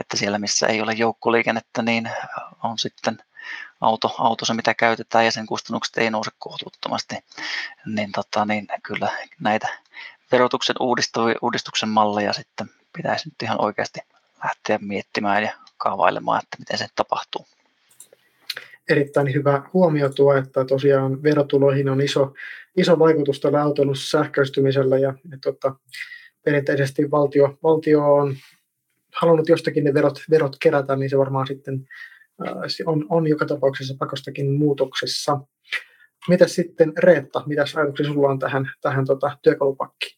että 0.00 0.16
siellä 0.16 0.38
missä 0.38 0.66
ei 0.66 0.80
ole 0.80 0.92
joukkoliikennettä, 0.92 1.82
niin 1.82 2.10
on 2.62 2.78
sitten 2.78 3.18
auto, 3.80 4.14
auto 4.18 4.44
se 4.44 4.54
mitä 4.54 4.74
käytetään 4.74 5.24
ja 5.24 5.32
sen 5.32 5.46
kustannukset 5.46 5.98
ei 5.98 6.10
nouse 6.10 6.30
kohtuuttomasti, 6.38 7.14
niin, 7.86 8.12
tota, 8.12 8.44
niin 8.44 8.66
kyllä 8.82 9.12
näitä 9.40 9.68
verotuksen 10.32 10.76
uudistuksen 11.42 11.88
malleja 11.88 12.32
sitten 12.32 12.70
pitäisi 12.96 13.28
nyt 13.28 13.42
ihan 13.42 13.64
oikeasti 13.64 14.00
lähteä 14.44 14.78
miettimään 14.82 15.42
ja 15.42 15.52
kaavailemaan, 15.76 16.42
että 16.42 16.56
miten 16.58 16.78
se 16.78 16.86
tapahtuu. 16.94 17.46
Erittäin 18.88 19.34
hyvä 19.34 19.62
huomio 19.72 20.08
tuo, 20.08 20.34
että 20.34 20.64
tosiaan 20.64 21.22
verotuloihin 21.22 21.88
on 21.88 22.00
iso, 22.00 22.34
iso 22.76 22.98
vaikutus 22.98 23.40
tällä 23.40 23.62
autoilussa 23.62 24.18
sähköistymisellä 24.18 24.98
ja, 24.98 25.14
ja 25.30 25.38
tota, 25.42 25.74
perinteisesti 26.46 27.10
valtio, 27.10 27.58
valtio 27.62 28.14
on 28.14 28.36
halunnut 29.20 29.48
jostakin 29.48 29.84
ne 29.84 29.94
verot, 29.94 30.22
verot 30.30 30.56
kerätä, 30.62 30.96
niin 30.96 31.10
se 31.10 31.18
varmaan 31.18 31.46
sitten 31.46 31.88
on, 32.86 33.06
on 33.08 33.26
joka 33.26 33.46
tapauksessa 33.46 33.94
pakostakin 33.98 34.52
muutoksessa. 34.52 35.40
Mitä 36.28 36.48
sitten 36.48 36.92
Reetta, 36.98 37.42
mitä 37.46 37.64
ajatuksia 37.76 38.06
sinulla 38.06 38.28
on 38.28 38.38
tähän, 38.38 38.70
tähän 38.80 39.06
tota, 39.06 39.38
työkalupakkiin? 39.42 40.16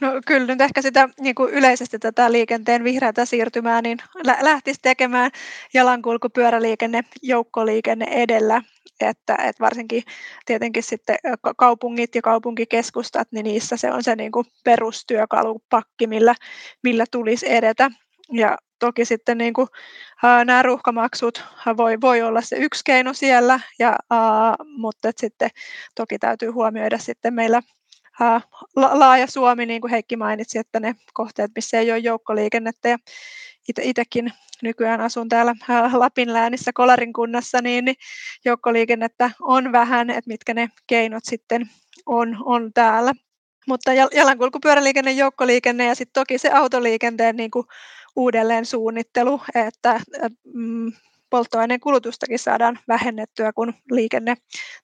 No 0.00 0.08
kyllä 0.26 0.46
nyt 0.46 0.60
ehkä 0.60 0.82
sitä 0.82 1.08
niin 1.20 1.34
kuin 1.34 1.54
yleisesti 1.54 1.98
tätä 1.98 2.32
liikenteen 2.32 2.84
vihreätä 2.84 3.24
siirtymää 3.24 3.82
niin 3.82 3.98
lähtisi 4.40 4.80
tekemään 4.82 5.30
jalankulku, 5.74 6.28
pyöräliikenne, 6.28 7.02
joukkoliikenne 7.22 8.06
edellä 8.10 8.62
että, 9.08 9.34
että 9.34 9.60
varsinkin 9.60 10.02
tietenkin 10.46 10.82
sitten 10.82 11.16
kaupungit 11.56 12.14
ja 12.14 12.22
kaupunkikeskustat, 12.22 13.28
niin 13.32 13.44
niissä 13.44 13.76
se 13.76 13.92
on 13.92 14.02
se 14.02 14.16
niin 14.16 14.32
kuin 14.32 14.46
perustyökalupakki, 14.64 16.06
millä, 16.06 16.34
millä 16.82 17.04
tulisi 17.10 17.52
edetä. 17.52 17.90
Ja 18.32 18.58
toki 18.78 19.04
sitten 19.04 19.38
niin 19.38 19.54
kuin, 19.54 19.68
ää, 20.22 20.44
nämä 20.44 20.62
ruuhkamaksut 20.62 21.44
voi, 21.76 22.00
voi 22.00 22.22
olla 22.22 22.40
se 22.40 22.56
yksi 22.56 22.82
keino 22.84 23.12
siellä, 23.12 23.60
ja, 23.78 23.96
ää, 24.10 24.54
mutta 24.76 25.10
sitten 25.16 25.50
toki 25.94 26.18
täytyy 26.18 26.50
huomioida 26.50 26.98
sitten 26.98 27.34
meillä 27.34 27.62
ää, 28.20 28.40
laaja 28.76 29.26
Suomi, 29.26 29.66
niin 29.66 29.80
kuin 29.80 29.90
Heikki 29.90 30.16
mainitsi, 30.16 30.58
että 30.58 30.80
ne 30.80 30.94
kohteet, 31.14 31.50
missä 31.54 31.78
ei 31.78 31.90
ole 31.90 31.98
joukkoliikennettä, 31.98 32.88
ja 32.88 32.98
itsekin 33.80 34.32
nykyään 34.62 35.00
asun 35.00 35.28
täällä 35.28 35.54
Lapin 35.92 36.32
läänissä 36.32 36.70
Kolarin 36.74 37.12
kunnassa, 37.12 37.62
niin, 37.62 37.84
niin 37.84 37.96
joukkoliikennettä 38.44 39.30
on 39.40 39.72
vähän, 39.72 40.10
että 40.10 40.28
mitkä 40.28 40.54
ne 40.54 40.68
keinot 40.86 41.24
sitten 41.24 41.70
on, 42.06 42.36
on 42.44 42.72
täällä. 42.72 43.12
Mutta 43.68 43.92
jalankulkupyöräliikenne, 43.92 45.12
joukkoliikenne 45.12 45.86
ja 45.86 45.94
sitten 45.94 46.20
toki 46.20 46.38
se 46.38 46.50
autoliikenteen 46.50 47.36
niin 47.36 47.50
kuin 47.50 47.66
uudelleen 48.16 48.66
suunnittelu, 48.66 49.40
että 49.54 50.00
mm, 50.54 50.92
polttoaineen 51.32 51.80
kulutustakin 51.80 52.38
saadaan 52.38 52.78
vähennettyä, 52.88 53.52
kun 53.52 53.74
liikenne- 53.90 54.36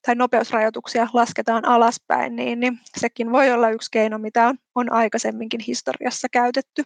tai 0.05 0.15
nopeusrajoituksia 0.15 1.07
lasketaan 1.13 1.65
alaspäin, 1.65 2.35
niin, 2.35 2.59
niin 2.59 2.79
sekin 2.97 3.31
voi 3.31 3.51
olla 3.51 3.69
yksi 3.69 3.91
keino, 3.91 4.17
mitä 4.17 4.47
on, 4.47 4.57
on 4.75 4.91
aikaisemminkin 4.91 5.59
historiassa 5.67 6.27
käytetty. 6.31 6.83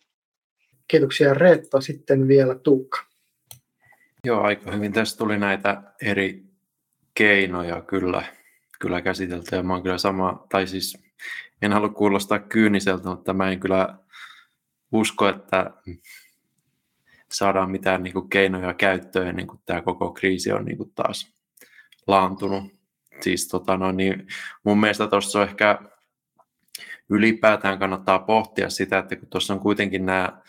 Kiitoksia 0.87 1.33
Reetta. 1.33 1.81
Sitten 1.81 2.27
vielä 2.27 2.55
Tuukka. 2.55 2.99
Joo, 4.23 4.41
aika 4.41 4.71
hyvin. 4.71 4.93
Tässä 4.93 5.17
tuli 5.17 5.37
näitä 5.37 5.83
eri 6.01 6.43
keinoja 7.13 7.81
kyllä, 7.81 8.23
kyllä 8.79 9.01
käsitelty. 9.01 9.55
Ja 9.55 9.63
mä 9.63 9.73
oon 9.73 9.83
kyllä 9.83 9.97
sama, 9.97 10.45
tai 10.49 10.67
siis 10.67 10.97
en 11.61 11.73
halua 11.73 11.89
kuulostaa 11.89 12.39
kyyniseltä, 12.39 13.09
mutta 13.09 13.33
mä 13.33 13.51
en 13.51 13.59
kyllä 13.59 13.97
usko, 14.91 15.29
että 15.29 15.71
saadaan 17.31 17.71
mitään 17.71 18.03
niin 18.03 18.13
kuin 18.13 18.29
keinoja 18.29 18.73
käyttöön, 18.73 19.35
niin 19.35 19.47
kuin 19.47 19.61
tämä 19.65 19.81
koko 19.81 20.13
kriisi 20.13 20.51
on 20.51 20.65
niin 20.65 20.77
kuin 20.77 20.91
taas 20.95 21.33
laantunut. 22.07 22.63
Siis 23.21 23.47
tota, 23.47 23.77
no, 23.77 23.91
niin 23.91 24.27
mun 24.63 24.79
mielestä 24.79 25.07
tuossa 25.07 25.39
on 25.39 25.47
ehkä 25.47 25.79
ylipäätään 27.09 27.79
kannattaa 27.79 28.19
pohtia 28.19 28.69
sitä, 28.69 28.97
että 28.97 29.15
kun 29.15 29.27
tuossa 29.29 29.53
on 29.53 29.59
kuitenkin 29.59 30.05
nämä, 30.05 30.41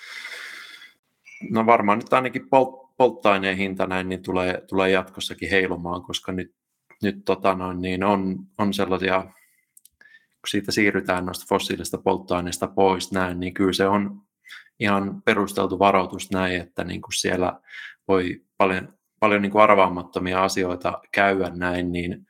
no 1.51 1.67
varmaan 1.67 1.99
nyt 1.99 2.13
ainakin 2.13 2.49
polttoaineen 2.97 3.57
hinta 3.57 3.87
näin, 3.87 4.09
niin 4.09 4.23
tulee, 4.23 4.63
tulee 4.69 4.91
jatkossakin 4.91 5.51
heilumaan, 5.51 6.03
koska 6.03 6.33
nyt, 6.33 6.55
nyt 7.03 7.25
tota 7.25 7.55
noin, 7.55 7.81
niin 7.81 8.05
on, 8.05 8.39
on 8.59 8.75
sellaisia, 8.75 9.23
kun 9.23 10.49
siitä 10.49 10.73
siirrytään 10.73 11.27
noista 11.27 11.47
fossiilista 11.49 11.99
polttoaineista 11.99 12.67
pois 12.67 13.13
näin, 13.13 13.41
niin 13.41 13.55
kyllä 13.55 13.73
se 13.73 13.87
on 13.87 14.21
ihan 14.81 15.23
perusteltu 15.23 15.79
varoitus 15.79 16.31
näin, 16.31 16.61
että 16.61 16.85
niin 16.85 17.03
kuin 17.03 17.15
siellä 17.15 17.61
voi 18.09 18.45
paljon, 18.57 18.99
paljon 19.21 19.43
niin 19.43 19.53
kuin 19.53 19.63
arvaamattomia 19.63 20.45
asioita 20.45 21.03
käydä 21.13 21.51
näin, 21.51 21.93
niin 21.93 22.27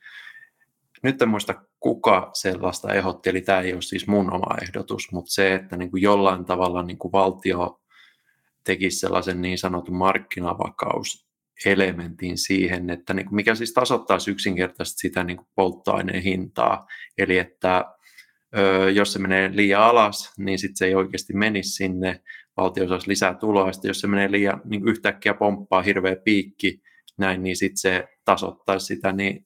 nyt 1.03 1.21
en 1.21 1.29
muista 1.29 1.53
kuka 1.85 2.29
sellaista 2.33 2.93
ehdotti, 2.93 3.29
eli 3.29 3.41
tämä 3.41 3.61
ei 3.61 3.73
ole 3.73 3.81
siis 3.81 4.07
mun 4.07 4.33
oma 4.33 4.57
ehdotus, 4.61 5.11
mutta 5.11 5.31
se, 5.31 5.53
että 5.53 5.77
niin 5.77 5.91
kuin 5.91 6.03
jollain 6.03 6.45
tavalla 6.45 6.83
niin 6.83 6.97
kuin 6.97 7.11
valtio 7.11 7.81
tekisi 8.63 8.99
sellaisen 8.99 9.41
niin 9.41 9.57
sanotun 9.57 9.95
markkinavakauselementin 9.95 12.37
siihen, 12.37 12.89
että 12.89 13.13
niin 13.13 13.25
kuin 13.25 13.35
mikä 13.35 13.55
siis 13.55 13.73
tasoittaisi 13.73 14.31
yksinkertaisesti 14.31 14.99
sitä 14.99 15.23
niin 15.23 15.37
kuin 15.37 15.47
polttoaineen 15.55 16.23
hintaa, 16.23 16.87
eli 17.17 17.37
että 17.37 17.85
jos 18.93 19.13
se 19.13 19.19
menee 19.19 19.51
liian 19.53 19.81
alas, 19.81 20.33
niin 20.37 20.59
sitten 20.59 20.77
se 20.77 20.85
ei 20.85 20.95
oikeasti 20.95 21.33
menisi 21.33 21.69
sinne, 21.69 22.21
valtio 22.57 22.87
saisi 22.87 23.07
lisää 23.07 23.33
tuloa, 23.33 23.71
sitten 23.71 23.89
jos 23.89 23.99
se 23.99 24.07
menee 24.07 24.31
liian 24.31 24.61
niin 24.65 24.87
yhtäkkiä 24.87 25.33
pomppaa 25.33 25.81
hirveä 25.81 26.15
piikki, 26.15 26.81
näin, 27.17 27.43
niin 27.43 27.55
sitten 27.55 27.77
se 27.77 28.07
tasoittaisi 28.25 28.85
sitä, 28.85 29.11
niin 29.11 29.45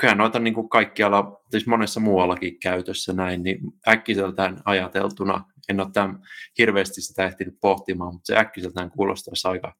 kyllä 0.00 0.14
noita 0.14 0.38
niin 0.38 0.54
kuin 0.54 0.68
kaikkialla, 0.68 1.40
siis 1.50 1.66
monessa 1.66 2.00
muuallakin 2.00 2.60
käytössä 2.60 3.12
näin, 3.12 3.42
niin 3.42 3.60
äkkiseltään 3.88 4.60
ajateltuna, 4.64 5.44
en 5.68 5.80
ole 5.80 5.88
tämän 5.92 6.22
hirveästi 6.58 7.00
sitä 7.00 7.26
ehtinyt 7.26 7.60
pohtimaan, 7.60 8.14
mutta 8.14 8.26
se 8.26 8.38
äkkiseltään 8.38 8.90
kuulostaisi 8.90 9.48
aika, 9.48 9.74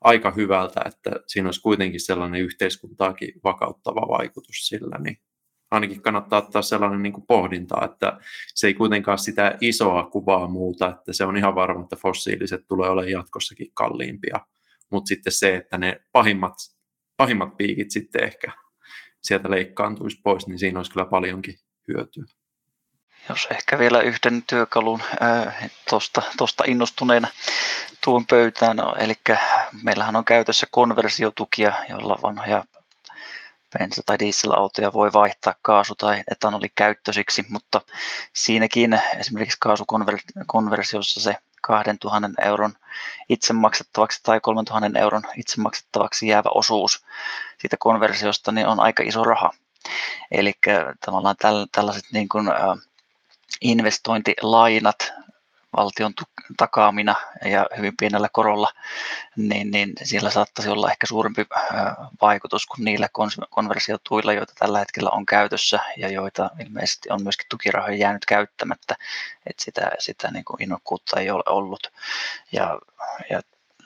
aika 0.00 0.30
hyvältä, 0.30 0.80
että 0.86 1.10
siinä 1.26 1.48
olisi 1.48 1.62
kuitenkin 1.62 2.00
sellainen 2.00 2.40
yhteiskuntaakin 2.40 3.32
vakauttava 3.44 4.08
vaikutus 4.08 4.68
sillä, 4.68 4.98
niin 4.98 5.18
ainakin 5.70 6.02
kannattaa 6.02 6.38
ottaa 6.38 6.62
sellainen 6.62 7.02
niin 7.02 7.12
kuin 7.12 7.26
pohdinta, 7.26 7.84
että 7.84 8.18
se 8.54 8.66
ei 8.66 8.74
kuitenkaan 8.74 9.18
sitä 9.18 9.58
isoa 9.60 10.10
kuvaa 10.10 10.48
muuta, 10.48 10.90
että 10.90 11.12
se 11.12 11.24
on 11.24 11.36
ihan 11.36 11.54
varma, 11.54 11.82
että 11.82 11.96
fossiiliset 11.96 12.66
tulee 12.68 12.90
olemaan 12.90 13.12
jatkossakin 13.12 13.70
kalliimpia, 13.74 14.40
mutta 14.90 15.08
sitten 15.08 15.32
se, 15.32 15.56
että 15.56 15.78
ne 15.78 16.00
pahimmat, 16.12 16.54
pahimmat 17.16 17.56
piikit 17.56 17.90
sitten 17.90 18.24
ehkä 18.24 18.63
sieltä 19.24 19.50
leikkaantuisi 19.50 20.20
pois, 20.22 20.46
niin 20.46 20.58
siinä 20.58 20.78
olisi 20.78 20.90
kyllä 20.90 21.06
paljonkin 21.06 21.54
hyötyä. 21.88 22.24
Jos 23.28 23.48
ehkä 23.50 23.78
vielä 23.78 24.00
yhden 24.00 24.42
työkalun 24.46 25.02
tuosta 26.38 26.64
innostuneena 26.66 27.28
tuon 28.04 28.26
pöytään, 28.26 28.76
no, 28.76 28.94
eli 28.98 29.14
meillähän 29.82 30.16
on 30.16 30.24
käytössä 30.24 30.66
konversiotukia, 30.70 31.72
jolla 31.88 32.18
vanhoja 32.22 32.64
bensa- 33.78 34.02
tai 34.06 34.18
dieselautoja 34.18 34.92
voi 34.92 35.12
vaihtaa 35.12 35.54
kaasu- 35.62 35.94
tai 35.94 36.22
etanolikäyttöisiksi, 36.30 37.44
mutta 37.48 37.80
siinäkin 38.32 39.00
esimerkiksi 39.18 39.58
kaasukonversiossa 39.60 41.20
se 41.20 41.36
2000 41.66 42.42
euron 42.42 42.72
itse 43.28 43.52
maksettavaksi 43.52 44.20
tai 44.22 44.40
3000 44.40 44.98
euron 44.98 45.22
itse 45.36 45.60
maksettavaksi 45.60 46.28
jäävä 46.28 46.50
osuus 46.54 47.04
siitä 47.58 47.76
konversiosta 47.78 48.52
niin 48.52 48.66
on 48.66 48.80
aika 48.80 49.02
iso 49.02 49.24
raha. 49.24 49.50
Eli 50.30 50.52
tavallaan 51.06 51.36
tällaiset 51.72 52.04
niin 52.12 52.28
kuin, 52.28 52.46
investointilainat 53.60 55.12
valtion 55.76 56.12
takaamina 56.56 57.14
ja 57.44 57.66
hyvin 57.76 57.96
pienellä 57.96 58.28
korolla, 58.32 58.72
niin, 59.36 59.70
niin 59.70 59.92
siellä 60.02 60.30
saattaisi 60.30 60.70
olla 60.70 60.90
ehkä 60.90 61.06
suurempi 61.06 61.46
vaikutus 62.20 62.66
kuin 62.66 62.84
niillä 62.84 63.08
konversiotuilla, 63.50 64.32
joita 64.32 64.52
tällä 64.58 64.78
hetkellä 64.78 65.10
on 65.10 65.26
käytössä 65.26 65.80
ja 65.96 66.08
joita 66.08 66.50
ilmeisesti 66.60 67.10
on 67.10 67.22
myöskin 67.22 67.46
tukirahoja 67.50 67.96
jäänyt 67.96 68.24
käyttämättä, 68.24 68.96
että 69.46 69.64
sitä, 69.64 69.90
sitä 69.98 70.30
niin 70.30 70.44
kuin 70.44 70.62
innokkuutta 70.62 71.20
ei 71.20 71.30
ole 71.30 71.42
ollut. 71.46 71.92
Ja, 72.52 72.78
ja 73.30 73.40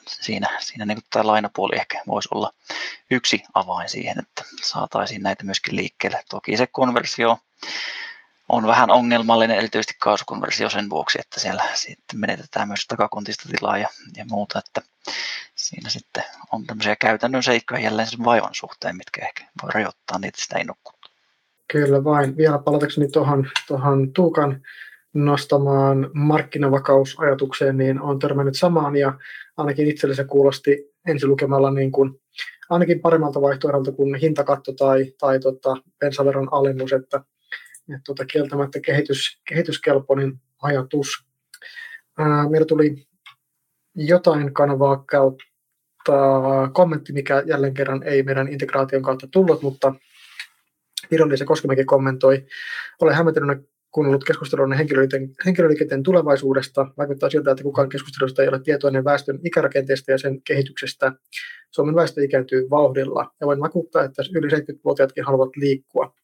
siinä, 0.07 0.49
siinä 0.61 0.87
niin 0.87 0.99
tämä 1.11 1.27
lainapuoli 1.27 1.77
ehkä 1.77 2.03
voisi 2.07 2.29
olla 2.35 2.53
yksi 3.11 3.43
avain 3.55 3.89
siihen, 3.89 4.19
että 4.19 4.45
saataisiin 4.63 5.23
näitä 5.23 5.45
myöskin 5.45 5.77
liikkeelle. 5.77 6.25
Toki 6.29 6.57
se 6.57 6.67
konversio 6.67 7.39
on 8.49 8.67
vähän 8.67 8.91
ongelmallinen, 8.91 9.57
erityisesti 9.57 9.95
kaasukonversio 10.01 10.71
sen 10.71 10.91
vuoksi, 10.91 11.19
että 11.21 11.41
siellä 11.41 11.63
sitten 11.75 12.21
menetetään 12.21 12.69
myös 12.69 12.87
takakontista 12.89 13.49
tilaa 13.49 13.79
ja, 13.79 13.89
ja 14.17 14.25
muuta, 14.31 14.59
että 14.59 14.83
siinä 15.55 15.91
sitten 15.91 16.25
on 16.53 16.67
tämmöisiä 16.67 16.97
käytännön 16.97 17.43
seikkoja 17.43 17.81
jälleen 17.81 18.09
sen 18.09 18.25
vaivan 18.25 18.55
suhteen, 18.55 18.97
mitkä 18.97 19.27
ehkä 19.27 19.45
voi 19.63 19.71
rajoittaa 19.75 20.19
niitä 20.19 20.43
sitä 20.43 20.59
innokkuutta. 20.59 21.11
Kyllä 21.73 22.05
vain. 22.05 22.37
Vielä 22.37 22.59
palatakseni 22.59 23.09
tuohon, 23.09 23.51
tuohon 23.69 24.13
Tuukan 24.13 24.63
nostamaan 25.15 26.11
markkinavakausajatukseen, 26.15 27.77
niin 27.77 28.01
on 28.01 28.19
törmännyt 28.19 28.59
samaan 28.59 28.97
ja 28.97 29.13
ainakin 29.57 29.91
itselle 29.91 30.15
se 30.15 30.25
kuulosti 30.25 30.95
ensilukemalla 31.07 31.71
niin 31.71 31.93
kuin, 31.93 32.21
ainakin 32.71 33.01
paremmalta 33.01 33.41
vaihtoehdolta 33.41 33.93
kuin 33.93 34.15
hintakatto 34.15 34.73
tai, 34.73 35.13
tai 35.21 35.41
tota, 35.41 35.77
bensaveron 35.99 36.49
alennus, 36.51 36.93
että 36.93 37.21
että 37.95 38.05
tuota, 38.07 38.25
kieltämättä 38.25 38.81
kehitys, 38.81 39.41
kehityskelpoinen 39.49 40.41
ajatus. 40.63 41.09
Ää, 42.19 42.49
meillä 42.49 42.67
tuli 42.67 43.07
jotain 43.95 44.55
kanavaa 44.55 44.97
kautta 44.97 45.45
kommentti, 46.73 47.13
mikä 47.13 47.43
jälleen 47.47 47.75
kerran 47.75 48.03
ei 48.03 48.23
meidän 48.23 48.49
integraation 48.49 49.03
kautta 49.03 49.29
tullut, 49.31 49.63
mutta 49.63 49.95
Virallisen 51.11 51.47
Koskimäki 51.47 51.85
kommentoi, 51.85 52.47
olen 53.01 53.15
hämmentynyt 53.15 53.69
kuunnellut 53.91 54.25
keskustelua 54.25 54.75
henkilöliikenteen, 54.75 55.35
henkilöliikenteen 55.47 56.03
tulevaisuudesta. 56.03 56.87
Vaikuttaa 56.99 57.31
siltä, 57.31 57.51
että 57.51 57.63
kukaan 57.63 57.89
keskustelusta 57.89 58.43
ei 58.43 58.49
ole 58.49 58.61
tietoinen 58.61 59.05
väestön 59.05 59.39
ikärakenteesta 59.45 60.11
ja 60.11 60.19
sen 60.19 60.43
kehityksestä. 60.43 61.13
Suomen 61.71 61.95
väestö 61.95 62.25
ikääntyy 62.25 62.71
vauhdilla 62.71 63.35
ja 63.41 63.47
voin 63.47 63.61
vakuuttaa, 63.61 64.05
että 64.05 64.23
yli 64.35 64.49
70-vuotiaatkin 64.49 65.25
haluavat 65.25 65.57
liikkua. 65.57 66.15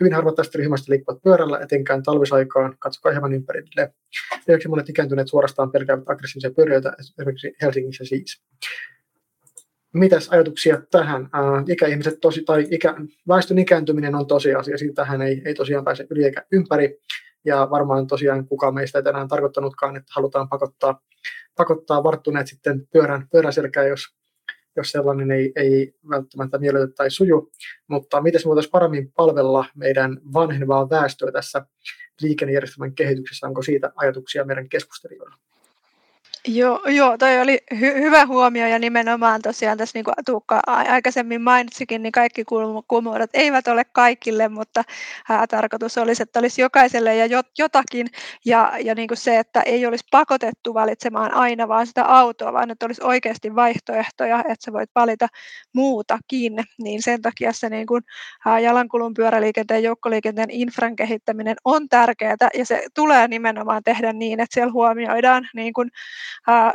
Hyvin 0.00 0.12
harvat 0.12 0.34
tästä 0.34 0.58
ryhmästä 0.58 0.92
liikkuvat 0.92 1.22
pyörällä, 1.22 1.58
etenkään 1.58 2.02
talvisaikaan. 2.02 2.76
Katsokaa 2.78 3.12
hieman 3.12 3.32
ympärille. 3.32 3.94
Lisäksi 4.46 4.68
monet 4.68 4.88
ikääntyneet 4.88 5.28
suorastaan 5.28 5.70
pelkäävät 5.70 6.08
aggressiivisia 6.08 6.50
pyöriöitä, 6.50 6.92
esimerkiksi 6.98 7.52
Helsingissä 7.62 8.04
siis. 8.04 8.42
Mitäs 9.94 10.28
ajatuksia 10.28 10.82
tähän? 10.90 11.22
Äh, 11.22 11.64
ikäihmiset 11.68 12.18
tosi, 12.20 12.42
tai 12.42 12.66
ikä, 12.70 12.94
väestön 13.28 13.58
ikääntyminen 13.58 14.14
on 14.14 14.26
tosiasia, 14.26 14.78
siitähän 14.78 15.22
ei, 15.22 15.42
ei 15.44 15.54
tosiaan 15.54 15.84
pääse 15.84 16.06
yli 16.10 16.24
eikä 16.24 16.46
ympäri. 16.52 16.98
Ja 17.44 17.68
varmaan 17.70 18.06
tosiaan 18.06 18.46
kukaan 18.46 18.74
meistä 18.74 18.98
ei 18.98 19.02
tänään 19.02 19.28
tarkoittanutkaan, 19.28 19.96
että 19.96 20.12
halutaan 20.16 20.48
pakottaa, 20.48 21.00
pakottaa 21.56 22.04
varttuneet 22.04 22.46
sitten 22.46 22.86
pyörän, 22.92 23.28
pyörän 23.32 23.52
selkään, 23.52 23.88
jos, 23.88 24.17
jos 24.78 24.90
sellainen 24.90 25.30
ei, 25.30 25.52
ei 25.56 25.94
välttämättä 26.10 26.58
miellytä 26.58 26.92
tai 26.96 27.10
suju. 27.10 27.52
Mutta 27.88 28.22
miten 28.22 28.40
me 28.44 28.48
voitaisiin 28.48 28.70
paremmin 28.70 29.12
palvella 29.12 29.64
meidän 29.74 30.20
vanhenevaa 30.32 30.90
väestöä 30.90 31.32
tässä 31.32 31.66
liikennejärjestelmän 32.20 32.94
kehityksessä? 32.94 33.46
Onko 33.46 33.62
siitä 33.62 33.92
ajatuksia 33.96 34.44
meidän 34.44 34.68
keskustelijoilla? 34.68 35.36
Joo, 36.50 36.80
joo 36.86 37.18
toi 37.18 37.40
oli 37.40 37.58
hy- 37.74 38.00
hyvä 38.00 38.26
huomio 38.26 38.66
ja 38.66 38.78
nimenomaan 38.78 39.42
tosiaan 39.42 39.78
tässä 39.78 39.98
niin 39.98 40.04
kuin 40.04 40.14
Tuukka 40.26 40.60
aikaisemmin 40.66 41.42
mainitsikin, 41.42 42.02
niin 42.02 42.12
kaikki 42.12 42.44
kulkumuodot 42.44 43.30
eivät 43.34 43.68
ole 43.68 43.84
kaikille, 43.92 44.48
mutta 44.48 44.82
ää, 45.28 45.46
tarkoitus 45.46 45.98
olisi, 45.98 46.22
että 46.22 46.38
olisi 46.38 46.60
jokaiselle 46.60 47.16
ja 47.16 47.26
jot, 47.26 47.46
jotakin. 47.58 48.06
Ja, 48.44 48.72
ja 48.84 48.94
niin 48.94 49.08
kuin 49.08 49.18
se, 49.18 49.38
että 49.38 49.60
ei 49.60 49.86
olisi 49.86 50.04
pakotettu 50.10 50.74
valitsemaan 50.74 51.34
aina 51.34 51.68
vaan 51.68 51.86
sitä 51.86 52.04
autoa, 52.04 52.52
vaan 52.52 52.70
että 52.70 52.86
olisi 52.86 53.04
oikeasti 53.04 53.54
vaihtoehtoja, 53.54 54.38
että 54.38 54.64
sä 54.64 54.72
voit 54.72 54.90
valita 54.94 55.28
muutakin, 55.74 56.64
niin 56.78 57.02
sen 57.02 57.22
takia 57.22 57.52
se 57.52 57.68
niin 57.68 57.86
kuin, 57.86 58.02
ää, 58.46 58.58
jalankulun, 58.58 59.14
pyöräliikenteen, 59.14 59.82
joukkoliikenteen 59.82 60.50
infran 60.50 60.96
kehittäminen 60.96 61.56
on 61.64 61.88
tärkeää 61.88 62.36
ja 62.54 62.66
se 62.66 62.86
tulee 62.94 63.28
nimenomaan 63.28 63.82
tehdä 63.84 64.12
niin, 64.12 64.40
että 64.40 64.54
siellä 64.54 64.72
huomioidaan 64.72 65.48
niin 65.54 65.72
kuin, 65.72 65.90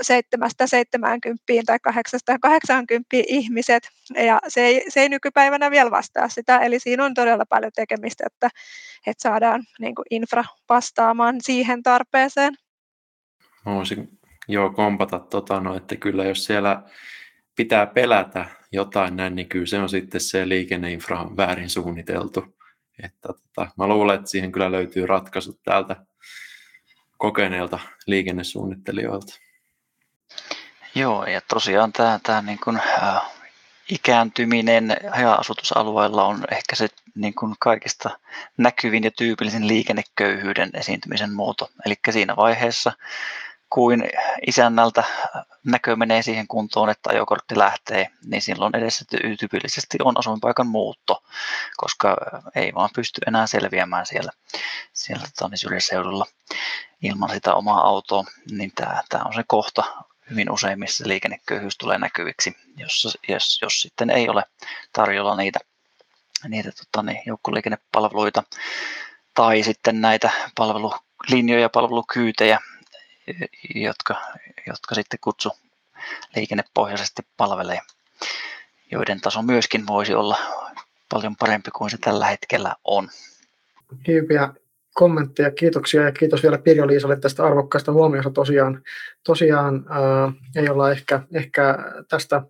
seitsemästä 0.02 0.68
70 0.68 1.44
tai 1.66 1.80
kahdeksasta 1.80 2.40
80 2.40 3.06
ihmiset, 3.12 3.90
ja 4.26 4.40
se 4.48 4.62
ei, 4.62 4.86
se 4.90 5.02
ei 5.02 5.10
nykypäivänä 5.10 5.72
vielä 5.72 5.92
vastaa 5.92 6.30
sitä, 6.30 6.60
eli 6.60 6.80
siinä 6.80 7.06
on 7.06 7.14
todella 7.14 7.46
paljon 7.50 7.72
tekemistä, 7.76 8.24
että, 8.28 8.50
että 9.08 9.22
saadaan 9.22 9.64
niin 9.80 9.96
kuin 9.96 10.06
infra 10.10 10.44
vastaamaan 10.70 11.36
siihen 11.42 11.84
tarpeeseen. 11.84 12.54
Mä 13.66 13.76
voisin 13.76 14.20
joo 14.48 14.70
kompata 14.70 15.20
tota, 15.20 15.60
no, 15.60 15.76
että 15.76 15.96
kyllä 15.96 16.26
jos 16.26 16.46
siellä 16.46 16.84
pitää 17.56 17.86
pelätä 17.86 18.46
jotain 18.72 19.16
näin, 19.16 19.36
niin 19.36 19.50
kyllä 19.50 19.66
se 19.66 19.80
on 19.80 19.90
sitten 19.90 20.22
se 20.22 20.50
liikenneinfra 20.50 21.28
väärin 21.38 21.70
suunniteltu. 21.70 22.56
Että, 23.04 23.28
tota, 23.28 23.72
mä 23.78 23.88
luulen, 23.88 24.16
että 24.16 24.30
siihen 24.30 24.52
kyllä 24.52 24.72
löytyy 24.72 25.08
ratkaisut 25.08 25.60
täältä 25.64 26.06
kokeneilta 27.18 27.80
liikennesuunnittelijoilta. 28.08 29.34
Joo, 30.96 31.26
ja 31.26 31.42
tosiaan 31.42 31.94
tämä, 31.94 32.20
tämä 32.24 32.42
niin 32.42 32.60
kuin, 32.64 32.82
äh, 33.04 33.22
ikääntyminen 33.90 34.98
haja-asutusalueella 35.12 36.26
on 36.26 36.44
ehkä 36.52 36.76
se 36.76 36.88
niin 37.16 37.34
kuin 37.34 37.56
kaikista 37.60 38.10
näkyvin 38.58 39.04
ja 39.04 39.12
tyypillisin 39.12 39.68
liikenneköyhyyden 39.68 40.70
esiintymisen 40.74 41.34
muoto. 41.34 41.70
Eli 41.86 41.96
siinä 42.12 42.36
vaiheessa, 42.36 42.92
kuin 43.74 44.04
isännältä 44.48 45.04
näkö 45.64 45.96
menee 45.96 46.22
siihen 46.22 46.48
kuntoon, 46.48 46.90
että 46.90 47.10
ajokortti 47.10 47.58
lähtee, 47.58 48.10
niin 48.26 48.42
silloin 48.42 48.76
edessä 48.76 49.06
tyypillisesti 49.40 49.98
on 50.04 50.20
asuinpaikan 50.20 50.68
muutto, 50.68 51.24
koska 51.78 52.18
ei 52.56 52.74
vaan 52.74 52.90
pysty 52.96 53.22
enää 53.28 53.48
selviämään 53.48 54.06
siellä, 54.06 54.32
siellä 54.94 55.26
tota, 55.40 55.56
syrjäseudulla 55.56 56.26
ilman 57.02 57.30
sitä 57.30 57.54
omaa 57.54 57.88
autoa, 57.88 58.24
niin 58.52 58.72
tämä, 58.76 59.02
tämä 59.10 59.24
on 59.24 59.34
se 59.34 59.44
kohta, 59.48 59.84
hyvin 60.34 60.52
usein, 60.52 60.80
missä 60.80 61.08
liikenneköyhyys 61.08 61.78
tulee 61.78 61.98
näkyviksi, 61.98 62.58
jos, 62.78 63.18
jos, 63.28 63.62
jos 63.62 63.82
sitten 63.82 64.10
ei 64.10 64.30
ole 64.30 64.44
tarjolla 64.94 65.36
niitä, 65.36 65.60
niitä 66.48 66.72
tota, 66.72 67.04
niin, 67.04 67.22
joukkoliikennepalveluita 67.26 68.44
tai 69.34 69.64
sitten 69.64 70.02
näitä 70.02 70.32
palvelulinjoja, 70.56 71.70
palvelukyytejä, 71.70 72.60
jotka, 73.76 74.22
jotka 74.68 74.96
sitten 74.96 75.20
kutsu 75.24 75.50
liikennepohjaisesti 76.36 77.22
palvelee, 77.38 77.80
joiden 78.92 79.22
taso 79.22 79.42
myöskin 79.42 79.88
voisi 79.88 80.14
olla 80.14 80.38
paljon 81.10 81.36
parempi 81.36 81.72
kuin 81.72 81.92
se 81.92 81.98
tällä 81.98 82.26
hetkellä 82.26 82.76
on. 82.84 83.10
Hyviä 84.08 84.50
kommentteja, 84.94 85.52
kiitoksia 85.52 86.02
ja 86.02 86.12
kiitos 86.12 86.44
vielä 86.44 86.58
Pirjo 86.58 86.88
Liisalle 86.88 87.20
tästä 87.20 87.44
arvokkaasta 87.44 87.92
huomiosta. 87.92 88.32
Tosiaan, 88.32 88.82
tosiaan 89.26 89.86
ää, 89.90 90.32
ei 90.56 90.70
olla 90.70 90.92
ehkä, 90.92 91.22
ehkä 91.34 91.78
tästä 92.10 92.42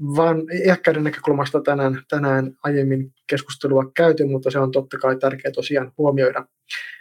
vaan 0.00 0.42
iäkkäiden 0.66 1.04
näkökulmasta 1.04 1.60
tänään, 1.60 2.02
tänään 2.08 2.52
aiemmin 2.62 3.12
keskustelua 3.26 3.90
käyty, 3.96 4.24
mutta 4.24 4.50
se 4.50 4.58
on 4.58 4.70
totta 4.70 4.98
kai 4.98 5.16
tärkeää 5.16 5.52
tosiaan 5.52 5.92
huomioida. 5.98 6.46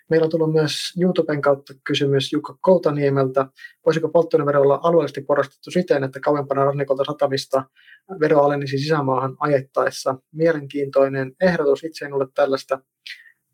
Meillä 0.10 0.26
on 0.26 0.30
tullut 0.30 0.54
myös 0.54 0.94
YouTuben 1.02 1.42
kautta 1.42 1.74
kysymys 1.84 2.34
Jukka 2.34 2.58
Koutaniemeltä. 2.62 3.46
Voisiko 3.86 4.10
polttoainevero 4.10 4.62
olla 4.62 4.80
alueellisesti 4.84 5.22
porrastettu 5.22 5.72
siten, 5.72 6.04
että 6.04 6.20
kauempana 6.20 6.66
rannikolta 6.66 7.04
satamista 7.04 7.64
vero 8.20 8.40
alenisi 8.40 8.78
sisämaahan 8.78 9.36
ajettaessa? 9.40 10.16
Mielenkiintoinen 10.32 11.32
ehdotus. 11.42 11.84
Itse 11.84 12.06
en 12.06 12.14
ole 12.14 12.28
tällaista 12.36 12.80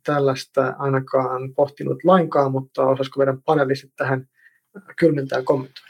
tällaista 0.04 0.74
ainakaan 0.80 1.54
pohtinut 1.56 2.04
lainkaan, 2.04 2.52
mutta 2.52 2.84
osaisiko 2.84 3.18
meidän 3.18 3.42
panelistit 3.42 3.96
tähän 3.96 4.30
kylmiltään 4.96 5.46
kommentoida? 5.46 5.90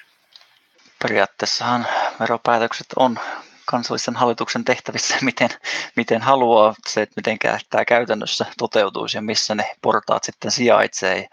Periaatteessahan 1.04 1.88
veropäätökset 2.20 2.88
on 2.96 3.20
kansallisen 3.66 4.16
hallituksen 4.16 4.66
tehtävissä, 4.66 5.18
miten, 5.26 5.50
miten 5.96 6.22
haluaa 6.22 6.76
se, 6.88 7.02
että 7.02 7.14
miten 7.16 7.38
tämä 7.70 7.86
käytännössä 7.86 8.46
toteutuisi 8.58 9.18
ja 9.18 9.22
missä 9.22 9.56
ne 9.56 9.76
portaat 9.82 10.24
sitten 10.24 10.52
sijaitsee 10.52 11.28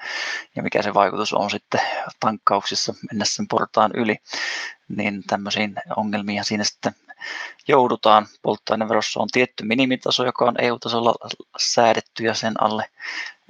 ja 0.56 0.62
mikä 0.62 0.82
se 0.82 0.94
vaikutus 0.94 1.32
on 1.32 1.50
sitten 1.50 1.80
tankkauksissa 2.20 2.94
mennä 3.10 3.24
sen 3.24 3.48
portaan 3.48 3.90
yli, 3.94 4.16
niin 4.88 5.22
tämmöisiin 5.26 5.74
ongelmiin 5.96 6.44
siinä 6.44 6.64
sitten 6.64 6.94
joudutaan. 7.68 8.26
Polttoaineverossa 8.42 9.20
on 9.20 9.28
tietty 9.32 9.64
minimitaso, 9.64 10.24
joka 10.24 10.44
on 10.44 10.54
EU-tasolla 10.60 11.14
säädetty 11.58 12.24
ja 12.24 12.34
sen 12.34 12.62
alle 12.62 12.90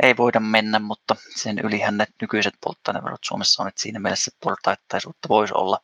ei 0.02 0.16
voida 0.16 0.40
mennä, 0.40 0.78
mutta 0.78 1.16
sen 1.36 1.59
ylihän 1.59 1.97
ne 1.97 2.06
nykyiset 2.20 2.55
polttoaineverot 2.64 3.24
Suomessa 3.24 3.62
on, 3.62 3.68
että 3.68 3.80
siinä 3.80 3.98
mielessä 3.98 4.30
portaittaisuutta 4.40 5.28
voisi 5.28 5.55
olla. 5.56 5.78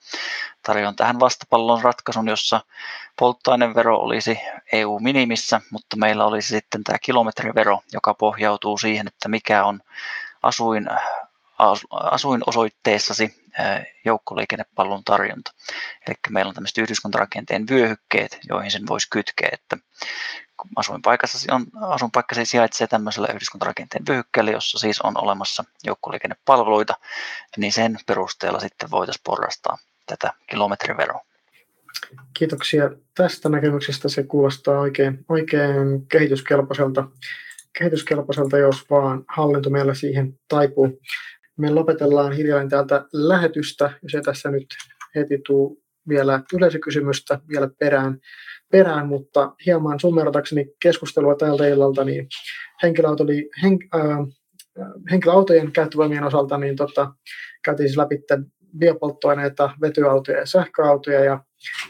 Tarjoan 0.62 0.96
tähän 0.96 1.20
vastapallon 1.20 1.82
ratkaisun, 1.82 2.28
jossa 2.28 2.60
polttoainevero 3.18 3.96
olisi 3.96 4.38
EU-minimissä, 4.72 5.60
mutta 5.70 5.96
meillä 5.96 6.24
olisi 6.24 6.48
sitten 6.48 6.84
tämä 6.84 6.98
kilometrivero, 6.98 7.80
joka 7.92 8.14
pohjautuu 8.14 8.78
siihen, 8.78 9.06
että 9.06 9.28
mikä 9.28 9.64
on 9.64 9.80
asuin 10.42 10.86
asuinosoitteessasi 11.90 13.34
joukkoliikennepalvelun 14.04 15.04
tarjonta. 15.04 15.52
Eli 16.06 16.14
meillä 16.30 16.48
on 16.48 16.54
tämmöiset 16.54 16.78
yhdyskuntarakenteen 16.78 17.66
vyöhykkeet, 17.70 18.38
joihin 18.48 18.70
sen 18.70 18.86
voisi 18.88 19.06
kytkeä, 19.10 19.48
että 19.52 19.76
kun 20.56 20.70
asuinpaikassa 20.76 21.54
on, 21.54 21.66
asuinpaikkasi 21.80 22.44
sijaitsee 22.44 22.86
tämmöisellä 22.86 23.28
yhdyskuntarakenteen 23.34 24.04
vyöhykkeellä, 24.08 24.50
jossa 24.50 24.78
siis 24.78 25.00
on 25.00 25.22
olemassa 25.22 25.64
joukkoliikennepalveluita, 25.84 26.94
niin 27.56 27.72
sen 27.72 27.98
perusteella 28.06 28.60
sitten 28.60 28.90
voitaisiin 28.90 29.22
porrastaa 29.24 29.78
tätä 30.06 30.32
kilometriveroa. 30.50 31.24
Kiitoksia 32.34 32.90
tästä 33.14 33.48
näkemyksestä. 33.48 34.08
Se 34.08 34.22
kuulostaa 34.22 34.80
oikein, 34.80 35.24
oikein 35.28 36.06
kehityskelpoiselta, 36.08 37.04
kehityskelpoiselta, 37.78 38.58
jos 38.58 38.90
vaan 38.90 39.24
hallinto 39.28 39.70
meillä 39.70 39.94
siihen 39.94 40.38
taipuu. 40.48 41.00
Me 41.58 41.70
lopetellaan 41.70 42.32
hiljalleen 42.32 42.68
täältä 42.68 43.04
lähetystä, 43.12 43.90
jos 44.02 44.14
ei 44.14 44.22
tässä 44.22 44.50
nyt 44.50 44.66
heti 45.14 45.38
tuu 45.46 45.82
vielä 46.08 46.42
yleisökysymystä 46.54 47.40
vielä 47.48 47.70
perään, 47.78 48.18
perään 48.70 49.08
mutta 49.08 49.54
hieman 49.66 50.00
summerotakseni 50.00 50.66
keskustelua 50.82 51.34
tältä 51.34 51.68
illalta, 51.68 52.04
niin 52.04 52.28
henkilöautoli, 52.82 53.50
hen, 53.62 53.78
äh, 53.94 54.18
henkilöautojen 55.10 55.72
käyttövoimien 55.72 56.24
osalta 56.24 56.58
niin 56.58 56.76
tota, 56.76 57.12
käytiin 57.64 57.88
siis 57.88 57.96
läpi 57.96 58.18
biopolttoaineita, 58.78 59.70
vetyautoja 59.80 60.38
ja 60.38 60.46
sähköautoja, 60.46 61.24
ja 61.24 61.44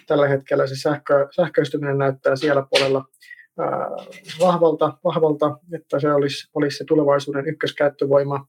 tällä 0.06 0.28
hetkellä 0.28 0.66
se 0.66 0.76
sähkö, 0.76 1.28
sähköistyminen 1.36 1.98
näyttää 1.98 2.36
siellä 2.36 2.66
puolella 2.70 3.04
ää, 3.58 3.88
vahvalta, 4.40 4.98
vahvalta, 5.04 5.58
että 5.72 6.00
se 6.00 6.12
olisi, 6.12 6.50
olisi 6.54 6.76
se 6.76 6.84
tulevaisuuden 6.84 7.46
ykköskäyttövoima 7.46 8.46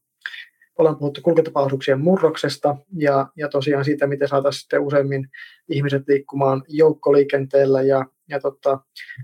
ollaan 0.78 0.98
puhuttu 0.98 1.22
kulkutapaisuuksien 1.22 2.02
murroksesta 2.02 2.78
ja, 2.98 3.28
ja 3.36 3.50
tosiaan 3.50 3.86
siitä, 3.86 4.08
miten 4.08 4.28
saataisiin 4.28 4.62
sitten 4.62 4.82
useimmin 4.82 5.30
ihmiset 5.70 6.04
liikkumaan 6.08 6.64
joukkoliikenteellä 6.68 7.82
ja, 7.82 8.06
ja 8.30 8.40
tota, 8.40 8.80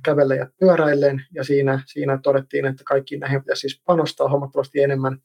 kävellä 0.06 0.36
ja 0.36 0.48
pyöräillen. 0.60 1.26
Ja 1.34 1.44
siinä, 1.44 1.84
siinä 1.86 2.20
todettiin, 2.24 2.66
että 2.66 2.84
kaikkiin 2.86 3.20
näihin 3.20 3.42
pitäisi 3.42 3.60
siis 3.60 3.82
panostaa 3.86 4.30
huomattavasti 4.30 4.82
enemmän, 4.82 5.18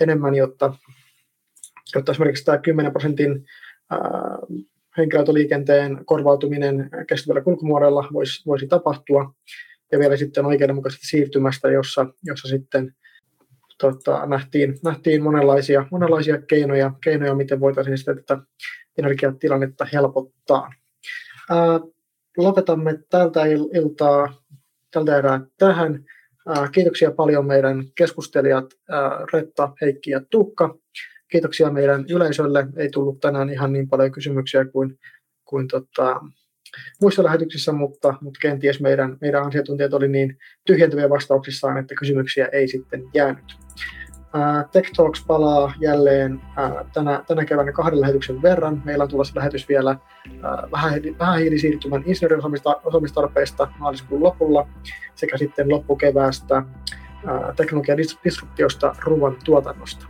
enemmän 0.00 0.34
jotta, 0.34 0.74
jotta 1.94 2.12
esimerkiksi 2.12 2.44
tämä 2.44 2.58
10 2.58 2.92
prosentin 2.92 3.44
henkilöautoliikenteen 4.96 6.04
korvautuminen 6.04 6.90
kestävällä 7.06 7.40
kulkumuodolla 7.40 8.08
voisi, 8.12 8.46
voisi 8.46 8.66
tapahtua. 8.66 9.34
Ja 9.92 9.98
vielä 9.98 10.16
sitten 10.16 10.46
oikeudenmukaisesta 10.46 11.06
siirtymästä, 11.06 11.70
jossa, 11.70 12.06
jossa 12.22 12.48
sitten 12.48 12.94
tota, 13.80 14.26
nähtiin, 14.26 14.78
nähtiin 14.84 15.22
monenlaisia, 15.22 15.86
monenlaisia 15.90 16.42
keinoja, 16.42 16.92
keinoja, 17.04 17.34
miten 17.34 17.60
voitaisiin 17.60 17.98
sitä 17.98 18.14
tätä 18.14 18.38
energiatilannetta 18.98 19.86
helpottaa. 19.92 20.72
Ää, 21.50 21.80
lopetamme 22.36 22.98
tältä 23.10 23.40
il- 23.40 23.78
iltaa, 23.78 24.34
tältä 24.90 25.18
erää 25.18 25.40
tähän. 25.58 26.04
Ää, 26.48 26.68
kiitoksia 26.68 27.10
paljon 27.10 27.46
meidän 27.46 27.84
keskustelijat 27.94 28.66
ää, 28.88 29.26
Retta, 29.32 29.72
Heikki 29.80 30.10
ja 30.10 30.20
Tuukka. 30.30 30.78
kiitoksia 31.28 31.70
meidän 31.70 32.04
yleisölle. 32.08 32.66
Ei 32.76 32.90
tullut 32.90 33.20
tänään 33.20 33.50
ihan 33.50 33.72
niin 33.72 33.88
paljon 33.88 34.12
kysymyksiä 34.12 34.64
kuin, 34.64 34.98
kuin 35.44 35.68
tota, 35.68 36.20
muissa 37.00 37.24
lähetyksissä, 37.24 37.72
mutta, 37.72 38.14
mutta 38.20 38.38
kenties 38.42 38.80
meidän, 38.80 39.16
meidän 39.20 39.46
asiantuntijat 39.46 39.94
oli 39.94 40.08
niin 40.08 40.38
tyhjentyviä 40.66 41.10
vastauksissaan, 41.10 41.78
että 41.78 41.94
kysymyksiä 41.94 42.46
ei 42.52 42.68
sitten 42.68 43.02
jäänyt. 43.14 43.44
Tech 44.72 44.92
Talks 44.96 45.24
palaa 45.26 45.72
jälleen 45.80 46.40
tänä, 46.92 47.24
tänä 47.26 47.44
keväänä 47.44 47.72
kahden 47.72 48.00
lähetyksen 48.00 48.42
verran. 48.42 48.82
Meillä 48.84 49.02
on 49.04 49.10
tulossa 49.10 49.36
lähetys 49.36 49.68
vielä 49.68 49.96
uh, 50.26 50.72
vähän 51.18 51.38
hiilisiirtymän 51.38 52.02
insinööriosaamistarpeista 52.06 53.68
maaliskuun 53.78 54.22
lopulla 54.22 54.68
sekä 55.14 55.36
sitten 55.36 55.68
loppukeväästä 55.68 56.62
teknologian 57.56 57.98
disruptiosta 58.24 58.94
ruoan 59.04 59.36
tuotannosta. 59.44 60.06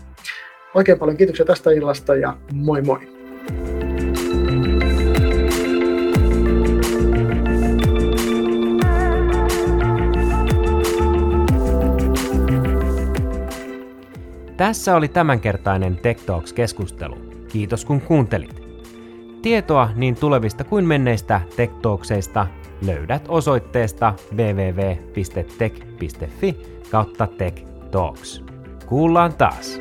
Oikein 0.75 0.99
paljon 0.99 1.17
kiitoksia 1.17 1.47
tästä 1.47 1.71
illasta 1.71 2.17
ja 2.17 2.37
moi 2.53 2.83
moi! 2.83 3.20
Tässä 14.61 14.97
oli 14.97 15.09
tämänkertainen 15.09 15.97
Tech 15.97 16.25
Talks-keskustelu. 16.27 17.17
Kiitos 17.49 17.85
kun 17.85 18.01
kuuntelit. 18.01 18.63
Tietoa 19.43 19.91
niin 19.95 20.17
tulevista 20.17 20.65
kuin 20.65 20.85
menneistä 20.85 21.41
Tech 21.57 21.75
Talkseista 21.83 22.47
löydät 22.87 23.25
osoitteesta 23.29 24.15
www.tech.fi 24.37 25.37
kautta 26.91 27.27
Tech 27.27 27.65
Talks. 27.91 28.45
Kuullaan 28.87 29.35
taas! 29.35 29.79